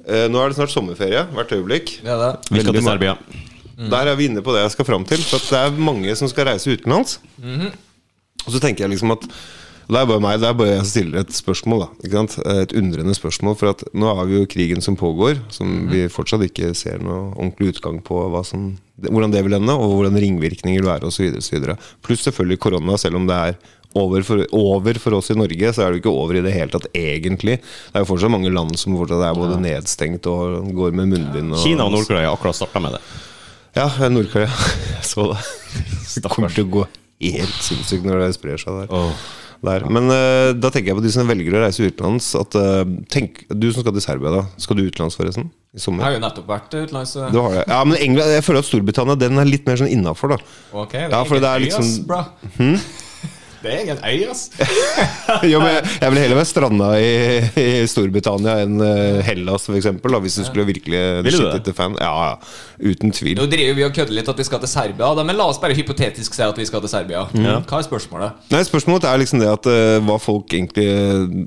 Eh, 0.09 0.25
Nå 0.31 0.41
er 0.41 0.49
det 0.51 0.57
snart 0.57 0.73
sommerferie 0.73 1.21
hvert 1.35 1.53
øyeblikk. 1.55 1.99
Ja, 2.03 2.17
da. 2.17 2.29
Vi 2.49 2.63
skal 2.63 2.73
til 2.79 2.83
Serbia. 2.85 3.15
Serbia. 3.15 3.45
Der 3.93 4.09
er 4.11 4.15
vi 4.19 4.25
inne 4.27 4.41
på 4.43 4.51
det 4.55 4.65
jeg 4.65 4.73
skal 4.73 4.85
fram 4.89 5.05
til. 5.07 5.21
For 5.23 5.39
at 5.39 5.47
det 5.53 5.59
er 5.61 5.83
mange 5.85 6.15
som 6.19 6.27
skal 6.31 6.49
reise 6.49 6.73
utenlands. 6.75 7.19
Og 7.39 8.51
så 8.55 8.59
tenker 8.63 8.85
jeg 8.87 8.95
liksom 8.97 9.11
at 9.15 9.25
Det 9.89 9.97
er 9.97 10.05
bare 10.05 10.21
meg, 10.21 10.35
det 10.37 10.45
er 10.45 10.53
bare 10.53 10.67
jeg 10.75 10.81
som 10.83 10.89
stiller 10.91 11.19
et 11.23 11.31
spørsmål. 11.33 11.79
da 11.81 11.87
ikke 12.05 12.19
sant? 12.19 12.35
Et 12.61 12.73
undrende 12.77 13.15
spørsmål. 13.17 13.55
For 13.57 13.71
at 13.71 13.81
nå 13.97 14.11
har 14.19 14.27
vi 14.29 14.35
jo 14.37 14.45
krigen 14.45 14.83
som 14.85 14.95
pågår, 14.95 15.39
som 15.49 15.87
vi 15.89 16.03
fortsatt 16.13 16.43
ikke 16.45 16.75
ser 16.77 16.99
noe 17.01 17.31
ordentlig 17.33 17.71
utgang 17.73 17.97
på 18.05 18.19
hva 18.29 18.43
som, 18.45 18.75
hvordan 19.01 19.31
det 19.33 19.41
vil 19.47 19.57
ende, 19.57 19.73
og 19.73 19.95
hvordan 19.97 20.19
ringvirkninger 20.21 20.83
vil 20.83 20.91
være 20.91 21.09
osv. 21.09 21.33
Pluss 22.05 22.21
selvfølgelig 22.27 22.59
korona, 22.59 22.97
selv 23.01 23.15
om 23.17 23.25
det 23.25 23.33
er 23.35 23.57
over 23.97 24.21
for, 24.21 24.43
over 24.53 24.99
for 25.01 25.17
oss 25.17 25.31
i 25.33 25.37
Norge, 25.37 25.71
så 25.73 25.81
er 25.81 25.89
det 25.91 25.99
jo 25.99 26.03
ikke 26.03 26.13
over 26.13 26.37
i 26.37 26.43
det 26.45 26.53
hele 26.53 26.69
tatt, 26.69 26.85
egentlig. 26.93 27.57
Det 27.61 27.97
er 27.97 28.03
jo 28.05 28.09
fortsatt 28.11 28.33
mange 28.33 28.51
land 28.53 28.77
som 28.77 28.97
fortsatt 28.99 29.23
er 29.25 29.39
både 29.39 29.57
nedstengt 29.63 30.29
og 30.29 30.69
går 30.77 30.93
med 30.93 31.09
munnbind. 31.15 31.55
Og, 31.55 31.63
Kina 31.63 31.87
og 31.87 31.95
Nord-Korea 31.97 32.29
akkurat 32.35 32.59
starta 32.59 32.83
med 32.83 32.97
det. 32.97 33.01
Ja, 33.77 33.89
Nord-Korea. 34.09 34.49
Jeg 34.49 35.09
så 35.13 35.31
det. 35.33 35.43
Det 36.21 36.31
kommer 36.31 36.53
til 36.53 36.67
å 36.67 36.73
gå 36.79 36.87
helt 37.19 37.61
sinnssykt 37.65 38.05
når 38.07 38.23
det 38.27 38.33
sprer 38.37 38.61
seg 38.61 38.77
der. 38.83 39.17
der. 39.65 39.85
Men 39.91 40.07
uh, 40.13 40.51
da 40.55 40.69
tenker 40.71 40.93
jeg 40.93 40.99
på 41.01 41.03
de 41.03 41.11
som 41.13 41.27
velger 41.29 41.57
å 41.57 41.65
reise 41.65 41.89
utenlands. 41.89 42.29
At, 42.39 42.55
uh, 42.61 42.83
tenk, 43.11 43.43
du 43.49 43.67
som 43.73 43.83
skal 43.83 43.97
til 43.97 44.05
Serbia, 44.05 44.31
da. 44.37 44.45
Skal 44.61 44.77
du 44.79 44.85
utenlands, 44.85 45.17
forresten? 45.19 45.49
I 45.73 45.81
Jeg 45.81 46.01
har 46.01 46.15
jo 46.15 46.21
nettopp 46.23 46.47
vært 46.49 46.73
utenlands. 46.77 47.11
så- 47.17 47.27
Du 47.33 47.41
har 47.41 47.57
det. 47.57 47.65
Ja, 47.67 47.83
men 47.85 47.97
England, 47.97 48.31
jeg 48.37 48.45
føler 48.45 48.63
at 48.63 48.69
Storbritannia 48.69 49.17
den 49.19 49.37
er 49.37 49.45
litt 49.49 49.67
mer 49.69 49.77
sånn 49.81 49.91
innafor, 49.91 50.37
da. 50.37 50.39
Ok, 50.73 50.93
Ja, 51.09 51.23
for 51.23 51.39
det 51.41 51.49
er 51.49 51.59
liksom- 51.65 52.05
bra. 52.07 52.25
Det 53.59 53.71
er 53.71 53.81
ingen 53.83 53.99
øy, 53.99 54.29
ass. 54.31 54.45
Jo, 55.51 55.59
men 55.59 55.75
jeg, 55.75 55.83
ville 55.99 56.11
vil 56.13 56.21
heller 56.23 56.39
være 56.39 56.47
stranda 56.47 56.89
i, 57.01 57.09
i 57.59 57.67
Storbritannia 57.91 58.55
enn 58.63 58.79
eh, 58.83 59.19
Hellas, 59.27 59.67
for 59.67 59.77
eksempel, 59.77 60.15
da, 60.15 60.21
Hvis 60.23 60.39
du 60.39 60.45
skulle 60.47 60.65
virkelig 60.69 61.01
Vil 61.27 61.39
til 61.65 61.75
fan. 61.75 61.97
Ja, 61.99 62.13
ja. 62.29 62.31
Uten 62.79 63.11
tvil. 63.15 63.35
Nå 63.39 63.49
driver 63.51 63.75
vi 63.75 63.85
og 63.87 63.93
kødder 63.95 64.15
litt 64.15 64.31
at 64.31 64.39
vi 64.39 64.47
skal 64.47 64.63
til 64.63 64.71
Serbia, 64.71 65.11
da, 65.17 65.25
men 65.27 65.37
la 65.39 65.49
oss 65.51 65.59
bare 65.61 65.75
hypotetisk 65.77 66.37
si 66.37 66.45
at 66.45 66.57
vi 66.59 66.67
skal 66.69 66.83
til 66.85 66.91
Serbia. 66.91 67.25
Hva 67.35 67.81
er 67.81 67.87
spørsmålet? 67.87 68.49
Nei, 68.53 68.63
Spørsmålet 68.69 69.09
er 69.09 69.21
liksom 69.21 69.43
det 69.43 69.51
at 69.51 69.69
eh, 69.69 69.99
hva 70.07 70.19
folk 70.21 70.53
egentlig 70.55 70.87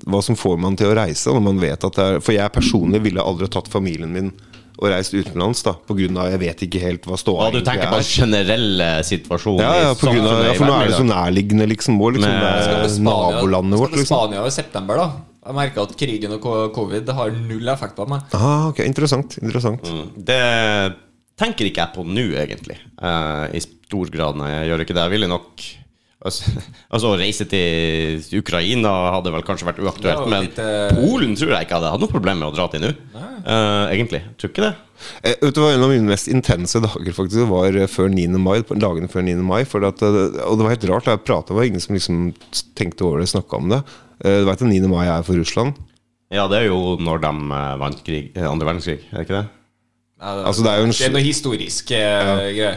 Hva 0.05 0.21
som 0.25 0.37
får 0.39 0.59
man 0.61 0.77
til 0.79 0.91
å 0.91 0.97
reise 0.97 1.33
når 1.33 1.45
man 1.49 1.61
vet 1.63 1.85
at 1.87 1.97
det 1.99 2.09
er 2.09 2.25
For 2.25 2.35
jeg 2.37 2.53
personlig 2.55 3.03
ville 3.05 3.25
aldri 3.25 3.49
tatt 3.53 3.71
familien 3.73 4.13
min 4.13 4.33
og 4.79 4.89
reist 4.91 5.15
utenlands, 5.15 5.61
da 5.67 5.75
på 5.77 5.97
grunn 5.99 6.17
av 6.19 6.31
jeg 6.33 6.41
vet 6.43 6.65
ikke 6.67 6.81
helt 6.83 7.09
hva 7.09 7.19
ståa 7.21 7.49
er. 7.49 7.59
du 7.59 7.67
tenker 7.67 7.91
på 7.93 7.99
er. 8.01 8.07
generelle 8.09 8.89
situasjonen 9.09 9.63
Ja, 9.63 9.75
ja, 9.83 9.93
på 9.99 10.09
grunn 10.09 10.27
av, 10.27 10.41
ja, 10.47 10.55
for 10.59 10.71
nå 10.71 10.79
er 10.79 10.91
det 10.91 10.97
så 10.97 11.07
nærliggende, 11.09 11.69
liksom. 11.71 12.01
Også, 12.01 12.17
liksom 12.19 12.33
det 12.33 12.49
er 12.49 12.89
Spania, 12.89 13.11
nabolandet 13.11 13.83
vårt, 13.83 13.97
liksom. 13.99 14.17
Spania 14.17 14.47
i 14.49 14.55
september, 14.55 15.03
da. 15.03 15.09
Jeg 15.43 15.59
merker 15.59 15.83
at 15.83 15.95
krigen 15.99 16.37
og 16.37 16.45
covid 16.77 17.09
har 17.19 17.33
null 17.35 17.71
effekt 17.73 17.97
på 17.99 18.07
meg. 18.11 18.29
Ah, 18.39 18.69
ok, 18.71 18.85
Interessant. 18.87 19.39
interessant 19.43 19.83
Mm. 19.83 20.05
Det 20.29 20.43
tenker 21.41 21.67
ikke 21.67 21.83
jeg 21.83 21.95
på 21.97 22.05
nå, 22.07 22.29
egentlig. 22.39 22.77
Uh, 23.01 23.49
I 23.51 23.63
stor 23.65 24.11
grad, 24.15 24.39
nei. 24.39 24.51
Jeg 24.53 24.71
gjør 24.71 24.85
ikke 24.85 24.95
det. 24.95 25.07
Jeg 25.09 25.15
ville 25.17 25.31
nok 25.33 25.65
Altså, 26.23 26.53
altså 26.95 27.11
å 27.11 27.19
reise 27.19 27.47
til 27.51 28.39
Ukraina 28.39 28.93
hadde 29.17 29.33
vel 29.35 29.45
kanskje 29.47 29.67
vært 29.69 29.81
uaktuelt, 29.83 30.29
men 30.31 30.47
litt, 30.47 30.61
uh... 30.63 30.93
Polen 30.95 31.35
tror 31.39 31.55
jeg 31.57 31.67
ikke 31.67 31.79
hadde 31.81 31.93
hatt 31.95 32.03
noe 32.05 32.13
problem 32.13 32.43
med 32.43 32.51
å 32.51 32.55
dra 32.55 32.69
til 32.73 32.85
nå. 32.85 32.93
Uh, 33.43 33.91
egentlig. 33.91 34.23
Tror 34.39 34.53
ikke 34.53 34.67
det. 34.69 34.73
Eh, 35.27 35.35
vet 35.41 35.57
du 35.57 35.63
hva, 35.63 35.73
En 35.75 35.83
av 35.83 35.91
mine 35.91 36.07
mest 36.07 36.29
intense 36.31 36.79
dager 36.83 37.17
faktisk 37.17 37.49
var 37.51 37.75
eh, 37.75 37.91
før 37.91 38.13
9. 38.13 38.39
mai. 38.39 38.61
Dagene 38.71 39.11
før 39.11 39.27
9. 39.27 39.41
mai 39.47 39.63
for 39.67 39.87
at, 39.89 40.03
Og 40.03 40.59
det 40.59 40.67
var 40.67 40.75
helt 40.77 40.91
rart. 40.93 41.09
da 41.09 41.17
Jeg 41.17 41.25
pratet, 41.27 41.57
var 41.59 41.67
ingen 41.67 41.83
som 41.83 41.97
liksom 41.99 42.29
tenkte 42.79 43.09
over 43.09 43.23
det, 43.23 43.33
snakka 43.33 43.59
om 43.59 43.73
det. 43.75 43.83
Uh, 44.23 44.43
Du 44.45 44.47
vet 44.51 44.63
at 44.63 44.69
9. 44.69 44.93
mai 44.93 45.07
er 45.09 45.27
for 45.27 45.39
Russland? 45.39 45.75
Ja, 46.33 46.47
det 46.49 46.63
er 46.63 46.71
jo 46.71 46.95
når 47.03 47.27
de 47.27 47.33
vant 47.83 47.99
krig, 48.07 48.31
andre 48.39 48.71
verdenskrig, 48.71 49.03
er 49.11 49.19
det 49.19 49.27
ikke 49.27 49.41
det? 49.43 49.49
Ja, 50.23 50.37
det, 50.39 50.45
Altså, 50.47 50.63
det 50.63 50.71
er 50.71 50.79
jo 50.79 50.85
en 50.87 50.95
det 50.95 51.07
er 51.09 51.15
noe 51.17 51.25
historisk 51.25 51.91
eh, 51.97 52.29
greier. 52.55 52.77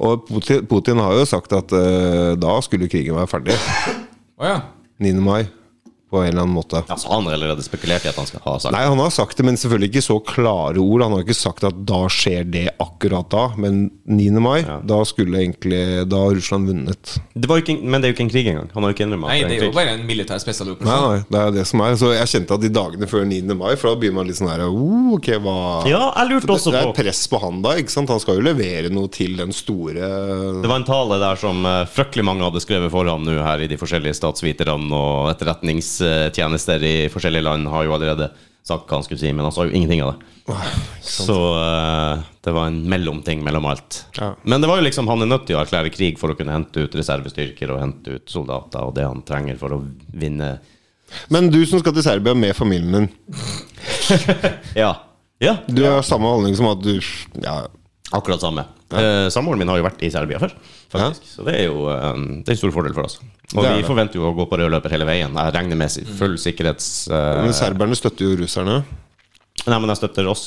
Og 0.00 0.24
Putin, 0.28 0.64
Putin 0.68 1.00
har 1.04 1.12
jo 1.18 1.26
sagt 1.28 1.52
at 1.52 1.74
eh, 1.76 2.32
da 2.40 2.54
skulle 2.64 2.88
krigen 2.88 3.18
være 3.18 3.28
ferdig. 3.28 3.58
Å 4.40 4.48
ja. 4.48 4.56
9. 5.04 5.12
mai. 5.20 5.42
På 6.10 6.20
en 6.22 6.28
eller 6.28 6.44
annen 6.44 6.54
måte. 6.54 6.84
Ja, 6.86 6.96
så 6.96 7.10
han 7.10 7.24
har 7.26 7.34
allerede 7.34 7.64
spekulert 7.66 8.04
i 8.06 8.10
at 8.12 8.18
han 8.20 8.28
skal 8.28 8.40
ha 8.44 8.52
sagt 8.62 8.70
Nei, 8.76 8.84
han 8.86 9.00
har 9.02 9.10
sagt 9.10 9.40
det, 9.40 9.42
men 9.48 9.56
selvfølgelig 9.58 9.88
ikke 9.90 10.02
så 10.06 10.16
klare 10.22 10.78
ord. 10.78 11.02
Han 11.02 11.16
har 11.16 11.24
ikke 11.24 11.34
sagt 11.34 11.64
at 11.66 11.80
da 11.88 12.04
skjer 12.12 12.44
det 12.46 12.66
akkurat 12.82 13.26
da. 13.32 13.48
Men 13.58 13.88
9. 14.06 14.28
mai, 14.38 14.60
da 14.86 15.00
skulle 15.08 15.40
egentlig 15.42 15.80
Da 16.06 16.20
har 16.28 16.36
Russland 16.38 16.70
vunnet. 16.70 17.16
det 17.34 17.50
var 17.50 17.58
ikke, 17.58 17.74
Men 17.82 18.00
det 18.00 18.06
er 18.08 18.12
jo 18.12 18.16
ikke 18.18 18.26
en 18.28 18.30
krig 18.30 18.50
engang. 18.52 18.68
Han 18.74 18.86
har 18.86 18.92
jo 18.92 18.96
ikke 18.96 19.06
innrømmet 19.08 19.32
Nei, 19.32 19.40
at 19.42 19.50
det 19.50 19.58
er 19.58 19.66
jo 19.66 19.72
bare 19.74 19.96
en 19.96 20.06
militær 20.06 20.38
Nei, 20.38 20.44
spesialoperasjon. 20.44 21.08
nei, 21.10 21.24
det 21.34 21.42
er 21.42 21.56
det 21.58 21.66
som 21.72 21.82
er. 21.82 21.98
Så 21.98 22.12
jeg 22.14 22.30
kjente 22.36 22.54
at 22.60 22.62
de 22.62 22.70
dagene 22.78 23.10
før 23.10 23.26
9. 23.26 23.42
mai, 23.58 23.72
for 23.74 23.90
da 23.90 23.98
begynner 24.04 24.20
man 24.20 24.30
litt 24.30 24.38
sånn 24.38 24.52
her 24.52 24.64
oh, 24.68 25.10
Ok, 25.16 25.32
hva 25.42 25.56
Ja, 25.90 26.04
jeg 26.20 26.30
lurte 26.30 26.46
det, 26.46 26.60
på 26.62 26.70
det 26.76 26.84
er 26.84 26.94
press 27.02 27.24
på 27.32 27.42
han 27.42 27.60
da, 27.66 27.74
ikke 27.82 27.94
sant? 27.96 28.14
Han 28.14 28.22
skal 28.22 28.38
jo 28.38 28.46
levere 28.46 28.92
noe 28.94 29.10
til 29.10 29.34
den 29.42 29.50
store 29.56 30.06
Det 30.62 30.70
var 30.70 30.78
en 30.78 30.86
tale 30.86 31.18
der 31.22 31.40
som 31.40 31.66
eh, 31.66 31.82
fryktelig 31.90 32.24
mange 32.30 32.46
hadde 32.46 32.62
skrevet 32.62 32.94
for 32.94 33.10
ham 33.10 33.26
nå 33.26 33.36
her 33.42 33.62
i 33.64 33.68
de 33.70 33.78
forskjellige 33.80 34.14
statsviterne 34.20 34.94
og 34.94 35.32
etterretningstjenester 36.00 36.84
i 36.84 36.96
forskjellige 37.12 37.46
land 37.46 37.68
har 37.72 37.86
jo 37.86 37.94
allerede 37.96 38.30
sagt 38.66 38.88
hva 38.88 38.98
han 38.98 39.04
skulle 39.06 39.20
si, 39.20 39.30
men 39.32 39.46
han 39.46 39.54
sa 39.54 39.66
jo 39.66 39.74
ingenting 39.74 40.02
av 40.02 40.14
det. 40.14 40.32
Så 41.06 41.36
uh, 41.54 42.22
det 42.42 42.54
var 42.54 42.68
en 42.70 42.80
mellomting 42.90 43.42
mellom 43.46 43.66
alt. 43.70 44.00
Ja. 44.18 44.32
Men 44.42 44.62
det 44.62 44.70
var 44.70 44.80
jo 44.80 44.86
liksom 44.86 45.08
han 45.10 45.22
er 45.22 45.30
nødt 45.30 45.46
til 45.46 45.58
å 45.58 45.62
erklære 45.62 45.92
krig 45.94 46.18
for 46.18 46.32
å 46.32 46.38
kunne 46.38 46.54
hente 46.54 46.82
ut 46.82 46.96
reservestyrker 46.98 47.74
og 47.74 47.82
hente 47.82 48.18
ut 48.18 48.30
soldater 48.30 48.86
og 48.86 48.94
det 48.98 49.06
han 49.06 49.22
trenger 49.26 49.58
for 49.60 49.76
å 49.76 49.82
vinne. 50.14 50.56
Men 51.30 51.50
du 51.54 51.60
som 51.66 51.82
skal 51.82 51.94
til 51.94 52.06
Serbia 52.06 52.34
med 52.34 52.56
familien 52.58 53.06
din, 53.06 53.10
Ja. 54.82 54.94
Ja, 55.42 55.58
du 55.68 55.82
har 55.84 56.00
samme 56.06 56.30
holdning 56.32 56.54
som 56.56 56.70
at 56.70 56.80
du 56.80 56.94
Ja, 57.42 57.66
akkurat 58.16 58.40
samme. 58.40 58.64
Eh, 58.94 59.26
Samboeren 59.34 59.58
min 59.60 59.68
har 59.68 59.80
jo 59.80 59.84
vært 59.84 60.02
i 60.06 60.10
Serbia 60.14 60.38
før, 60.40 60.52
faktisk. 60.92 61.26
Så 61.28 61.44
det 61.46 61.56
er 61.58 61.64
jo 61.66 61.88
eh, 61.90 62.12
det 62.46 62.52
er 62.52 62.54
en 62.54 62.60
stor 62.60 62.74
fordel 62.74 62.94
for 62.96 63.08
oss. 63.08 63.18
Og 63.54 63.62
vi 63.62 63.78
det. 63.78 63.86
forventer 63.86 64.18
jo 64.18 64.26
å 64.26 64.34
gå 64.34 64.46
på 64.50 64.58
rød 64.58 64.72
løper 64.74 64.90
hele 64.96 65.06
veien. 65.06 65.36
Jeg 65.38 65.54
regner 65.54 65.78
med 65.78 66.08
full 66.18 66.34
sikkerhets... 66.42 66.88
Uh, 67.06 67.44
Men 67.46 67.54
serberne 67.54 67.98
støtter 67.98 68.26
jo 68.26 68.38
russerne. 68.42 68.80
Nei, 69.66 69.78
men 69.82 69.90
jeg 69.90 69.98
støtter 69.98 70.28
oss 70.30 70.42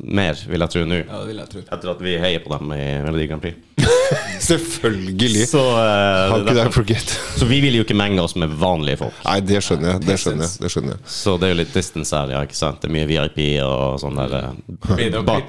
mer, 0.00 0.38
vil 0.48 0.62
jeg 0.64 0.72
tro 0.72 0.82
nå. 0.88 1.02
Ja, 1.02 1.18
det 1.20 1.26
vil 1.28 1.40
jeg 1.42 1.50
tro. 1.52 1.62
Etter 1.76 1.90
at 1.92 1.98
vi 2.00 2.14
heier 2.22 2.40
på 2.40 2.52
dem 2.54 2.70
i 2.72 2.84
Melodi 3.04 3.26
Grand 3.28 3.42
Prix. 3.42 3.58
Selvfølgelig. 4.46 5.42
Så, 5.50 5.60
uh, 5.60 6.30
How 6.30 6.38
det 6.40 6.54
could 6.54 6.60
I 6.62 6.72
forget? 6.72 7.12
så 7.36 7.48
vi 7.50 7.58
vil 7.60 7.76
jo 7.76 7.84
ikke 7.84 7.96
menge 7.98 8.22
oss 8.22 8.32
med 8.38 8.54
vanlige 8.56 9.02
folk. 9.02 9.18
Nei, 9.26 9.36
det 9.44 9.60
skjønner 9.66 9.92
jeg. 9.96 10.04
Det 10.06 10.16
skjønner 10.22 10.46
jeg, 10.46 10.62
det 10.62 10.70
skjønner 10.72 10.94
jeg. 10.94 11.02
Så 11.18 11.34
det 11.42 11.48
er 11.48 11.52
jo 11.52 11.58
litt 11.60 11.74
distance 11.76 12.16
her, 12.16 12.32
ja, 12.32 12.40
ikke 12.48 12.56
sant? 12.56 12.80
Det 12.80 12.88
er 12.88 12.94
mye 12.96 13.10
VIP 13.10 13.40
og 13.66 13.98
sånn 14.00 14.16
der 14.22 14.36
eh, 14.38 14.50
Blir 14.88 15.12
det 15.12 15.22
noe, 15.26 15.40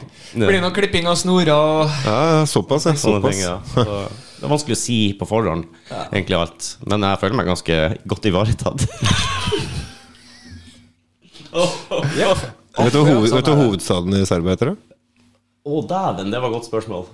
blir 0.44 0.62
noe 0.66 0.76
klipping 0.76 1.08
av 1.08 1.16
snorer 1.22 1.54
og 1.56 1.96
Ja, 2.08 2.18
ja, 2.34 2.46
såpass, 2.50 2.90
ja. 2.90 2.96
Såpass. 3.00 3.32
ting, 3.32 3.44
ja. 3.46 3.56
Så 3.72 3.88
det 4.38 4.46
er 4.46 4.52
vanskelig 4.52 4.76
å 4.78 4.84
si 4.84 5.00
på 5.18 5.26
forhånd, 5.32 5.64
egentlig 6.12 6.38
alt. 6.38 6.74
Men 6.92 7.08
jeg 7.08 7.24
føler 7.24 7.40
meg 7.40 7.48
ganske 7.56 7.80
godt 8.10 8.28
ivaretatt. 8.30 8.84
Vet 12.78 12.94
du 12.94 13.00
hva 13.02 13.16
hoved, 13.16 13.34
hva 13.34 13.58
hovedstaden 13.58 14.16
i 14.20 14.26
Serbia 14.30 14.54
heter? 14.56 14.76
Å, 15.68 15.82
dæven, 15.90 16.30
det 16.32 16.40
var 16.40 16.52
et 16.52 16.56
godt 16.60 16.70
spørsmål. 16.70 17.10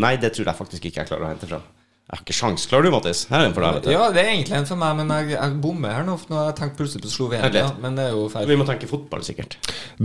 Nei, 0.00 0.14
det 0.20 0.32
tror 0.34 0.48
jeg 0.50 0.58
faktisk 0.58 0.88
ikke 0.88 1.02
jeg 1.02 1.10
klarer 1.10 1.26
å 1.28 1.30
hente 1.32 1.48
fram. 1.50 1.66
Jeg 2.10 2.16
har 2.16 2.22
ikke 2.24 2.34
sjans. 2.34 2.64
Klarer 2.66 2.88
du, 2.88 2.90
Mattis? 2.90 3.20
Her 3.30 3.44
er 3.44 3.48
en 3.50 3.52
for 3.54 3.62
deg. 3.62 3.76
vet 3.76 3.84
du. 3.86 3.90
Ja, 3.94 4.06
det 4.10 4.22
er 4.24 4.32
egentlig 4.32 4.56
en 4.58 4.66
for 4.66 4.80
meg, 4.80 4.96
men 4.98 5.12
jeg, 5.14 5.36
jeg 5.36 5.58
bommer 5.62 5.94
her 5.94 6.06
nå. 6.08 6.16
For 6.18 6.32
nå 6.32 6.40
har 6.40 6.48
jeg 6.48 6.56
tenkt 6.58 6.80
plutselig 6.80 7.04
på 7.04 7.12
Slovenia, 7.12 7.68
men 7.82 7.98
det 7.98 8.08
er 8.08 8.16
jo 8.16 8.24
feil. 8.32 8.48
Vi 8.50 8.56
må 8.58 8.66
tenke 8.66 8.88
fotball, 8.90 9.22
sikkert. 9.26 9.54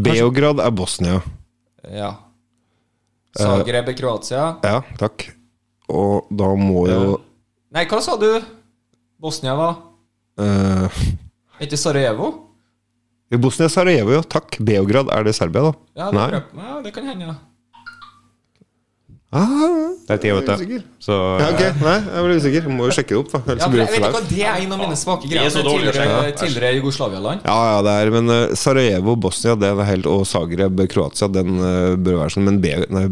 Beograd 0.06 0.62
er 0.62 0.76
Bosnia. 0.76 1.18
Ja. 1.90 2.12
Zagreb 3.36 3.90
er 3.90 3.98
Kroatia. 3.98 4.44
Ja, 4.62 4.84
takk. 5.02 5.32
Og 5.90 6.30
da 6.34 6.52
må 6.58 6.86
jo 6.90 7.18
Nei, 7.76 7.84
hva 7.90 7.98
sa 8.02 8.16
du? 8.18 8.30
Bosnia 9.22 9.58
var 9.58 9.76
Uh. 10.36 10.92
Er 11.56 11.64
ikke 11.64 11.78
Sarajevo? 11.80 12.26
I 13.34 13.38
Bosnia 13.42 13.70
Sarajevo, 13.72 14.14
ja. 14.14 14.22
Takk. 14.22 14.60
Beograd, 14.62 15.10
er 15.14 15.26
det 15.26 15.34
Serbia, 15.38 15.66
da? 15.72 15.74
Ja, 15.98 16.10
det, 16.12 16.18
Nei. 16.20 16.66
ja, 16.70 16.80
det 16.86 16.94
kan 16.94 17.08
hende. 17.10 17.34
da. 17.34 17.38
Ah, 19.36 19.92
Det 20.08 20.14
er 20.14 20.20
tida, 20.22 20.36
vet 20.38 20.62
du. 20.70 20.76
Så 21.04 21.16
Ja, 21.42 21.48
ok, 21.52 21.62
nei, 21.82 21.96
jeg 22.06 22.26
ble 22.26 22.36
usikker. 22.40 22.68
Må 22.72 22.86
jo 22.88 22.94
sjekke 22.96 23.12
det 23.12 23.18
opp, 23.20 23.32
da. 23.34 23.42
Ellers 23.42 23.60
Ja, 23.60 23.66
så 23.66 23.72
blir 23.74 23.82
jeg 23.82 23.90
det 23.90 23.96
vet 23.96 24.06
for 24.06 24.08
ikke 24.08 24.22
hva. 24.22 24.30
Det 24.30 24.46
er 24.46 24.62
en 24.64 24.76
av 24.76 24.84
mine 24.84 25.00
svake 25.02 25.26
er 25.26 25.34
greier. 25.34 25.50
Det 25.50 25.60
er 25.60 25.68
tidligere, 25.68 26.36
tidligere 26.40 26.78
Jugoslavia-land. 26.78 27.48
Ja, 27.50 27.58
ja, 27.72 27.82
det 27.88 27.96
er 28.00 28.12
Men 28.16 28.32
uh, 28.32 28.56
Sarajevo, 28.56 29.16
Bosnia, 29.26 29.58
det 29.60 29.72
er 29.74 29.90
helt 29.90 30.08
Og 30.08 30.24
Zagreb, 30.30 30.86
Kroatia, 30.94 31.28
den 31.28 31.58
uh, 31.60 31.96
bør 31.98 32.22
være 32.22 32.36
sånn. 32.38 32.48
Men 32.48 32.62
Be 32.64 32.78
nei, 32.86 33.06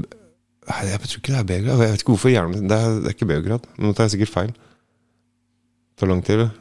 nei, 0.70 0.82
jeg 0.94 1.02
tror 1.04 1.20
ikke 1.20 1.34
det 1.34 1.42
er 1.42 1.50
Beograd. 1.52 1.84
Jeg 1.84 1.96
vet 1.98 2.06
ikke 2.06 2.16
hvorfor 2.16 2.32
hjernen 2.32 2.70
Det 2.72 2.80
er, 2.80 3.00
det 3.02 3.12
er 3.12 3.18
ikke 3.18 3.32
Beograd. 3.34 3.68
Nå 3.82 3.92
tar 3.98 4.08
jeg 4.08 4.16
sikkert 4.16 4.36
feil. 4.38 4.54
Det 4.54 6.06
tar 6.06 6.14
lang 6.14 6.24
tid, 6.24 6.38
eller? 6.40 6.54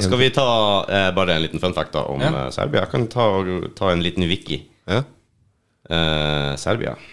Skal 0.00 0.18
vi 0.18 0.30
ta 0.30 0.46
eh, 0.88 1.10
bare 1.14 1.34
en 1.36 1.42
liten 1.42 1.60
fun 1.60 1.74
fact 1.74 1.92
da 1.92 2.02
om 2.08 2.20
Ja. 2.20 2.30
eh, 2.46 2.50
Serbia. 2.50 2.80
Jeg 2.80 2.90
kan 2.90 3.06
ta, 3.08 3.26
ta 3.76 3.90
en 3.92 4.02
liten 4.02 4.24
wiki. 4.28 4.62
Ja. 4.88 5.02
Eh, 5.90 6.56
Serbia. 6.56 6.96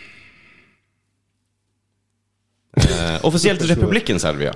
Eh, 2.79 3.25
offisielt 3.25 3.61
republikken 3.61 4.19
Serbia. 4.19 4.53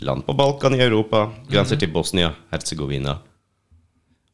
Land 0.00 0.24
på 0.26 0.32
Balkan 0.34 0.74
i 0.74 0.80
Europa. 0.82 1.30
Grenser 1.50 1.76
til 1.76 1.90
Bosnia, 1.92 2.32
Herzegovina 2.50 3.18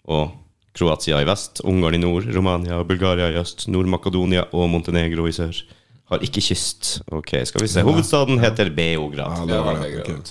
og 0.07 0.31
Kroatia 0.77 1.19
i 1.21 1.27
vest. 1.27 1.61
Ungarn 1.65 1.95
i 1.95 1.99
nord, 2.01 2.29
Romania 2.35 2.79
og 2.79 2.87
Bulgaria 2.89 3.29
i 3.33 3.41
øst. 3.41 3.67
Nord-Makedonia 3.69 4.47
og 4.53 4.69
Montenegro 4.71 5.27
i 5.27 5.33
sør. 5.35 5.59
Har 6.07 6.23
ikke 6.23 6.43
kyst. 6.45 7.01
Ok, 7.11 7.33
skal 7.49 7.65
vi 7.65 7.69
se. 7.71 7.83
Hovedstaden 7.83 8.39
heter 8.39 8.71
Beograd. 8.71 9.41
Ja, 9.41 9.47
det 9.49 9.57
var 9.65 9.81
det. 9.81 9.89
Beograd. 10.07 10.29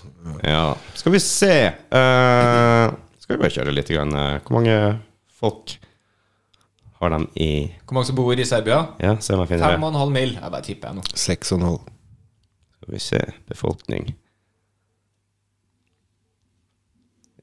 Ja, 0.47 0.75
skal 0.95 1.11
vi 1.11 1.19
se 1.19 1.55
uh, 1.67 2.93
Skal 3.19 3.35
vi 3.35 3.41
bare 3.41 3.51
kjøre 3.51 3.73
litt 3.75 3.91
grann, 3.91 4.13
eh, 4.15 4.37
Hvor 4.45 4.55
mange 4.55 4.77
folk 5.35 5.75
har 7.01 7.11
de 7.11 7.19
i 7.43 7.49
Hvor 7.83 7.99
mange 7.99 8.09
som 8.09 8.17
bor 8.17 8.39
i 8.39 8.47
Serbia? 8.47 8.79
Ja, 9.03 9.17
se 9.19 9.35
om 9.35 9.43
jeg 9.43 9.51
finner 9.51 9.75
Fem 9.75 9.83
det 9.83 9.89
og 9.89 9.91
en 9.91 9.99
halv 9.99 10.15
mil. 10.15 10.33
Jeg 10.39 10.55
bare 10.55 10.67
tipper 10.69 10.93
jeg 10.93 11.01
nå. 11.01 11.05
Seks 11.25 11.51
og 11.51 11.59
en 11.59 11.67
halv. 11.69 11.93
Skal 12.79 12.95
vi 12.95 13.03
se 13.09 13.21
Befolkning 13.51 14.11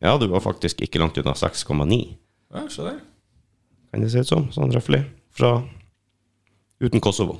Ja, 0.02 0.16
du 0.18 0.26
var 0.32 0.40
faktisk 0.42 0.80
ikke 0.82 1.04
langt 1.04 1.20
unna 1.20 1.36
6,9 1.36 2.00
Ja, 2.56 2.68
se 2.68 2.88
der. 2.88 3.00
Kan 3.92 4.00
det 4.00 4.14
se 4.14 4.24
ut 4.24 4.28
som, 4.28 4.48
sånn 4.56 4.72
røftlig. 4.72 5.04
Fra 5.36 5.58
Uten 6.80 7.04
Kosovo 7.04 7.36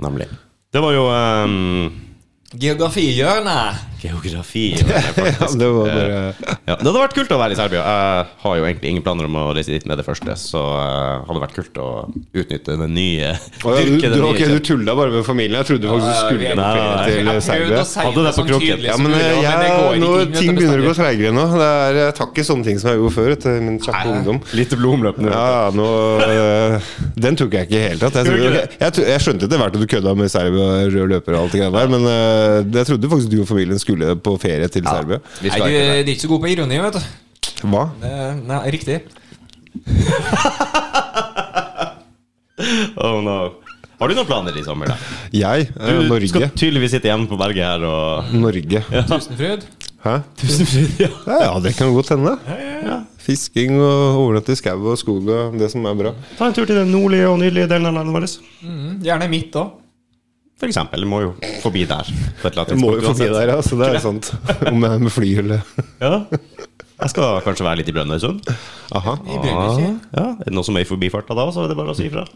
Nemlig 0.00 0.28
Det 0.72 0.80
var 0.80 0.94
jo 0.96 1.04
um... 1.10 1.90
Geografihjørnet. 2.50 3.89
Geografi 4.00 4.64
det 4.78 4.86
Ja, 4.88 5.00
faktisk. 5.16 5.58
det 5.60 5.68
var 5.74 5.88
Eh, 5.90 5.94
bare 5.94 6.56
Ja, 6.66 6.74
det 6.76 6.86
hadde 6.86 7.00
vært 7.02 7.14
kult 7.16 7.32
å 7.34 7.38
være 7.40 7.54
i 7.54 7.58
Serbia. 7.58 7.80
Jeg 7.84 8.26
har 8.44 8.56
jo 8.60 8.64
egentlig 8.68 8.90
ingen 8.94 9.04
planer 9.04 9.26
om 9.28 9.36
å 9.40 9.44
reise 9.56 9.72
dit 9.74 9.86
med 9.88 9.98
det 10.00 10.04
første, 10.06 10.36
så 10.40 10.60
det 10.62 11.26
hadde 11.28 11.42
vært 11.42 11.54
kult 11.56 11.80
å 11.82 11.88
utnytte 12.36 12.76
den 12.80 12.94
nye 12.96 13.32
oh, 13.64 13.74
ja, 13.74 13.82
du, 13.84 13.96
du, 14.14 14.24
okay, 14.30 14.48
du 14.50 14.60
tulla 14.64 14.94
bare 14.98 15.12
med 15.14 15.24
familien. 15.26 15.58
Jeg 15.60 15.68
trodde 15.70 15.84
du 15.84 15.90
faktisk 15.90 16.10
du 16.10 16.22
skulle 16.26 16.54
Nei, 16.56 16.70
til 17.10 17.30
Jeg 17.30 17.44
Serbia. 17.46 17.80
å 17.82 17.88
si 17.90 18.00
Hadde 18.00 18.24
det 18.26 18.32
på 18.38 18.44
kroken. 18.50 18.84
Ja, 18.86 18.96
men 19.00 19.10
mulig, 19.10 19.20
eh, 19.20 19.40
men 19.40 19.66
jeg, 19.66 20.00
nå, 20.04 20.10
inn 20.20 20.34
ting 20.38 20.54
begynner 20.56 20.84
å 20.84 20.86
gå 20.88 20.94
treigere 21.00 21.34
nå. 21.36 21.44
Det 21.60 21.68
er, 21.70 21.98
jeg 22.00 22.16
tar 22.20 22.30
ikke 22.30 22.46
sånne 22.50 22.68
ting 22.70 22.80
som 22.80 22.90
jeg 22.92 23.00
gjorde 23.00 23.14
før. 23.18 23.30
Etter 23.36 23.60
min 23.66 23.78
kjappe 23.82 24.14
ungdom. 24.14 24.40
Litt 24.56 24.74
blodomløp 24.80 25.20
nå. 25.20 25.32
Ja, 25.34 25.70
nå, 25.76 25.88
øh, 26.24 26.90
Den 27.26 27.36
tok 27.40 27.54
jeg 27.58 27.68
ikke 27.68 27.76
i 27.76 27.80
det 27.80 27.84
hele 27.90 28.00
tatt. 28.06 28.20
Jeg, 28.20 28.30
trodde, 28.30 28.54
jeg, 28.56 28.70
jeg, 28.80 29.06
jeg 29.10 29.24
skjønte 29.26 29.48
etter 29.50 29.60
hvert 29.62 29.76
at 29.76 29.82
du 29.84 29.88
kødda 29.90 30.14
med 30.18 30.30
Serbia 30.32 30.68
og 30.70 30.94
rød 30.94 31.14
løper 31.16 31.36
og 31.36 31.42
alt 31.44 31.52
det 31.56 31.60
greiene 31.62 31.76
der, 31.80 31.92
men 31.92 32.08
øh, 32.08 32.78
jeg 32.80 32.86
trodde 32.92 33.10
faktisk 33.12 33.30
du 33.34 33.38
og 33.42 33.48
familien 33.50 33.78
skulle 33.82 33.89
på 34.24 34.36
ferie 34.42 34.68
til 34.68 34.84
Serbia. 34.86 35.18
Vi 35.42 35.48
Nei, 35.48 35.58
du 35.58 35.64
er 35.74 36.04
ikke 36.14 36.20
så 36.26 36.28
god 36.28 36.40
på 36.44 36.50
ironi, 36.52 36.78
vet 36.80 36.94
du. 36.94 37.00
Hva? 37.70 37.84
Nei, 38.46 38.60
riktig. 38.76 39.00
Oh 43.00 43.20
no. 43.24 43.36
Har 44.00 44.08
du 44.08 44.14
noen 44.16 44.26
planer 44.28 44.56
i 44.56 44.62
sommer, 44.64 44.88
da? 44.92 44.96
Jeg? 45.32 45.68
Du 45.74 45.80
Øh, 45.84 46.02
Norge. 46.08 46.28
skal 46.28 46.48
tydeligvis 46.56 46.90
sitte 46.94 47.08
hjemme 47.08 47.28
på 47.28 47.36
berget 47.40 47.64
her 47.64 47.84
og 47.84 48.24
Norge. 48.32 48.82
Tusenfryd. 49.08 49.64
Hæ? 50.04 50.14
Tusenfryd, 50.40 51.00
ja. 51.00 51.08
Ja, 51.26 51.38
ja, 51.44 51.60
det 51.60 51.74
kan 51.76 51.92
godt 51.94 52.08
hende. 52.12 52.36
Fisking 53.20 53.76
og 53.80 54.16
overnatte 54.22 54.52
i 54.52 54.56
skau 54.60 54.86
og 54.92 54.98
skog 55.00 55.28
og 55.28 55.58
det 55.60 55.70
som 55.72 55.84
er 55.88 55.94
bra. 55.98 56.12
Ta 56.38 56.48
en 56.48 56.56
tur 56.56 56.64
til 56.68 56.76
den 56.80 56.88
nordlige 56.92 57.28
og 57.28 57.38
nydelige 57.40 57.68
delen 57.68 57.86
av 57.90 57.94
landet 58.00 58.16
vårt. 58.16 58.38
Mm, 58.64 59.00
gjerne 59.04 59.28
mitt 59.32 59.56
òg. 59.60 59.72
For 60.60 60.68
eksempel. 60.68 61.06
Må 61.08 61.22
jo 61.24 61.30
forbi 61.62 61.86
der. 61.88 62.08
På 62.42 62.48
et 62.50 62.52
eller 62.52 62.66
annet 62.66 62.82
må 62.82 62.92
jo 62.98 63.04
forbi 63.08 63.30
der, 63.32 63.54
ja. 63.54 63.60
Så 63.64 63.78
det 63.80 63.88
er 63.94 64.02
sant. 64.04 64.32
Om 64.68 64.84
jeg 64.84 64.90
er 64.98 65.04
med 65.06 65.14
fly 65.14 65.30
eller 65.40 65.64
Ja. 66.04 66.18
Jeg 67.00 67.12
skal 67.14 67.40
kanskje 67.46 67.64
være 67.64 67.80
litt 67.80 67.88
i 67.88 67.94
Brønnøysund. 67.96 68.44
Aha. 68.98 69.14
I 69.24 69.38
Brønnøysund. 69.40 70.02
Ja, 70.12 70.26
er 70.36 70.50
det 70.50 70.56
noe 70.58 70.66
som 70.68 70.76
er 70.76 70.84
i 70.84 70.88
forbifarta 70.90 71.36
da, 71.38 71.46
så 71.54 71.64
er 71.64 71.72
det 71.72 71.78
bare 71.80 71.94
å 71.94 71.96
si 71.96 72.10
ifra. 72.10 72.26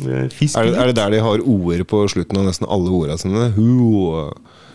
Er 0.00 0.26
det, 0.30 0.74
er 0.74 0.90
det 0.90 0.96
der 0.98 1.14
de 1.14 1.22
har 1.22 1.42
ord 1.42 1.84
på 1.90 2.00
slutten 2.10 2.38
av 2.42 2.44
nesten 2.46 2.66
alle 2.70 2.90
ordene 2.94 3.18
sine? 3.22 3.48
Hu, 3.54 4.30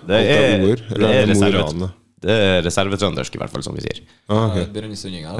Det 0.07 0.15
alt 0.15 0.31
er, 0.31 0.83
Eller 0.95 1.07
er, 1.09 1.21
er 1.21 1.31
det 1.31 1.37
morane? 1.39 1.91
Det 2.23 2.31
er 2.31 2.61
reservetrøndersk, 2.65 3.35
i 3.35 3.37
hvert 3.41 3.51
fall, 3.53 3.61
som 3.65 3.75
vi 3.75 3.83
sier. 3.83 3.99
Ah, 4.31 4.47
ok. 4.47 4.55
Ja, 4.55 4.63
det. 4.63 4.77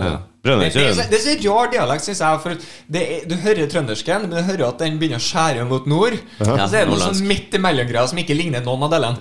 Ja. 0.04 0.18
Det, 0.44 0.58
det, 0.60 0.76
er 0.76 0.94
så- 0.94 1.06
det 1.10 1.18
er 1.18 1.24
så 1.24 1.36
rar 1.48 1.72
dialekt, 1.72 2.04
syns 2.06 2.20
jeg. 2.22 2.42
For 2.44 2.58
det 2.92 3.02
er, 3.16 3.24
du 3.30 3.36
hører 3.42 3.70
trøndersken, 3.72 4.22
men 4.28 4.30
du 4.36 4.42
hører 4.44 4.68
at 4.68 4.84
den 4.84 5.00
begynner 5.00 5.18
å 5.18 5.26
skjære 5.26 5.66
mot 5.70 5.88
nord. 5.90 6.14
Og 6.42 6.46
så 6.46 6.76
er 6.76 6.86
det 6.86 6.92
noe 6.92 7.00
sånn 7.02 7.24
midt 7.28 7.56
imellom-greia 7.58 8.06
som 8.12 8.20
ikke 8.22 8.38
ligner 8.38 8.62
noen 8.66 8.84
av 8.86 8.92
delene. 8.94 9.18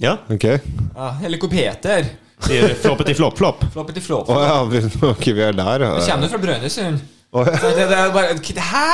Ja. 0.00 0.16
Ok. 0.30 0.44
Ja, 0.46 1.10
Helikopeter. 1.20 2.08
Sier 2.46 2.70
floppety 2.78 3.16
flopp 3.18 3.36
flopp. 3.40 3.64
Floppeti-flopp. 3.74 4.28
Å 4.30 4.40
ja, 4.46 4.58
vi- 4.70 4.84
ok, 5.12 5.24
vi 5.34 5.42
er 5.42 5.56
der, 5.58 5.82
ja. 5.82 5.94
Kommer 6.06 6.28
du 6.28 6.32
fra 6.36 6.38
Brønnøysund? 6.46 7.00
Oh, 7.34 7.42
ja. 7.44 7.58
Så 7.60 7.74
Det, 7.76 7.88
det 7.90 7.96
er 7.98 8.12
bare 8.14 8.38
Hæ?! 8.38 8.84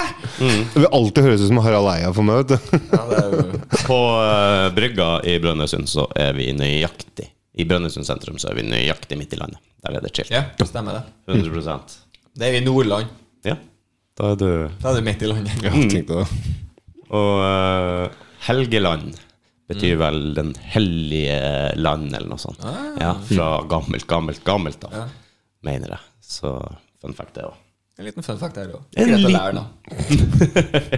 Det 0.41 0.80
vil 0.80 0.89
alltid 0.91 1.22
høres 1.28 1.43
ut 1.45 1.51
som 1.53 1.61
Harald 1.62 1.87
Eia 1.93 2.09
for 2.16 2.26
meg, 2.26 2.41
vet 2.41 2.57
du. 2.57 2.80
Ja, 2.91 3.03
det 3.12 3.20
er 3.20 3.37
jo 3.37 3.61
På 3.85 3.99
uh, 4.18 4.64
brygga 4.74 5.11
i 5.28 5.37
Brønnøysund 5.45 5.87
så 5.93 6.09
er 6.18 6.32
vi 6.35 6.49
nøyaktig 6.57 7.28
I 7.55 7.66
Brønnøysund 7.70 8.07
sentrum 8.09 8.38
så 8.42 8.50
er 8.50 8.59
vi 8.59 8.64
nøyaktig 8.66 9.18
midt 9.20 9.34
i 9.36 9.38
landet. 9.38 9.61
Der 9.84 9.98
er 9.98 10.02
det 10.05 10.14
chill. 10.16 10.30
Ja, 10.32 10.44
stemmer 10.66 10.98
det. 10.98 11.05
100% 11.34 11.98
Det 12.34 12.48
er 12.48 12.57
vi 12.57 12.62
i 12.62 12.64
Nordland. 12.66 13.12
Ja. 13.46 13.57
Da 14.18 14.32
er 14.32 14.38
du 14.40 14.48
Da 14.82 14.90
er 14.90 14.98
du 14.98 15.07
midt 15.07 15.22
i 15.22 15.30
landet. 15.30 15.62
Ja, 15.62 15.70
tenkte 15.74 16.22
det. 16.22 16.26
Og 17.14 17.42
uh, 17.44 18.24
Helgeland 18.46 19.14
betyr 19.70 19.96
vel 20.00 20.34
Den 20.36 20.55
hellige 20.74 21.36
land, 21.78 22.11
eller 22.11 22.28
noe 22.34 22.42
sånt. 22.42 22.64
Ja, 23.00 23.12
Fra 23.28 23.50
gammelt, 23.70 24.07
gammelt, 24.11 24.42
gammelt, 24.44 24.80
da. 24.82 25.05
Ja. 25.05 25.05
Mener 25.64 25.94
jeg. 25.94 26.02
Så 26.24 26.57
fun 27.00 27.14
fact, 27.16 27.36
det 27.38 27.46
òg. 27.46 27.61
En 27.95 28.05
liten 28.09 28.24
fun 28.26 28.38
fact 28.40 28.57
der 28.59 28.72
òg. 28.74 28.80
En 28.99 29.11
liten- 29.22 29.61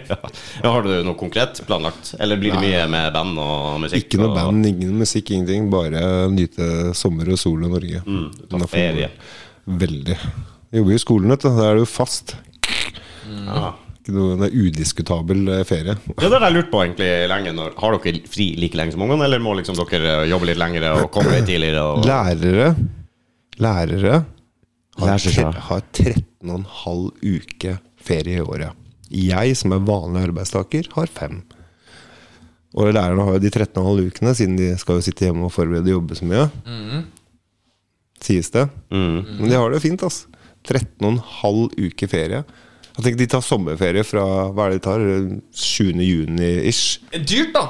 ja. 0.09 0.17
Har 0.65 0.83
du 0.87 0.93
noe 1.05 1.15
konkret 1.21 1.59
planlagt? 1.69 2.15
Eller 2.19 2.39
blir 2.41 2.55
det 2.57 2.61
mye 2.63 2.87
med 2.89 3.11
band 3.13 3.37
og 3.43 3.81
musikk? 3.83 4.07
Ikke 4.07 4.21
noe 4.23 4.31
og- 4.31 4.37
band, 4.39 4.65
ingen 4.71 4.95
musikk, 4.97 5.31
ingenting. 5.37 5.67
Bare 5.73 6.01
nyte 6.33 6.95
sommer 6.97 7.29
og 7.35 7.39
sol 7.43 7.65
og 7.69 7.75
Norge. 7.77 8.01
Mm, 8.07 8.31
du 8.41 8.47
tar 8.57 8.71
ferie. 8.73 9.11
Veldig. 9.67 10.17
Jeg 10.17 10.81
jobber 10.81 10.95
jo 10.95 10.97
i 10.97 11.03
skolen, 11.05 11.35
vet 11.35 11.45
du. 11.45 11.51
Da 11.59 11.67
er 11.69 11.75
det 11.77 11.83
jo 11.85 11.91
fast. 11.91 12.33
Ja. 13.27 13.75
Ikke 14.01 14.15
noe, 14.15 14.37
det 14.41 14.49
er 14.49 14.57
udiskutabel 14.63 15.49
eh, 15.53 15.65
ferie. 15.67 15.97
Ja, 16.15 16.29
det 16.31 16.33
har 16.39 16.45
jeg 16.49 16.55
lurt 16.57 16.71
på 16.73 16.81
egentlig 16.85 17.11
lenge. 17.29 17.53
Når, 17.59 17.73
har 17.83 17.97
dere 17.99 18.23
fri 18.31 18.47
like 18.63 18.79
lenge 18.79 18.95
som 18.95 19.03
ungene, 19.05 19.25
eller 19.27 19.43
må 19.43 19.53
liksom 19.59 19.77
dere 19.83 20.23
jobbe 20.31 20.49
litt 20.49 20.61
lengre 20.63 20.95
og 21.03 21.11
komme 21.13 21.33
litt 21.37 21.49
tidligere? 21.51 21.83
Og... 21.83 22.07
Lærere 22.09 22.73
Lærere 23.61 24.23
har, 25.01 25.19
tre, 25.21 25.45
har 25.69 25.85
13,5 25.93 27.11
uke 27.23 27.77
ferie 28.07 28.41
i 28.41 28.45
året. 28.45 28.73
Jeg 29.13 29.57
som 29.59 29.75
er 29.77 29.85
vanlig 29.87 30.25
arbeidstaker, 30.29 30.89
har 30.97 31.13
fem. 31.13 31.43
Og 32.77 32.93
lærerne 32.93 33.25
har 33.25 33.37
jo 33.37 33.43
de 33.45 33.53
13,5 33.53 34.07
ukene, 34.11 34.35
siden 34.37 34.57
de 34.59 34.73
skal 34.81 34.99
jo 34.99 35.07
sitte 35.07 35.29
hjemme 35.29 35.47
og 35.47 35.55
forberede 35.55 35.89
og 35.89 36.01
jobbe 36.01 36.19
så 36.19 36.29
mye. 36.29 36.49
Sies 38.25 38.51
det. 38.53 38.67
Mm. 38.93 39.19
Men 39.41 39.51
de 39.51 39.57
har 39.57 39.73
det 39.73 39.83
fint, 39.85 40.03
altså. 40.03 40.33
13,5 40.67 41.77
uke 41.87 42.09
ferie. 42.11 42.43
Jeg 42.97 43.05
tenker 43.05 43.21
De 43.21 43.29
tar 43.31 43.43
sommerferie 43.45 44.03
fra 44.09 44.25
hva 44.51 44.67
er 44.67 44.75
det 44.75 44.81
de 44.81 44.87
tar? 44.87 45.05
7. 45.53 45.93
juni-ish. 46.03 47.03
Dyrt, 47.13 47.53
da! 47.55 47.67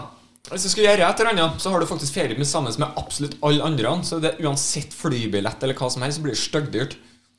Hvis 0.47 0.63
du 0.63 0.71
skal 0.71 0.85
gjøre 0.87 1.07
et 1.09 1.21
eller 1.21 1.33
annet, 1.33 1.59
så 1.59 1.73
har 1.75 1.83
du 1.83 1.89
faktisk 1.91 2.15
ferie 2.15 2.39
med 2.39 2.47
sammen 2.47 2.75
med 2.79 2.99
absolutt 3.01 3.35
alle 3.45 3.67
andre. 3.67 3.97
Så 4.07 4.21
det 4.23 4.33
er 4.33 4.47
uansett 4.47 4.95
flybillett 4.95 5.63
eller 5.67 5.79
hva 5.79 5.91
som 5.91 6.07
helst, 6.07 6.21
så 6.21 6.27
blir 6.27 6.37
det 6.37 6.43
styggdyrt. 6.43 6.95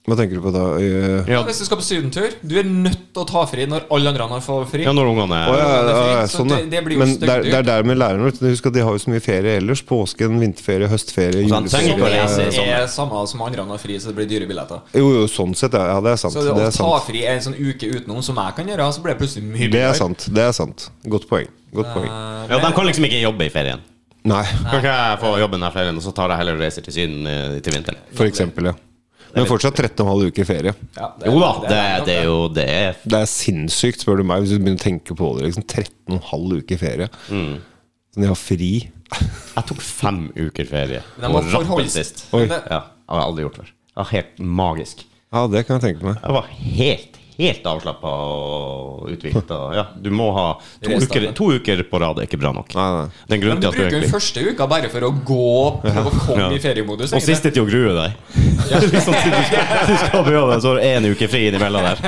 Hva 0.07 0.15
tenker 0.15 0.37
du 0.39 0.41
på 0.41 0.51
da? 0.55 0.61
Eh, 0.79 1.25
Ja. 1.27 1.41
Hvis 1.43 1.57
du 1.59 1.65
skal 1.67 1.77
på 1.81 1.83
sydentur, 1.83 2.31
du 2.41 2.53
er 2.57 2.63
nødt 2.63 3.11
til 3.11 3.23
å 3.23 3.27
ta 3.27 3.41
fri 3.45 3.65
når 3.67 3.89
alle 3.91 4.07
andre 4.13 4.27
har 4.29 4.39
fått 4.39 4.69
fri. 4.71 4.83
ja, 4.85 4.93
når 4.95 5.09
ungene 5.11 5.35
er 5.35 5.49
ja, 5.51 5.57
ja, 5.57 5.81
det 5.83 5.95
er 5.95 6.11
ja, 6.13 6.21
så 6.31 6.37
sånn, 6.39 6.49
ja. 6.49 6.55
det- 6.63 6.69
det 6.71 6.83
blir 6.85 6.93
jo 6.95 6.99
Men 6.99 7.19
det 7.19 7.29
er, 7.29 7.41
det 7.43 7.53
er 7.53 7.63
der 7.63 7.83
med 7.83 7.97
lærerne. 7.97 8.23
vet 8.23 8.39
du. 8.39 8.47
Husk 8.47 8.65
at 8.67 8.73
de 8.73 8.79
har 8.87 8.91
jo 8.95 8.97
så 9.03 9.09
mye 9.11 9.19
ferie 9.19 9.57
ellers. 9.59 9.81
Påsken, 9.83 10.39
vinterferie, 10.39 10.87
høstferie, 10.87 11.43
Og 11.43 11.49
så 11.51 11.75
trenger 11.75 11.91
Som 11.91 11.99
å 11.99 12.07
juleferie. 12.07 12.21
reise 12.23 12.39
er, 12.39 12.51
sånn. 12.55 12.67
er 12.71 12.87
samme 12.87 13.27
som 13.27 13.41
andre 13.41 13.65
har 13.67 13.77
fri, 13.77 13.99
så 13.99 14.07
det 14.07 14.15
blir 14.15 14.27
dyre 14.31 14.47
billetter. 14.47 14.79
Jo, 14.95 15.11
jo, 15.11 15.27
sånn 15.27 15.53
sett, 15.53 15.73
ja. 15.73 15.85
ja 15.91 15.99
det 15.99 16.11
er 16.13 16.15
sant. 16.15 16.33
Så 16.33 16.39
det, 16.39 16.55
Det 16.55 16.63
å 16.63 16.71
ta 16.71 16.71
sant. 16.71 17.03
fri 17.03 17.25
en 17.25 17.39
sånn 17.41 17.59
uke 17.59 17.91
utenom, 17.91 18.23
som 18.23 18.35
jeg 18.37 18.55
kan 18.55 18.65
gjøre, 18.65 18.87
så 18.95 19.01
blir 19.03 19.11
det 19.13 19.19
plutselig 19.19 19.43
mye 19.43 19.69
Det 19.71 19.83
er 19.83 19.93
sant. 19.93 20.29
Det 20.31 20.39
er 20.47 20.51
sant. 20.53 20.89
Godt 21.05 21.27
poeng. 21.27 21.47
Godt 21.75 21.91
poeng. 21.93 22.07
Uh, 22.07 22.47
Ja, 22.47 22.59
De 22.63 22.71
kan 22.73 22.85
liksom 22.87 23.03
ikke 23.03 23.19
jobbe 23.21 23.41
i 23.43 23.49
ferien. 23.49 23.79
Nei, 24.23 24.43
Kan 24.43 24.79
ikke 24.79 24.91
jeg 24.91 25.19
få 25.19 25.37
jobben 25.39 25.59
denne 25.59 25.71
ferien, 25.73 25.95
og 25.95 26.01
så 26.03 26.13
tar 26.15 26.29
jeg 26.29 26.37
heller 26.37 26.53
og 26.55 26.59
reiser 26.59 26.81
til 26.83 26.93
Syden 26.93 27.27
eh, 27.27 27.59
til 27.59 27.73
vinteren? 27.73 27.97
for 28.15 28.23
eksempel, 28.25 28.63
ja. 28.65 28.73
Men 29.35 29.45
fortsatt 29.49 29.75
13,5 29.75 30.27
uker 30.31 30.45
ferie. 30.47 30.73
ja, 30.97 31.07
det- 31.19 31.31
Jo 31.31 31.39
da, 31.39 31.51
det, 31.67 32.05
det 32.05 32.15
er 32.17 32.23
jo 32.25 32.47
det 32.49 32.67
Det 33.03 33.13
er 33.19 33.25
sinnssykt, 33.25 34.01
spør 34.05 34.17
du 34.17 34.23
meg, 34.23 34.41
hvis 34.43 34.53
du 34.55 34.59
begynner 34.59 34.79
å 34.79 34.85
tenke 34.85 35.15
på 35.17 35.31
det. 35.37 35.47
Liksom 35.49 35.63
13,5 35.67 36.53
uker 36.61 36.77
ferie. 36.77 37.09
Mm. 37.29 37.57
Så 38.13 38.21
de 38.21 38.27
har 38.27 38.35
fri. 38.39 38.71
Jeg 39.55 39.65
tok 39.69 39.79
fem 39.81 40.31
uker 40.35 40.65
ferie 40.67 41.01
Men 41.17 41.29
de 41.29 41.33
må 41.33 41.41
rappen 41.43 41.67
forholde- 41.67 41.89
sist. 41.89 42.25
Oi. 42.33 42.45
Ja, 42.47 42.59
det 42.59 42.71
har 42.71 43.21
jeg 43.21 43.27
aldri 43.27 43.43
gjort 43.45 43.55
før. 43.61 43.69
Det 43.87 43.95
var 44.03 44.11
helt 44.11 44.37
magisk. 44.39 45.03
Ja, 45.33 45.47
det 45.47 45.65
kan 45.67 45.79
jeg 45.79 45.95
tenke 45.95 46.03
meg. 46.07 46.17
Jeg 46.23 46.31
var 46.31 46.47
helt, 46.47 47.16
helt 47.37 47.67
avslappa 47.69 48.11
og 48.11 49.09
uthvilt. 49.13 49.51
Ja, 49.77 49.85
du 49.95 50.09
må 50.13 50.29
ha 50.35 50.45
to 50.83 50.97
uker, 50.97 51.27
to 51.37 51.49
uker 51.57 51.83
på 51.89 52.01
rad 52.01 52.21
er 52.21 52.27
ikke 52.29 52.39
bra 52.41 52.51
nok. 52.55 52.73
Nei, 52.77 52.87
nei. 52.97 53.05
Den 53.27 53.37
en 53.37 53.43
grunn 53.43 53.53
Men 53.57 53.61
til 53.61 53.67
du 53.67 53.69
at 53.69 53.77
du 53.77 53.81
bruker 53.81 53.93
den 53.93 53.99
egentlig 54.01 54.13
første 54.15 54.45
uka 54.51 54.67
bare 54.73 54.91
for 54.93 55.07
å 55.07 55.11
gå 55.31 55.49
prøve 55.85 56.05
å 56.11 56.21
komme 56.25 56.47
Ja. 56.47 56.49
i 56.55 56.61
feriemodus. 56.63 57.13
Og 57.13 57.23
siste 57.23 57.51
til 57.53 57.65
å 57.65 57.69
grue 57.69 57.93
deg. 57.97 58.17
liksom, 58.93 59.13
du 59.13 59.41
skal, 59.49 59.73
du 59.87 59.95
skal 60.03 60.25
det, 60.27 60.61
så 60.63 60.73
har 60.73 60.79
du 60.81 60.87
én 60.89 61.09
uke 61.13 61.29
fri 61.31 61.47
innimellom 61.51 61.85
der. 61.91 62.01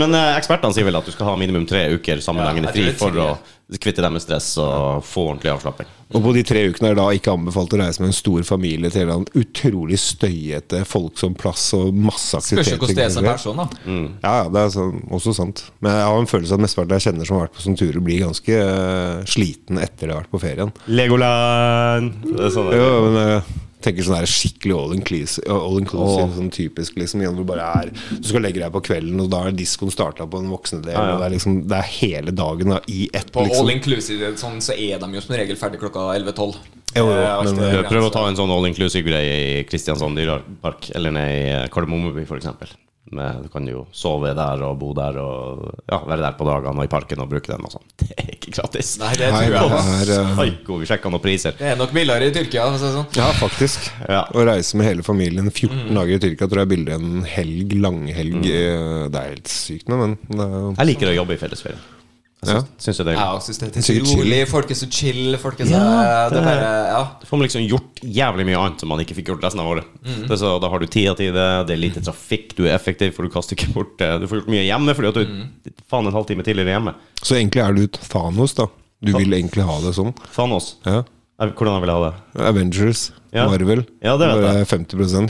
Men 0.00 0.14
eh, 0.14 0.34
ekspertene 0.38 0.76
sier 0.76 0.88
vel 0.88 1.00
at 1.00 1.08
du 1.08 1.14
skal 1.14 1.32
ha 1.32 1.36
minimum 1.40 1.66
tre 1.68 1.86
uker 1.96 2.20
sammenhengende 2.24 2.72
Ja, 2.72 2.76
fri 2.76 2.92
for 2.98 3.24
å 3.24 3.30
kvitte 3.76 4.00
deg 4.00 4.12
med 4.14 4.22
stress 4.24 4.54
og 4.62 5.04
få 5.04 5.26
ordentlig 5.28 5.50
avslapping. 5.52 5.88
Og 6.16 6.22
på 6.24 6.30
de 6.32 6.42
tre 6.46 6.62
ukene 6.70 6.88
er 6.88 6.94
det 6.96 7.02
da 7.02 7.08
ikke 7.12 7.34
anbefalt 7.36 7.74
å 7.76 7.80
reise 7.82 8.00
med 8.00 8.08
en 8.08 8.16
stor 8.16 8.46
familie 8.48 8.88
til 8.94 9.10
en 9.12 9.26
utrolig 9.36 9.98
støyete, 10.00 10.80
folksom 10.88 11.36
plass 11.36 11.66
og 11.76 11.92
masse 11.92 12.40
Spørs 12.46 12.72
jo 12.72 12.78
hvordan 12.80 12.96
det 12.96 13.04
er 13.04 13.12
som 13.12 13.28
person, 13.28 13.60
da. 13.60 13.66
Ja, 14.24 14.32
ja, 14.40 14.48
det 14.54 14.62
er 14.62 14.72
sånn, 14.72 15.04
også 15.12 15.36
sant. 15.36 15.66
Men 15.84 15.98
jeg 15.98 16.08
har 16.08 16.22
en 16.22 16.30
følelse 16.32 16.56
av 16.56 16.62
at 16.62 16.64
mesteparten 16.64 16.96
jeg 16.96 17.06
kjenner 17.10 17.28
som 17.28 17.36
har 17.36 17.44
vært 17.44 17.58
på 17.58 17.66
sånne 17.66 17.82
turer, 17.82 18.00
blir 18.08 18.24
ganske 18.24 18.64
uh, 18.64 19.28
sliten 19.28 19.84
etter 19.84 20.08
de 20.08 20.16
har 20.16 20.24
vært 20.24 20.32
på 20.32 20.42
ferien. 20.46 20.72
Legoland! 20.88 22.22
Det 22.24 22.48
er 22.48 22.54
sånn 22.56 22.72
det 22.72 22.78
er. 22.78 22.86
Jo, 22.86 23.00
men 23.04 23.20
jeg 23.20 23.67
tenker 23.84 24.06
sånn 24.06 24.18
her 24.18 24.28
skikkelig 24.30 24.74
all 24.74 24.94
inclusive, 24.96 25.44
all 25.54 25.78
inclusive 25.80 26.32
sånn 26.36 26.50
typisk 26.54 26.96
liksom, 26.98 27.22
hvor 27.36 27.46
bare 27.46 27.68
er 27.82 27.92
Du 28.10 28.26
skal 28.26 28.42
legge 28.42 28.62
deg 28.62 28.72
på 28.74 28.82
kvelden, 28.88 29.20
og 29.22 29.30
da 29.32 29.44
er 29.48 29.54
diskoen 29.56 29.92
starta 29.94 30.26
på 30.26 30.40
den 30.42 30.50
voksne 30.52 30.80
delen. 30.82 30.98
Ja, 30.98 31.12
ja. 31.12 31.14
Og 31.14 31.22
det 31.22 31.28
er 31.28 31.36
liksom 31.36 31.60
Det 31.70 31.78
er 31.78 31.92
hele 31.98 32.34
dagen 32.34 32.74
da, 32.74 32.80
i 32.90 33.06
ett, 33.12 33.30
På 33.34 33.46
liksom. 33.46 33.62
all 33.62 33.74
inclusive 33.76 34.32
sånn, 34.40 34.58
så 34.64 34.74
er 34.74 34.98
de 35.02 35.12
jo 35.14 35.24
som 35.24 35.38
regel 35.38 35.60
ferdig 35.60 35.80
klokka 35.82 36.08
11-12. 36.16 36.58
Jo, 36.96 37.06
men. 37.06 37.62
Prøv 37.86 38.08
å 38.08 38.12
ta 38.12 38.24
en 38.28 38.38
sånn 38.38 38.50
all 38.50 38.66
inclusive-greie 38.70 39.38
i 39.60 39.64
Kristiansand 39.68 40.16
dyrepark, 40.18 40.90
eller 40.96 41.14
nei, 41.14 41.28
i 41.36 41.56
Kardemommeby, 41.72 42.24
f.eks. 42.24 42.78
Du 43.10 43.48
kan 43.52 43.66
jo 43.66 43.86
sove 43.92 44.34
der 44.36 44.62
og 44.66 44.78
bo 44.80 44.92
der 44.96 45.16
og 45.22 45.62
ja, 45.88 45.98
være 46.04 46.20
der 46.26 46.34
på 46.36 46.44
dagene 46.48 46.82
og 46.82 46.84
i 46.84 46.90
parken 46.92 47.22
og 47.24 47.30
bruke 47.30 47.48
den 47.50 47.64
og 47.64 47.72
sånn. 47.72 47.86
Det 48.02 48.10
er 48.20 48.30
ikke 48.34 48.52
gratis. 48.58 48.94
Nei, 49.00 49.12
det 49.18 49.30
tror 49.32 49.46
jeg. 49.48 49.96
er, 50.02 50.12
eh, 50.18 50.32
Psyko, 50.38 50.78
vi 50.82 50.88
sjekka 50.90 51.12
noen 51.12 51.24
priser. 51.24 51.56
Det 51.58 51.70
er 51.72 51.76
nok 51.80 51.92
billigere 51.96 52.28
i 52.28 52.34
Tyrkia. 52.36 52.66
For 52.68 52.76
å 52.76 52.80
si 52.80 52.86
det 52.88 52.94
sånn. 52.98 53.08
Ja, 53.18 53.28
faktisk. 53.40 53.88
Ja. 54.08 54.22
Å 54.32 54.44
reise 54.48 54.76
med 54.80 54.90
hele 54.90 55.06
familien 55.06 55.48
14 55.50 55.76
Mm. 55.88 55.94
dager 55.96 56.14
i 56.18 56.22
Tyrkia 56.26 56.48
tror 56.48 56.62
jeg 56.62 56.68
er 56.68 56.72
billigere 56.76 56.98
enn 57.00 57.12
en 57.22 57.28
helg, 57.28 57.72
langhelg. 57.80 58.40
Mm. 58.42 59.12
Det 59.12 59.20
er 59.22 59.30
helt 59.34 59.48
sykt, 59.52 59.88
nå, 59.88 59.96
men 60.00 60.18
det 60.28 60.44
er, 60.44 60.74
Jeg 60.82 60.90
liker 60.92 61.12
å 61.12 61.16
jobbe 61.22 61.36
i 61.36 61.40
fellesferie. 61.40 61.80
Jeg 62.38 62.54
Ja. 62.54 62.60
syns, 62.62 62.84
syns 62.84 62.98
det 63.02 63.06
er 63.08 63.18
Jeg 63.18 63.42
synes 63.42 63.58
det 63.58 63.76
er 63.76 63.82
så 63.82 64.16
rolig. 64.16 64.48
Folk 64.48 64.70
er 64.70 64.74
så 64.78 64.86
chill. 64.86 65.36
Folk 65.42 65.58
er 65.60 65.64
så, 65.66 65.70
Ja, 65.74 66.28
det 66.28 66.36
det 66.38 66.44
bare, 66.44 66.68
ja. 66.86 67.00
Får 67.26 67.36
man 67.36 67.48
liksom 67.48 67.66
gjort 67.66 67.98
jævlig 68.04 68.46
mye 68.46 68.58
annet 68.58 68.80
som 68.80 68.88
man 68.88 69.00
ikke 69.02 69.16
fikk 69.18 69.26
gjort 69.32 69.42
resten 69.42 69.60
av 69.60 69.66
året. 69.66 69.84
Det 70.04 70.30
er 70.30 70.36
så, 70.38 70.60
da 70.62 70.68
har 70.70 70.78
du 70.78 70.86
tida 70.86 71.16
til 71.18 71.32
det, 71.34 71.66
det 71.66 71.74
er 71.74 71.82
lite 71.82 72.00
trafikk, 72.00 72.54
du 72.54 72.64
er 72.68 72.76
effektiv, 72.78 73.12
for 73.16 73.26
du 73.26 73.28
kaster 73.28 73.56
ikke 73.58 73.74
bort. 73.74 73.98
Du 73.98 74.26
får 74.30 74.42
gjort 74.42 74.52
mye 74.54 74.62
hjemme 74.68 74.94
fordi 74.94 75.08
at 75.08 75.18
du 75.18 75.24
mm. 75.26 75.44
faen 75.90 76.06
en 76.06 76.14
halvtime 76.14 76.46
tidligere 76.46 76.78
hjemme. 76.78 76.94
Så 77.22 77.34
egentlig 77.34 77.64
er 77.64 77.74
du 77.74 77.82
et 77.82 77.98
Thanos, 78.08 78.54
da. 78.54 78.68
Du 79.02 79.12
vil 79.18 79.34
egentlig 79.34 79.66
ha 79.66 79.80
det 79.82 79.94
sånn. 79.98 80.14
Thanos? 80.34 80.76
Ja. 80.86 81.02
Hvordan 81.38 81.54
Hvordan 81.54 81.74
jeg 81.74 81.82
vil 81.82 81.94
ha 81.94 81.98
det? 82.06 82.14
Avengers, 82.48 83.10
Ja. 83.32 83.46
Marvel. 83.46 83.84
Ja, 84.02 84.16
det 84.16 84.26
vet 84.30 84.42
Bare 84.42 84.64
50 84.64 85.28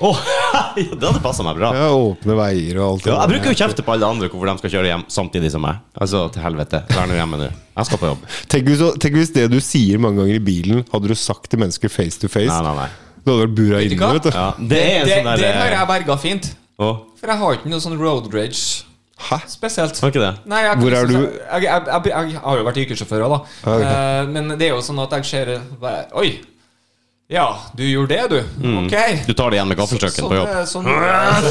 Åh, 0.00 0.20
det 0.76 1.04
hadde 1.04 1.20
passa 1.22 1.44
meg 1.44 1.58
bra. 1.58 1.70
Ja, 1.76 1.88
Åpne 1.92 2.36
veier 2.38 2.78
og 2.80 2.86
alt. 2.86 3.08
Ja, 3.10 3.18
jeg 3.20 3.32
bruker 3.34 3.52
jo 3.52 3.58
kjefte 3.60 3.84
på 3.84 3.94
alle 3.94 4.08
andre 4.08 4.30
hvorfor 4.32 4.48
de 4.50 4.62
skal 4.62 4.72
kjøre 4.76 4.90
hjem 4.92 5.04
samtidig 5.12 5.50
som 5.52 5.64
meg. 5.64 5.82
Altså, 6.00 6.24
til 6.32 6.44
helvete. 6.44 6.82
Vær 6.94 7.10
nå 7.10 7.18
hjemme 7.18 7.40
nå. 7.42 7.50
Jeg 7.80 7.88
skal 7.88 8.00
på 8.00 8.10
jobb. 8.10 8.24
Tenk 8.52 8.70
hvis, 8.70 8.84
tenk 9.04 9.18
hvis 9.20 9.32
det 9.36 9.46
du 9.52 9.58
sier 9.64 10.00
mange 10.02 10.22
ganger 10.22 10.40
i 10.40 10.42
bilen, 10.50 10.82
hadde 10.92 11.12
du 11.12 11.16
sagt 11.18 11.50
til 11.52 11.60
mennesker 11.62 11.92
face 11.92 12.20
to 12.20 12.30
face. 12.32 12.52
Nei, 12.52 12.62
nei, 12.66 12.76
nei. 12.84 12.90
Du 13.20 13.32
hadde 13.34 13.42
vært 13.44 13.56
bura 13.58 13.82
inne, 13.84 14.12
vet 14.16 14.28
du. 14.28 14.30
Ja, 14.32 14.46
det 14.56 14.80
er 14.84 14.94
en 15.00 15.08
det, 15.10 15.16
sånn 15.18 15.28
der 15.32 15.42
det 15.44 15.50
har 15.58 15.74
jeg 15.76 15.90
berga 15.92 16.16
fint. 16.20 16.52
Åh, 16.80 17.02
For 17.20 17.28
jeg 17.34 17.42
har 17.42 17.58
ikke 17.58 17.72
noe 17.74 17.84
sånn 17.84 17.98
road 18.00 18.30
rage. 18.32 18.86
Hæ? 19.20 19.36
Spesielt. 19.52 19.98
Var 20.00 20.12
ikke 20.14 20.22
det? 20.22 20.30
Nei, 20.48 20.62
jeg, 20.64 20.78
Hvor 20.80 20.94
er 20.96 21.06
du- 21.06 21.16
Jeg, 21.20 21.62
jeg, 21.66 21.82
jeg, 21.90 22.06
jeg, 22.08 22.40
har 22.40 22.56
jo 22.56 22.64
vært 22.64 22.78
yrkessjåfør 22.80 23.24
òg, 23.26 23.34
da. 23.34 23.40
Okay. 23.60 23.74
ok. 23.74 23.90
Eh, 23.90 24.30
men 24.32 24.54
det 24.56 24.70
er 24.70 24.72
jo 24.72 24.80
sånn 24.86 25.02
at 25.04 25.12
jeg 25.18 25.28
ser 25.28 25.52
Oi! 26.16 26.30
Ja, 27.30 27.60
du 27.78 27.84
gjorde 27.86 28.16
det, 28.16 28.28
du. 28.28 28.38
Ok. 28.86 28.94
Du 29.26 29.32
tar 29.38 29.50
det 29.50 29.56
igjen 29.60 29.68
med 29.70 29.78
gaffeltrucken 29.78 30.26
på 30.26 30.34
jobb. 30.34 30.48
Sånn, 30.66 30.88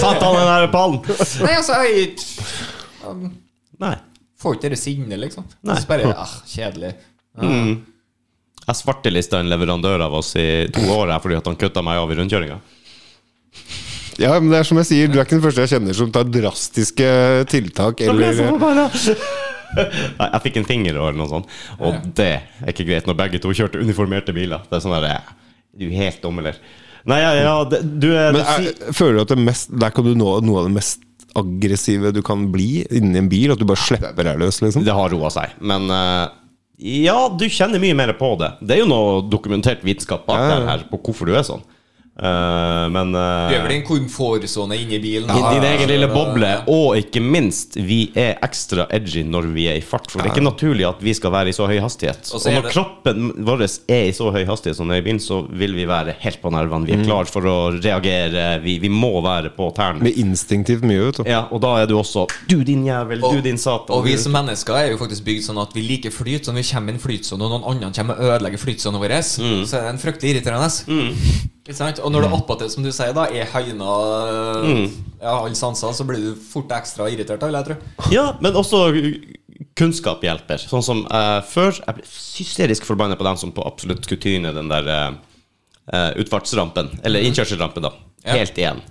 sånn, 0.01 0.17
han 0.19 0.35
den 0.35 0.49
der 0.49 0.65
pallen! 0.73 0.97
Nei, 1.45 1.53
altså, 1.55 1.77
jeg 1.87 2.17
Nei. 3.79 3.93
får 4.43 4.57
ikke 4.57 4.73
det 4.73 4.79
sinnet, 4.81 5.21
liksom. 5.21 5.45
Nei. 5.63 5.77
Så 5.79 5.87
bare, 5.87 6.11
ah, 6.11 6.33
Kjedelig. 6.51 6.91
Jeg 7.39 8.75
svartelista 8.75 9.39
en 9.39 9.47
leverandør 9.49 10.03
av 10.03 10.19
oss 10.19 10.33
i 10.35 10.67
to 10.75 10.83
år 10.97 11.13
her 11.13 11.23
fordi 11.23 11.39
at 11.39 11.47
han 11.47 11.57
kutta 11.63 11.81
meg 11.85 12.01
av 12.01 12.11
i 12.11 12.19
rundkjøringa. 12.19 12.59
Ja, 14.19 14.35
men 14.35 14.51
det 14.51 14.59
er 14.59 14.67
som 14.67 14.77
jeg 14.83 14.89
sier, 14.91 15.07
du 15.07 15.15
er 15.15 15.23
ikke 15.23 15.37
den 15.37 15.45
første 15.47 15.63
jeg 15.63 15.77
kjenner 15.77 15.95
som 15.95 16.11
tar 16.11 16.27
drastiske 16.27 17.09
tiltak 17.55 18.03
eller 18.03 18.35
Nei, 19.69 20.27
jeg 20.27 20.41
fikk 20.43 20.55
en 20.59 20.67
finger 20.67 20.97
eller 20.97 21.15
noe 21.15 21.29
sånt, 21.29 21.51
og 21.77 22.01
det 22.17 22.31
er 22.41 22.71
ikke 22.73 22.87
greit 22.87 23.07
når 23.07 23.15
begge 23.19 23.39
to 23.43 23.51
kjørte 23.53 23.79
uniformerte 23.79 24.33
biler. 24.35 24.63
Det 24.67 24.79
er 24.79 24.83
sånn 24.83 24.95
der, 24.97 25.21
Du 25.79 25.87
er 25.87 25.95
helt 26.03 26.21
dum, 26.23 26.39
eller? 26.41 26.57
Nei, 27.09 27.19
ja, 27.23 27.29
ja 27.39 27.53
det, 27.71 27.79
du 28.03 28.09
er 28.11 28.33
Men 28.35 28.43
er, 28.43 28.91
føler 28.93 29.19
du 29.19 29.21
at 29.23 29.31
det 29.31 29.37
mest 29.39 29.69
Der 29.71 29.93
kan 29.95 30.03
du 30.03 30.11
nå 30.19 30.33
noe 30.43 30.59
av 30.59 30.67
det 30.67 30.75
mest 30.75 31.05
aggressive 31.39 32.09
du 32.11 32.19
kan 32.25 32.47
bli 32.51 32.83
inni 32.97 33.21
en 33.21 33.29
bil? 33.31 33.53
At 33.53 33.61
du 33.61 33.65
bare 33.69 33.79
slipper 33.79 34.25
deg 34.27 34.39
løs, 34.41 34.59
liksom? 34.65 34.83
Det 34.83 34.95
har 34.97 35.11
roa 35.13 35.29
seg. 35.33 35.53
Men 35.61 35.85
eh, 35.93 36.25
ja, 37.05 37.17
du 37.31 37.45
kjenner 37.51 37.81
mye 37.81 37.95
mer 37.97 38.11
på 38.19 38.33
det. 38.41 38.53
Det 38.63 38.77
er 38.77 38.81
jo 38.83 38.89
noe 38.89 39.19
dokumentert 39.29 39.83
vitenskap 39.85 40.25
bak 40.27 40.39
Ja, 40.41 40.49
ja. 40.57 40.65
her 40.73 40.85
på 40.91 40.99
hvorfor 41.05 41.29
du 41.29 41.35
er 41.37 41.45
sånn. 41.47 41.63
Eh, 42.19 42.85
men 42.91 43.13
uh, 43.15 43.47
Du 43.47 43.55
er 43.55 43.61
vel 43.63 43.71
i 43.71 43.77
en 43.79 43.85
komfortsone 43.87 44.75
inni 44.75 44.97
bilen. 44.99 45.29
I 45.31 45.53
din 45.55 45.63
egen 45.69 45.87
lille 45.87 46.09
boble, 46.11 46.49
og 46.67 46.97
ikke 46.99 47.21
minst, 47.23 47.77
vi 47.79 48.09
er 48.19 48.33
ekstra 48.43 48.87
edgy 48.91 49.23
når 49.23 49.47
vi 49.55 49.67
er 49.71 49.77
i 49.79 49.83
fart. 49.85 50.09
For 50.11 50.19
det 50.19 50.27
er 50.27 50.33
ikke 50.35 50.43
naturlig 50.49 50.87
at 50.89 50.99
vi 51.05 51.13
skal 51.15 51.31
være 51.31 51.53
i 51.53 51.55
så 51.55 51.67
høy 51.69 51.77
hastighet. 51.79 52.27
Og 52.33 52.41
Og, 52.41 52.51
når 52.53 52.61
det- 52.67 52.73
kroppen 52.73 53.31
vår 53.45 53.63
er 53.87 54.03
i 54.09 54.11
så 54.11 54.31
høy 54.35 54.43
hastighet 54.49 54.75
som 54.75 54.87
den 54.89 54.97
er 54.97 55.01
i 55.01 55.05
bilen, 55.05 55.19
så 55.23 55.45
vil 55.49 55.73
vi 55.75 55.85
være 55.87 56.15
helt 56.19 56.41
på 56.41 56.51
nervene. 56.51 56.85
Vi 56.89 56.93
er 56.97 57.05
klar 57.05 57.25
for 57.25 57.41
å 57.47 57.57
reagere. 57.79 58.59
Vi, 58.63 58.79
vi 58.79 58.89
må 58.89 59.21
være 59.23 59.49
på 59.55 59.69
tærne. 59.75 60.01
Med 60.03 60.17
instinktivt 60.19 60.83
mye, 60.83 61.05
vet 61.07 61.17
du. 61.17 61.23
Ja, 61.29 61.45
og 61.51 61.61
da 61.61 61.77
er 61.81 61.85
du 61.87 61.95
også 61.97 62.27
Du, 62.49 62.63
din 62.63 62.83
jævel. 62.85 63.23
Og- 63.23 63.35
du, 63.35 63.41
din 63.41 63.57
satan. 63.57 63.95
Og 63.95 64.03
vi 64.03 64.17
som 64.17 64.33
mennesker 64.33 64.73
er 64.75 64.91
jo 64.91 64.97
faktisk 64.97 65.23
bygd 65.23 65.43
sånn 65.47 65.61
at 65.61 65.71
vi 65.73 65.81
liker 65.87 66.11
flyt. 66.11 66.43
Så 66.45 66.51
når 66.51 66.59
vi 66.63 66.67
kommer 66.73 66.91
i 66.91 66.95
en 66.95 66.99
flytsone, 66.99 67.41
og 67.43 67.51
noen 67.61 67.63
andre 67.71 67.91
kommer 67.95 68.19
og 68.19 68.27
ødelegger 68.41 68.59
flytsonen 68.59 68.99
vår, 68.99 69.09
Mm. 69.39 69.63
så 69.65 69.77
er 69.77 69.81
det 69.87 69.89
en 69.93 69.97
fryktelig 70.03 70.35
irriterende. 70.35 70.69
Sant? 70.69 71.49
Og 71.69 72.11
når 72.11 72.25
det 72.25 72.31
attpåtil, 72.33 72.69
som 72.73 72.85
du 72.85 72.89
sier, 72.91 73.13
da 73.15 73.27
er 73.29 73.49
høyna 73.53 73.97
Mm. 74.59 74.87
Ja, 75.21 75.35
alle 75.35 75.55
sanser, 75.55 75.93
så 75.93 76.05
blir 76.07 76.21
du 76.23 76.39
fort 76.39 76.71
ekstra 76.73 77.09
irritert, 77.11 77.43
vil 77.43 77.57
jeg 77.57 77.67
tro. 77.67 77.75
Ja, 78.13 78.25
men 78.41 78.57
også 78.57 78.87
kunnskap 79.77 80.23
hjelper. 80.23 80.61
Sånn 80.61 80.83
som 80.85 81.01
uh, 81.07 81.39
før 81.45 81.73
Jeg 81.75 81.97
ble 81.97 82.05
hysterisk 82.39 82.87
forbanna 82.87 83.17
på 83.19 83.27
dem 83.27 83.39
som 83.39 83.51
på 83.55 83.65
absolutt 83.67 84.07
skulle 84.07 84.23
tyne 84.23 84.53
den 84.55 84.71
der 84.71 84.87
eh, 84.89 86.11
utfartsrampen, 86.21 86.93
eller 87.03 87.25
innkjørselsrampen, 87.27 87.85
da. 87.85 87.91
Ja. 88.23 88.37
Helt 88.39 88.57
igjen. 88.59 88.81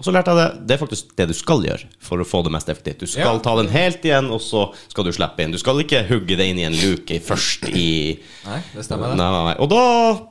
Og 0.00 0.06
så 0.06 0.12
lærte 0.16 0.32
jeg 0.32 0.38
det. 0.40 0.66
Det 0.66 0.74
er 0.74 0.80
faktisk 0.80 1.10
det 1.18 1.26
du 1.28 1.34
skal 1.36 1.60
gjøre 1.66 1.84
for 2.00 2.22
å 2.22 2.24
få 2.24 2.38
det 2.46 2.52
mest 2.54 2.70
effektivt. 2.72 3.02
Du 3.02 3.06
skal 3.06 3.34
Ja. 3.36 3.42
ta 3.44 3.52
den 3.58 3.68
helt 3.68 4.00
igjen, 4.08 4.30
og 4.32 4.40
så 4.40 4.62
skal 4.88 5.04
du 5.04 5.12
slippe 5.12 5.44
inn. 5.44 5.52
Du 5.52 5.58
skal 5.60 5.76
ikke 5.84 6.06
hugge 6.08 6.38
det 6.40 6.46
inn 6.48 6.58
i 6.58 6.64
en 6.64 6.72
luke 6.72 7.20
først 7.20 7.68
i 7.68 8.16
Nei, 8.46 8.62
det 8.72 8.84
stemmer, 8.86 9.12
Nei, 9.12 9.16
det. 9.16 9.16
nei, 9.20 9.44
nei. 9.50 9.56
Og 9.60 9.68
da 9.68 9.82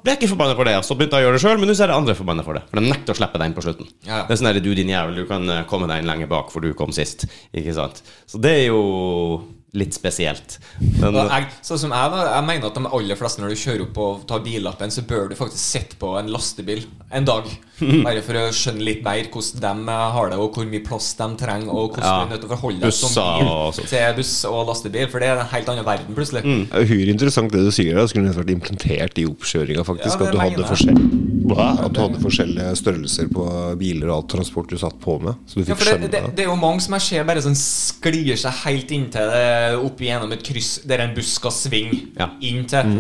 ble 0.02 0.16
jeg 0.16 0.18
ikke 0.24 0.32
forbanna 0.34 0.56
for 0.58 0.66
det. 0.66 0.74
Og 0.82 0.84
så 0.90 0.98
begynte 0.98 1.20
jeg 1.20 1.22
å 1.22 1.28
gjøre 1.30 1.38
det 1.38 1.44
sjøl, 1.46 1.60
men 1.62 1.70
nå 1.70 1.76
er 1.78 1.88
det 1.94 1.96
andre 2.02 2.16
forbanna 2.18 2.44
for 2.44 2.54
det. 2.58 2.64
For 2.72 2.80
de 2.82 2.90
nekter 2.90 3.14
å 3.14 3.20
slippe 3.22 3.38
deg 3.38 3.46
inn 3.46 3.54
på 3.60 3.62
slutten. 3.68 3.88
Ja. 4.10 4.24
Det 4.26 4.32
er 4.34 4.42
sånn 4.42 4.50
der, 4.54 4.60
du 4.66 4.74
din 4.74 4.90
jævel, 4.90 5.16
du 5.22 5.26
kan 5.30 5.48
eh, 5.50 5.64
komme 5.70 5.88
deg 5.88 6.02
inn 6.02 6.10
lenger 6.10 6.28
bak, 6.34 6.50
for 6.52 6.60
du 6.66 6.74
kom 6.74 6.90
sist. 6.92 7.28
Ikke 7.54 7.74
sant? 7.78 8.02
Så 8.26 8.42
det 8.42 8.56
er 8.64 8.68
jo 8.74 9.44
litt 9.78 9.94
spesielt. 9.94 10.58
Men 10.98 11.14
jeg, 11.14 11.46
sånn 11.62 11.78
som 11.78 11.92
jeg, 11.94 12.12
da, 12.12 12.24
jeg 12.34 12.46
mener 12.48 12.72
at 12.72 12.74
de 12.74 12.90
aller 12.90 13.16
fleste 13.20 13.38
når 13.44 13.50
du 13.54 13.60
kjører 13.62 13.84
opp 13.86 13.98
og 14.02 14.24
tar 14.26 14.40
billappen, 14.42 14.90
så 14.90 15.04
bør 15.06 15.30
du 15.30 15.36
faktisk 15.38 15.62
sitte 15.62 16.00
på 16.02 16.16
en 16.18 16.32
lastebil 16.34 16.88
en 17.14 17.28
dag. 17.30 17.46
Bare 17.80 18.22
for 18.26 18.34
å 18.40 18.46
skjønne 18.56 18.84
litt 18.86 19.04
mer 19.06 19.30
hvordan 19.32 19.86
de 19.86 19.98
har 20.16 20.30
det, 20.34 20.38
og 20.40 20.54
hvor 20.58 20.66
mye 20.70 20.84
plass 20.86 21.14
de 21.20 21.28
trenger, 21.40 21.70
og 21.72 21.94
hvordan 21.96 22.06
Ja. 22.10 22.18
du 22.20 22.26
er 22.26 22.32
nødt 22.36 22.42
til 22.44 22.50
å 22.50 22.54
forholde 22.56 22.80
deg 22.82 22.94
som 22.94 23.14
bil 23.16 23.88
til 23.90 24.16
buss 24.20 24.34
og 24.50 24.68
lastebil. 24.68 25.08
For 25.10 25.20
det 25.24 25.30
er 25.30 25.40
en 25.44 25.52
helt 25.54 25.70
annen 25.74 25.86
verden, 25.88 26.16
plutselig. 26.18 26.44
Er 26.74 26.84
Uhyre 26.86 27.14
interessant 27.16 27.52
det 27.52 27.64
du 27.64 27.72
sier 27.72 27.96
der. 27.96 28.08
Skulle 28.12 28.28
nesten 28.28 28.44
vært 28.44 28.54
implementert 28.56 29.18
i 29.22 29.26
oppkjøringa, 29.30 29.86
faktisk. 29.88 30.20
Ja, 30.20 30.28
at, 30.28 30.32
du 30.34 30.40
hadde 30.44 30.70
forskjell... 30.70 31.02
Blæ, 31.50 31.66
at 31.86 31.94
du 31.96 32.00
hadde 32.04 32.20
forskjellige 32.22 32.76
størrelser 32.78 33.30
på 33.34 33.44
biler 33.80 34.12
og 34.12 34.16
all 34.20 34.26
transport 34.30 34.70
du 34.70 34.78
satt 34.78 35.00
på 35.02 35.16
med. 35.24 35.34
Så 35.50 35.56
du 35.58 35.62
Ja, 35.64 35.74
fikk 35.74 35.78
for 35.80 35.86
det, 35.86 35.94
skjønne 35.96 36.10
det, 36.12 36.22
det. 36.28 36.36
det 36.38 36.44
er 36.46 36.50
jo 36.52 36.58
mange 36.62 36.84
som 36.86 36.94
jeg 36.94 37.02
ser 37.08 37.24
bare 37.26 37.42
sånn 37.42 37.58
sklir 37.58 38.38
seg 38.38 38.54
helt 38.68 38.92
inntil 38.94 39.32
det 39.34 39.80
opp 39.82 39.98
igjennom 40.04 40.32
et 40.36 40.44
kryss 40.46 40.76
der 40.86 41.02
en 41.08 41.16
buss 41.16 41.32
skal 41.40 41.52
svinge 41.56 42.04
Ja. 42.20 42.30
inn 42.42 42.66
til. 42.70 43.00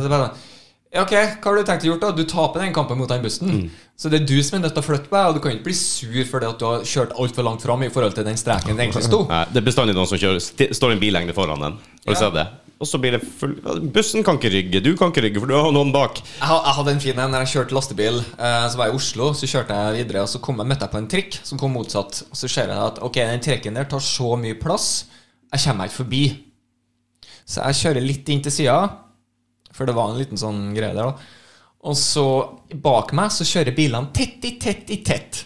Og 0.89 1.03
ok, 1.05 1.11
Hva 1.13 1.51
har 1.51 1.59
du 1.59 1.67
tenkt 1.67 1.83
å 1.85 1.89
gjøre 1.91 2.01
da? 2.01 2.09
Du 2.17 2.23
taper 2.25 2.63
den 2.63 2.71
kampen 2.73 2.97
mot 2.97 3.09
den 3.11 3.21
bussen. 3.21 3.67
Så 3.99 4.09
det 4.09 4.21
er 4.23 4.25
du 4.25 4.39
som 4.41 4.57
er 4.57 4.63
nødt 4.63 4.73
til 4.73 4.81
å 4.81 4.87
flytte 4.87 5.09
på 5.11 5.13
deg, 5.17 5.27
og 5.29 5.35
du 5.37 5.41
kan 5.43 5.51
ikke 5.53 5.67
bli 5.67 5.75
sur 5.77 6.23
fordi 6.25 6.47
at 6.49 6.57
du 6.61 6.65
har 6.65 6.85
kjørt 6.87 7.13
altfor 7.19 7.45
langt 7.45 7.61
fram 7.65 7.83
i 7.85 7.89
forhold 7.93 8.15
til 8.17 8.25
den 8.25 8.39
streken 8.39 8.73
det 8.79 8.87
egentlig 8.87 9.05
sto. 9.05 9.19
Nei, 9.29 9.43
det 9.53 9.59
er 9.61 9.67
bestandig 9.67 9.93
noen 9.97 10.09
som 10.09 10.17
kjører, 10.21 10.39
st 10.41 10.69
står 10.79 10.95
en 10.95 11.01
billengde 11.03 11.35
foran 11.37 11.61
den. 11.61 11.75
Har 11.77 12.07
du 12.07 12.15
Ja. 12.15 12.19
sett 12.23 12.33
det? 12.39 12.47
Og 12.79 12.87
så 12.87 12.97
blir 12.97 13.11
det 13.11 13.19
full 13.21 13.57
Bussen 13.91 14.23
kan 14.23 14.37
ikke 14.39 14.49
rygge, 14.53 14.81
du 14.81 14.95
kan 14.95 15.11
ikke 15.11 15.21
rygge, 15.27 15.39
for 15.43 15.47
du 15.51 15.53
har 15.53 15.69
noen 15.75 15.91
bak. 15.91 16.21
Jeg, 16.23 16.47
hadde 16.47 16.91
en 16.95 16.99
fin 17.03 17.19
en 17.19 17.31
når 17.35 17.43
jeg 17.45 17.51
kjørte 17.53 17.75
lastebil. 17.75 18.19
Eh, 18.39 18.69
så 18.71 18.77
var 18.79 18.87
jeg 18.87 18.93
i 18.93 18.97
Oslo, 19.01 19.33
så 19.35 19.45
kjørte 19.51 19.75
jeg 19.75 20.05
videre, 20.07 20.21
og 20.23 20.29
så 20.31 20.39
kom 20.41 20.57
jeg, 20.57 20.65
møtte 20.71 20.87
jeg 20.87 20.91
på 20.95 20.97
en 20.97 21.07
trikk 21.11 21.39
som 21.43 21.59
kom 21.59 21.73
motsatt. 21.75 22.23
Og 22.31 22.37
så 22.39 22.47
ser 22.49 22.71
jeg 22.71 22.79
at 22.79 23.03
ok, 23.03 23.13
den 23.19 23.41
trekken 23.43 23.75
der 23.75 23.83
tar 23.83 23.99
så 23.99 24.31
mye 24.39 24.55
plass, 24.57 25.05
jeg 25.51 25.59
kommer 25.65 25.83
meg 25.83 25.91
ikke 25.91 25.99
forbi. 26.03 26.23
Så 27.45 27.61
jeg 27.67 27.75
kjører 27.83 28.07
litt 28.07 28.29
inn 28.29 28.41
til 28.41 28.51
sida, 28.51 28.79
for 29.79 29.89
det 29.89 29.95
var 29.95 30.11
en 30.11 30.19
liten 30.19 30.39
sånn 30.39 30.73
greie 30.75 30.93
der, 30.93 31.13
da. 31.13 31.35
Og 31.87 31.95
så 31.95 32.25
bak 32.75 33.13
meg 33.15 33.31
så 33.31 33.47
kjører 33.47 33.75
bilene 33.77 34.11
tett 34.15 34.43
i 34.43 34.57
tett 34.59 34.91
i 34.91 34.99
tett. 35.07 35.45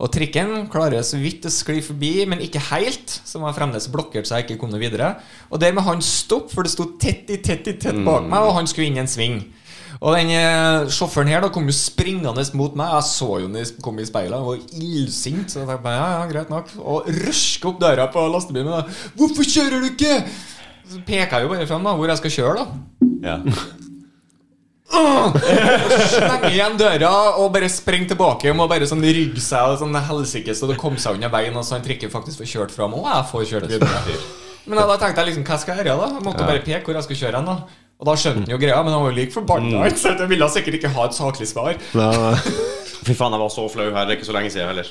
Og 0.00 0.08
trikken 0.12 0.66
klarer 0.72 1.04
så 1.04 1.18
vidt 1.20 1.44
å 1.44 1.52
skli 1.52 1.80
forbi, 1.84 2.12
men 2.28 2.40
ikke 2.44 2.62
helt. 2.70 3.18
som 3.24 3.44
var 3.44 3.56
fremdeles 3.56 3.88
blokkert, 3.92 4.28
så 4.28 4.38
jeg 4.38 4.46
ikke 4.46 4.60
kom 4.62 4.72
noe 4.72 4.80
videre. 4.80 5.14
Og 5.52 5.60
dermed 5.60 5.84
han 5.84 6.00
stopp, 6.04 6.48
for 6.52 6.64
det 6.64 6.72
sto 6.72 6.94
tett 7.00 7.28
i 7.32 7.40
tett 7.44 7.68
i 7.68 7.76
tett 7.76 8.04
bak 8.04 8.24
meg, 8.28 8.40
og 8.40 8.56
han 8.56 8.68
skulle 8.68 8.88
inn 8.88 8.96
i 8.96 9.04
en 9.04 9.10
sving. 9.10 9.42
Og 10.00 10.14
den 10.16 10.30
eh, 10.32 10.88
sjåføren 10.88 11.28
her 11.28 11.42
da 11.44 11.50
kom 11.52 11.66
jo 11.68 11.74
springende 11.76 12.46
mot 12.56 12.76
meg. 12.78 12.94
Jeg 12.94 13.08
så 13.10 13.28
jo 13.42 13.50
den 13.52 13.82
kom 13.84 14.00
i 14.00 14.06
speilet, 14.08 14.38
han 14.38 14.46
var 14.46 14.62
illsint. 14.80 15.52
Så 15.52 15.60
jeg 15.60 15.68
tenkte 15.68 15.92
ja, 15.92 16.06
ja, 16.14 16.22
greit 16.30 16.52
nok. 16.52 16.72
Og 16.80 17.10
røsker 17.20 17.72
opp 17.72 17.82
døra 17.82 18.08
på 18.12 18.24
lastebilen. 18.32 18.72
Da, 18.72 19.12
'Hvorfor 19.18 19.44
kjører 19.44 19.84
du 19.84 19.90
ikke?' 19.92 20.22
Så 20.90 20.98
peker 21.06 21.36
jeg 21.38 21.46
jo 21.46 21.52
bare 21.52 21.66
fram 21.70 21.84
da, 21.86 21.92
hvor 21.94 22.10
jeg 22.10 22.18
skal 22.18 22.32
kjøre, 22.34 22.64
da. 22.64 22.64
Ja. 23.22 23.36
Slenge 24.90 26.50
igjen 26.50 26.78
døra 26.80 27.10
og 27.38 27.52
bare 27.54 27.68
sprenge 27.70 28.08
tilbake. 28.10 28.50
Må 28.56 28.66
bare 28.70 28.88
sånn 28.90 29.04
rygge 29.04 29.42
seg 29.44 29.74
og 29.74 29.78
sånn 29.82 29.94
helsike 30.08 30.54
så 30.56 30.66
det 30.70 30.78
kom 30.80 30.96
seg 31.00 31.18
unna 31.18 31.30
veien, 31.32 31.54
og 31.56 31.66
så 31.66 31.76
han 31.76 31.84
trikken 31.84 32.10
faktisk 32.12 32.42
får 32.42 32.50
kjørt 32.54 32.74
fram. 32.74 32.96
Og 32.98 33.06
jeg 33.06 33.28
får 33.30 33.46
kjørt 33.52 33.68
videre. 33.70 34.16
Men 34.66 34.80
da, 34.80 34.88
da 34.90 34.96
tenkte 35.00 35.22
jeg 35.22 35.30
liksom, 35.30 35.46
hva 35.46 35.60
skal 35.62 35.78
jeg 35.78 35.86
gjøre 35.86 36.00
da? 36.02 36.08
Jeg 36.18 36.26
måtte 36.26 36.48
bare 36.48 36.64
peke 36.66 36.82
hvor 36.90 36.98
jeg 36.98 37.06
skulle 37.06 37.22
kjøre 37.22 37.38
hen. 37.40 37.48
da 37.52 37.56
Og 38.00 38.10
da 38.10 38.16
skjønte 38.24 38.42
han 38.44 38.52
jo 38.54 38.58
greia, 38.60 38.82
men 38.82 38.96
han 38.96 39.04
var 39.06 39.14
jo 39.14 39.18
lik 39.20 39.32
forbanna. 39.34 39.86
ikke 39.88 40.02
Så 40.02 40.16
Jeg 40.16 40.32
ville 40.34 40.50
sikkert 40.56 40.80
ikke 40.80 40.92
ha 40.96 41.06
et 41.06 41.16
saklig 41.16 41.48
svar. 41.50 41.78
Fy 43.06 43.14
faen, 43.16 43.32
jeg 43.38 43.42
var 43.46 43.54
så 43.54 43.68
flau 43.72 43.86
her. 43.88 44.04
Det 44.10 44.16
er 44.16 44.18
ikke 44.18 44.28
så 44.28 44.36
lenge 44.36 44.50
siden 44.52 44.68
heller. 44.74 44.90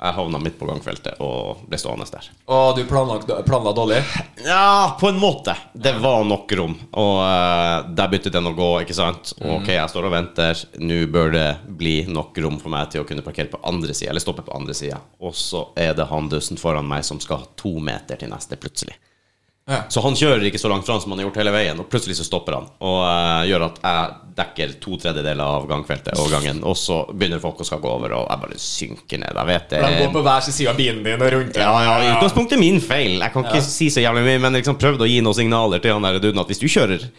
Jeg 0.00 0.16
havna 0.16 0.38
midt 0.40 0.56
på 0.56 0.64
gangfeltet 0.64 1.18
og 1.20 1.60
ble 1.68 1.76
stående 1.76 2.06
der. 2.08 2.28
Og 2.48 2.78
du 2.78 2.86
planla, 2.88 3.18
planla 3.44 3.74
dårlig? 3.76 3.98
Ja, 4.46 4.96
på 5.00 5.10
en 5.10 5.18
måte. 5.20 5.52
Det 5.72 5.92
var 6.00 6.24
nok 6.24 6.52
rom. 6.56 6.76
Og 6.96 7.18
uh, 7.20 7.90
der 7.92 8.08
begynte 8.08 8.32
den 8.32 8.48
å 8.48 8.54
gå, 8.56 8.70
ikke 8.80 8.96
sant. 8.96 9.34
Mm. 9.36 9.50
ok, 9.58 9.68
jeg 9.74 9.92
står 9.92 10.08
og 10.08 10.14
venter. 10.14 10.64
Nå 10.80 11.02
bør 11.12 11.34
det 11.36 11.46
bli 11.82 11.94
nok 12.08 12.40
rom 12.40 12.56
for 12.62 12.72
meg 12.72 12.88
til 12.94 13.04
å 13.04 13.08
kunne 13.08 13.24
parkere 13.26 13.52
på 13.52 13.60
andre 13.68 13.92
sida, 13.92 14.14
eller 14.14 14.24
stoppe 14.24 14.46
på 14.46 14.56
andre 14.56 14.76
sida. 14.76 15.02
Og 15.20 15.36
så 15.36 15.66
er 15.76 15.92
det 15.98 16.08
han 16.08 16.32
dusten 16.32 16.60
foran 16.60 16.88
meg 16.88 17.04
som 17.04 17.20
skal 17.20 17.44
ha 17.44 17.52
to 17.60 17.76
meter 17.84 18.16
til 18.20 18.32
neste, 18.32 18.56
plutselig. 18.60 18.96
Ja. 19.70 19.84
Så 19.88 20.02
han 20.02 20.16
kjører 20.18 20.48
ikke 20.48 20.58
så 20.58 20.70
langt 20.72 20.88
fram 20.88 20.98
som 21.02 21.12
han 21.12 21.20
har 21.20 21.28
gjort 21.28 21.38
hele 21.38 21.52
veien, 21.54 21.78
og 21.78 21.86
plutselig 21.92 22.16
så 22.18 22.26
stopper 22.26 22.56
han. 22.58 22.66
Og 22.82 22.96
uh, 23.04 23.46
gjør 23.46 23.68
at 23.68 23.78
jeg 23.84 24.16
dekker 24.40 24.74
to 24.82 24.98
tredjedeler 24.98 25.44
av 25.44 25.68
gangfeltet 25.70 26.18
og 26.18 26.30
gangen, 26.32 26.62
og 26.66 26.74
så 26.78 27.02
begynner 27.12 27.42
folk 27.42 27.62
å 27.62 27.68
skal 27.68 27.82
gå 27.82 27.92
over, 27.92 28.16
og 28.18 28.26
jeg 28.26 28.42
bare 28.44 28.60
synker 28.64 29.22
ned. 29.22 29.40
Jeg 29.40 29.50
vet 29.52 29.72
det 29.72 29.82
De 29.86 30.02
går 30.02 30.12
på 30.16 30.24
hver 30.26 30.44
sin 30.46 30.56
side 30.56 30.74
av 30.74 30.80
bilen 30.80 31.02
din 31.06 31.22
og 31.22 31.34
rundt. 31.36 31.60
ja, 31.62 31.72
ja, 31.86 31.96
i 32.02 32.12
utgangspunktet 32.16 32.62
min 32.62 32.82
feil. 32.82 33.18
Jeg 33.20 33.34
kan 33.36 33.46
ikke 33.46 33.64
si 33.64 33.90
så 33.94 34.02
jævlig 34.02 34.26
mye, 34.26 34.44
men 34.46 34.58
liksom 34.58 34.78
prøvde 34.80 35.06
å 35.06 35.10
gi 35.10 35.20
noen 35.22 35.38
signaler 35.38 35.82
til 35.82 35.94
han 35.94 36.08
der 36.08 36.22
duden 36.22 36.42
at 36.42 36.50
hvis 36.50 36.62
du 36.62 36.70
kjører 36.70 37.10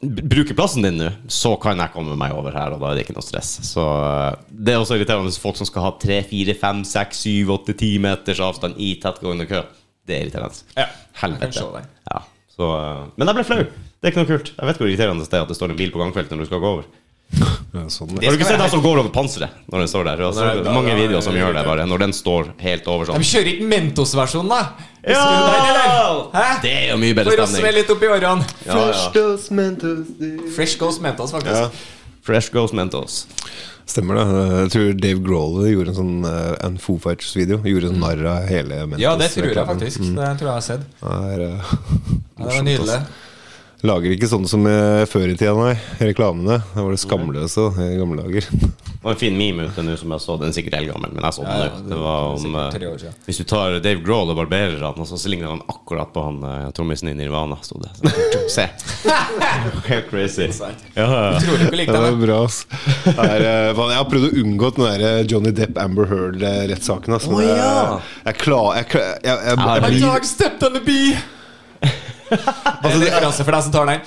Bruker 0.00 0.54
plassen 0.56 0.80
din 0.80 0.96
nå, 0.96 1.10
så 1.28 1.50
kan 1.60 1.76
jeg 1.76 1.92
komme 1.92 2.14
meg 2.16 2.32
over 2.32 2.54
her, 2.56 2.72
og 2.72 2.80
da 2.80 2.88
er 2.88 2.96
det 2.96 3.02
ikke 3.04 3.12
noe 3.18 3.24
stress. 3.24 3.50
Så 3.68 3.82
eh, 3.84 4.38
Det 4.48 4.72
er 4.72 4.80
også 4.80 4.96
irriterende 4.96 5.34
folk 5.36 5.58
som 5.60 5.68
skal 5.68 5.84
ha 5.84 5.90
3, 6.00 6.22
4, 6.30 6.54
5, 6.56 6.80
6, 6.88 7.20
7, 7.26 7.50
8, 7.58 7.74
10 7.74 7.98
meters 8.06 8.40
avstand 8.46 8.80
i 8.80 8.94
tettgående 9.02 9.44
kø. 9.50 9.60
Det 10.10 10.16
er 10.18 10.26
irriterende. 10.26 10.64
Ja, 10.76 10.88
Helvete. 11.22 11.84
Ja, 12.10 12.22
så, 12.56 12.70
eh, 12.80 13.04
men 13.16 13.30
jeg 13.30 13.38
ble 13.38 13.44
flau. 13.46 13.62
Det 14.00 14.08
er 14.08 14.12
ikke 14.14 14.22
noe 14.24 14.30
kult. 14.32 14.50
Jeg 14.56 14.66
vet 14.70 14.78
hvor 14.80 14.88
irriterende 14.90 15.24
det 15.28 15.38
er 15.38 15.44
at 15.46 15.50
det 15.52 15.56
står 15.60 15.70
en 15.74 15.78
bil 15.78 15.92
på 15.94 16.00
gangfeltet 16.02 16.34
når 16.34 16.44
du 16.48 16.50
skal 16.50 16.62
gå 16.66 16.74
over. 16.78 16.88
Ja, 17.70 17.84
sånn, 17.86 18.08
Det 18.18 18.26
Har 18.26 18.34
du 18.34 18.40
ikke 18.40 18.46
sett 18.48 18.58
den 18.58 18.70
som 18.72 18.80
går 18.82 18.98
over 18.98 19.10
panseret 19.14 19.52
når 19.70 19.84
den 19.84 19.90
står 19.92 20.08
der? 20.08 20.22
Altså, 20.26 20.42
Nei, 20.42 20.62
da- 20.66 20.72
mange 20.74 20.90
da- 20.90 20.96
videoer 20.98 21.22
som 21.22 21.36
gjør 21.38 21.52
det, 21.54 21.62
bare 21.68 21.84
når 21.86 22.00
den 22.02 22.12
står 22.18 22.48
helt 22.58 22.88
over 22.90 23.06
De 23.06 23.12
sånn. 23.12 23.26
kjører 23.28 23.50
ikke 23.52 23.68
Mentos-versjonen, 23.70 24.50
da? 24.50 24.62
Ja! 25.06 26.58
Det 26.64 26.72
er 26.74 26.88
jo 26.90 26.96
mye 26.98 27.14
bedre 27.14 27.30
For 27.36 27.44
oss 27.44 27.54
som 27.54 27.68
litt 27.70 27.86
opp 27.94 28.00
oppi 28.00 28.10
årene. 28.10 28.48
Ja, 28.66 28.80
ja. 28.90 29.06
Fresh 30.56 30.78
Ghost 30.82 31.00
Mentos, 31.06 31.30
faktisk. 31.30 31.54
Ja. 31.54 31.70
Fresh 32.26 32.50
Ghost 32.52 32.74
Mentos. 32.74 33.20
Stemmer 33.90 34.20
det. 34.20 34.24
Jeg 34.60 34.70
tror 34.74 34.92
Dave 35.02 35.22
Grohl 35.24 35.56
gjorde 35.66 35.90
en 35.90 35.98
sånn 35.98 36.26
uh, 36.26 36.52
En 36.66 36.76
Foo 36.78 37.00
Fighters-video. 37.02 37.58
Gjorde 37.66 37.90
sånn 37.90 38.04
narr 38.04 38.22
av 38.30 38.46
hele 38.50 38.84
Mentos. 38.84 39.02
Ja, 39.02 39.16
det 39.18 39.32
tror 39.34 39.50
jeg 39.50 39.66
faktisk. 39.72 39.98
faktisk. 39.98 40.20
Det 40.20 40.28
tror 40.38 40.50
jeg 40.50 40.54
har 40.54 40.66
sett. 40.68 40.86
Det 41.00 41.16
er, 41.34 41.42
uh, 41.48 41.74
det 42.38 42.46
var 42.52 42.62
nydelig. 42.68 43.00
Lager 43.86 44.12
ikke 44.12 44.28
sånn 44.28 44.44
som 44.50 44.66
eh, 44.68 45.06
før 45.08 45.30
i 45.32 45.36
tida, 45.40 45.54
nei. 45.56 45.72
Reklamene. 46.04 46.58
Da 46.74 46.82
var 46.84 46.92
det 46.92 47.00
skamløse 47.00 47.70
i 47.80 47.94
gamle 47.96 48.20
dager. 48.26 48.44
Det 48.50 49.06
var 49.06 49.14
en 49.14 49.20
fin 49.22 49.32
meme 49.38 49.64
ute 49.70 49.80
nå 49.86 49.94
som 49.96 50.12
jeg 50.12 50.20
så. 50.20 50.34
Den 50.36 50.50
er 50.50 50.56
sikkert 50.58 50.74
eldgammel, 50.76 51.14
men 51.16 51.24
jeg 51.24 51.32
så 51.38 51.46
den 51.46 51.54
Ja, 51.56 51.62
ja, 51.64 51.70
det- 51.78 51.88
Det 51.88 52.00
var 52.02 52.26
om 52.34 52.42
sikkert 52.42 52.74
tre 52.76 52.86
år 52.90 52.98
siden. 53.00 53.14
Hvis 53.24 53.38
du 53.40 53.44
tar 53.48 53.78
Dave 53.80 54.02
Grohl 54.04 54.28
og 54.34 54.36
barberer 54.36 54.82
han, 54.84 55.00
og 55.00 55.06
så 55.08 55.28
ligner 55.32 55.48
han 55.54 55.62
akkurat 55.72 56.12
på 56.12 56.24
han 56.26 56.42
uh, 56.44 56.68
trommisen 56.76 57.08
i 57.08 57.14
Nirvana. 57.16 57.56
Sto 57.64 57.80
det. 57.80 57.88
Så, 57.96 58.44
Se. 58.52 58.68
Helt 59.88 60.10
crazy. 60.10 60.50
Ja, 60.94 61.08
ja. 61.08 61.40
Utrolig 61.40 61.88
hvor 61.88 61.96
Ja, 61.96 62.04
er 62.04 62.12
er. 62.12 62.20
bra, 62.26 62.38
ass. 62.44 62.60
Det 63.06 63.16
er, 63.16 63.40
eh, 63.40 63.72
jeg 63.72 63.96
har 63.96 64.08
prøvd 64.12 64.28
å 64.28 64.32
unngå 64.44 64.74
den 64.76 65.00
der 65.00 65.24
Johnny 65.32 65.52
Depp-Amber 65.56 66.06
Heard-rettssaken. 66.12 67.14
ass, 67.16 67.26
men 67.32 67.36
Å, 67.40 67.42
jeg- 67.48 67.56
ja. 67.56 68.00
Jeg 68.28 68.38
klar... 68.44 68.74
Jeg, 68.76 68.88
jeg, 68.92 69.00
jeg, 69.00 69.16
jeg, 69.24 69.38
jeg, 69.40 69.56
jeg, 69.56 69.82
jeg, 69.82 69.92
jeg, 69.92 70.00
dog 70.10 70.24
stepped 70.36 70.80
bee! 72.30 72.90
Det 73.00 73.10
er 73.10 73.30
for 73.44 73.52
deg 73.56 73.64
som 73.66 73.72
tar 73.74 73.90
den. 73.90 74.00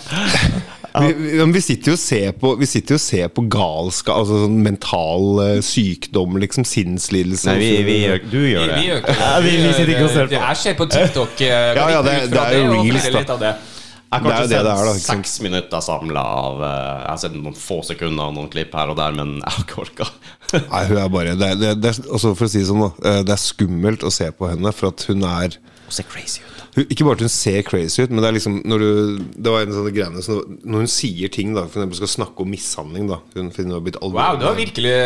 vi, 1.03 1.09
vi, 1.17 1.45
vi 1.55 1.61
sitter 1.65 1.91
jo 1.93 1.95
og 1.97 2.01
ser 2.03 2.31
på 2.37 2.51
Vi 2.61 2.67
sitter 2.69 2.93
jo 2.93 2.99
og 2.99 3.03
ser 3.03 3.31
på 3.33 3.43
galskap, 3.55 4.19
altså 4.21 4.43
sånn 4.43 4.59
mental 4.65 5.27
eh, 5.47 5.59
sykdom, 5.65 6.37
liksom 6.43 6.67
sinnslidelse. 6.69 7.49
Nei, 7.49 7.59
vi, 7.63 7.71
vi 7.87 7.97
gjør 8.05 8.25
Du 8.29 8.39
gjør 8.45 8.67
det. 8.69 8.77
Vi, 8.77 8.81
vi 8.81 8.87
gjør 8.91 9.03
ikke 9.03 9.13
det. 9.13 9.19
Ja, 9.25 9.35
vi, 9.47 9.53
vi 9.57 9.69
sitter 9.77 9.93
ikke 9.97 10.07
og 10.09 10.15
ser 10.17 10.27
på. 10.31 10.39
Jeg 10.39 10.61
ser 10.63 10.79
på 10.81 10.89
TikTok. 10.97 11.45
eh, 11.49 11.69
Ja, 11.79 11.87
ja, 11.97 12.01
det- 12.05 12.25
det 12.33 12.43
er 12.47 12.59
jo 12.61 12.73
reels, 12.81 13.07
da. 13.09 13.19
litt 13.19 13.33
av 13.37 13.41
det. 13.47 13.53
Jeg 14.13 14.21
har 14.21 14.29
Det 14.29 14.29
er 14.29 14.37
kanskje 14.37 14.49
det 14.53 14.57
er, 14.59 14.67
da, 14.85 14.91
ikke 14.93 15.07
seks 15.07 15.31
minutter 15.41 15.81
samla 15.81 16.21
av 16.43 16.59
eh, 16.61 16.89
Jeg 17.01 17.09
har 17.09 17.21
sett 17.23 17.33
noen 17.39 17.55
få 17.57 17.79
sekunder 17.87 18.27
av 18.29 18.35
noen 18.35 18.49
klipp 18.53 18.75
her 18.77 18.91
og 18.93 18.99
der, 18.99 19.15
men 19.17 19.31
jeg 19.41 19.53
har 19.55 19.63
ikke 19.65 19.79
orka. 19.87 20.09
Nei, 20.53 20.83
hun 20.91 20.99
er 21.01 21.07
bare 21.15 21.33
det, 21.39 21.49
det, 21.63 21.71
det, 21.81 21.93
altså 22.13 22.35
For 22.37 22.45
å 22.45 22.51
si 22.53 22.61
det 22.61 22.67
sånn, 22.69 22.83
da. 22.85 23.15
Det 23.25 23.33
er 23.33 23.41
skummelt 23.41 24.05
å 24.05 24.11
se 24.13 24.27
på 24.37 24.51
henne, 24.51 24.69
for 24.77 24.91
at 24.93 25.07
hun 25.09 25.25
er 25.25 25.57
Hun 25.83 25.91
ser 25.99 26.07
crazy 26.09 26.41
ut. 26.41 26.63
hun, 26.77 26.85
Ikke 26.89 27.05
bare 27.05 27.19
at 27.19 27.25
hun 27.27 27.29
ser 27.29 27.61
crazy 27.67 28.01
ut, 28.05 28.09
men 28.13 28.23
det 28.23 28.29
er 28.31 28.37
liksom 28.39 28.59
når 28.65 28.79
du, 28.85 28.89
Det 29.35 29.51
var 29.53 29.65
en 29.67 29.73
sånn 29.75 29.91
greiene 29.93 30.23
så 30.25 30.39
Når 30.63 30.85
hun 30.85 30.91
sier 30.91 31.29
ting, 31.33 31.53
da 31.53 31.65
for 31.67 31.81
eksempel 31.83 31.99
skal 32.01 32.13
snakke 32.17 32.45
om 32.45 32.49
mishandling 32.55 33.07
da 33.11 33.19
Hun 33.35 33.51
finner 33.53 33.75
hun 33.75 33.79
har 33.81 33.87
blitt 33.89 33.99
alvorlig 34.01 34.21
Wow, 34.23 34.39
det 34.39 34.47
var 34.51 34.61
virkelig 34.63 34.97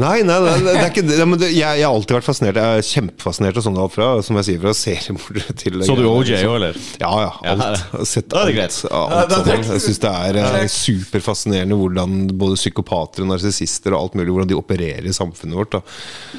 Nei, 0.00 0.20
nei, 0.22 0.36
nei, 0.38 0.52
det 0.62 0.70
er 0.78 0.84
ikke 0.86 1.02
det. 1.02 1.16
Men 1.26 1.40
det 1.40 1.48
jeg, 1.50 1.80
jeg 1.80 1.82
har 1.82 1.90
alltid 1.96 2.14
vært 2.14 2.24
fascinert. 2.28 2.58
Jeg 2.62 2.78
er 2.78 2.84
kjempefascinert 2.86 3.56
av 3.58 3.64
sånne 3.66 3.80
alt 3.82 3.92
fra 3.96 4.06
Som 4.22 4.36
jeg 4.38 4.46
sier, 4.46 4.60
fra 4.62 4.72
seriemordere 4.78 5.56
til 5.58 5.80
Så 5.82 5.96
du 5.98 6.04
OJ 6.06 6.30
òg, 6.46 6.54
eller? 6.60 6.78
Ja, 7.02 7.10
ja. 7.24 7.32
Ja, 7.42 7.54
Alt. 7.66 7.82
har 7.90 8.06
sett 8.06 8.28
Da 8.30 8.44
er 8.44 8.52
det 8.52 8.54
alt. 8.54 8.60
greit. 8.60 8.76
Ja, 8.86 9.00
alt 9.18 9.34
Ja, 9.34 9.40
sånn. 9.42 9.66
Jeg 9.74 9.82
syns 9.88 10.00
det 10.06 10.12
er 10.14 10.38
eh, 10.44 10.68
superfascinerende 10.76 11.80
hvordan 11.82 12.14
både 12.38 12.60
psykopater 12.60 13.26
og 13.26 13.32
narsissister 13.32 13.96
og 13.98 14.04
alt 14.04 14.16
mulig 14.20 14.30
Hvordan 14.36 14.52
de 14.54 14.60
opererer 14.62 15.10
i 15.10 15.16
samfunnet 15.18 15.58
vårt. 15.58 15.74
da 15.74 15.82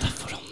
Derfor 0.08 0.38
han 0.38 0.48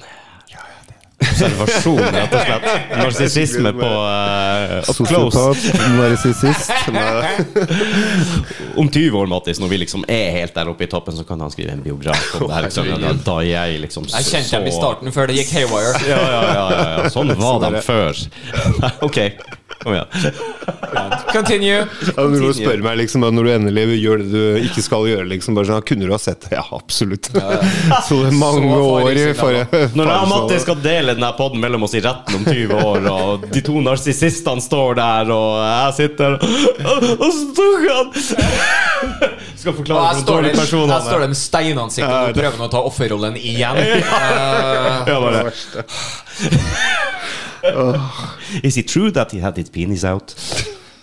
Observasjon, 1.19 1.99
rett 1.99 2.33
og 2.33 2.45
slett. 2.45 2.67
Narsissisme 2.99 3.73
på 3.75 3.89
uh, 3.89 4.89
up 4.89 4.99
close. 5.07 5.73
narsissist. 5.97 6.71
Om 8.79 8.89
20 8.89 9.17
år, 9.19 9.27
Mattis, 9.27 9.59
når 9.59 9.67
vi 9.73 9.81
liksom 9.83 10.05
er 10.07 10.31
helt 10.37 10.55
der 10.55 10.71
oppe 10.71 10.87
i 10.87 10.89
toppen, 10.91 11.17
så 11.17 11.25
kan 11.27 11.41
han 11.43 11.51
skrive 11.51 11.75
en 11.75 11.83
biograf 11.83 12.35
om 12.39 12.47
det. 12.47 12.61
Liksom. 12.69 12.91
Da, 13.03 13.13
da 13.25 13.37
jeg 13.43 13.79
liksom 13.83 14.07
Jeg 14.13 14.29
kjente 14.31 14.55
dem 14.57 14.69
i 14.71 14.75
starten 14.75 15.15
før 15.15 15.31
det 15.31 15.39
gikk 15.41 15.55
haywire. 15.59 15.95
Ja, 16.07 16.19
ja, 16.19 16.41
ja, 16.41 16.67
ja, 16.71 16.89
ja. 16.95 17.09
Sånn 17.13 17.35
var 17.39 17.59
de 17.67 17.83
før. 17.83 18.23
Ok, 19.05 19.19
kom 19.83 19.93
igjen. 19.93 20.07
Continue. 21.31 21.77
Ja, 21.79 22.23
når 22.25 22.39
du 22.41 22.53
spør 22.57 22.81
meg 22.83 22.97
liksom 22.99 23.21
Når 23.23 23.45
du 23.45 23.49
endelig 23.53 23.83
gjør 24.01 24.21
det 24.23 24.29
du 24.31 24.63
ikke 24.65 24.81
skal 24.83 25.05
gjøre, 25.07 25.25
liksom 25.29 25.55
bare 25.57 25.69
sånn, 25.69 25.83
Kunne 25.87 26.07
du 26.09 26.13
ha 26.13 26.19
sett 26.21 26.41
det? 26.47 26.55
Ja, 26.57 26.63
absolutt. 26.75 27.29
Så 28.07 28.17
det 28.23 28.31
er 28.31 28.37
mange 28.39 28.63
Så 28.73 28.79
år 28.89 29.11
i 29.13 29.25
forrige 29.37 29.81
Når 29.95 30.09
jeg 30.11 30.23
og 30.25 30.31
Matti 30.33 30.59
skal 30.65 30.81
dele 30.83 31.15
denne 31.17 31.29
podden 31.37 31.61
mellom 31.63 31.85
oss 31.87 31.95
i 31.95 32.01
retten 32.03 32.39
om 32.39 32.47
20 32.47 32.83
år, 32.89 33.07
og 33.13 33.45
de 33.53 33.61
to 33.69 33.75
narsissistene 33.85 34.63
står 34.63 34.97
der, 34.99 35.31
og 35.35 35.51
jeg 35.63 35.95
sitter 35.99 36.37
og, 36.39 36.43
og 37.23 37.29
han 37.89 38.07
Skal 39.59 39.75
forklare 39.77 39.99
hvor 39.99 40.21
står 40.23 40.33
dårlig 40.33 40.51
det, 40.53 40.59
person 40.59 40.89
her 40.93 41.01
står 41.05 41.17
er. 41.19 41.23
det 41.25 41.31
med 41.35 41.39
steinansikt 41.43 42.09
og 42.09 42.37
prøver 42.39 42.65
å 42.65 42.71
ta 42.73 42.83
offerrollen 42.89 43.39
igjen. 43.39 43.77
Eh, 44.19 45.09
Ja, 45.09 45.17
bare. 47.63 48.01
Is 48.63 48.77
it 48.77 48.87
true 48.87 49.11
that 49.11 49.31
he 49.31 49.39
had 49.39 49.57
his 49.57 49.69
penis 49.69 50.03
out? 50.03 50.35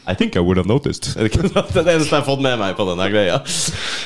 I 0.08 0.14
think 0.14 0.36
I 0.36 0.40
would 0.40 0.56
have 0.56 0.68
noticed. 0.68 1.16
Er 1.16 1.22
det 1.26 1.32
ikke 1.34 1.48
sant? 1.48 1.72
Det 1.72 1.76
er 1.80 1.84
det 1.88 1.94
eneste 1.96 2.14
jeg 2.14 2.20
har 2.22 2.26
fått 2.28 2.40
med 2.44 2.58
meg 2.60 2.76
på 2.78 2.84
denne 2.86 3.08
greia. 3.10 3.40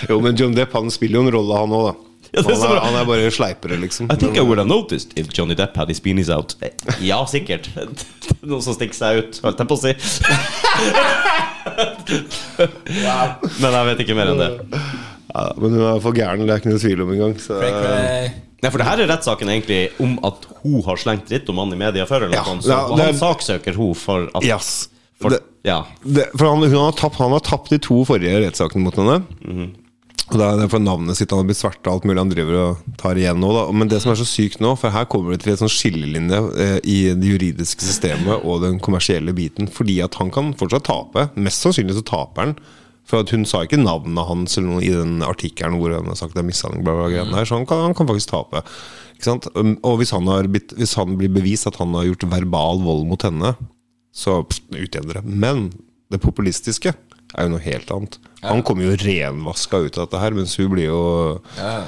Jo, 0.09 0.21
men 0.25 0.37
John 0.39 0.55
Depp 0.57 0.73
han 0.79 0.89
spiller 0.91 1.19
jo 1.21 1.27
en 1.27 1.33
rolle, 1.35 1.59
han 1.61 1.73
òg, 1.77 1.85
da. 1.91 1.95
Ja, 2.31 2.41
er 2.41 2.45
Han 2.47 2.63
er, 2.63 2.81
han 2.85 2.95
er 3.01 3.05
bare 3.09 3.31
sleipere, 3.35 3.77
liksom. 3.83 4.07
I 4.13 4.15
think 4.17 4.37
I 4.39 4.41
would 4.41 4.59
have 4.63 4.69
noticed 4.71 5.13
if 5.19 5.27
Johnny 5.37 5.55
Depp 5.59 5.77
had 5.77 5.89
his 5.89 6.01
penis 6.01 6.29
out. 6.31 6.55
Ja, 7.03 7.25
sikkert. 7.27 7.69
Noen 8.47 8.63
som 8.63 8.75
stikker 8.77 8.95
seg 8.97 9.17
ut, 9.21 9.41
holdt 9.45 9.59
jeg 9.61 9.69
på 9.69 9.75
å 9.77 9.81
si. 9.83 9.93
Men 13.61 13.75
jeg 13.75 13.87
vet 13.91 14.01
ikke 14.07 14.17
mer 14.17 14.31
enn 14.33 14.41
det. 14.41 14.51
Ja, 15.31 15.43
men 15.61 15.71
hun 15.77 15.85
er 15.87 16.01
for 16.03 16.13
gæren, 16.17 16.43
det 16.47 16.53
er 16.55 16.59
ikke 16.63 16.73
noe 16.73 16.81
tvil 16.83 17.03
om 17.05 17.11
engang. 17.15 17.35
Så 17.39 17.53
Cray, 17.61 17.73
cray. 17.77 18.31
Nei, 18.63 18.71
for 18.71 18.79
det 18.83 18.87
her 18.87 19.01
er 19.05 19.09
rettssaken 19.09 19.49
egentlig 19.49 19.81
om 20.05 20.19
at 20.29 20.47
hun 20.63 20.83
har 20.85 20.97
slengt 21.01 21.29
dritt 21.31 21.49
om 21.49 21.59
han 21.63 21.73
i 21.73 21.79
media 21.81 22.05
før. 22.09 22.27
Eller 22.27 22.37
Ja, 22.37 22.43
noe 22.45 22.55
sånt, 22.59 22.65
så 22.67 22.75
ja, 22.75 22.97
det 22.97 23.07
han 23.11 23.21
saksøker 23.21 23.75
hun 23.81 23.95
for 23.97 24.29
at 24.35 24.45
Yes. 24.45 24.89
for, 25.21 25.31
Det- 25.31 25.43
Ja. 25.65 25.85
Det, 26.05 26.27
for 26.37 26.47
han, 26.55 26.63
har 26.73 26.93
tapt, 26.93 27.17
han 27.17 27.31
har 27.33 27.41
tapt 27.41 27.69
de 27.71 27.79
to 27.79 28.05
forrige 28.05 28.41
rettssakene 28.45 28.83
mot 28.85 28.95
henne. 28.97 29.23
Og 30.31 30.39
Det 30.39 30.47
er 30.47 30.57
det 30.61 30.65
er 30.65 30.69
for 30.69 30.79
navnet 30.79 31.17
sitt 31.19 31.31
han 31.33 31.41
har 31.41 31.45
blitt 31.49 31.59
sverta 31.59 31.91
alt 31.91 32.05
mulig 32.07 32.19
han 32.23 32.29
driver 32.31 32.55
og 32.71 32.77
tar 33.01 33.17
igjen 33.19 33.41
nå. 33.43 33.49
Da. 33.53 33.73
Men 33.73 33.89
det 33.89 34.01
som 34.01 34.13
er 34.13 34.15
så 34.21 34.27
sykt 34.29 34.61
nå, 34.63 34.77
for 34.79 34.91
her 34.95 35.05
kommer 35.11 35.33
det 35.35 35.41
til 35.43 35.53
en 35.57 35.59
sånn 35.65 35.73
skillelinje 35.75 36.39
eh, 36.57 36.77
i 36.87 36.99
det 37.19 37.27
juridiske 37.33 37.83
systemet 37.83 38.45
og 38.45 38.61
den 38.63 38.79
kommersielle 38.79 39.35
biten. 39.35 39.67
Fordi 39.69 39.99
at 40.05 40.15
han 40.21 40.31
kan 40.31 40.53
fortsatt 40.55 40.85
tape. 40.87 41.31
Mest 41.35 41.65
sannsynlig 41.65 41.97
så 41.99 42.05
taper 42.07 42.41
han. 42.45 42.57
For 43.11 43.25
at 43.25 43.33
hun 43.35 43.45
sa 43.49 43.65
ikke 43.67 43.81
navnet 43.81 44.29
hans 44.29 44.55
eller 44.57 44.77
noe 44.77 44.87
i 44.87 44.93
den 44.95 45.19
artikkelen 45.27 45.81
hvor 45.81 45.97
hun 45.97 46.11
har 46.13 46.19
sagt 46.19 46.37
det 46.37 46.45
er 46.45 46.47
mishandling, 46.51 46.85
bla, 46.87 46.95
bla, 46.95 47.11
greiene 47.11 47.43
så 47.43 47.59
han 47.59 47.67
kan, 47.67 47.83
han 47.89 47.97
kan 47.99 48.07
faktisk 48.11 48.31
tape. 48.31 48.63
Um, 49.59 49.75
Og 49.85 49.99
hvis 50.01 50.15
han, 50.15 50.31
har 50.31 50.49
blitt, 50.49 50.73
hvis 50.79 50.95
han 50.97 51.19
blir 51.19 51.33
bevist 51.35 51.69
at 51.69 51.81
han 51.83 51.93
har 51.99 52.07
gjort 52.07 52.29
verbal 52.31 52.81
vold 52.87 53.07
mot 53.11 53.27
henne, 53.27 53.55
så 54.15 54.41
utgjender 54.45 55.21
det. 55.21 55.25
Men 55.27 55.69
det 56.11 56.23
populistiske 56.23 56.95
er 56.95 57.47
jo 57.47 57.53
noe 57.53 57.63
helt 57.63 57.91
annet. 57.95 58.17
Han 58.43 58.63
kommer 58.67 58.89
jo 58.89 58.97
renvaska 58.99 59.83
ut 59.85 59.99
av 59.99 60.07
dette 60.09 60.23
her, 60.23 60.35
mens 60.39 60.57
hun 60.59 60.71
blir 60.73 60.89
jo 60.89 61.03
Ja. 61.59 61.85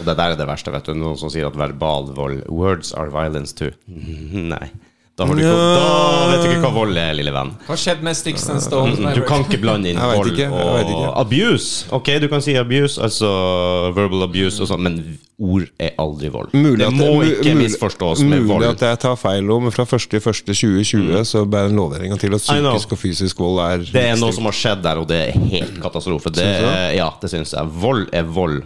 Og 0.00 0.08
det 0.08 0.16
der 0.18 0.32
er 0.34 0.40
det 0.40 0.48
verste, 0.48 0.72
vet 0.74 0.88
du. 0.88 0.96
Noen 0.98 1.20
som 1.20 1.30
sier 1.30 1.46
at 1.46 1.56
verbal 1.56 2.10
vold 2.16 2.42
Words 2.50 2.90
are 2.98 3.12
violence 3.12 3.54
too. 3.54 3.70
Nei. 4.52 4.66
Da, 5.14 5.26
har 5.28 5.36
du 5.36 5.40
ikke, 5.42 5.48
da 5.52 6.28
vet 6.32 6.40
du 6.40 6.50
ikke 6.54 6.60
hva 6.64 6.70
vold 6.72 6.96
er, 6.96 7.10
lille 7.18 7.32
venn. 7.34 7.50
Hva 7.66 7.74
skjedde 7.76 8.00
med 8.06 8.16
Sticks 8.16 8.46
and 8.48 8.62
Stones? 8.64 8.96
Du 9.12 9.20
kan 9.28 9.42
ikke 9.44 9.58
blande 9.60 9.90
inn 9.92 9.98
vold 10.00 10.30
ikke, 10.32 10.46
og 10.48 11.18
abuse. 11.20 11.84
Ok, 11.92 12.08
du 12.22 12.28
kan 12.32 12.40
si 12.40 12.54
abuse, 12.56 12.96
altså 13.04 13.28
verbal 13.92 14.24
abuse 14.24 14.62
og 14.64 14.70
sånn, 14.70 14.80
men 14.86 14.96
ord 15.42 15.66
er 15.76 15.92
aldri 16.00 16.30
vold. 16.32 16.54
Mulig 16.56 16.78
det 16.80 16.86
at- 16.88 16.96
må 16.96 17.10
mu- 17.20 17.26
ikke 17.28 17.44
mulig- 17.52 17.68
misforstås 17.68 18.22
med 18.24 18.40
Mulig 18.40 18.48
vold. 18.54 18.64
at 18.70 18.80
jeg 18.88 18.98
tar 19.04 19.16
feil 19.20 19.50
om, 19.50 19.62
men 19.68 19.70
fra 19.76 19.84
1.1.2020 19.84 21.24
så 21.28 21.44
ble 21.44 21.66
den 21.68 21.76
lovendringa 21.76 22.16
til 22.20 22.32
at 22.34 22.40
psykisk 22.40 22.92
og 22.96 22.98
fysisk 23.04 23.36
vold 23.44 23.60
er 23.66 23.78
Det 23.92 24.04
er 24.14 24.16
noe 24.16 24.32
som 24.32 24.44
har 24.48 24.56
skjedd 24.56 24.82
der, 24.82 24.96
og 25.02 25.08
det 25.08 25.20
er 25.28 25.38
helt 25.38 25.80
katastrofe. 25.82 26.32
Det, 26.32 26.46
det? 26.64 26.96
ja, 26.96 27.10
det 27.20 27.30
syns 27.30 27.52
jeg. 27.52 27.68
Vold 27.84 28.08
er 28.12 28.22
vold. 28.24 28.62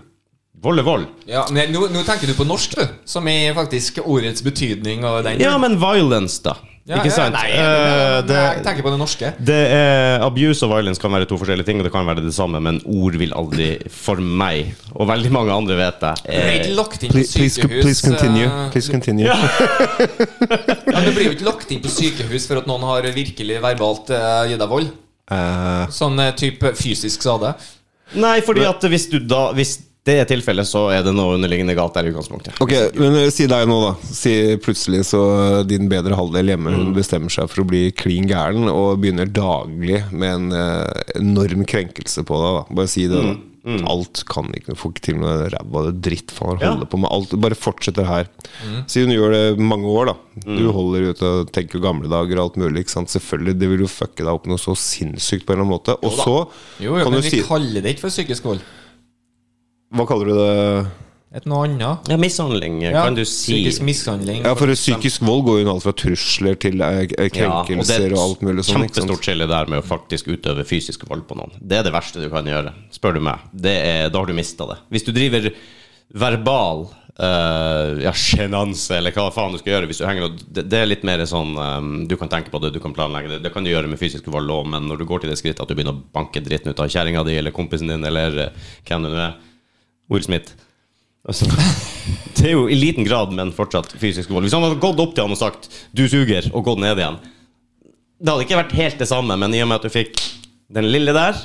Vold 0.63 0.81
er 0.81 0.87
vold. 0.87 1.05
Ja, 1.29 1.43
men 1.53 1.69
nå, 1.75 1.85
nå 1.93 2.01
tenker 2.07 2.31
du 2.31 2.35
på 2.39 2.47
norsk, 2.49 2.79
du. 2.79 2.87
Som 3.07 3.29
i 3.29 3.37
faktisk 3.55 4.01
ordets 4.05 4.43
betydning 4.43 5.05
og 5.05 5.21
den. 5.27 5.43
Ja, 5.43 5.57
men 5.61 5.77
violence, 5.83 6.41
da. 6.45 6.57
Ja, 6.87 7.01
ikke 7.01 7.11
ja, 7.11 7.15
sant? 7.17 7.35
Nei, 7.35 7.49
nei, 7.51 7.63
nei, 7.67 8.19
det, 8.29 8.35
jeg 8.39 8.63
tenker 8.63 8.85
på 8.87 8.91
det 8.95 8.99
norske. 9.01 9.31
det 9.43 9.57
er, 9.75 10.21
abuse 10.23 10.63
og 10.63 10.71
violence 10.71 11.03
kan 11.03 11.11
være 11.11 11.27
to 11.27 11.35
forskjellige 11.41 11.67
ting, 11.67 11.81
og 11.83 11.87
det 11.89 11.91
kan 11.91 12.07
være 12.07 12.23
det 12.23 12.31
samme, 12.37 12.61
men 12.63 12.79
ord 12.87 13.17
vil 13.19 13.33
aldri, 13.35 13.67
for 13.91 14.23
meg, 14.23 14.71
og 14.95 15.09
veldig 15.11 15.33
mange 15.35 15.51
andre 15.51 15.79
vet 15.81 16.05
jeg 16.07 16.31
eh, 16.31 16.69
lagt 16.79 17.03
inn 17.03 17.11
på 17.11 17.19
Please, 17.19 17.35
please, 17.35 17.59
sykehus. 17.59 17.83
please 17.83 18.07
continue. 18.07 18.47
eh, 18.47 18.71
Please 18.71 18.95
continue. 18.95 19.27
Ja, 20.87 21.03
du 21.03 21.11
blir 21.11 21.27
jo 21.27 21.35
ikke 21.35 21.49
lagt 21.49 21.75
inn 21.75 21.83
på 21.83 21.91
sykehus 21.91 22.47
for 22.47 22.63
at 22.63 22.71
noen 22.71 22.87
har 22.87 23.11
virkelig 23.17 23.59
verbalt 23.67 24.15
uh, 24.15 24.47
gitt 24.47 24.63
deg 24.63 24.71
vold. 24.71 24.93
Uh. 25.27 25.91
Sånn 25.93 26.23
eh, 26.23 26.31
type 26.39 26.71
fysisk 26.79 27.27
skade. 27.27 27.51
Nei, 28.15 28.39
fordi 28.47 28.63
at 28.63 28.85
hvis 28.87 29.09
du 29.11 29.17
da 29.27 29.49
Hvis 29.57 29.73
det 30.07 30.17
tilfellet, 30.31 30.69
så 30.71 30.85
er 30.95 31.03
det 31.07 31.13
noe 31.17 31.35
underliggende 31.37 31.75
galt 31.77 31.97
der 31.99 32.07
i 32.07 32.13
utgangspunktet. 32.13 32.61
Ok, 32.63 32.73
men 33.01 33.19
si 33.35 33.49
deg 33.51 33.67
nå, 33.69 33.81
da. 33.83 33.91
Si 34.15 34.33
plutselig 34.63 35.03
så 35.11 35.21
din 35.67 35.89
bedre 35.91 36.15
halvdel 36.19 36.53
hjemme 36.55 36.73
Hun 36.77 36.95
bestemmer 36.97 37.33
seg 37.35 37.51
for 37.51 37.65
å 37.65 37.69
bli 37.69 37.89
klin 37.93 38.29
gæren 38.31 38.71
og 38.71 39.01
begynner 39.03 39.27
daglig 39.27 40.05
med 40.13 40.31
en 40.31 40.49
eh, 40.55 41.03
enorm 41.21 41.67
krenkelse 41.69 42.23
på 42.29 42.39
deg. 42.43 42.57
da 42.63 42.81
Bare 42.81 42.93
si 42.95 43.07
det. 43.11 43.21
da 43.27 43.37
Alt 43.91 44.21
kan 44.31 44.47
ikke, 44.55 44.77
får 44.79 44.93
ikke 44.93 45.03
til 45.09 45.17
med 45.19 45.27
den 45.41 45.49
ræva 45.57 45.81
det 45.89 45.97
drittfaen 46.07 46.61
Ja. 46.63 46.69
holder 46.71 46.87
på 46.87 47.01
med 47.03 47.11
alt. 47.11 47.33
Bare 47.43 47.57
fortsetter 47.59 48.07
her. 48.07 48.29
Siden 48.87 49.11
du 49.11 49.17
gjør 49.17 49.33
det 49.35 49.59
mange 49.59 49.91
år, 49.91 50.13
da. 50.13 50.15
Du 50.47 50.69
holder 50.71 51.09
ut 51.11 51.23
og 51.27 51.51
tenker 51.51 51.83
gamle 51.83 52.07
dager 52.07 52.39
og 52.39 52.45
alt 52.45 52.61
mulig. 52.63 52.85
Ikke 52.85 52.95
sant? 52.95 53.11
Selvfølgelig, 53.11 53.57
Det 53.59 53.69
vil 53.73 53.83
jo 53.83 53.91
fucke 53.91 54.23
deg 54.23 54.31
opp 54.31 54.47
noe 54.47 54.63
så 54.63 54.77
sinnssykt 54.79 55.43
på 55.49 55.57
en 55.57 55.59
eller 55.59 55.67
annen 55.67 55.75
måte. 55.81 55.99
Og 56.07 56.15
så 56.15 56.37
Jo, 56.79 56.95
jo, 56.95 57.03
kan 57.03 57.11
men 57.11 57.19
du 57.21 57.27
vi 57.27 57.35
si 57.35 57.43
kaller 57.43 57.83
det 57.83 57.97
ikke 57.97 58.07
for 58.07 58.15
psykisk 58.15 58.45
vold. 58.47 58.63
Hva 59.95 60.07
kaller 60.09 60.31
du 60.31 60.39
det? 60.39 60.87
Et 61.37 61.45
noe 61.51 61.67
annet. 61.67 62.09
Ja, 62.09 62.17
mishandling, 62.17 62.79
Ja, 62.87 63.05
kan 63.05 63.17
du 63.17 63.25
si. 63.25 63.53
Psykisk 63.53 63.83
mishandling. 63.85 64.45
Ja, 64.47 64.55
for 64.57 64.71
psykisk 64.73 65.25
vold 65.27 65.45
går 65.45 65.59
jo 65.59 65.65
inn 65.65 65.71
alt 65.73 65.85
fra 65.85 65.93
trusler 65.93 66.57
til 66.63 66.79
krenkelser 66.81 67.25
eh, 67.27 67.41
Ja, 67.43 67.49
og 67.51 67.69
krenkelser 67.69 68.15
og 68.15 68.23
alt 68.23 68.45
mulig 68.47 68.65
sånn. 68.65 68.87
Kjempestort 68.87 69.27
skille 69.27 69.49
der 69.51 69.73
med 69.73 69.83
å 69.83 69.87
faktisk 69.87 70.31
utøve 70.33 70.65
fysisk 70.65 71.05
vold 71.11 71.27
på 71.29 71.37
noen. 71.37 71.53
Det 71.61 71.81
er 71.81 71.85
det 71.85 71.93
verste 71.93 72.23
du 72.23 72.31
kan 72.33 72.47
gjøre, 72.49 72.73
spør 72.95 73.19
du 73.19 73.25
meg. 73.27 73.43
Det 73.53 73.75
er, 73.75 74.07
da 74.09 74.23
har 74.23 74.31
du 74.31 74.39
mista 74.39 74.69
det. 74.71 74.79
Hvis 74.95 75.05
du 75.05 75.13
driver 75.17 75.51
verbal 76.15 76.87
uh, 77.21 77.97
ja, 78.01 78.13
sjenanse, 78.17 78.97
eller 78.97 79.13
hva 79.17 79.27
faen 79.35 79.53
du 79.53 79.61
skal 79.61 79.75
gjøre 79.75 79.91
hvis 79.91 80.01
du 80.01 80.07
henger 80.07 80.31
det, 80.31 80.65
det 80.71 80.79
er 80.79 80.89
litt 80.89 81.05
mer 81.07 81.25
sånn 81.29 81.57
um, 81.59 81.89
Du 82.09 82.15
kan 82.21 82.31
tenke 82.33 82.53
på 82.53 82.61
det, 82.63 82.71
du 82.73 82.79
kan 82.81 82.95
planlegge 82.97 83.35
det. 83.35 83.43
Det 83.45 83.53
kan 83.53 83.67
du 83.67 83.73
gjøre 83.73 83.91
med 83.91 84.01
fysisk 84.01 84.31
vold 84.33 84.53
òg, 84.53 84.71
men 84.73 84.89
når 84.89 85.03
du 85.03 85.09
går 85.11 85.25
til 85.25 85.35
det 85.35 85.41
skrittet 85.41 85.65
at 85.65 85.69
du 85.69 85.77
begynner 85.77 85.99
å 85.99 86.07
banke 86.17 86.41
dritten 86.45 86.73
ut 86.73 86.81
av 86.81 86.93
kjerringa 86.93 87.27
di 87.27 87.37
eller 87.41 87.55
kompisen 87.57 87.93
din 87.93 88.07
eller 88.07 88.47
uh, 88.47 88.71
hvem 88.87 89.05
det 89.05 89.13
nå 89.13 89.21
er 89.27 89.43
Will 90.13 90.25
Smith. 90.25 90.55
Altså, 91.27 91.49
det 92.39 92.45
er 92.51 92.55
jo 92.55 92.67
i 92.71 92.79
liten 92.79 93.07
grad, 93.07 93.33
men 93.35 93.53
fortsatt 93.55 93.93
fysisk 93.99 94.31
vold. 94.31 94.47
Hvis 94.47 94.55
han 94.55 94.65
hadde 94.67 94.81
gått 94.83 95.01
opp 95.03 95.15
til 95.17 95.27
han 95.27 95.35
og 95.35 95.41
sagt 95.41 95.71
'du 95.93 96.07
suger', 96.07 96.53
og 96.55 96.65
gått 96.65 96.83
ned 96.83 96.99
igjen 97.03 97.19
Det 98.23 98.31
hadde 98.31 98.47
ikke 98.47 98.63
vært 98.63 98.77
helt 98.79 98.99
det 98.99 99.09
samme, 99.11 99.37
men 99.37 99.55
i 99.55 99.63
og 99.63 99.69
med 99.69 99.81
at 99.81 99.89
du 99.89 99.93
fikk 99.93 100.21
den 100.73 100.89
lille 100.91 101.13
der 101.13 101.37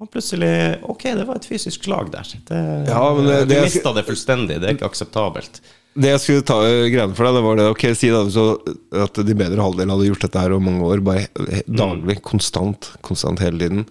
og 0.00 0.08
plutselig 0.08 0.80
Ok, 0.88 1.02
det 1.12 1.26
var 1.28 1.36
et 1.36 1.46
fysisk 1.48 1.84
slag 1.84 2.08
der. 2.12 2.24
Det, 2.48 2.88
Ja, 2.88 3.14
men 3.14 3.26
det- 3.26 3.48
du 3.48 3.54
det- 3.54 3.62
mista 3.62 3.92
det 3.92 4.06
fullstendig. 4.06 4.60
Det 4.60 4.68
er 4.68 4.74
ikke 4.74 4.88
akseptabelt. 4.88 5.60
Det 5.94 6.08
jeg 6.08 6.20
skulle 6.20 6.42
ta 6.46 6.60
greiene 6.62 7.14
for 7.14 7.24
deg, 7.26 7.34
det 7.34 7.42
var 7.42 7.56
det 7.56 7.66
Ok, 7.70 7.94
si 7.96 8.08
da 8.08 8.24
så 8.30 8.58
at 8.92 9.12
de 9.14 9.34
bedre 9.34 9.60
halvdelen 9.60 9.90
hadde 9.90 10.08
gjort 10.08 10.20
dette 10.20 10.38
her 10.38 10.52
over 10.52 10.60
mange 10.60 10.82
år, 10.86 11.02
bare 11.02 11.26
daglig, 11.66 12.16
mm. 12.16 12.22
konstant, 12.22 12.92
konstant 13.02 13.38
hele 13.40 13.58
tiden. 13.58 13.86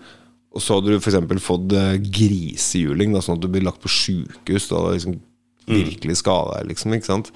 Og 0.55 0.63
så 0.65 0.77
hadde 0.77 0.95
du 0.95 0.97
f.eks. 0.97 1.17
fått 1.45 1.73
eh, 1.77 1.95
grisehjuling, 2.01 3.13
da, 3.13 3.21
sånn 3.21 3.38
at 3.38 3.43
du 3.43 3.49
blir 3.53 3.65
lagt 3.65 3.84
på 3.84 3.91
sjukehus. 3.93 4.69
Da 4.69 4.80
hadde 4.80 4.95
liksom 4.97 5.19
virkelig 5.69 6.19
skada 6.23 6.57
deg, 6.57 6.71
liksom. 6.71 6.95
Ikke 6.97 7.09
sant? 7.11 7.34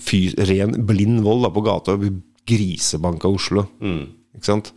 Fy, 0.00 0.26
ren 0.50 0.76
blind 0.86 1.22
vold 1.24 1.46
da, 1.46 1.52
på 1.54 1.64
gata. 1.64 1.96
Grisebanka 2.44 3.30
Oslo. 3.32 3.64
Oslo. 3.80 4.04
Ikke 4.36 4.50
sant? 4.50 4.74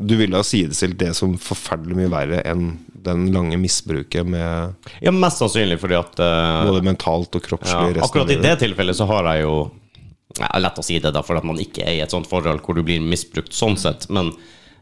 Du 0.00 0.14
ville 0.16 0.38
ha 0.38 0.46
sidestilt 0.46 0.96
det 1.02 1.12
som 1.18 1.34
forferdelig 1.38 1.98
mye 1.98 2.10
verre 2.12 2.40
enn 2.48 2.70
den 3.02 3.26
lange 3.34 3.58
misbruket 3.60 4.26
med 4.26 4.88
Ja, 5.02 5.12
mest 5.12 5.42
sannsynlig 5.42 5.80
fordi 5.82 5.98
at 5.98 6.20
uh, 6.22 6.62
både 6.68 6.84
mentalt 6.86 7.34
og 7.36 7.44
kroppslig 7.44 7.98
Ja, 7.98 8.06
Akkurat 8.06 8.30
i 8.30 8.38
det 8.40 8.54
tilfellet 8.62 8.96
så 8.96 9.08
har 9.10 9.26
jeg 9.32 9.42
jo 9.42 9.56
ja, 10.38 10.48
Lett 10.62 10.78
å 10.78 10.84
si 10.86 10.96
det, 11.02 11.12
da, 11.12 11.20
for 11.26 11.36
at 11.36 11.46
man 11.46 11.58
ikke 11.60 11.84
er 11.84 11.98
i 11.98 12.02
et 12.04 12.14
sånt 12.14 12.30
forhold 12.30 12.62
hvor 12.64 12.78
du 12.78 12.84
blir 12.86 13.02
misbrukt 13.04 13.52
sånn 13.52 13.76
sett, 13.76 14.06
men 14.08 14.30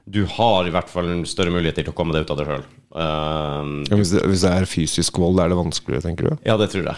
du 0.08 0.24
har 0.26 0.66
i 0.66 0.72
hvert 0.74 0.88
fall 0.90 1.10
større 1.28 1.52
mulighet 1.54 1.80
til 1.82 1.90
å 1.92 1.96
komme 1.96 2.14
deg 2.16 2.24
ut 2.26 2.30
av 2.34 2.38
det 2.40 2.46
sjøl. 2.48 2.64
Ja, 2.96 3.96
hvis, 4.00 4.12
hvis 4.16 4.44
det 4.46 4.52
er 4.56 4.66
fysisk 4.68 5.18
vold, 5.22 5.40
er 5.42 5.50
det 5.52 5.58
vanskeligere, 5.60 6.02
tenker 6.08 6.30
du? 6.30 6.36
Ja, 6.46 6.56
det 6.60 6.70
tror 6.72 6.88
jeg. 6.92 6.96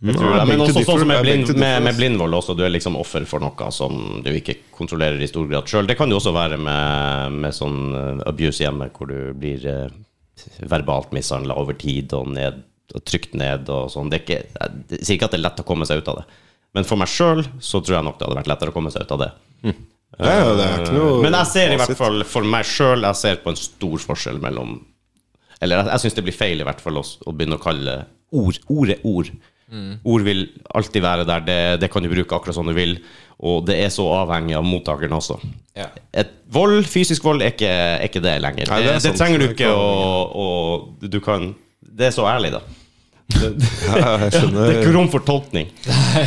Det 0.00 0.14
Mm. 0.14 0.16
tror 0.16 0.30
jeg. 0.32 0.46
Men 0.48 0.60
også 0.64 0.80
sånn 0.80 0.98
som 1.02 1.08
med, 1.10 1.18
blind, 1.20 1.50
med, 1.60 1.82
med 1.84 1.96
blindvold 1.98 2.32
også, 2.38 2.54
du 2.56 2.62
er 2.64 2.70
liksom 2.72 2.94
offer 2.96 3.26
for 3.28 3.42
noe 3.44 3.66
som 3.76 4.22
du 4.24 4.30
ikke 4.32 4.54
kontrollerer 4.72 5.20
i 5.20 5.28
stor 5.28 5.44
grad 5.50 5.68
sjøl. 5.68 5.84
Det 5.86 5.96
kan 5.98 6.08
jo 6.08 6.16
også 6.16 6.32
være 6.32 6.56
med, 6.56 7.36
med 7.44 7.52
sånn 7.52 7.80
eh, 7.98 8.22
abuse 8.30 8.64
hjemme, 8.64 8.88
hvor 8.96 9.10
du 9.12 9.34
blir 9.36 9.66
eh, 9.68 9.92
verbalt 10.72 11.12
mishandla 11.12 11.52
over 11.60 11.76
tid 11.76 12.14
og, 12.16 12.30
ned, 12.32 12.62
og 12.96 13.04
trykt 13.04 13.36
ned 13.36 13.68
og 13.68 13.90
sånn. 13.92 14.08
Det 14.08 14.22
er 14.22 14.24
ikke, 14.24 14.40
jeg 14.56 15.04
sier 15.04 15.18
ikke 15.18 15.28
at 15.28 15.36
det 15.36 15.40
er 15.42 15.46
lett 15.50 15.60
å 15.60 15.68
komme 15.68 15.84
seg 15.88 16.00
ut 16.00 16.08
av 16.14 16.22
det, 16.22 16.26
men 16.78 16.88
for 16.88 16.96
meg 17.00 17.12
sjøl 17.12 17.44
så 17.60 17.82
tror 17.84 17.98
jeg 17.98 18.06
nok 18.08 18.16
det 18.20 18.24
hadde 18.28 18.40
vært 18.40 18.50
lettere 18.54 18.72
å 18.72 18.76
komme 18.80 18.92
seg 18.94 19.04
ut 19.04 19.12
av 19.18 19.24
det. 19.26 19.30
Ja, 19.68 19.76
ja, 20.26 20.54
det 20.58 20.66
er 20.66 20.82
ikke 20.84 20.96
noe 20.96 21.20
Men 21.24 21.36
jeg 21.38 21.50
ser 21.52 21.74
i 21.74 21.78
hvert 21.80 21.98
fall 21.98 22.24
for 22.28 22.46
meg 22.56 22.66
sjøl 22.68 23.06
Jeg 23.06 23.18
ser 23.20 23.38
på 23.44 23.52
en 23.52 23.60
stor 23.60 24.02
forskjell 24.10 24.40
mellom 24.42 24.74
Eller 25.60 25.80
jeg, 25.80 25.90
jeg 25.94 26.04
syns 26.04 26.18
det 26.18 26.26
blir 26.26 26.36
feil 26.36 26.60
i 26.60 26.66
hvert 26.68 26.82
fall 26.84 27.00
å, 27.00 27.04
å 27.04 27.34
begynne 27.36 27.58
å 27.60 27.62
kalle 27.62 28.02
ord 28.30 28.60
Ord 28.70 28.92
er 28.94 29.00
ord. 29.06 29.32
Ord 30.02 30.24
vil 30.26 30.44
alltid 30.74 31.02
være 31.02 31.24
der. 31.28 31.42
Det, 31.46 31.58
det 31.82 31.90
kan 31.92 32.02
du 32.02 32.10
bruke 32.10 32.34
akkurat 32.36 32.56
som 32.56 32.66
du 32.66 32.74
vil. 32.74 32.96
Og 33.40 33.62
det 33.68 33.78
er 33.84 33.92
så 33.94 34.04
avhengig 34.18 34.56
av 34.58 34.66
mottakeren 34.66 35.14
også. 35.16 35.38
Ja. 35.78 35.86
Et 36.12 36.32
vold, 36.52 36.82
fysisk 36.90 37.24
vold, 37.24 37.44
er 37.44 37.54
ikke, 37.54 37.70
er 37.70 38.04
ikke 38.08 38.22
det 38.24 38.34
lenger. 38.42 38.72
Nei, 38.72 38.80
det 38.84 38.96
det, 38.96 39.02
det 39.06 39.14
trenger 39.18 39.40
du 39.42 39.46
ikke 39.48 39.70
ikke 39.70 39.72
å, 39.78 40.44
å 40.44 41.08
Du 41.08 41.20
kan 41.24 41.52
Det 41.80 42.10
er 42.10 42.14
så 42.14 42.26
ærlig, 42.28 42.52
da. 42.56 42.62
Det, 43.30 43.50
Ja, 44.00 44.16
det 44.20 44.40
er 44.40 44.78
ikke 44.80 44.92
rom 44.94 45.08
for 45.12 45.24
tolkning. 45.26 45.70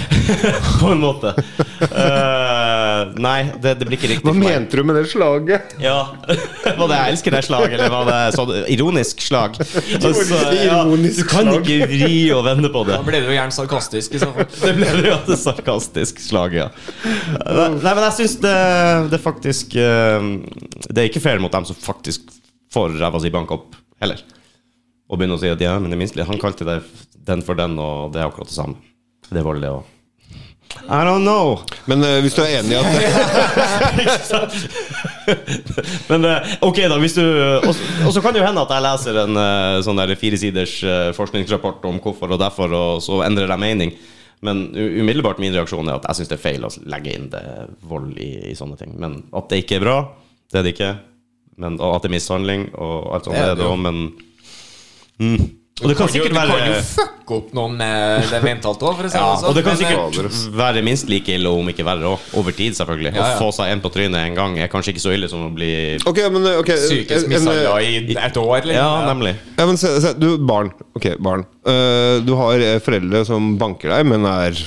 På 0.82 0.92
en 0.94 1.02
måte. 1.04 1.34
Uh, 1.84 3.14
nei, 3.20 3.40
det, 3.62 3.76
det 3.80 3.88
blir 3.88 3.98
ikke 3.98 4.12
riktig. 4.14 4.26
Hva 4.28 4.34
mente 4.38 4.80
du 4.80 4.84
med 4.88 4.98
det 5.00 5.06
slaget? 5.12 5.76
Ja. 5.84 5.98
Var 6.80 6.88
det 6.90 7.00
'jeg 7.00 7.16
elsker 7.16 7.36
deg'-slag, 7.36 7.66
eller 7.76 7.92
var 7.92 8.08
det 8.08 8.20
sånn 8.36 8.52
ironisk 8.72 9.22
slag? 9.24 9.58
Altså, 9.60 10.40
ja, 10.58 10.80
du 10.88 11.24
kan 11.30 11.50
ikke 11.58 11.90
vri 11.92 12.20
og 12.36 12.44
vende 12.48 12.72
på 12.74 12.86
det. 12.88 12.98
Da 12.98 13.06
ble 13.06 13.22
du 13.24 13.32
gjerne 13.34 13.56
sarkastisk 13.56 14.16
i 14.18 14.22
så 14.24 14.32
fall. 14.36 14.48
Det 14.54 14.74
ble 14.78 15.10
jo 15.10 15.16
et 15.18 15.34
sarkastisk 15.40 16.22
slag, 16.24 16.56
ja. 16.58 16.70
Nei, 17.04 17.70
men 17.84 18.04
jeg 18.08 18.16
syns 18.22 18.38
det, 18.44 18.56
det 19.14 19.20
faktisk 19.24 19.76
eh, 19.80 20.30
Det 20.90 21.04
er 21.04 21.10
ikke 21.10 21.24
fair 21.24 21.42
mot 21.44 21.54
dem 21.54 21.68
som 21.68 21.78
faktisk 21.78 22.32
får 22.74 22.98
ræva 23.02 23.22
si 23.22 23.32
banka 23.34 23.60
opp, 23.60 23.78
heller. 24.02 24.24
Og 25.14 25.20
begynne 25.22 25.38
å 25.38 25.42
si 25.42 25.52
at 25.54 25.62
ja, 25.62 25.76
men 25.78 25.94
det 25.94 26.00
minste, 26.00 26.18
minst 26.18 26.32
Han 26.32 26.42
kalte 26.42 26.66
det 26.66 26.80
den 27.24 27.42
for 27.46 27.54
den, 27.60 27.78
og 27.80 28.12
det 28.14 28.20
er 28.24 28.28
akkurat 28.32 28.50
det 28.50 28.58
samme. 28.58 28.76
Det 29.30 29.40
er 29.40 29.46
det 29.46 29.62
det 29.62 29.70
òg. 29.70 29.84
I 30.90 31.06
don't 31.06 31.22
know. 31.22 31.62
Men 31.86 32.02
uh, 32.02 32.18
hvis 32.24 32.34
du 32.34 32.42
er 32.42 32.58
enig 32.58 32.74
i 32.74 32.82
at 32.82 32.86
Men 36.10 36.26
uh, 36.26 36.42
ok, 36.66 36.90
da. 36.90 36.98
Hvis 36.98 37.14
du 37.14 37.22
Og 37.24 37.78
og 38.08 38.14
så 38.16 38.22
kan 38.24 38.34
det 38.34 38.42
jo 38.42 38.48
hende 38.48 38.64
at 38.64 38.72
jeg 38.74 38.86
leser 38.88 39.14
en 39.22 39.36
uh, 39.38 39.84
sånn 39.86 40.00
der 40.02 40.20
firesiders 40.20 40.74
uh, 40.82 41.14
forskningsrapport 41.16 41.86
om 41.88 42.00
hvorfor 42.04 42.28
og 42.34 42.40
derfor, 42.42 42.68
og 42.74 43.02
så 43.06 43.22
endrer 43.28 43.54
jeg 43.54 43.64
mening. 43.64 43.92
Men 44.44 44.56
umiddelbart 44.74 45.40
min 45.40 45.56
reaksjon 45.56 45.88
er 45.88 45.96
at 46.02 46.08
jeg 46.10 46.16
syns 46.20 46.30
det 46.34 46.40
er 46.40 46.44
feil 46.44 46.62
å 46.68 46.76
legge 46.92 47.14
inn 47.16 47.32
det 47.32 47.46
vold 47.88 48.12
i, 48.20 48.50
i 48.50 48.56
sånne 48.58 48.78
ting. 48.82 48.92
Men 49.00 49.12
at 49.32 49.46
det 49.54 49.58
ikke 49.64 49.78
er 49.78 49.86
bra, 49.86 49.98
det 50.52 50.58
er 50.60 50.64
det 50.66 50.74
ikke. 50.76 50.94
Men, 51.62 51.72
og 51.78 51.92
at 51.96 52.02
det 52.04 52.10
er 52.10 52.18
mishandling 52.18 52.62
og 52.74 53.14
alt 53.14 53.26
sånt, 53.30 53.38
Det 53.38 53.46
er 53.46 53.54
det 53.54 53.62
det 53.62 53.70
òg, 53.70 53.80
men 53.86 53.98
mm. 55.20 55.52
Og 55.82 55.90
det 55.90 55.96
kan 55.98 56.08
Du 56.08 56.14
sikkert 56.14 56.36
kan 56.36 56.52
jo 56.52 56.54
være 56.54 56.82
fucke 56.86 57.34
opp 57.34 57.54
noen 57.58 57.80
med 57.80 58.28
det 58.30 58.40
mentalt 58.44 58.84
òg, 58.86 58.94
for 59.00 59.08
å 59.08 59.10
si 59.10 59.18
ja, 59.18 59.30
sånn. 59.40 59.48
og 59.50 59.56
det 59.58 59.64
kan 59.66 59.74
eh, 59.74 59.80
sikkert 59.82 60.36
være 60.60 60.84
minst 60.86 61.10
like 61.10 61.34
ille, 61.34 61.50
om 61.50 61.72
ikke 61.72 61.86
verre 61.88 62.12
òg. 62.12 62.28
Over 62.38 62.54
tid, 62.54 62.76
selvfølgelig. 62.78 63.10
Ja, 63.16 63.24
ja. 63.24 63.40
Å 63.40 63.42
få 63.42 63.50
seg 63.58 63.74
en 63.74 63.82
på 63.82 63.90
trynet 63.96 64.20
en 64.22 64.38
gang 64.38 64.60
er 64.62 64.70
kanskje 64.70 64.94
ikke 64.94 65.04
så 65.04 65.16
ille 65.16 65.30
som 65.32 65.48
å 65.48 65.50
bli 65.56 65.72
okay, 66.06 66.30
men 66.30 66.46
okay. 66.60 66.78
Psykisk 66.78 67.32
mishandla 67.32 67.74
eh, 67.82 67.98
i 68.14 68.14
et 68.14 68.40
år, 68.40 68.54
eller? 68.62 68.78
Ja, 68.78 68.92
nemlig. 69.10 69.34
Ja, 69.58 69.66
men 69.66 69.82
se, 69.82 69.96
se, 70.04 70.14
du, 70.14 70.36
barn. 70.38 70.70
Ok, 70.94 71.10
barn. 71.18 71.48
Uh, 71.66 72.22
du 72.22 72.36
har 72.38 72.62
eh, 72.62 72.78
foreldre 72.84 73.26
som 73.26 73.56
banker 73.58 73.96
deg, 73.96 74.08
men 74.14 74.30
er 74.30 74.62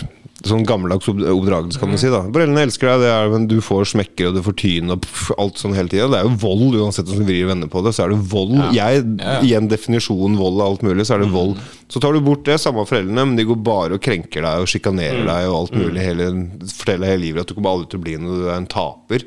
sånn 0.48 0.64
gammeldags 0.68 1.08
opp- 1.10 1.20
oppdragelse, 1.32 1.78
kan 1.82 1.90
du 1.92 1.98
si. 2.00 2.08
da 2.12 2.20
Foreldrene 2.24 2.62
elsker 2.66 2.88
deg, 2.92 3.02
det 3.04 3.10
er, 3.12 3.30
men 3.32 3.46
du 3.50 3.56
får 3.64 3.88
smekker 3.92 4.28
og 4.30 4.34
du 4.38 4.42
får 4.46 4.56
tyn 4.62 4.92
og 4.94 5.00
pff, 5.04 5.30
alt 5.42 5.58
sånn 5.60 5.74
hele 5.76 5.90
tida. 5.92 6.06
Det 6.12 6.20
er 6.20 6.28
jo 6.28 6.36
vold, 6.42 6.76
uansett 6.82 7.10
om 7.12 7.18
du 7.20 7.26
vrir 7.28 7.48
vender 7.50 7.70
på 7.72 7.82
det. 7.86 7.92
Så 7.96 8.04
er 8.06 8.14
det 8.14 8.20
vold. 8.32 8.54
Ja, 8.76 8.88
Jeg, 8.94 9.04
Igjen 9.46 9.68
definisjonen 9.72 10.38
vold 10.40 10.60
og 10.60 10.64
alt 10.68 10.86
mulig, 10.86 11.06
så 11.08 11.16
er 11.18 11.24
det 11.26 11.30
vold. 11.34 11.58
Så 11.92 12.00
tar 12.02 12.12
du 12.16 12.20
bort 12.26 12.44
det, 12.48 12.56
samme 12.62 12.86
foreldrene, 12.88 13.26
men 13.32 13.36
de 13.38 13.44
går 13.46 13.60
bare 13.66 13.98
og 13.98 14.02
krenker 14.02 14.42
deg 14.46 14.62
og 14.64 14.70
sjikanerer 14.70 15.22
deg 15.26 15.50
og 15.50 15.58
alt 15.60 15.76
mulig. 15.78 16.02
Hele, 16.06 16.30
forteller 16.72 17.12
hele 17.14 17.24
livet 17.26 17.44
at 17.44 17.52
du 17.52 17.54
kommer 17.58 17.76
aldri 17.76 17.92
til 17.92 18.00
å 18.00 18.06
bli 18.06 18.16
noe, 18.22 18.40
du 18.40 18.48
er 18.50 18.56
en 18.60 18.66
taper. 18.70 19.26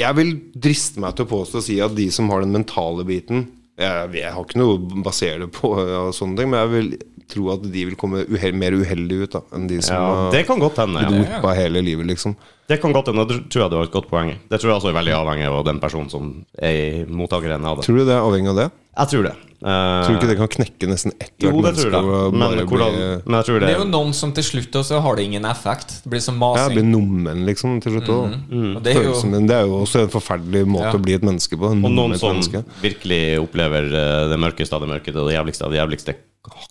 Jeg 0.00 0.16
vil 0.18 0.32
driste 0.58 0.98
meg 1.02 1.14
til 1.14 1.26
å 1.26 1.30
påstå 1.30 1.60
å 1.60 1.64
si 1.64 1.76
at 1.84 1.94
de 1.94 2.08
som 2.10 2.26
har 2.32 2.42
den 2.42 2.50
mentale 2.54 3.04
biten 3.06 3.44
Jeg, 3.78 4.08
jeg 4.18 4.30
har 4.34 4.42
ikke 4.44 4.58
noe 4.58 4.74
å 4.76 5.02
basere 5.06 5.44
det 5.44 5.52
på, 5.54 5.70
og 5.74 6.12
sånne 6.14 6.38
ting 6.38 6.50
men 6.50 6.60
jeg 6.60 6.70
vil 6.72 6.90
tro 7.28 7.50
at 7.54 7.62
de 7.62 7.84
vil 7.88 7.96
komme 7.96 8.24
uhell, 8.28 8.54
mer 8.54 8.72
uheldige 8.76 9.22
ut 9.28 9.36
da 9.36 9.40
enn 9.56 9.66
de 9.70 9.80
som 9.82 9.96
Ja, 9.96 10.30
det 10.34 10.46
kan 10.46 10.58
godt 10.60 10.76
hende. 10.82 11.00
blitt 11.04 11.28
Ja. 11.28 11.38
whippa 11.40 11.54
hele 11.54 11.82
livet, 11.82 12.06
liksom. 12.06 12.36
Det 12.68 12.80
kan 12.80 12.92
godt 12.92 13.08
hende, 13.12 13.26
det 13.28 13.50
tror 13.52 13.62
jeg 13.66 13.70
du 13.70 13.76
har 13.76 13.84
et 13.84 13.92
godt 13.92 14.08
poeng 14.08 14.30
i. 14.30 14.36
Det 14.48 14.60
tror 14.60 14.70
jeg 14.72 14.76
også 14.80 14.88
er 14.88 14.98
veldig 15.00 15.14
avhengig 15.18 15.46
av 15.50 15.64
den 15.64 15.80
personen 15.80 16.08
som 16.10 16.44
er 16.58 17.04
mottakeren 17.06 17.64
av 17.64 17.76
det. 17.76 17.84
Tror 17.84 17.98
du 17.98 18.04
det 18.06 18.14
er 18.14 18.24
avhengig 18.24 18.48
av 18.48 18.56
det? 18.56 18.70
Jeg 18.96 19.08
tror 19.10 19.22
det. 19.26 19.34
Uh, 19.64 20.04
Tror 20.04 20.12
du 20.12 20.18
ikke 20.20 20.28
det 20.28 20.36
kan 20.36 20.48
knekke 20.52 20.88
nesten 20.90 21.12
ett 21.18 21.32
Jo, 21.40 21.50
hvert 21.56 21.72
menneske? 21.72 22.00
Men, 22.36 22.66
hvordan, 22.68 22.92
bli, 22.92 23.06
men 23.24 23.36
jeg 23.40 23.44
tror 23.46 23.60
det 23.60 23.68
Det 23.70 23.74
er 23.74 23.78
jo 23.80 23.86
noen 23.88 24.12
som 24.12 24.32
til 24.36 24.44
slutt 24.44 24.76
også 24.76 25.00
har 25.00 25.16
det 25.16 25.24
ingen 25.24 25.44
effekt. 25.48 26.02
Det 26.04 26.10
blir 26.12 26.20
som 26.20 26.36
ja, 26.38 26.68
Det 26.68 26.74
blir 26.76 26.84
nummen, 26.84 27.46
liksom, 27.48 27.80
til 27.80 27.92
slutt 27.96 28.10
òg. 28.12 28.34
Og 28.76 28.82
det 28.84 28.92
er 28.92 29.00
jo 29.02 29.14
Følelsen 29.14 29.48
det 29.48 29.56
er 29.56 29.64
jo 29.64 29.78
også 29.80 30.02
en 30.04 30.12
forferdelig 30.12 30.66
måte 30.68 30.92
Ja. 30.92 30.92
å 30.92 31.00
bli 31.02 31.14
et 31.14 31.22
menneske 31.24 31.56
på. 31.56 31.64
Og 31.72 31.90
noen 31.90 32.16
som 32.18 32.36
menneske. 32.36 32.62
virkelig 32.82 33.40
opplever 33.40 33.88
eh, 33.88 34.28
det 34.28 34.38
mørkeste 34.38 34.72
av 34.76 34.80
det 34.84 34.88
mørke, 34.92 35.12
det 35.16 35.32
jævligste 35.32 35.64
av 35.64 35.70
det 35.72 35.80
jævligste, 35.80 36.14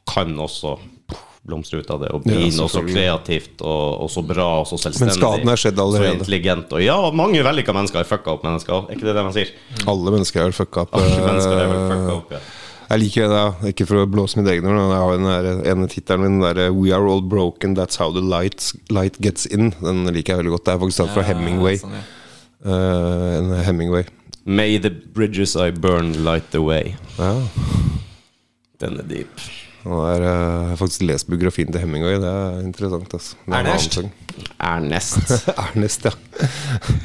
kan 0.10 0.34
også 0.40 0.78
blomstre 1.44 1.82
ut 1.84 1.90
av 1.92 2.00
det 2.04 2.10
og 2.16 2.24
bli 2.24 2.38
Ja, 2.48 2.50
noe 2.56 2.72
så 2.72 2.82
kreativt 2.86 3.62
og, 3.62 4.04
og 4.06 4.12
så 4.12 4.24
bra 4.26 4.48
og 4.62 4.68
så 4.70 4.80
selvstendig. 4.80 5.12
Men 5.12 5.20
skaden 5.20 5.52
er 5.52 5.60
skjedd 5.60 5.80
allerede. 5.84 6.12
Så 6.16 6.22
intelligent. 6.22 6.76
Og 6.76 6.84
ja, 6.84 6.98
mange 7.16 7.44
vellykka 7.44 7.76
mennesker 7.76 8.00
har 8.00 8.08
fucka 8.08 8.38
opp 8.38 8.46
mennesker. 8.48 8.86
Er 8.88 8.96
ikke 8.98 9.10
det 9.10 9.16
det 9.18 9.26
man 9.28 9.36
sier? 9.36 9.52
Alle 9.92 10.14
mennesker 10.16 10.46
er 10.46 10.56
fucka 10.56 10.86
opp. 10.86 10.96
Alle 11.00 11.18
mennesker 11.26 11.58
er 11.58 11.66
eh, 11.74 11.88
fucka 11.92 12.14
opp, 12.16 12.36
ja. 12.38 12.44
Jeg 12.94 13.00
liker 13.00 13.26
det, 13.26 13.36
da. 13.40 13.70
ikke 13.72 13.86
for 13.90 14.04
å 14.04 14.08
blåse 14.12 14.38
mitt 14.38 14.50
eget 14.52 14.66
ord, 14.68 14.76
men 14.76 14.92
jeg 14.92 15.02
har 15.02 15.14
den 15.18 15.30
der, 15.30 15.48
ene 15.72 15.88
tittelen 15.90 16.24
min, 16.28 16.44
der 16.44 16.68
'We 16.76 16.92
are 16.94 17.08
all 17.10 17.24
broken, 17.26 17.74
that's 17.80 17.98
how 17.98 18.12
the 18.14 18.22
light, 18.22 18.72
light 18.94 19.18
gets 19.24 19.48
in'. 19.48 19.72
Den 19.82 20.06
liker 20.14 20.36
jeg 20.36 20.44
veldig 20.44 20.54
godt. 20.58 20.66
Det 20.68 20.76
er 20.76 20.84
faktisk 20.84 21.02
tatt 21.02 21.16
fra 21.16 21.26
Hemingway. 21.28 21.80
Sånn, 21.82 21.98
ja. 21.98 22.04
Eh, 22.64 23.64
Hemingway. 23.66 24.06
May 24.46 24.78
the 24.78 24.92
bridges 24.92 25.56
I 25.56 25.72
burn 25.72 26.24
light 26.24 26.52
the 26.52 26.62
way. 26.62 26.96
Ja. 27.18 27.48
Den 28.80 29.00
er 29.00 29.08
deep. 29.08 29.40
Er, 29.84 30.24
eh, 30.24 30.28
jeg 30.28 30.70
har 30.72 30.80
faktisk 30.80 31.04
lest 31.04 31.28
biografien 31.28 31.72
til 31.72 31.82
Hemingway. 31.84 32.16
Det 32.22 32.30
er 32.30 32.62
interessant. 32.64 33.14
Altså. 33.14 33.36
Det 33.44 33.58
er 33.58 33.68
Ernest? 33.68 34.00
Ernest. 34.60 35.34
Ernest, 35.66 36.08
ja. 36.08 36.14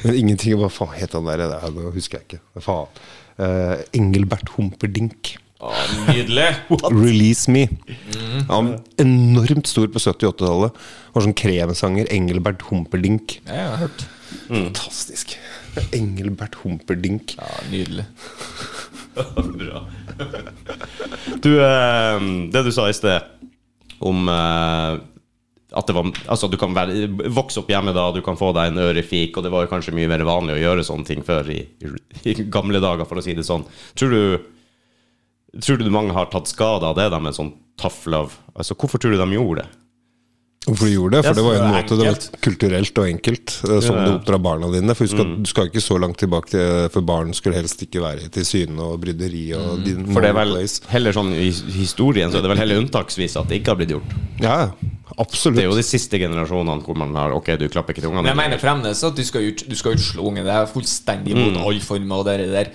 Men 0.05 0.15
ingenting 0.15 0.61
Hva 0.61 0.71
faen 0.71 0.95
het 0.99 1.17
han 1.19 1.27
der? 1.27 1.43
Det, 1.51 1.75
det 1.75 1.93
husker 1.97 2.21
jeg 2.21 2.29
ikke. 2.29 2.63
Faen. 2.63 3.03
Uh, 3.39 3.77
Engelbert 3.95 4.55
Humperdinck. 4.57 5.37
Å, 5.59 5.73
nydelig. 6.07 6.53
'Release 6.71 7.51
Me'. 7.51 7.67
Han 8.47 8.69
var 8.71 9.03
enormt 9.03 9.67
stor 9.67 9.89
på 9.91 9.99
70-80-tallet. 9.99 10.79
Var 11.17 11.25
sånn 11.25 11.35
kremsanger. 11.39 12.07
Engelbert 12.15 12.63
Humperdinck. 12.71 13.41
Ja, 13.43 13.57
jeg 13.57 13.73
har 13.73 13.83
hørt. 13.89 14.07
Fantastisk. 14.47 15.35
Engelbert 15.95 16.55
Humperdinck. 16.63 17.35
Ja, 17.39 17.51
nydelig. 17.73 18.07
Bra. 19.61 19.85
Du, 21.45 21.53
eh, 21.63 22.27
det 22.53 22.65
du 22.67 22.73
sa 22.75 22.89
i 22.89 22.97
sted 22.97 23.25
om 24.05 24.29
eh, 24.31 24.99
at 25.77 25.89
det 25.89 25.95
var 25.97 26.11
Altså, 26.27 26.49
du 26.49 26.57
kan 26.61 26.75
være, 26.77 27.09
vokse 27.35 27.61
opp 27.61 27.71
hjemme 27.73 27.93
da, 27.97 28.09
du 28.15 28.23
kan 28.25 28.39
få 28.41 28.53
deg 28.57 28.71
en 28.71 28.83
ørefik, 28.89 29.37
og 29.37 29.45
det 29.45 29.53
var 29.53 29.67
jo 29.67 29.73
kanskje 29.73 29.95
mye 29.97 30.11
mer 30.11 30.25
vanlig 30.27 30.57
å 30.57 30.63
gjøre 30.63 30.87
sånne 30.87 31.09
ting 31.09 31.25
før 31.27 31.51
i, 31.53 31.61
i 32.25 32.37
gamle 32.49 32.81
dager, 32.83 33.09
for 33.09 33.21
å 33.21 33.25
si 33.25 33.37
det 33.37 33.47
sånn. 33.49 33.67
Tror 33.99 34.15
du 34.15 34.23
Tror 35.65 35.79
du 35.81 35.89
mange 35.89 36.13
har 36.13 36.27
tatt 36.29 36.51
skade 36.51 36.85
av 36.85 36.99
det 36.99 37.07
da 37.09 37.19
med 37.25 37.33
sånn 37.33 37.55
tough 37.81 38.05
love? 38.13 38.37
Altså, 38.53 38.77
hvorfor 38.77 39.01
tror 39.01 39.15
du 39.15 39.17
de 39.17 39.33
gjorde 39.33 39.63
det? 39.63 39.78
Hvorfor 40.69 40.85
du 40.85 40.93
gjorde 40.93 41.17
det? 41.17 41.23
For 41.25 41.39
det 41.39 41.45
var 41.47 41.55
jo 41.57 41.63
en 41.65 41.73
måte 41.75 41.97
Det 41.99 42.07
var 42.11 42.41
kulturelt 42.45 42.99
og 43.01 43.07
enkelt. 43.09 43.55
Som 43.59 43.81
Sånn 43.81 43.97
Ja, 43.99 44.05
du 44.05 44.11
ja. 44.13 44.17
oppdrar 44.19 44.43
barna 44.45 44.69
dine. 44.75 44.95
For 44.95 45.09
husk 45.09 45.23
at 45.25 45.31
du 45.41 45.49
skal 45.49 45.71
ikke 45.71 45.81
så 45.81 45.97
langt 46.03 46.19
tilbake 46.21 46.53
til 46.53 46.89
For 46.93 47.01
barn 47.09 47.33
skulle 47.37 47.57
helst 47.57 47.81
ikke 47.87 48.03
være 48.05 48.29
til 48.35 48.45
syne 48.45 48.79
og 48.85 49.01
bryderi 49.01 49.47
og 49.57 49.81
din 49.87 50.05
For 50.13 50.21
det 50.25 50.31
er 50.35 50.39
vel 50.39 50.55
heller 50.93 51.17
sånn 51.17 51.33
i 51.35 51.49
historien 51.81 52.31
så 52.31 52.39
er 52.39 52.47
det 52.47 52.53
vel 52.53 52.61
heller 52.63 52.83
unntaksvis 52.85 53.39
at 53.41 53.49
det 53.49 53.63
ikke 53.63 53.73
har 53.75 53.81
blitt 53.81 53.95
gjort. 53.97 54.13
Ja, 54.45 54.59
absolutt. 55.19 55.57
Det 55.59 55.65
er 55.65 55.71
jo 55.73 55.79
de 55.81 55.87
siste 55.89 56.21
generasjonene 56.21 56.85
hvor 56.85 56.97
man 57.01 57.15
har 57.17 57.33
Ok, 57.39 57.49
du 57.59 57.67
klapper 57.73 57.95
ikke 57.97 58.05
til 58.05 58.11
ungene 58.13 58.27
Men 58.29 58.35
jeg 58.37 58.43
mener 58.45 58.61
fremdeles 58.63 59.03
at 59.09 59.17
du 59.17 59.25
skal 59.25 59.49
ut, 59.49 59.65
du 59.69 59.75
skal 59.79 59.97
slå 59.99 60.29
ungen. 60.31 60.45
Det 60.45 60.53
er 60.55 60.69
fullstendig 60.71 61.35
Mm. 61.35 61.43
mot 61.55 61.67
all 61.67 61.81
form 61.81 62.13
av 62.13 62.25
det 62.29 62.37
der. 62.53 62.71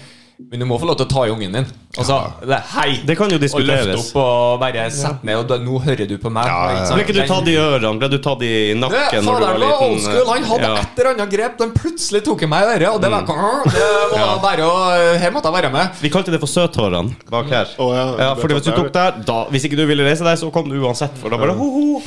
Men 0.51 0.59
du 0.59 0.65
må 0.65 0.77
få 0.81 0.87
lov 0.89 0.97
til 0.97 1.05
å 1.05 1.09
ta 1.11 1.21
i 1.27 1.31
ungen 1.31 1.53
din. 1.53 1.65
Altså, 1.93 2.15
det, 2.49 2.57
hei! 2.73 2.95
Det 3.05 3.13
kan 3.19 3.29
jo 3.29 3.37
diskuteres. 3.37 3.83
Og 3.85 3.89
løfte 3.93 4.17
opp 4.17 4.23
og 4.23 4.59
bare 4.63 4.85
sette 4.91 5.27
ned, 5.29 5.37
og 5.37 5.45
da, 5.51 5.57
nå 5.61 5.77
hører 5.85 6.07
du 6.09 6.15
på 6.17 6.31
meg. 6.33 6.47
Ja, 6.49 6.55
ja, 6.73 6.79
ja. 6.81 6.95
Ble 6.97 7.03
ikke 7.05 7.15
du 7.15 7.21
tatt 7.29 7.49
i 7.51 7.53
ørene? 7.61 7.91
Ble 8.01 8.09
du 8.09 8.17
tatt 8.25 8.41
i 8.41 8.49
Det, 8.73 8.79
nakken 8.81 9.27
når 9.27 9.37
du 9.39 9.45
var 9.45 9.59
liten? 9.61 9.75
var 9.77 9.83
old 9.85 10.01
school. 10.01 10.25
Han 10.31 10.47
hadde 10.49 10.71
Ja. 10.71 10.81
et 10.81 10.99
eller 11.03 11.11
annet 11.13 11.29
grep. 11.35 11.57
Den 11.61 11.71
plutselig 11.77 12.23
tok 12.25 12.41
i 12.41 12.49
meg 12.49 12.65
i 12.65 12.71
øret, 12.73 12.89
og 12.95 13.01
det 13.05 13.11
var, 13.13 13.21
Mm. 13.29 13.69
det 13.69 14.23
var 14.25 14.41
bare 14.49 14.65
å 14.65 15.19
Her 15.21 15.31
måtte 15.37 15.51
jeg 15.53 15.57
være 15.61 15.71
med. 15.77 16.01
Vi 16.01 16.09
kalte 16.09 16.31
det 16.33 16.39
for 16.41 16.49
søthårene 16.49 17.13
bak 17.29 17.45
her. 17.53 17.69
Oh, 17.77 17.93
ja. 17.93 18.07
ja, 18.17 18.33
fordi 18.41 18.57
hvis 18.57 18.65
du 18.65 18.71
tok 18.73 18.91
der, 18.91 19.21
da, 19.29 19.37
hvis 19.53 19.65
ikke 19.69 19.77
du 19.77 19.85
ville 19.85 20.03
reise 20.03 20.25
deg, 20.25 20.37
så 20.41 20.49
kom 20.51 20.67
du 20.69 20.79
uansett. 20.81 21.13
For 21.21 21.29
da 21.29 21.37
bare 21.37 21.53
ho, 21.53 21.69
ho. 21.77 22.01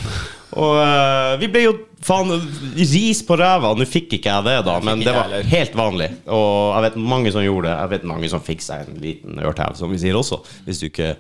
Og 0.57 0.79
uh, 0.81 1.37
vi 1.41 1.49
ble 1.53 1.65
jo 1.67 1.73
faen 2.05 2.33
ris 2.77 3.23
på 3.27 3.37
ræva. 3.39 3.75
Nå 3.77 3.87
fikk 3.89 4.17
ikke 4.19 4.33
jeg 4.33 4.47
det, 4.47 4.57
da, 4.69 4.77
men 4.85 5.03
det 5.05 5.15
var 5.17 5.35
helt 5.53 5.77
vanlig. 5.77 6.11
Og 6.33 6.77
jeg 6.77 6.87
vet 6.87 7.01
mange 7.15 7.33
som 7.35 7.45
gjorde 7.45 7.69
det. 7.69 7.75
Jeg 7.77 7.93
vet 7.95 8.07
mange 8.13 8.31
som 8.33 8.45
fikk 8.45 8.65
seg 8.65 8.87
en 8.89 9.03
liten 9.03 9.43
ørtev, 9.45 9.77
som 9.79 9.93
vi 9.93 10.01
sier 10.01 10.17
også, 10.17 10.41
hvis 10.69 10.81
du 10.81 10.89
ikke 10.89 11.15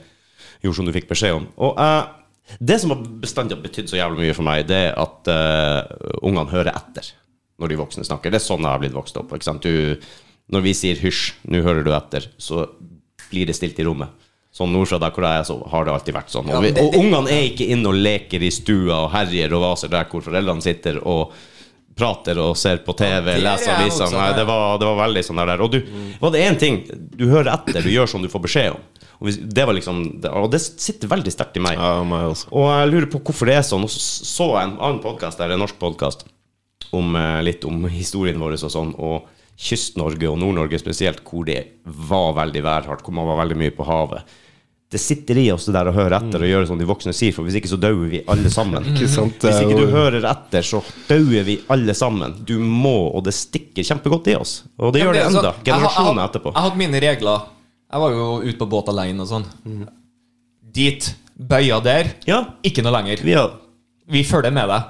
gjorde 0.64 0.78
som 0.78 0.88
du 0.88 0.94
fikk 0.96 1.10
beskjed 1.10 1.36
om. 1.36 1.50
Og 1.68 1.76
uh, 1.76 2.56
det 2.62 2.78
som 2.80 2.94
har 2.94 3.06
bestandig 3.22 3.58
betydd 3.62 3.90
så 3.90 4.00
jævlig 4.00 4.24
mye 4.24 4.36
for 4.36 4.46
meg, 4.46 4.66
det 4.70 4.82
er 4.88 4.98
at 5.02 5.30
uh, 5.32 6.18
ungene 6.22 6.52
hører 6.52 6.74
etter 6.76 7.12
når 7.60 7.72
de 7.72 7.80
voksne 7.80 8.04
snakker. 8.06 8.32
Det 8.32 8.40
er 8.40 8.46
sånn 8.46 8.64
jeg 8.64 8.72
har 8.72 8.82
blitt 8.82 8.96
vokst 8.96 9.16
opp. 9.20 9.32
Ikke? 9.32 9.56
Du, 9.64 10.06
når 10.52 10.64
vi 10.64 10.76
sier 10.76 11.00
'hysj, 11.00 11.40
nå 11.50 11.62
hører 11.64 11.84
du 11.84 11.92
etter', 11.96 12.28
så 12.38 12.68
blir 13.30 13.48
det 13.48 13.56
stilt 13.56 13.80
i 13.80 13.86
rommet. 13.86 14.12
Sånn 14.56 14.72
nordfra 14.72 14.96
der 15.02 15.12
hvor 15.12 15.26
jeg 15.26 15.42
er, 15.42 15.44
så 15.44 15.58
har 15.68 15.84
det 15.84 15.92
alltid 15.92 16.16
vært 16.16 16.32
sånn. 16.32 16.48
Og, 16.48 16.62
vi, 16.64 16.70
og 16.80 16.94
ungene 16.96 17.32
er 17.34 17.50
ikke 17.50 17.66
inne 17.74 17.90
og 17.90 17.98
leker 18.06 18.40
i 18.46 18.48
stua 18.54 19.02
og 19.02 19.10
herjer 19.12 19.52
og 19.52 19.66
vaser 19.66 19.92
der 19.92 20.08
hvor 20.08 20.24
foreldrene 20.24 20.64
sitter 20.64 21.02
og 21.04 21.34
prater 21.96 22.38
og 22.40 22.56
ser 22.60 22.80
på 22.84 22.92
TV, 22.96 23.34
ja, 23.36 23.40
leser 23.40 23.72
er 23.72 23.82
aviser. 23.82 24.12
Nei, 24.12 24.30
det 24.36 24.44
var, 24.48 24.78
det 24.80 24.88
var 24.88 24.98
veldig 25.00 25.24
sånn 25.24 25.40
der. 25.40 25.62
Og 25.64 25.72
du, 25.72 25.78
var 26.20 26.32
det 26.34 26.44
én 26.44 26.58
ting 26.60 26.82
Du 26.88 27.24
hører 27.30 27.54
etter, 27.54 27.80
du 27.84 27.92
gjør 27.92 28.08
som 28.12 28.24
du 28.24 28.28
får 28.32 28.44
beskjed 28.48 28.76
om. 28.76 28.82
Og 29.16 29.30
det 29.32 29.64
var 29.64 29.72
liksom 29.72 30.02
Og 30.28 30.50
det 30.52 30.60
sitter 30.60 31.08
veldig 31.08 31.32
sterkt 31.32 31.56
i 31.56 31.64
meg. 31.64 31.80
Ja, 31.80 32.02
meg 32.04 32.26
også. 32.32 32.50
Og 32.52 32.66
jeg 32.68 32.90
lurer 32.92 33.08
på 33.12 33.22
hvorfor 33.28 33.48
det 33.48 33.56
er 33.60 33.64
sånn. 33.64 33.84
Og 33.84 33.92
så 33.92 34.00
så 34.28 34.50
jeg 34.54 34.70
en 34.70 34.76
annen 34.76 35.00
podkast, 35.04 35.40
en 35.40 35.56
norsk 35.60 35.78
podkast, 35.80 36.26
om, 36.96 37.16
eh, 37.16 37.40
litt 37.44 37.64
om 37.68 37.88
historien 37.92 38.40
vår 38.40 38.58
og 38.58 38.72
sånn. 38.72 38.92
Og 38.96 39.32
Kyst-Norge 39.56 40.28
og 40.28 40.36
Nord-Norge 40.40 40.80
spesielt, 40.80 41.22
hvor 41.24 41.46
det 41.48 41.62
var 41.84 42.34
veldig 42.36 42.62
værhardt, 42.64 43.04
hvor 43.04 43.16
man 43.16 43.28
var 43.28 43.40
veldig 43.40 43.56
mye 43.56 43.72
på 43.72 43.88
havet. 43.88 44.36
Det 44.88 45.00
sitter 45.02 45.36
i 45.42 45.50
oss 45.50 45.64
det 45.66 45.72
der 45.74 45.88
å 45.90 45.92
høre 45.92 46.14
etter 46.20 46.38
og 46.44 46.46
gjøre 46.48 46.66
som 46.68 46.78
de 46.78 46.84
voksne 46.86 47.12
sier, 47.12 47.32
for 47.34 47.42
hvis 47.42 47.56
ikke 47.58 47.68
så 47.72 47.78
dauer 47.82 48.06
vi 48.08 48.20
alle 48.30 48.48
sammen. 48.54 48.84
Ikke 48.92 49.08
sant? 49.10 49.40
Hvis 49.42 49.58
ikke 49.64 49.80
du 49.80 49.90
hører 49.90 50.22
etter, 50.30 50.62
så 50.62 50.78
dauer 51.08 51.42
vi 51.44 51.56
alle 51.74 51.92
sammen. 51.98 52.36
Du 52.46 52.54
må, 52.62 53.10
og 53.12 53.24
det 53.26 53.34
stikker 53.34 53.82
kjempegodt 53.82 54.28
i 54.30 54.36
oss. 54.38 54.62
Og 54.78 54.92
det 54.94 55.02
gjør 55.02 55.12
det 55.18 55.24
enda. 55.26 55.42
sånn- 55.52 55.64
Generasjoner 55.66 56.12
jeg 56.14 56.20
har- 56.22 56.28
etterpå. 56.30 56.52
Jeg 56.54 56.62
hadde 56.62 56.76
mine 56.76 57.00
regler. 57.02 57.40
Jeg 57.92 58.00
var 58.00 58.10
jo 58.10 58.40
ute 58.42 58.58
på 58.58 58.68
båt 58.70 58.88
alene 58.88 59.20
og 59.20 59.28
sånn. 59.28 59.88
Dit. 60.72 61.14
Bøya 61.36 61.80
der. 61.82 62.12
Ikke 62.64 62.82
noe 62.82 62.92
lenger. 63.02 63.22
vi 64.08 64.22
følger 64.22 64.52
med 64.52 64.68
deg. 64.68 64.82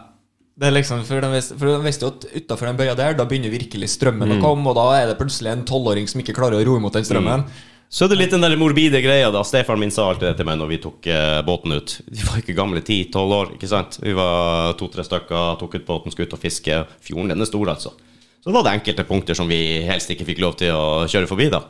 Det 0.58 0.68
er 0.68 0.72
liksom, 0.72 1.02
for 1.04 1.20
de 1.20 1.28
visste, 1.28 1.56
for 1.58 1.66
de 1.66 1.78
visste 1.84 2.00
jo 2.06 2.08
at 2.08 2.20
utafor 2.36 2.66
den 2.70 2.76
bøya 2.78 2.94
der, 2.96 3.14
da 3.14 3.24
begynner 3.28 3.50
virkelig 3.52 3.88
strømmen 3.92 4.28
Mm. 4.28 4.38
å 4.38 4.42
komme, 4.42 4.66
og 4.68 4.74
da 4.76 4.92
er 5.02 5.06
det 5.08 5.18
plutselig 5.18 5.52
en 5.52 5.64
tolvåring 5.64 6.08
som 6.08 6.20
ikke 6.20 6.34
klarer 6.34 6.56
å 6.60 6.64
roe 6.64 6.78
imot 6.80 6.92
den 6.92 7.04
strømmen. 7.04 7.44
Så 7.88 8.04
er 8.04 8.10
det 8.10 8.18
litt 8.18 8.32
den 8.34 8.42
der 8.42 8.56
morbide 8.58 8.98
greia 9.02 9.28
da. 9.30 9.44
Stefaren 9.46 9.80
min 9.80 9.92
sa 9.94 10.08
alltid 10.10 10.26
det 10.28 10.36
til 10.40 10.48
meg 10.48 10.58
når 10.58 10.70
vi 10.72 10.78
tok 10.82 11.06
eh, 11.06 11.38
båten 11.46 11.76
ut. 11.76 12.00
Vi 12.10 12.24
var 12.26 12.40
ikke 12.40 12.56
gamle, 12.58 12.82
10-12 12.82 13.36
år, 13.36 13.52
ikke 13.54 13.70
sant? 13.70 14.00
Vi 14.02 14.14
var 14.16 14.74
to-tre 14.80 15.04
stykker, 15.06 15.54
tok 15.60 15.78
ut 15.78 15.86
båten, 15.86 16.14
skulle 16.14 16.26
ut 16.26 16.34
og 16.36 16.42
fiske. 16.42 16.80
Fjorden 17.06 17.30
den 17.32 17.46
er 17.46 17.48
stor 17.48 17.70
altså. 17.76 17.94
Så 18.42 18.52
var 18.54 18.62
det 18.62 18.72
enkelte 18.76 19.02
punkter 19.06 19.34
som 19.38 19.48
vi 19.50 19.58
helst 19.86 20.10
ikke 20.12 20.26
fikk 20.28 20.38
lov 20.42 20.54
til 20.58 20.70
å 20.74 21.06
kjøre 21.10 21.30
forbi 21.30 21.48
da. 21.50 21.62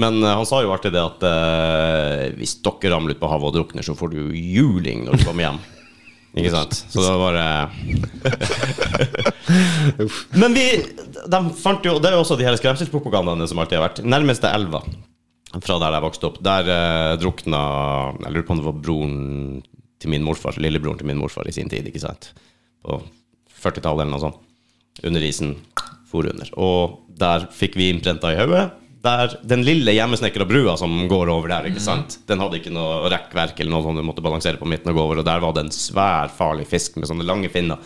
Men 0.00 0.18
eh, 0.24 0.32
han 0.40 0.48
sa 0.48 0.62
jo 0.64 0.72
alltid 0.72 0.96
det 0.96 1.04
at 1.04 1.28
eh, 1.28 2.24
Hvis 2.40 2.56
dere 2.64 2.92
ramler 2.96 3.12
ut 3.16 3.20
på 3.20 3.30
havet 3.32 3.52
og 3.52 3.54
drukner 3.56 3.84
Så 3.84 3.96
får 3.96 4.12
du 4.12 4.18
juling 4.36 5.06
når 5.06 5.20
du 5.20 5.24
kommer 5.28 5.50
hjem. 5.50 5.62
Ikke 6.40 6.52
sant? 6.52 6.72
Så 6.88 7.04
det 7.04 7.12
var 7.12 7.20
bare 7.28 7.46
Men 10.40 10.56
vi 10.56 10.64
de 11.28 11.40
fant 11.60 11.84
jo, 11.84 11.98
Det 12.00 12.08
er 12.08 12.16
jo 12.16 12.22
også 12.24 12.40
de 12.40 12.46
her 12.48 12.56
skremselspropagandaene 12.56 13.44
som 13.48 13.60
alltid 13.60 13.76
har 13.76 13.90
vært. 13.90 14.04
Nærmeste 14.08 14.48
elva 14.48 14.80
fra 15.60 15.78
der 15.82 15.96
jeg 15.96 16.04
vokste 16.06 16.28
opp, 16.30 16.38
der 16.44 16.68
eh, 16.72 17.14
drukna 17.20 17.62
Jeg 18.22 18.32
lurer 18.32 18.46
på 18.48 18.54
om 18.54 18.62
det 18.62 18.68
var 18.68 18.78
broren 18.86 19.16
til 20.02 20.10
min 20.10 20.24
morfar, 20.26 20.56
lillebroren 20.58 20.98
til 20.98 21.06
min 21.10 21.20
morfar 21.20 21.46
i 21.46 21.54
sin 21.54 21.68
tid, 21.70 21.86
ikke 21.86 22.02
sant? 22.02 22.32
På 22.82 23.02
40-tallet 23.62 24.06
eller 24.06 24.14
noe 24.14 24.22
sånt. 24.24 24.40
Under 25.06 25.24
isen. 25.24 25.54
For 26.10 26.26
under. 26.28 26.48
Og 26.60 27.02
der 27.20 27.46
fikk 27.54 27.76
vi 27.78 27.90
innprenta 27.92 28.32
i 28.32 28.40
hodet. 28.40 28.70
Der 29.02 29.36
Den 29.42 29.64
lille 29.66 29.94
hjemmesnekra 29.94 30.46
brua 30.46 30.76
som 30.78 30.92
går 31.10 31.30
over 31.32 31.50
der, 31.50 31.70
ikke 31.70 31.82
sant? 31.82 32.20
den 32.28 32.42
hadde 32.42 32.60
ikke 32.60 32.74
noe 32.74 33.08
rekkverk 33.10 33.58
eller 33.60 33.74
noe 33.74 33.86
sånt 33.86 33.98
du 33.98 34.04
måtte 34.06 34.22
balansere 34.24 34.60
på 34.60 34.68
midten 34.70 34.92
og 34.92 34.98
gå 34.98 35.06
over, 35.08 35.22
og 35.22 35.26
der 35.26 35.42
var 35.42 35.56
det 35.56 35.64
en 35.66 35.74
svær, 35.74 36.30
farlig 36.30 36.68
fisk 36.70 37.00
med 37.00 37.10
sånne 37.10 37.26
lange 37.26 37.50
finner 37.50 37.82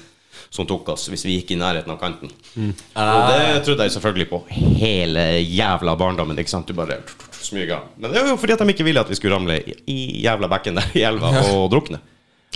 som 0.50 0.66
tok 0.68 0.90
oss 0.92 1.08
hvis 1.10 1.24
vi 1.26 1.38
gikk 1.38 1.54
i 1.54 1.60
nærheten 1.60 1.92
av 1.92 1.98
kanten. 2.00 2.32
Og 2.56 3.30
det 3.32 3.64
trodde 3.66 3.86
jeg 3.86 3.94
selvfølgelig 3.96 4.28
på 4.30 4.42
hele 4.52 5.24
jævla 5.40 5.96
barndommen. 5.98 6.38
Ikke 6.38 6.52
sant? 6.52 6.68
Du 6.68 6.76
bare 6.76 7.00
smyga. 7.44 7.80
Men 7.96 8.12
det 8.12 8.22
var 8.22 8.32
jo 8.32 8.40
fordi 8.40 8.56
at 8.56 8.64
de 8.64 8.74
ikke 8.74 8.86
ville 8.86 9.02
at 9.02 9.10
vi 9.10 9.18
skulle 9.18 9.36
ramle 9.36 9.58
i, 9.66 9.98
jævla 10.24 10.50
bekken 10.52 10.80
der 10.80 10.96
i 10.96 11.04
elva 11.08 11.32
og 11.52 11.68
drukne. 11.72 12.00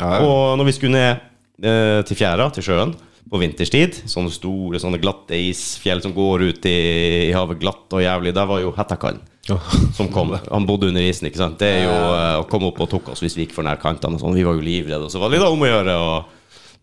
Ja, 0.00 0.16
ja. 0.16 0.18
Og 0.24 0.58
når 0.58 0.70
vi 0.70 0.76
skulle 0.76 0.96
ned 0.96 1.66
eh, 1.66 2.00
til 2.08 2.18
fjæra, 2.18 2.48
til 2.54 2.66
sjøen, 2.66 2.94
på 3.30 3.38
vinterstid, 3.38 4.00
sånne 4.10 4.32
store, 4.34 4.80
sånne 4.82 4.98
glatte 5.02 5.38
isfjell 5.38 6.00
som 6.02 6.14
går 6.16 6.48
ut 6.48 6.64
i, 6.66 6.78
i 7.28 7.34
havet 7.36 7.60
glatt 7.60 7.92
og 7.94 8.02
jævlig, 8.02 8.32
der 8.34 8.48
var 8.48 8.62
jo 8.62 8.72
Hettakallen 8.74 9.22
som 9.96 10.08
kom. 10.12 10.36
Han 10.50 10.66
bodde 10.66 10.88
under 10.90 11.02
isen, 11.02 11.28
ikke 11.30 11.40
sant. 11.40 11.58
Det 11.60 11.68
er 11.68 11.86
jo 11.86 11.94
eh, 11.94 12.36
å 12.40 12.46
komme 12.50 12.70
opp 12.70 12.82
og 12.84 12.90
tok 12.92 13.12
oss 13.14 13.22
hvis 13.24 13.36
vi 13.38 13.46
gikk 13.46 13.56
for 13.56 13.66
nær 13.66 13.80
kantene 13.82 14.18
og 14.18 14.22
sånn. 14.22 14.36
Vi 14.36 14.46
var 14.46 14.58
jo 14.58 14.64
livredde. 14.64 15.06
Og 15.06 15.12
så 15.12 15.22
var 15.22 15.30
det 15.30 15.38
litt 15.38 15.48
om 15.48 15.64
å 15.64 15.70
gjøre 15.70 15.96
å 15.96 16.10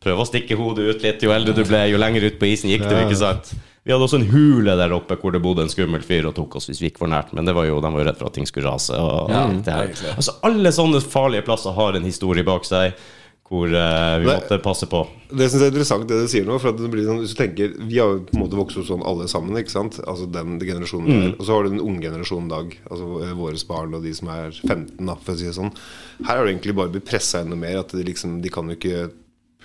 prøve 0.04 0.24
å 0.24 0.30
stikke 0.30 0.58
hodet 0.60 0.88
ut 0.88 1.06
litt. 1.06 1.24
Jo 1.24 1.34
eldre 1.36 1.56
du 1.58 1.64
ble, 1.68 1.84
jo 1.92 2.02
lenger 2.02 2.28
ut 2.28 2.40
på 2.42 2.50
isen 2.50 2.72
gikk 2.72 2.88
du, 2.88 2.96
ikke 3.00 3.20
sant. 3.20 3.54
Vi 3.88 3.94
hadde 3.96 4.04
også 4.04 4.20
en 4.20 4.28
hule 4.34 4.74
der 4.76 4.92
oppe 4.98 5.16
hvor 5.22 5.32
det 5.32 5.40
bodde 5.42 5.64
en 5.64 5.72
skummel 5.72 6.04
fyr 6.04 6.26
og 6.28 6.36
tok 6.36 6.58
oss 6.60 6.68
hvis 6.68 6.82
vi 6.84 6.90
gikk 6.92 7.00
for 7.00 7.08
nært. 7.08 7.32
Men 7.34 7.48
det 7.48 7.54
var 7.56 7.70
jo, 7.70 7.78
de 7.80 7.88
var 7.94 8.04
jo 8.04 8.08
redd 8.10 8.18
for 8.20 8.28
at 8.28 8.36
ting 8.36 8.48
skulle 8.50 8.68
rase. 8.68 8.92
Og, 9.00 9.32
Ja, 9.32 9.46
det 9.48 9.78
her. 9.78 9.94
Altså, 10.18 10.36
alle 10.44 10.74
sånne 10.76 11.00
farlige 11.02 11.46
plasser 11.48 11.72
har 11.78 11.96
en 11.96 12.04
historie 12.04 12.44
bak 12.44 12.68
seg. 12.68 13.00
hvor 13.48 13.72
uh, 13.72 14.20
vi 14.20 14.28
måtte 14.28 14.58
passe 14.60 14.90
på. 14.92 15.06
Det 15.32 15.46
synes 15.48 15.62
jeg 15.62 15.70
er 15.70 15.72
interessant 15.72 16.04
det 16.10 16.18
du 16.20 16.28
sier 16.28 16.44
nå. 16.44 16.58
For 16.60 16.74
at 16.74 16.82
det 16.84 16.90
blir 16.92 17.06
sånn, 17.08 17.22
hvis 17.24 17.32
du 17.32 17.38
tenker 17.40 17.78
Vi 17.80 17.96
har 18.02 18.10
jo 18.12 18.26
på 18.28 18.36
en 18.36 18.42
måte 18.42 18.58
vokst 18.60 18.82
opp 18.82 18.90
sånn 18.90 19.06
alle 19.08 19.24
sammen, 19.32 19.56
ikke 19.56 19.72
sant? 19.72 20.02
Altså 20.04 20.28
den 20.28 20.58
generasjonen 20.60 21.08
Mm. 21.08 21.22
der. 21.24 21.36
Og 21.40 21.46
så 21.48 21.56
har 21.56 21.64
du 21.64 21.70
den 21.78 21.80
unge 21.86 22.04
generasjonen 22.04 22.50
i 22.52 22.56
dag. 22.58 22.76
Altså 22.92 23.08
eh, 23.24 23.32
våre 23.40 23.62
barn 23.70 23.96
og 23.96 24.04
de 24.04 24.12
som 24.20 24.28
er 24.36 24.52
15, 24.52 25.00
da, 25.08 25.16
for 25.16 25.32
å 25.32 25.40
si 25.40 25.48
det 25.48 25.56
sånn. 25.56 25.72
Her 26.28 26.36
har 26.36 26.44
det 26.44 26.58
egentlig 26.58 26.76
bare 26.76 26.92
blitt 26.92 27.08
pressa 27.08 27.40
enda 27.40 27.56
mer. 27.56 27.80
At 27.86 27.96
de 27.96 28.04
liksom 28.04 28.42
De 28.44 28.52
kan 28.52 28.68
jo 28.68 28.76
ikke 28.76 29.08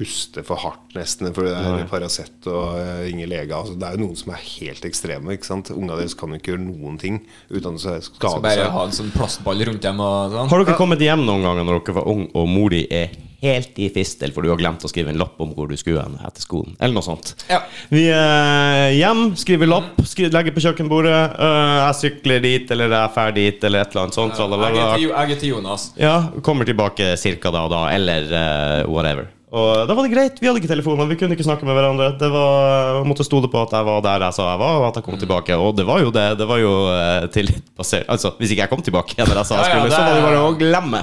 puste 0.02 0.42
for 0.46 0.58
hardt, 0.62 0.92
nesten. 0.96 1.30
For 1.34 1.46
det 1.46 1.54
er 1.54 1.86
Paracet 1.90 2.50
og 2.50 2.76
uh, 2.76 3.08
ingen 3.08 3.30
lege. 3.30 3.54
Altså, 3.54 3.76
det 3.78 3.88
er 3.88 3.98
jo 3.98 4.06
noen 4.06 4.18
som 4.18 4.34
er 4.34 4.44
helt 4.44 4.86
ekstreme. 4.88 5.36
ikke 5.36 5.48
sant? 5.48 5.72
Unga 5.74 5.98
deres 6.00 6.16
kan 6.18 6.32
jo 6.32 6.40
ikke 6.40 6.54
gjøre 6.54 6.64
noen 6.66 6.98
ting 7.00 7.22
uten 7.52 7.78
å 7.78 7.82
skade 7.82 8.06
Skal 8.10 8.40
bare 8.44 8.70
ha 8.74 8.86
en 8.86 8.96
sånn 8.96 9.12
plastball 9.14 9.62
rundt 9.70 9.84
dem 9.84 10.02
og 10.02 10.34
sånn. 10.34 10.52
Har 10.52 10.64
dere 10.64 10.78
kommet 10.78 11.04
hjem 11.04 11.26
noen 11.26 11.46
ganger 11.46 11.68
når 11.68 11.82
dere 11.82 12.00
var 12.00 12.10
ung 12.10 12.26
og 12.32 12.48
mor 12.50 12.72
di 12.74 12.86
er 12.90 13.12
helt 13.42 13.78
i 13.82 13.88
fistel 13.90 14.30
for 14.30 14.46
du 14.46 14.52
har 14.52 14.58
glemt 14.60 14.84
å 14.86 14.90
skrive 14.90 15.10
en 15.10 15.18
lapp 15.18 15.40
om 15.42 15.50
hvor 15.56 15.66
du 15.66 15.74
skulle 15.78 16.04
hen 16.04 16.14
etter 16.22 16.44
skolen? 16.44 16.76
Eller 16.78 16.94
noe 16.94 17.06
sånt. 17.06 17.34
Ja. 17.50 17.58
Vi 17.90 18.04
er 18.14 18.92
hjem, 18.94 19.24
skriver 19.38 19.70
lapp, 19.70 19.98
skri 20.06 20.30
legger 20.30 20.54
på 20.54 20.62
kjøkkenbordet. 20.62 21.18
øh, 21.34 21.74
jeg 21.80 21.98
sykler 22.02 22.44
dit, 22.44 22.70
eller 22.70 22.94
jeg 22.94 23.14
drar 23.16 23.36
dit, 23.36 23.66
eller 23.66 23.82
et 23.82 23.94
eller 23.94 24.06
annet 24.06 24.18
sånt. 24.20 24.38
Jeg 24.38 24.62
er 24.62 24.96
til, 24.96 25.08
jeg 25.10 25.36
er 25.36 25.44
til 25.44 25.54
Jonas. 25.56 25.90
Ja, 25.98 26.16
kommer 26.46 26.68
tilbake 26.68 27.14
cirka 27.20 27.50
da 27.54 27.66
og 27.66 27.74
da, 27.74 27.86
eller 27.96 28.30
uh, 28.30 28.90
whatever. 28.92 29.32
Og 29.52 29.82
da 29.84 29.92
var 29.92 30.06
det 30.06 30.12
greit. 30.14 30.38
Vi 30.40 30.48
hadde 30.48 30.62
ikke 30.62 30.70
telefoner, 30.70 31.08
vi 31.10 31.16
kunne 31.20 31.36
ikke 31.36 31.44
snakke 31.44 31.66
med 31.68 31.76
hverandre. 31.76 32.06
Det 32.16 32.30
var, 32.32 33.02
jeg 33.02 33.08
måtte 33.10 33.26
stole 33.26 33.50
på 33.52 33.60
at 33.66 33.74
jeg 33.76 33.84
var 33.84 34.00
der 34.06 34.24
jeg 34.24 34.36
sa 34.38 34.46
jeg 34.48 34.60
var, 34.62 34.78
og 34.80 34.86
at 34.88 34.96
jeg 34.96 35.04
kom 35.04 35.18
tilbake. 35.20 35.58
Og 35.60 35.74
det 35.76 35.84
var 35.84 36.00
jo 36.00 36.14
det. 36.14 36.24
Det 36.40 36.46
var 36.48 36.62
jo 36.62 36.70
uh, 36.88 37.26
tillitbasert. 37.34 38.08
Altså, 38.08 38.32
hvis 38.38 38.54
ikke 38.54 38.64
jeg 38.64 38.72
kom 38.72 38.84
tilbake 38.86 39.18
der 39.20 39.28
jeg 39.42 39.48
sa 39.50 39.58
jeg 39.60 39.68
Ja, 39.68 39.68
ja, 39.68 39.76
skulle, 39.76 39.90
det 39.92 39.98
så 39.98 40.06
var 40.08 40.16
det 40.16 40.24
bare 40.24 40.46
å 40.46 40.56
glemme. 40.56 41.02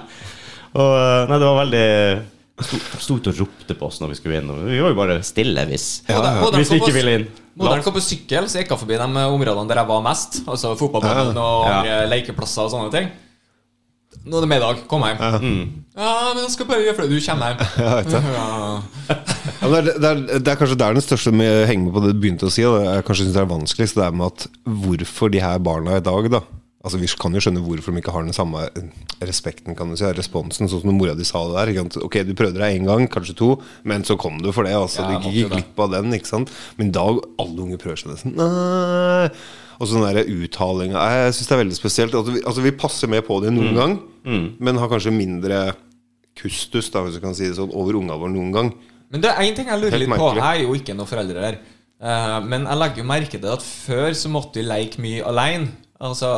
Og 0.80 0.90
eh, 0.98 1.30
nei, 1.30 1.38
det 1.42 1.48
var 1.50 1.62
veldig 1.64 1.86
Sto 2.60 2.78
sto 3.00 3.16
ut 3.16 3.28
og 3.32 3.38
ropte 3.40 3.76
på 3.80 3.88
oss 3.88 4.02
når 4.02 4.12
vi 4.12 4.18
skulle 4.20 4.42
inn. 4.42 4.50
Vi 4.68 4.82
var 4.84 4.92
jo 4.92 4.98
bare 4.98 5.22
stille 5.24 5.64
hvis, 5.70 5.86
Modern- 6.10 6.42
ja. 6.44 6.50
hvis 6.58 6.74
vi 6.74 6.80
ikke 6.82 6.98
ville 6.98 7.14
inn. 7.16 7.24
Moderen 7.60 7.86
kom 7.86 7.96
på 7.96 8.04
sykkel, 8.04 8.50
så 8.52 8.60
gikk 8.60 8.74
jeg 8.74 8.82
forbi 8.82 8.98
de 9.00 9.08
områdene 9.30 9.70
der 9.72 9.80
jeg 9.80 9.90
var 9.94 10.04
mest. 10.04 10.42
Altså 10.44 10.74
fotballbanen 10.80 11.38
og 11.40 11.70
Ja. 11.88 12.02
lekeplasser 12.12 12.66
og 12.68 12.74
sånne 12.74 12.92
ting. 12.98 13.08
Nå 14.26 14.38
er 14.40 14.44
det 14.46 14.50
middag. 14.52 14.80
Kom 14.90 15.04
hjem. 15.06 15.20
Ja, 15.96 16.12
men 16.34 16.42
jeg 16.44 16.52
skal 16.54 16.68
bare 16.70 16.84
gjøre 16.84 17.06
det. 17.06 17.18
Du 17.18 17.26
kommer 17.26 17.54
hjem. 17.54 17.66
Ja, 17.86 17.96
vet 18.00 18.10
du. 18.12 18.18
Ja. 18.36 19.18
Ja, 19.60 19.68
det, 19.70 19.78
er, 19.80 19.84
det, 19.90 20.10
er, 20.10 20.40
det 20.40 20.52
er 20.54 20.60
kanskje 20.60 20.78
der 20.80 20.96
den 20.98 21.04
største 21.06 21.34
med 21.36 21.66
henger 21.70 21.88
med 21.88 21.96
på 21.96 22.04
det 22.06 22.14
du 22.16 22.22
begynte 22.24 22.48
å 22.50 22.54
si. 22.54 22.66
Og 22.68 22.80
jeg 22.84 23.06
kanskje 23.08 23.26
synes 23.28 23.36
det 23.38 23.44
er 23.44 23.52
vanskeligst. 23.54 24.00
Det 24.00 24.06
er 24.08 24.16
med 24.20 24.32
at 24.32 24.48
hvorfor 24.86 25.32
de 25.34 25.44
her 25.44 25.62
barna 25.64 26.00
i 26.00 26.06
dag, 26.06 26.32
da 26.36 26.42
Altså 26.80 26.96
Vi 26.96 27.10
kan 27.20 27.34
jo 27.36 27.42
skjønne 27.44 27.60
hvorfor 27.60 27.92
de 27.92 28.00
ikke 28.00 28.14
har 28.16 28.24
den 28.24 28.32
samme 28.36 28.62
respekten, 29.20 29.76
kan 29.76 29.90
du 29.92 29.98
si, 30.00 30.08
responsen. 30.16 30.70
Sånn 30.72 30.80
som 30.86 30.94
mora 30.96 31.12
di 31.18 31.26
sa 31.28 31.42
det 31.50 31.74
der. 31.76 32.00
Ok, 32.06 32.22
du 32.24 32.32
prøvde 32.40 32.56
deg 32.62 32.78
én 32.78 32.88
gang, 32.88 33.04
kanskje 33.12 33.36
to, 33.36 33.50
men 33.84 34.06
så 34.08 34.16
kom 34.20 34.38
du 34.40 34.54
for 34.56 34.64
det. 34.64 34.78
Altså, 34.80 35.04
Ja, 35.04 35.20
du 35.20 35.28
gikk 35.28 35.52
glipp 35.52 35.82
av 35.84 35.92
den. 35.98 36.14
ikke 36.16 36.32
sant 36.32 36.54
Men 36.80 36.88
i 36.88 36.96
dag, 36.96 37.20
alle 37.44 37.66
unge 37.66 37.82
prøver 37.82 38.00
seg 38.00 38.14
nesten. 38.14 38.38
Nei 38.40 39.28
Og 39.80 39.88
sånn 39.88 40.04
der 40.04 40.26
uttaling 40.28 40.92
Jeg 40.92 41.34
syns 41.34 41.48
det 41.48 41.56
er 41.56 41.62
veldig 41.64 41.78
spesielt. 41.78 42.16
Altså, 42.20 42.34
vi, 42.36 42.42
altså, 42.44 42.62
vi 42.66 42.72
passer 42.76 43.08
mer 43.08 43.22
på 43.24 43.38
det 43.42 43.52
Mm. 43.54 43.60
noen 43.60 43.76
gang, 43.80 43.94
men 44.60 44.78
har 44.78 44.90
kanskje 44.92 45.14
mindre 45.16 45.74
kustus, 46.40 46.90
da, 46.92 47.02
hvis 47.04 47.16
du 47.18 47.24
kan 47.24 47.34
si 47.36 47.48
det 47.48 47.56
sånn, 47.58 47.72
over 47.76 47.94
ungene 48.00 48.20
våre 48.20 48.32
noen 48.32 48.52
gang. 48.54 48.74
Men 49.12 49.22
det 49.22 49.32
er 49.32 49.42
én 49.44 49.56
ting 49.56 49.68
jeg 49.68 49.80
lurer 49.82 49.92
Helt 49.98 50.06
litt 50.08 50.20
på. 50.22 50.36
Jeg 50.36 50.46
er 50.46 50.64
jo 50.64 50.74
ikke 50.78 50.96
noen 50.96 51.08
foreldre 51.10 51.44
her. 51.48 51.60
Uh, 52.00 52.40
men 52.46 52.64
jeg 52.70 52.78
legger 52.80 52.98
jo 53.02 53.08
merke 53.10 53.40
til 53.42 53.50
at 53.52 53.64
før 53.66 54.12
så 54.16 54.30
måtte 54.32 54.54
du 54.62 54.68
leke 54.70 55.02
mye 55.04 55.24
alene. 55.28 55.72
Altså 56.00 56.30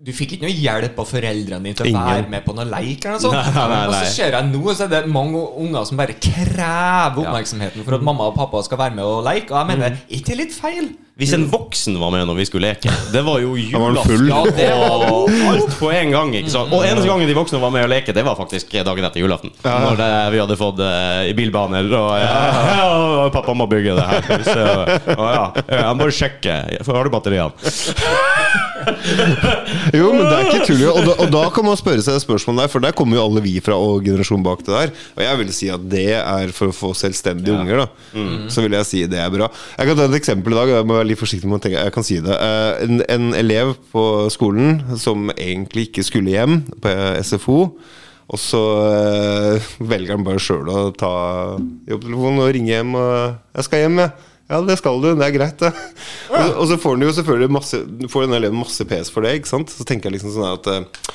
du 0.00 0.10
fikk 0.16 0.32
ikke 0.38 0.46
noe 0.48 0.56
hjelp 0.56 0.96
av 0.98 1.06
foreldrene 1.10 1.60
dine 1.62 1.76
til 1.76 1.90
å 1.92 2.00
være 2.00 2.30
med 2.32 2.42
på 2.46 2.54
noe 2.56 2.64
leik. 2.64 3.04
eller 3.04 3.18
noe 3.18 3.20
sånt. 3.20 3.36
Nei, 3.36 3.66
nei, 3.68 3.80
Og 3.86 3.92
så 3.98 4.06
ser 4.16 4.32
jeg 4.32 4.46
nå 4.48 4.72
så 4.74 4.86
er 4.86 4.88
det 4.94 5.00
mange 5.12 5.42
unger 5.60 5.84
som 5.84 5.98
bare 6.00 6.14
krever 6.16 7.20
oppmerksomheten 7.20 7.84
for 7.84 7.98
at 7.98 8.06
mamma 8.08 8.30
og 8.30 8.34
pappa 8.38 8.62
skal 8.64 8.78
være 8.80 8.96
med 8.96 9.04
og 9.04 9.20
leke. 9.28 9.52
Og 9.52 9.58
jeg 9.60 9.68
mener, 9.76 9.90
Mm. 9.90 10.16
ikke 10.18 10.36
litt 10.40 10.52
feil? 10.56 10.88
Hvis 11.20 11.34
en 11.36 11.42
voksen 11.52 11.98
var 12.00 12.14
med 12.14 12.24
når 12.24 12.38
vi 12.38 12.46
skulle 12.48 12.70
leke, 12.70 12.92
det 13.14 13.20
var 13.26 13.42
jo 13.42 13.52
julaften. 13.60 14.24
Ja, 14.30 14.40
det 14.48 14.68
var 14.72 15.04
alt 15.50 15.74
på 15.76 15.90
en 15.92 16.14
gang. 16.14 16.32
ikke 16.38 16.52
sant? 16.52 16.72
Og 16.72 16.86
eneste 16.86 17.08
gangen 17.10 17.28
de 17.28 17.36
voksne 17.36 17.60
var 17.60 17.74
med 17.74 17.84
å 17.84 17.90
leke, 17.92 18.14
det 18.16 18.24
var 18.24 18.38
faktisk 18.38 18.72
dagen 18.80 19.04
etter 19.04 19.20
julaften. 19.20 19.52
Når 19.64 20.00
det, 20.00 20.10
vi 20.34 20.40
hadde 20.40 20.56
fått 20.60 20.80
uh, 20.80 21.28
i 21.28 21.34
bilbaner, 21.36 21.90
og 21.92 22.10
ja, 22.22 22.40
og 23.26 23.34
pappa 23.34 23.54
må 23.56 23.68
bygge 23.70 23.98
det 23.98 24.06
her. 24.08 24.24
Han 24.30 24.48
og, 24.64 25.16
og 25.18 25.28
ja, 25.28 25.44
jeg 25.68 25.84
må 25.92 26.06
bare 26.06 26.16
sjekke. 26.22 26.58
Har 26.90 27.04
du 27.04 27.12
batteriene? 27.12 27.52
Jo, 29.94 30.10
men 30.14 30.24
det 30.24 30.34
er 30.34 30.48
ikke 30.48 30.66
tull. 30.70 30.84
Og 30.88 31.02
da, 31.04 31.14
og 31.20 31.32
da 31.34 31.42
kan 31.54 31.66
man 31.66 31.78
spørre 31.78 32.02
seg 32.04 32.20
spørsmålet 32.22 32.64
der, 32.64 32.72
for 32.72 32.84
der 32.84 32.96
kommer 32.96 33.18
jo 33.18 33.26
alle 33.26 33.42
vi 33.44 33.54
fra 33.64 33.76
og 33.76 34.04
generasjonen 34.06 34.46
bak 34.46 34.64
det 34.64 34.72
der. 34.72 34.94
Og 35.18 35.24
jeg 35.26 35.40
vil 35.42 35.52
si 35.56 35.70
at 35.72 35.84
det 35.92 36.06
er 36.16 36.54
for 36.56 36.72
å 36.72 36.76
få 36.76 36.92
selvstendige 36.96 37.56
unger, 37.56 37.84
da. 37.84 37.86
Så 38.52 38.64
vil 38.64 38.76
jeg 38.78 38.88
si 38.88 39.02
det 39.10 39.20
er 39.20 39.32
bra. 39.32 39.50
Jeg 39.76 39.90
kan 39.90 39.98
ta 39.98 40.08
et 40.08 40.18
eksempel 40.20 40.54
i 40.54 40.60
dag. 40.60 40.74
Jeg 40.78 40.88
må 40.88 40.98
være 40.98 41.09
litt 41.10 41.20
forsiktig 41.20 41.48
med 41.50 41.58
å 41.60 41.62
tenke 41.64 41.82
Jeg 41.84 41.94
kan 41.94 42.06
si 42.06 42.20
det. 42.24 42.36
Eh, 42.36 42.84
En, 42.86 43.02
en 43.10 43.30
elev 43.38 43.74
på 43.92 44.04
skolen 44.32 44.96
som 45.00 45.28
egentlig 45.36 45.88
ikke 45.90 46.06
skulle 46.06 46.32
hjem 46.34 46.60
på 46.80 46.94
SFO. 47.26 47.58
Og 48.30 48.38
så 48.38 48.60
eh, 48.94 49.70
velger 49.82 50.14
han 50.14 50.24
bare 50.26 50.38
sjøl 50.42 50.68
å 50.70 50.82
ta 50.94 51.12
jobbtelefonen 51.90 52.42
og 52.44 52.52
ringe 52.54 52.70
hjem. 52.70 52.92
Og 52.94 53.38
'Jeg 53.56 53.66
skal 53.66 53.82
hjem, 53.86 53.98
jeg'. 54.04 54.12
Ja, 54.50 54.58
det 54.66 54.76
skal 54.80 54.98
du. 55.02 55.12
Det 55.14 55.22
er 55.26 55.34
greit, 55.34 55.58
det. 55.62 55.70
Og, 56.30 56.56
og 56.62 56.64
så 56.66 56.78
får 56.82 56.96
han 56.96 57.04
jo 57.06 57.12
selvfølgelig 57.14 57.52
masse 57.54 57.78
Får 58.10 58.24
denne 58.24 58.38
eleven 58.40 58.58
masse 58.58 58.82
PS 58.82 59.10
for 59.14 59.22
det. 59.22 59.36
ikke 59.38 59.50
sant? 59.52 59.70
Så 59.70 59.86
tenker 59.86 60.10
jeg 60.10 60.16
liksom 60.18 60.32
sånn 60.34 60.48
at 60.56 60.66
eh, 60.66 61.12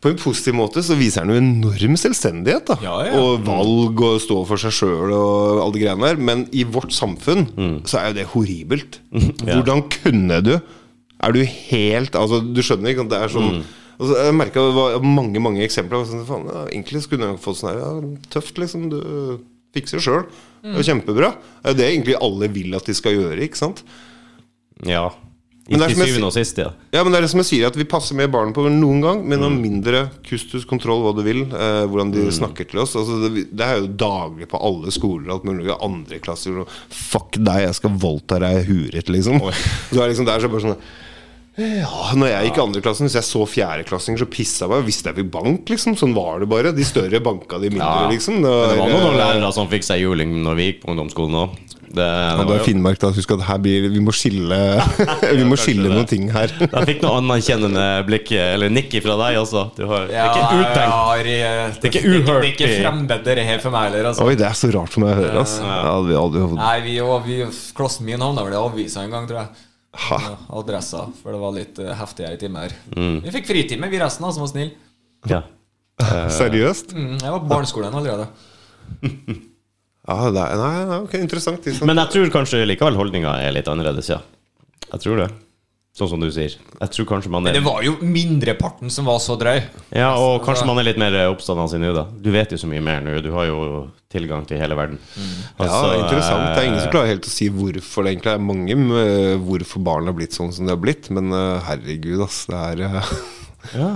på 0.00 0.08
en 0.08 0.16
positiv 0.16 0.54
måte 0.56 0.80
så 0.84 0.96
viser 0.96 1.26
han 1.26 1.32
jo 1.34 1.40
enorm 1.40 1.96
selvstendighet. 2.00 2.70
da 2.70 2.76
Ja, 2.80 2.94
ja. 3.04 3.18
Og 3.20 3.42
valg 3.44 4.00
og 4.06 4.20
stå 4.24 4.38
for 4.48 4.60
seg 4.62 4.72
sjøl 4.72 5.12
og 5.12 5.60
alle 5.60 5.74
de 5.76 5.82
greiene 5.82 6.08
der. 6.08 6.16
Men 6.30 6.46
i 6.56 6.64
vårt 6.64 6.94
samfunn 6.96 7.46
så 7.84 8.00
er 8.00 8.06
jo 8.08 8.16
det 8.20 8.28
horribelt. 8.32 9.00
Hvordan 9.44 9.84
kunne 9.92 10.40
du? 10.46 10.54
Er 11.20 11.36
du 11.36 11.42
helt 11.44 12.16
Altså, 12.16 12.38
du 12.40 12.62
skjønner 12.64 12.94
ikke? 12.94 13.04
at 13.04 13.12
Det 13.12 13.18
er 13.20 13.32
sånn 13.34 13.50
Altså, 14.00 14.14
jeg 14.16 14.32
merket 14.32 14.56
det 14.64 14.76
var 14.78 15.02
mange 15.04 15.40
mange 15.44 15.60
eksempler. 15.66 16.06
Sånn, 16.08 16.24
faen, 16.24 16.46
ja, 16.48 16.62
egentlig 16.72 17.02
skulle 17.04 17.28
jeg 17.28 17.40
fått 17.44 17.58
sånn 17.60 17.74
her 17.74 17.82
ja, 17.82 17.90
Tøft, 18.32 18.56
liksom. 18.56 18.86
Du 18.88 19.00
fikser 19.76 20.00
det 20.00 20.06
sjøl. 20.06 20.22
Jo 20.64 20.84
kjempebra. 20.86 21.34
Det 21.60 21.74
er 21.74 21.76
det 21.76 21.88
egentlig 21.90 22.16
alle 22.24 22.48
vil 22.56 22.72
at 22.78 22.88
de 22.88 22.96
skal 22.96 23.18
gjøre. 23.18 23.36
Ikke 23.44 23.60
sant? 23.60 23.84
Ja. 24.88 25.10
Men 25.70 25.78
det 25.78 25.86
er 25.86 25.92
Til 25.94 26.08
syvende 26.08 26.28
og 26.28 26.34
sist, 26.34 26.56
ja. 26.58 26.70
Ja, 26.90 27.04
men 27.06 27.14
det 27.14 27.20
er 27.20 27.24
det 27.24 27.30
som 27.30 27.40
jeg 27.44 27.46
sier, 27.46 27.68
at 27.70 27.76
vi 27.78 27.86
passer 27.86 28.16
mer 28.18 28.30
barn 28.32 28.50
på 28.56 28.64
noen 28.66 29.04
gang, 29.04 29.20
men 29.22 29.44
har 29.44 29.52
mindre 29.54 30.00
kustus, 30.26 30.64
kontroll, 30.66 31.04
hva 31.04 31.12
du 31.14 31.22
vil, 31.22 31.44
eh, 31.46 31.84
hvordan 31.86 32.10
de 32.14 32.24
snakker 32.34 32.66
til 32.72 32.82
oss. 32.82 32.96
Altså, 32.98 33.20
det, 33.22 33.46
det 33.54 33.66
er 33.68 33.78
jo 33.84 33.92
daglig 34.02 34.48
på 34.50 34.58
alle 34.58 34.90
skoler, 34.94 35.30
alt 35.30 35.46
mulig, 35.46 35.70
andre 35.76 36.18
klasser. 36.22 36.64
Fuck 36.90 37.38
deg, 37.38 37.68
jeg 37.68 37.78
skal 37.78 37.94
voldta 38.02 38.40
deg 38.42 38.64
i 38.64 38.66
huet 38.66 38.98
ditt, 38.98 39.14
liksom. 39.14 39.38
Så 39.92 40.02
er 40.02 40.10
liksom 40.10 40.26
der 40.26 40.42
så 40.42 40.50
bare 40.50 40.66
sånn 40.66 40.82
ja, 41.60 42.12
når 42.16 42.30
jeg 42.30 42.48
gikk 42.48 42.58
i 42.60 42.62
andreklassen, 42.64 43.08
Hvis 43.08 43.16
jeg 43.18 43.26
så 43.28 43.42
fjerdeklassinger, 43.48 44.22
så 44.24 44.28
pissa 44.30 44.64
jeg 44.66 44.72
meg. 44.74 44.84
Hvis 44.88 45.02
jeg 45.04 45.16
fikk 45.18 45.30
bank, 45.34 45.72
liksom. 45.72 45.96
Sånn 46.00 46.14
var 46.16 46.40
det 46.42 46.48
bare. 46.50 46.72
De 46.76 46.86
større 46.86 47.20
banka 47.24 47.58
de 47.60 47.70
mindre, 47.72 47.88
Ja. 48.04 48.08
liksom. 48.10 48.40
Men 48.40 48.70
det 48.70 48.78
var 48.78 48.94
noen 48.94 49.10
eh, 49.14 49.20
lærere 49.24 49.52
som 49.56 49.68
fikk 49.68 49.84
seg 49.84 50.00
juling 50.04 50.40
når 50.44 50.56
vi 50.60 50.70
gikk 50.72 50.82
på 50.84 50.94
ungdomsskolen 50.94 51.42
òg. 51.44 51.58
Det, 51.90 51.96
det 52.06 52.38
det 52.38 52.44
var 52.46 52.58
jo 52.60 52.64
Finnmark, 52.68 52.98
da. 53.02 53.08
Husk 53.10 53.32
at 53.34 53.40
her 53.48 53.58
blir 53.58 53.88
Vi 53.90 53.98
må 53.98 54.12
skille 54.14 54.58
Vi 55.40 55.42
må 55.42 55.56
skille 55.58 55.88
det. 55.88 55.96
noen 55.96 56.06
ting 56.06 56.28
her. 56.30 56.52
Jeg 56.62 56.86
fikk 56.86 57.00
noe 57.02 57.16
anerkjennende 57.18 57.86
blikk, 58.06 58.30
eller 58.30 58.70
nikk 58.70 58.94
fra 59.02 59.16
deg 59.24 59.40
også. 59.40 59.64
Du 59.74 59.82
har, 59.90 60.06
det 60.06 60.20
er 60.20 60.30
ikke 60.30 60.60
utenkt. 60.60 61.80
Det 61.82 61.90
er 61.90 61.90
ikke 61.90 62.04
uhørt 62.06 62.28
Det 62.28 62.46
er 62.46 62.52
ikke 62.54 62.70
fremmed, 62.76 63.16
det 63.26 63.46
her 63.48 63.58
for 63.58 63.74
meg 63.74 63.88
heller. 63.90 64.12
Altså. 64.12 64.28
Oi, 64.28 64.36
det 64.38 64.46
er 64.46 64.54
så 64.54 64.70
rart 64.70 64.94
for 64.94 65.02
meg 65.02 65.16
å 65.16 65.18
høre. 65.18 65.34
Altså. 65.42 65.66
Hadde 65.66 65.90
aldri, 65.90 66.14
aldri 66.22 66.60
Nei, 66.60 66.76
vi, 66.86 66.94
og 67.02 67.26
vi 67.26 67.40
klassen 67.74 68.06
min 68.06 68.22
havna 68.22 68.46
vel 68.46 68.54
i 68.54 68.62
avisa 68.62 69.02
en 69.02 69.10
gang, 69.10 69.26
tror 69.26 69.42
jeg. 69.42 69.66
Ha. 69.90 70.18
Adressa, 70.54 71.08
for 71.22 71.34
det 71.34 71.40
var 71.42 71.54
litt 71.56 71.78
uh, 71.82 71.90
heftigere 71.98 72.38
timer. 72.38 72.74
Mm. 72.94 73.20
Vi 73.24 73.32
fikk 73.34 73.48
fritime, 73.48 73.90
vi 73.90 73.98
resten, 73.98 74.26
som 74.30 74.44
var 74.44 74.50
snill. 74.52 74.70
Ja. 75.30 75.42
Seriøst? 76.40 76.94
Mm, 76.96 77.16
jeg 77.18 77.32
var 77.34 77.42
på 77.42 77.50
barneskolen 77.50 77.96
allerede. 77.98 78.28
Ja, 80.10 80.30
det 80.32 80.42
er, 80.42 80.56
nei, 80.58 80.70
nei, 80.88 81.00
ok, 81.04 81.16
interessant. 81.20 81.66
Liksom. 81.66 81.86
Men 81.90 82.00
jeg 82.00 82.14
tror 82.14 82.30
kanskje 82.34 82.62
likevel 82.66 82.96
holdninga 82.98 83.34
er 83.44 83.52
litt 83.54 83.68
annerledes, 83.70 84.08
ja. 84.10 84.20
Jeg 84.86 85.04
tror 85.04 85.24
det. 85.24 85.28
Sånn 85.90 86.06
som 86.12 86.20
du 86.22 86.28
sier. 86.30 86.52
Jeg 86.54 86.92
tror 86.94 87.06
kanskje 87.08 87.30
man 87.34 87.42
Men 87.42 87.56
det 87.56 87.60
er 87.60 87.66
var 87.66 87.82
jo 87.82 87.96
mindreparten 87.98 88.92
som 88.94 89.08
var 89.10 89.18
så 89.18 89.34
drøy. 89.38 89.58
Ja, 89.90 90.12
og 90.14 90.44
kanskje 90.46 90.68
man 90.68 90.78
er 90.78 90.86
litt 90.86 91.00
mer 91.02 91.16
opptatt 91.26 91.58
sin 91.72 91.82
nå, 91.82 91.90
da. 91.96 92.04
Du 92.14 92.30
vet 92.30 92.54
jo 92.54 92.58
så 92.62 92.68
mye 92.70 92.84
mer 92.84 93.02
nå. 93.02 93.16
Du 93.24 93.32
har 93.34 93.48
jo 93.48 93.88
tilgang 94.10 94.46
til 94.46 94.60
hele 94.62 94.78
verden. 94.78 95.00
ja, 95.18 95.66
Altså, 95.66 95.96
interessant. 95.98 96.46
Det 96.54 96.62
er 96.62 96.68
ingen 96.68 96.78
eh, 96.78 96.84
som 96.84 96.94
klarer 96.94 97.10
helt 97.10 97.26
å 97.26 97.32
si 97.34 97.48
hvorfor 97.50 98.06
det 98.06 98.12
egentlig 98.14 98.32
er 98.32 98.44
mange 98.46 98.76
eh, 99.02 99.34
hvorfor 99.42 99.82
barn 99.90 100.06
har 100.06 100.14
blitt 100.16 100.36
sånn 100.38 100.54
som 100.54 100.68
de 100.68 100.74
har 100.76 100.80
blitt. 100.82 101.10
Men 101.10 101.34
eh, 101.34 101.58
herregud, 101.66 102.22
ass. 102.22 102.44
Det 102.50 102.62
er 102.70 102.84
eh, 102.86 103.10
Ja. 103.80 103.90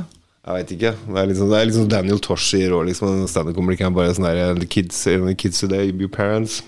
Jeg 0.45 0.59
veit 0.59 0.73
ikke. 0.75 0.91
Det 1.15 1.23
er 1.23 1.31
sånn, 1.39 1.53
det 1.55 1.61
er 1.63 1.71
sånn 1.73 1.93
Daniel 1.95 2.19
Tosh 2.21 2.51
sier 2.51 2.75
òg, 2.77 2.89
liksom. 2.91 3.23
Standup-komikeren 3.31 3.95
er 3.95 3.97
bare 3.97 4.19
sånn 4.19 4.27
der 4.29 4.59
The 4.59 4.67
kids, 4.69 4.99
the 5.07 5.37
kids 5.39 5.63
today, 5.63 5.89
your 5.95 6.11
parents. 6.13 6.59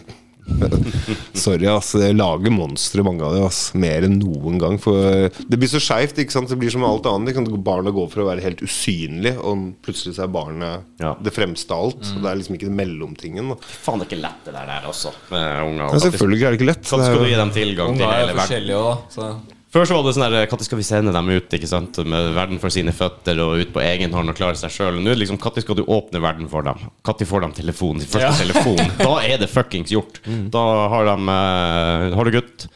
Sorry, 1.37 1.67
ass. 1.67 1.93
Det 1.93 2.13
lager 2.17 2.53
monstre, 2.55 3.03
mange 3.07 3.25
av 3.25 3.35
dem. 3.35 3.47
Ass. 3.47 3.73
Mer 3.75 4.07
enn 4.07 4.19
noen 4.21 4.61
gang. 4.63 4.79
For 4.83 5.29
det 5.31 5.59
blir 5.61 5.71
så 5.71 5.81
skeivt. 5.83 6.17
Det 6.17 6.59
blir 6.61 6.73
som 6.73 6.87
alt 6.87 7.09
annet. 7.11 7.33
Ikke 7.33 7.43
sant? 7.43 7.65
Barnet 7.67 7.97
går 7.97 8.09
for 8.13 8.25
å 8.25 8.29
være 8.31 8.45
helt 8.45 8.63
usynlig, 8.65 9.35
og 9.41 9.67
plutselig 9.87 10.17
så 10.19 10.27
er 10.27 10.33
barnet 10.37 11.03
Ja. 11.03 11.15
det 11.23 11.35
fremste 11.35 11.75
av 11.75 11.89
alt. 11.89 12.07
Så 12.07 12.21
det 12.23 12.31
er 12.31 12.41
liksom 12.41 12.57
ikke 12.59 12.71
det 12.71 12.77
mellomtingen. 12.79 13.53
Faen, 13.61 13.99
det 14.01 14.07
er 14.07 14.13
ikke 14.15 14.23
lett 14.23 14.47
det 14.47 14.55
der, 14.57 14.71
der 14.71 14.89
også. 14.93 15.13
Med 15.33 15.67
unger. 15.67 15.85
Ja, 15.91 16.05
selvfølgelig 16.07 16.43
er 16.47 16.51
det 16.57 16.61
ikke 16.61 16.73
lett. 16.73 16.87
Sånn 16.87 17.03
Det 17.03 17.11
er 17.11 17.15
skal 17.15 17.25
du 17.27 17.31
gi 17.33 17.43
dem 17.43 17.55
tilgang 17.57 17.97
til 17.97 18.07
hele 18.07 18.41
verden? 18.41 19.56
Før 19.77 19.85
så 19.85 19.97
var 19.99 20.07
det 20.07 20.13
sånn 20.17 20.25
der 20.33 20.47
Når 20.49 20.63
skal 20.65 20.79
vi 20.81 20.85
sende 20.89 21.13
dem 21.13 21.27
ut 21.35 21.53
ikke 21.53 21.69
sant? 21.69 21.99
med 22.09 22.31
verden 22.33 22.61
for 22.63 22.73
sine 22.73 22.95
føtter 22.97 23.37
og 23.45 23.59
ut 23.61 23.75
på 23.75 23.83
egen 23.85 24.15
hånd 24.17 24.33
og 24.33 24.39
klare 24.39 24.57
seg 24.57 24.73
sjøl? 24.73 24.97
Nå 25.03 25.11
er 25.11 25.19
det 25.19 25.27
liksom 25.27 25.37
Når 25.43 25.61
skal 25.67 25.77
du 25.77 25.83
åpne 25.85 26.23
verden 26.25 26.49
for 26.49 26.65
dem? 26.65 26.81
Når 27.05 27.27
får 27.29 27.45
de 27.45 27.51
telefon? 27.61 28.01
Sin 28.01 28.09
første 28.09 28.31
Ja. 28.31 28.39
telefon? 28.41 28.81
Da 29.05 29.19
er 29.21 29.37
det 29.43 29.51
fuckings 29.53 29.93
gjort. 29.93 30.23
Da 30.25 30.63
har 30.95 31.11
de 31.11 31.17
eh, 31.37 32.17
Har 32.17 32.25
du 32.25 32.33
gutt? 32.39 32.67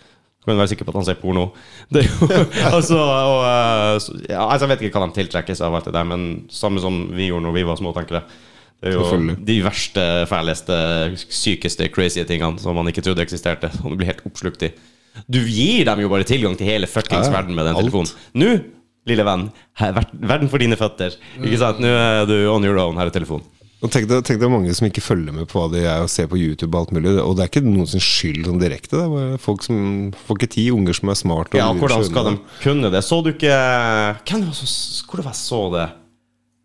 Kan 0.45 0.53
du 0.57 0.61
være 0.61 0.69
sikker 0.75 0.85
på 0.89 0.93
at 0.93 1.01
han 1.01 1.09
ser 1.09 1.19
porno. 1.21 1.47
Det 1.95 2.05
altså, 2.69 3.01
og, 3.01 3.41
eh, 3.49 3.97
så- 4.05 4.21
ja, 4.29 4.45
altså, 4.45 4.67
jeg 4.67 4.73
vet 4.75 4.85
ikke 4.91 5.01
hva 5.01 5.09
de 5.09 5.17
tiltrekkes 5.23 5.61
av 5.65 5.75
alt 5.75 5.89
det 5.89 5.97
der, 5.97 6.05
men 6.05 6.29
samme 6.53 6.81
som 6.85 7.01
vi 7.17 7.31
gjorde 7.31 7.45
når 7.49 7.57
vi 7.57 7.65
var 7.69 7.81
små, 7.81 7.93
tenker 7.97 8.21
jeg. 8.21 8.39
Det 8.81 8.93
er 8.93 8.97
jo 8.97 9.35
de 9.45 9.57
verste, 9.65 10.05
fæleste, 10.29 10.77
sykeste, 11.29 11.89
crazy 11.93 12.25
tingene 12.29 12.61
som 12.61 12.77
man 12.77 12.89
ikke 12.89 13.03
trodde 13.05 13.25
eksisterte. 13.25 13.69
Som 13.77 13.93
du 13.93 13.97
blir 14.01 14.09
helt 14.13 14.25
oppslukt 14.29 14.65
i. 14.69 14.73
Du 15.31 15.41
gir 15.43 15.85
dem 15.89 16.03
jo 16.05 16.11
bare 16.13 16.27
tilgang 16.29 16.57
til 16.59 16.71
hele 16.71 16.89
fuckings 16.91 17.31
verden 17.33 17.57
med 17.57 17.67
den 17.67 17.77
Alt. 17.77 17.87
telefonen. 17.87 18.13
Nå, 18.41 18.51
lille 19.11 19.25
venn, 19.27 19.49
her, 19.81 19.97
verden 20.21 20.51
for 20.53 20.63
dine 20.63 20.79
føtter. 20.79 21.17
Ikke 21.41 21.59
sant? 21.61 21.81
Nå 21.83 21.89
er 21.91 22.29
du 22.31 22.37
on 22.53 22.67
your 22.67 22.79
own. 22.83 23.01
Her 23.01 23.11
er 23.11 23.17
telefonen. 23.17 23.47
Og 23.81 23.89
tenk 23.89 24.11
deg, 24.11 24.21
tenk 24.29 24.43
deg 24.43 24.51
mange 24.53 24.73
som 24.77 24.85
ikke 24.91 25.01
følger 25.01 25.33
med 25.33 25.47
på 25.49 25.57
hva 25.57 25.71
de 25.73 25.81
er 25.87 26.03
og 26.05 26.11
ser 26.13 26.27
på 26.29 26.37
YouTube 26.37 26.75
og 26.77 26.83
alt 26.83 26.91
mulig. 26.93 27.15
Og 27.23 27.33
det 27.37 27.47
er 27.47 27.49
ikke 27.49 27.63
noen 27.65 27.89
sin 27.89 28.03
skyld 28.05 28.45
sånn 28.45 28.61
direkte. 28.61 28.99
Det 28.99 29.07
er 29.07 29.15
bare 29.15 29.39
folk 29.41 29.65
som 29.65 30.11
får 30.27 30.37
ikke 30.37 30.51
ti 30.53 30.67
Unger 30.75 30.99
som 30.99 31.13
er 31.13 31.17
smarte. 31.17 31.57
Ja, 31.57 31.71
hvordan 31.73 32.05
skal 32.05 32.29
de 32.29 32.35
kunne 32.61 32.91
det? 32.93 33.01
Så 33.07 33.23
du 33.25 33.33
ikke 33.33 33.57
Hvem 34.29 34.45
var 34.45 34.53
det 34.53 34.59
som 34.61 35.09
Hvor 35.09 35.25
var 35.25 35.33
jeg 35.33 35.41
så 35.41 35.63
det? 35.73 35.87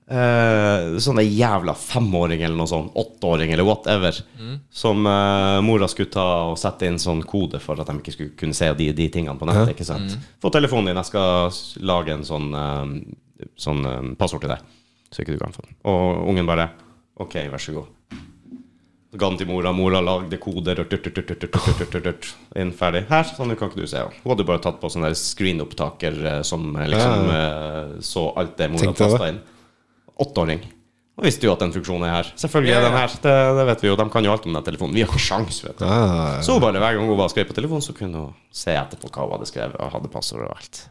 Eh, 0.06 0.98
sånne 1.02 1.24
jævla 1.26 1.74
femåring 1.74 2.44
eller 2.46 2.54
noe 2.60 2.70
sånt, 2.70 2.92
åtteåring 2.94 3.50
eller 3.56 3.66
whatever, 3.66 4.14
som 4.70 5.02
uh, 5.02 5.58
mora 5.66 5.88
skulle 5.90 6.12
ta 6.14 6.26
og 6.52 6.60
sette 6.62 6.86
inn 6.86 7.00
sånn 7.02 7.24
kode 7.26 7.58
for 7.64 7.82
at 7.82 7.90
de 7.90 7.96
ikke 7.98 8.14
skulle 8.14 8.36
kunne 8.38 8.54
se 8.54 8.70
de, 8.78 8.92
de 8.94 9.08
tingene 9.10 9.34
på 9.40 9.48
nettet. 9.50 9.74
ikke 9.74 9.88
sant? 9.88 10.14
Få 10.44 10.52
telefonen 10.54 10.92
din, 10.92 11.00
jeg 11.02 11.10
skal 11.10 11.58
lage 11.90 12.14
en 12.14 12.26
sånn, 12.28 12.54
uh, 12.54 13.48
sånn 13.58 13.82
eh, 13.90 14.12
passord 14.20 14.46
til 14.46 14.54
deg, 14.54 14.62
så 15.10 15.24
ikke 15.24 15.40
du 15.40 15.42
kan 15.42 15.58
få 15.58 15.66
den. 15.66 15.80
Og 15.90 16.30
ungen 16.30 16.52
bare 16.54 16.70
OK, 17.18 17.40
vær 17.50 17.66
så 17.66 17.76
god. 17.80 17.90
Så 19.10 19.24
ga 19.24 19.32
den 19.32 19.42
til 19.42 19.50
mora, 19.50 19.74
mora 19.74 20.04
lagde 20.06 20.38
koder 20.44 20.84
rørt, 20.84 21.10
rørt, 21.18 21.98
rørt. 21.98 22.30
Inn, 22.62 22.76
ferdig. 22.78 23.08
Her, 23.10 23.26
sånn 23.26 23.58
kan 23.58 23.74
ikke 23.74 23.82
du 23.82 23.90
se. 23.90 24.06
Hun 24.22 24.36
hadde 24.36 24.46
bare 24.46 24.62
tatt 24.62 24.78
på 24.84 24.92
sånn 24.94 25.08
der 25.08 25.18
screenopptaker 25.18 26.44
som 26.46 26.76
liksom 26.78 28.02
så 28.06 28.30
alt 28.38 28.58
det 28.62 28.70
mora 28.76 28.94
tasta 28.94 29.34
inn. 29.34 29.44
Åtteåring. 30.22 30.64
Og 31.16 31.24
visste 31.24 31.48
jo 31.48 31.54
at 31.54 31.62
den 31.64 31.72
funksjonen 31.72 32.04
er 32.10 32.12
her. 32.12 32.28
Selvfølgelig 32.36 32.74
er 32.74 32.76
Ja, 32.76 32.80
ja. 32.84 32.88
den 32.90 32.98
her. 33.00 33.12
Det, 33.24 33.34
det 33.56 33.64
vet 33.70 33.84
vi 33.84 33.88
jo. 33.88 33.94
De 33.96 34.06
kan 34.12 34.26
jo 34.28 34.32
alt 34.34 34.46
om 34.50 34.56
den 34.58 34.64
telefonen. 34.68 34.96
Vi 34.98 35.00
har 35.06 35.08
ikke 35.08 35.22
sjans, 35.24 35.62
vet 35.64 35.78
du. 35.80 35.86
Ah, 35.88 36.42
Så 36.44 36.58
bare 36.60 36.76
hver 36.84 36.98
gang 36.98 37.08
hun 37.08 37.16
var 37.16 37.30
skrevet 37.32 37.48
på 37.54 37.56
telefonen, 37.56 37.86
så 37.86 37.96
kunne 37.96 38.20
hun 38.20 38.34
se 38.52 38.74
etterpå 38.76 39.08
hva 39.16 39.24
hun 39.24 39.32
hadde 39.38 39.48
skrevet, 39.48 39.78
og 39.80 39.94
hadde 39.96 40.12
passord 40.12 40.44
og 40.44 40.52
alt. 40.58 40.82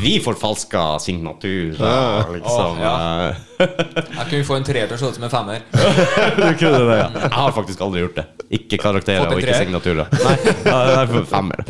Vi 0.00 0.14
forfalska 0.24 0.86
signatur. 1.04 1.76
ah, 1.84 2.24
Liksom, 2.32 2.72
Oh, 2.72 2.80
ja. 2.80 2.94
eh, 3.28 3.68
jeg 4.16 4.26
kunne 4.32 4.48
få 4.48 4.56
en 4.56 4.64
treer 4.64 4.88
til 4.88 4.96
å 4.96 5.00
se 5.04 5.12
ut 5.12 5.20
som 5.20 5.28
en 5.28 5.34
femmer. 5.36 5.60
du 5.76 6.48
kunne 6.56 6.80
det, 6.80 6.98
ja. 7.02 7.08
Jeg 7.20 7.32
har 7.36 7.52
faktisk 7.60 7.84
aldri 7.84 8.00
gjort 8.06 8.16
det. 8.22 8.26
Ikke 8.62 8.80
karakterer 8.80 9.28
og 9.28 9.44
ikke 9.44 9.60
signaturer. 9.60 10.08
Nei, 10.24 10.36
det 10.64 10.72
er 10.72 11.24
femmer. 11.36 11.64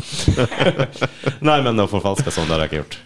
Nei, 1.51 1.59
men 1.67 1.83
å 1.83 1.91
forfalske 1.91 2.31
sånn, 2.31 2.47
det 2.47 2.55
har 2.55 2.63
jeg 2.65 2.71
ikke 2.71 2.83
gjort. 2.85 3.01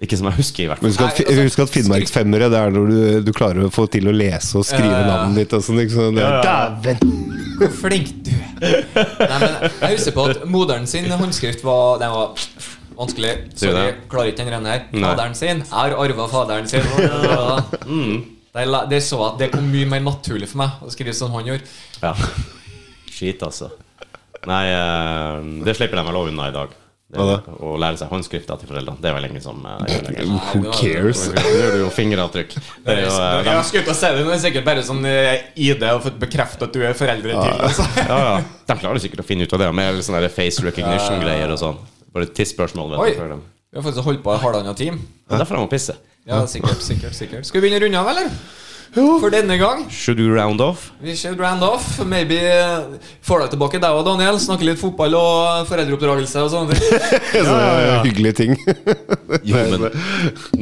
Ikke 0.00 0.16
som 0.16 0.30
jeg 0.30 0.38
husker, 0.38 0.64
i 0.64 0.68
hvert 0.70 0.80
Men 0.82 0.94
fall. 0.96 1.10
husk 1.10 1.20
at, 1.20 1.26
Nei, 1.26 1.34
altså, 1.34 1.44
husk 1.50 1.62
at 1.66 1.72
Finnmarksfemmere 1.74 2.46
Det 2.48 2.60
er 2.60 2.70
når 2.72 2.86
du, 2.88 3.00
du 3.26 3.32
klarer 3.36 3.66
å 3.66 3.72
få 3.74 3.84
til 3.92 4.08
å 4.08 4.14
lese 4.16 4.56
og 4.56 4.64
skrive 4.64 4.88
Ja, 4.88 5.02
ja, 5.02 5.08
navnet 5.10 5.42
ditt. 5.42 5.56
Og 5.58 5.64
sånn, 5.66 5.80
ikke 5.82 5.96
sant? 5.98 6.20
Ja, 6.22 6.30
Dæven! 6.46 7.26
Hvor 7.60 7.74
flink 7.82 8.12
du 8.24 8.30
er. 8.32 8.86
Nei, 9.30 9.38
men 9.42 9.56
jeg 9.68 9.98
husker 9.98 10.16
på 10.16 10.24
at 10.32 10.44
moderen 10.48 10.88
sin 10.88 11.10
håndskrift 11.12 11.60
var, 11.66 11.98
den 12.00 12.14
var 12.14 12.32
vanskelig. 12.96 13.34
Sorry, 13.60 13.84
klarer 14.12 14.32
ikke 14.32 14.40
den 14.42 14.52
rennen 14.54 14.70
her. 14.72 14.86
Faderen 14.94 15.36
sin. 15.36 15.60
Jeg 15.66 15.72
har 15.74 15.96
arva 16.00 16.28
faderen 16.32 16.70
sin. 16.70 16.88
Mm. 17.90 18.20
Det, 18.50 18.64
det 18.90 18.98
så 19.06 19.18
at 19.28 19.36
det 19.38 19.50
kom 19.52 19.68
mye 19.70 19.86
mer 19.86 20.00
naturlig 20.02 20.48
for 20.50 20.58
meg 20.64 20.80
å 20.82 20.88
skrive 20.90 21.12
sånn 21.14 21.30
han 21.36 21.46
gjorde. 21.52 21.68
Ja. 22.02 22.10
Skit, 23.10 23.44
altså. 23.46 23.68
Nei, 24.48 24.64
eh, 24.72 25.48
det 25.66 25.76
slipper 25.78 26.00
de 26.00 26.04
vel 26.08 26.18
òg 26.18 26.30
unna 26.32 26.48
i 26.50 26.54
dag. 26.54 26.72
Det, 27.10 27.18
Hva? 27.18 27.54
Å 27.66 27.70
lære 27.82 27.98
seg 27.98 28.10
håndskrifta 28.12 28.54
til 28.60 28.68
foreldrene. 28.70 29.02
Det 29.02 29.08
er 29.10 29.14
vel 29.16 29.24
ingen 29.26 29.42
som 29.42 29.64
uh, 29.66 29.80
gjør. 29.90 30.20
Who 30.52 30.60
cares? 30.70 31.24
Nå 31.34 31.42
gjør 31.42 31.72
du 31.74 31.78
jo 31.80 31.88
fingeravtrykk. 31.94 32.54
Det 32.84 32.94
er 32.94 33.00
jo, 33.02 33.08
eh, 33.16 33.48
Jeg 33.48 33.64
skulle 33.66 33.82
til 33.88 33.94
å 33.94 33.96
si 33.98 34.10
det, 34.14 34.20
men 34.20 34.30
det 34.30 34.36
er 34.36 34.42
sikkert 34.44 34.68
bare 34.68 34.84
sånn 34.86 35.08
eh, 35.10 35.48
ID 35.58 35.82
og 35.88 36.04
fått 36.04 36.20
bekreftet 36.22 36.68
at 36.68 36.76
du 36.76 36.84
er 36.86 36.94
foreldre 36.94 37.34
til. 37.34 37.56
Altså. 37.66 37.88
ja, 37.98 38.20
ja. 38.28 38.36
De 38.70 38.76
klarer 38.84 39.02
sikkert 39.02 39.24
å 39.24 39.26
finne 39.26 39.48
ut 39.48 39.56
av 39.58 39.64
det, 39.64 39.72
med 39.80 39.98
sånne 40.06 40.22
der 40.22 40.34
face 40.36 40.62
recognition-greier 40.68 41.56
og 41.56 41.58
sånn. 41.64 41.82
Bare 42.14 42.30
et 42.30 42.36
tidsspørsmål. 42.38 42.94
vet 42.94 43.02
Oi. 43.02 43.34
du, 43.34 43.42
Vi 43.74 43.82
har 43.82 43.88
faktisk 43.88 44.06
holdt 44.06 44.22
på 44.22 44.36
i 44.36 44.40
halvannet 44.44 44.78
time. 44.78 45.02
Det 45.26 45.34
er 45.34 45.42
Derfor 45.42 45.58
jeg 45.58 45.66
må 45.66 45.74
pisse. 45.74 45.98
Ja, 46.30 46.44
sikkert, 46.46 46.78
sikkert, 46.84 47.18
sikkert. 47.18 47.48
Skal 47.48 47.58
vi 47.58 47.66
begynne 47.66 47.82
å 47.82 47.88
runde 47.88 48.04
av, 48.04 48.14
eller? 48.14 48.30
For 48.94 49.30
denne 49.30 49.54
gang. 49.60 49.84
Should 49.90 50.18
we 50.18 50.26
round 50.28 50.60
off? 50.60 50.90
We 51.02 51.14
should 51.14 51.38
round 51.38 51.62
off. 51.62 52.00
Maybe 52.02 52.40
Få 53.22 53.30
får 53.30 53.44
deg 53.44 53.52
tilbake 53.54 53.78
deg 53.82 53.94
og 53.94 54.02
Daniel. 54.08 54.40
Snakke 54.42 54.66
litt 54.66 54.80
fotball 54.80 55.14
og 55.14 55.68
foreldreoppdragelse 55.70 56.42
og 56.42 56.50
sånne 56.50 56.74
ting. 56.74 57.12
Så, 57.46 57.58
Hyggelige 58.08 58.36
ting. 58.40 58.56
Jo, 59.46 59.60
men 59.70 59.86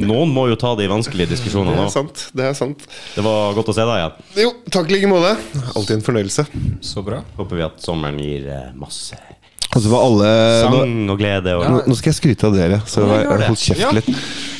noen 0.05 0.33
må 0.35 0.45
jo 0.51 0.59
ta 0.59 0.75
de 0.77 0.85
vanskelige 0.91 1.31
diskusjonene 1.33 1.73
Det 1.79 1.87
er 1.87 1.95
sant. 1.95 2.23
Det 2.37 2.47
er 2.51 2.55
sant. 2.57 2.85
Det 3.15 3.25
var 3.25 3.57
godt 3.57 3.73
å 3.73 3.77
se 3.79 3.87
deg 3.89 4.03
igjen. 4.03 4.29
Jo, 4.45 4.53
takk 4.77 4.93
i 4.93 4.97
like 4.99 5.09
måte. 5.09 5.33
Alltid 5.73 5.97
en 5.97 6.05
fornøyelse. 6.05 6.45
Så 6.85 7.05
bra. 7.05 7.23
Håper 7.39 7.57
vi 7.63 7.65
at 7.65 7.81
sommeren 7.81 8.21
gir 8.21 8.45
eh, 8.53 8.69
masse 8.77 9.17
Og 9.69 9.83
så 9.83 9.89
var 9.91 10.01
alle 10.07 10.29
sang 10.65 11.09
og 11.13 11.19
glede. 11.19 11.51
Og, 11.59 11.65
nå, 11.69 11.81
nå 11.91 11.97
skal 11.97 12.09
jeg 12.09 12.17
skryte 12.17 12.47
av 12.49 12.55
dere, 12.57 12.79
så 12.89 13.03
Ja, 13.03 13.09
jeg, 13.19 13.25
gjør 13.27 13.37
det. 13.43 13.49
hold 13.51 13.59
kjeft 13.61 13.83
Ja. 13.83 13.91
litt. 13.93 14.07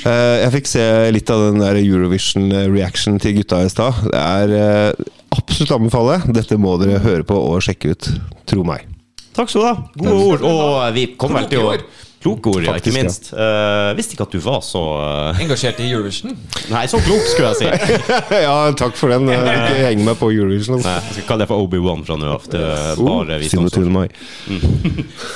Uh, 0.05 0.35
jeg 0.43 0.51
fikk 0.53 0.69
se 0.69 0.83
litt 1.15 1.31
av 1.33 1.45
den 1.47 1.63
der 1.63 1.79
Eurovision-reaction 1.81 3.17
til 3.19 3.33
gutta 3.39 3.63
i 3.65 3.71
stad. 3.73 4.03
Det 4.05 4.21
er 4.21 4.53
uh, 4.53 5.07
absolutt 5.35 5.73
anbefale. 5.79 6.19
Dette 6.37 6.59
må 6.61 6.75
dere 6.81 7.01
høre 7.03 7.25
på 7.27 7.35
og 7.35 7.57
sjekke 7.65 7.95
ut. 7.95 8.11
Tro 8.49 8.63
meg. 8.67 8.85
Takk 9.33 9.49
skal 9.49 9.61
du 9.61 9.67
ha. 9.67 9.75
Gode 9.97 10.21
ord. 10.29 10.45
Og 10.45 10.93
vi 10.93 11.07
kommer 11.19 11.41
vel 11.41 11.49
til 11.55 11.65
å 11.65 11.73
Kloke 12.19 12.51
ord. 12.51 12.65
Ja, 12.67 12.73
ikke 12.75 12.91
minst. 12.91 13.29
Uh, 13.31 13.93
visste 13.95 14.15
ikke 14.17 14.25
at 14.27 14.33
du 14.35 14.41
var 14.43 14.59
så 14.65 14.79
uh... 14.99 15.39
Engasjert 15.39 15.77
i 15.79 15.85
Eurovision. 15.87 16.33
Nei, 16.73 16.81
så 16.91 16.99
klok, 16.99 17.23
skulle 17.31 17.53
jeg 17.53 17.59
si. 17.61 18.07
ja, 18.45 18.55
takk 18.75 18.97
for 18.99 19.13
den. 19.13 19.29
Jeg 19.31 19.39
heng 19.39 19.79
henger 19.85 20.09
meg 20.09 20.19
på 20.19 20.27
Eurovision. 20.35 20.81
Nei, 20.83 20.97
Altså. 20.99 21.13
jeg 21.13 21.15
skal 21.21 21.29
kalle 21.29 21.45
det 21.45 21.49
for 21.53 21.63
Obi-Wan 21.63 22.03
fra 22.07 22.17
nå 22.19 22.33
av. 22.33 22.49
Det 22.51 22.59
er 22.59 22.99
Oh, 22.99 23.07
bare 23.21 23.39
visdomsord. 23.39 23.87
27. 23.87 23.93
mai. 23.95 24.09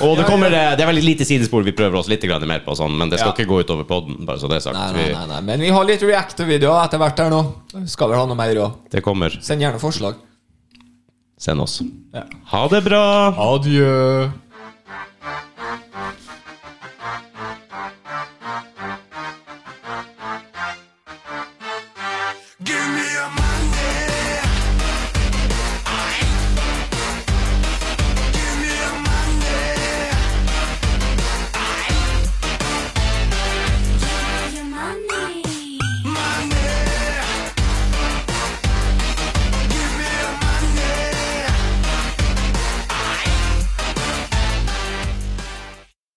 Og 0.04 0.12
det, 0.20 0.26
kommer, 0.28 0.52
eh, 0.52 0.74
det 0.76 0.84
er 0.84 0.90
veldig 0.92 1.06
lite 1.06 1.24
sidespor 1.28 1.64
vi 1.64 1.72
prøver 1.76 1.96
oss 2.02 2.10
litt 2.12 2.28
mer 2.44 2.60
på, 2.66 2.76
sånn, 2.76 2.92
men 3.00 3.08
det 3.08 3.22
skal 3.22 3.32
Ja. 3.32 3.38
ikke 3.38 3.48
gå 3.48 3.62
utover 3.64 3.88
podden. 3.88 4.20
Bare 4.28 4.42
så 4.42 4.48
det 4.52 4.60
er 4.60 4.66
sagt. 4.68 4.76
Nei, 4.76 4.92
nei, 4.92 5.08
nei, 5.14 5.26
nei. 5.32 5.40
Men 5.48 5.60
vi 5.64 5.72
har 5.72 5.88
litt 5.88 6.04
reactor-videoer 6.04 6.84
etter 6.84 7.00
hvert 7.00 7.18
her 7.24 7.32
nå. 7.32 7.42
Skal 7.88 8.12
vel 8.12 8.20
ha 8.20 8.28
noe 8.28 8.36
mer 8.36 8.54
òg. 8.60 8.76
det 8.92 9.00
kommer. 9.02 9.32
Send 9.40 9.64
gjerne 9.64 9.80
forslag. 9.80 10.20
Send 11.40 11.60
oss. 11.60 11.80
Ja. 12.14 12.22
Ha 12.52 12.68
det 12.68 12.84
bra! 12.84 13.02
Adjø. 13.40 14.30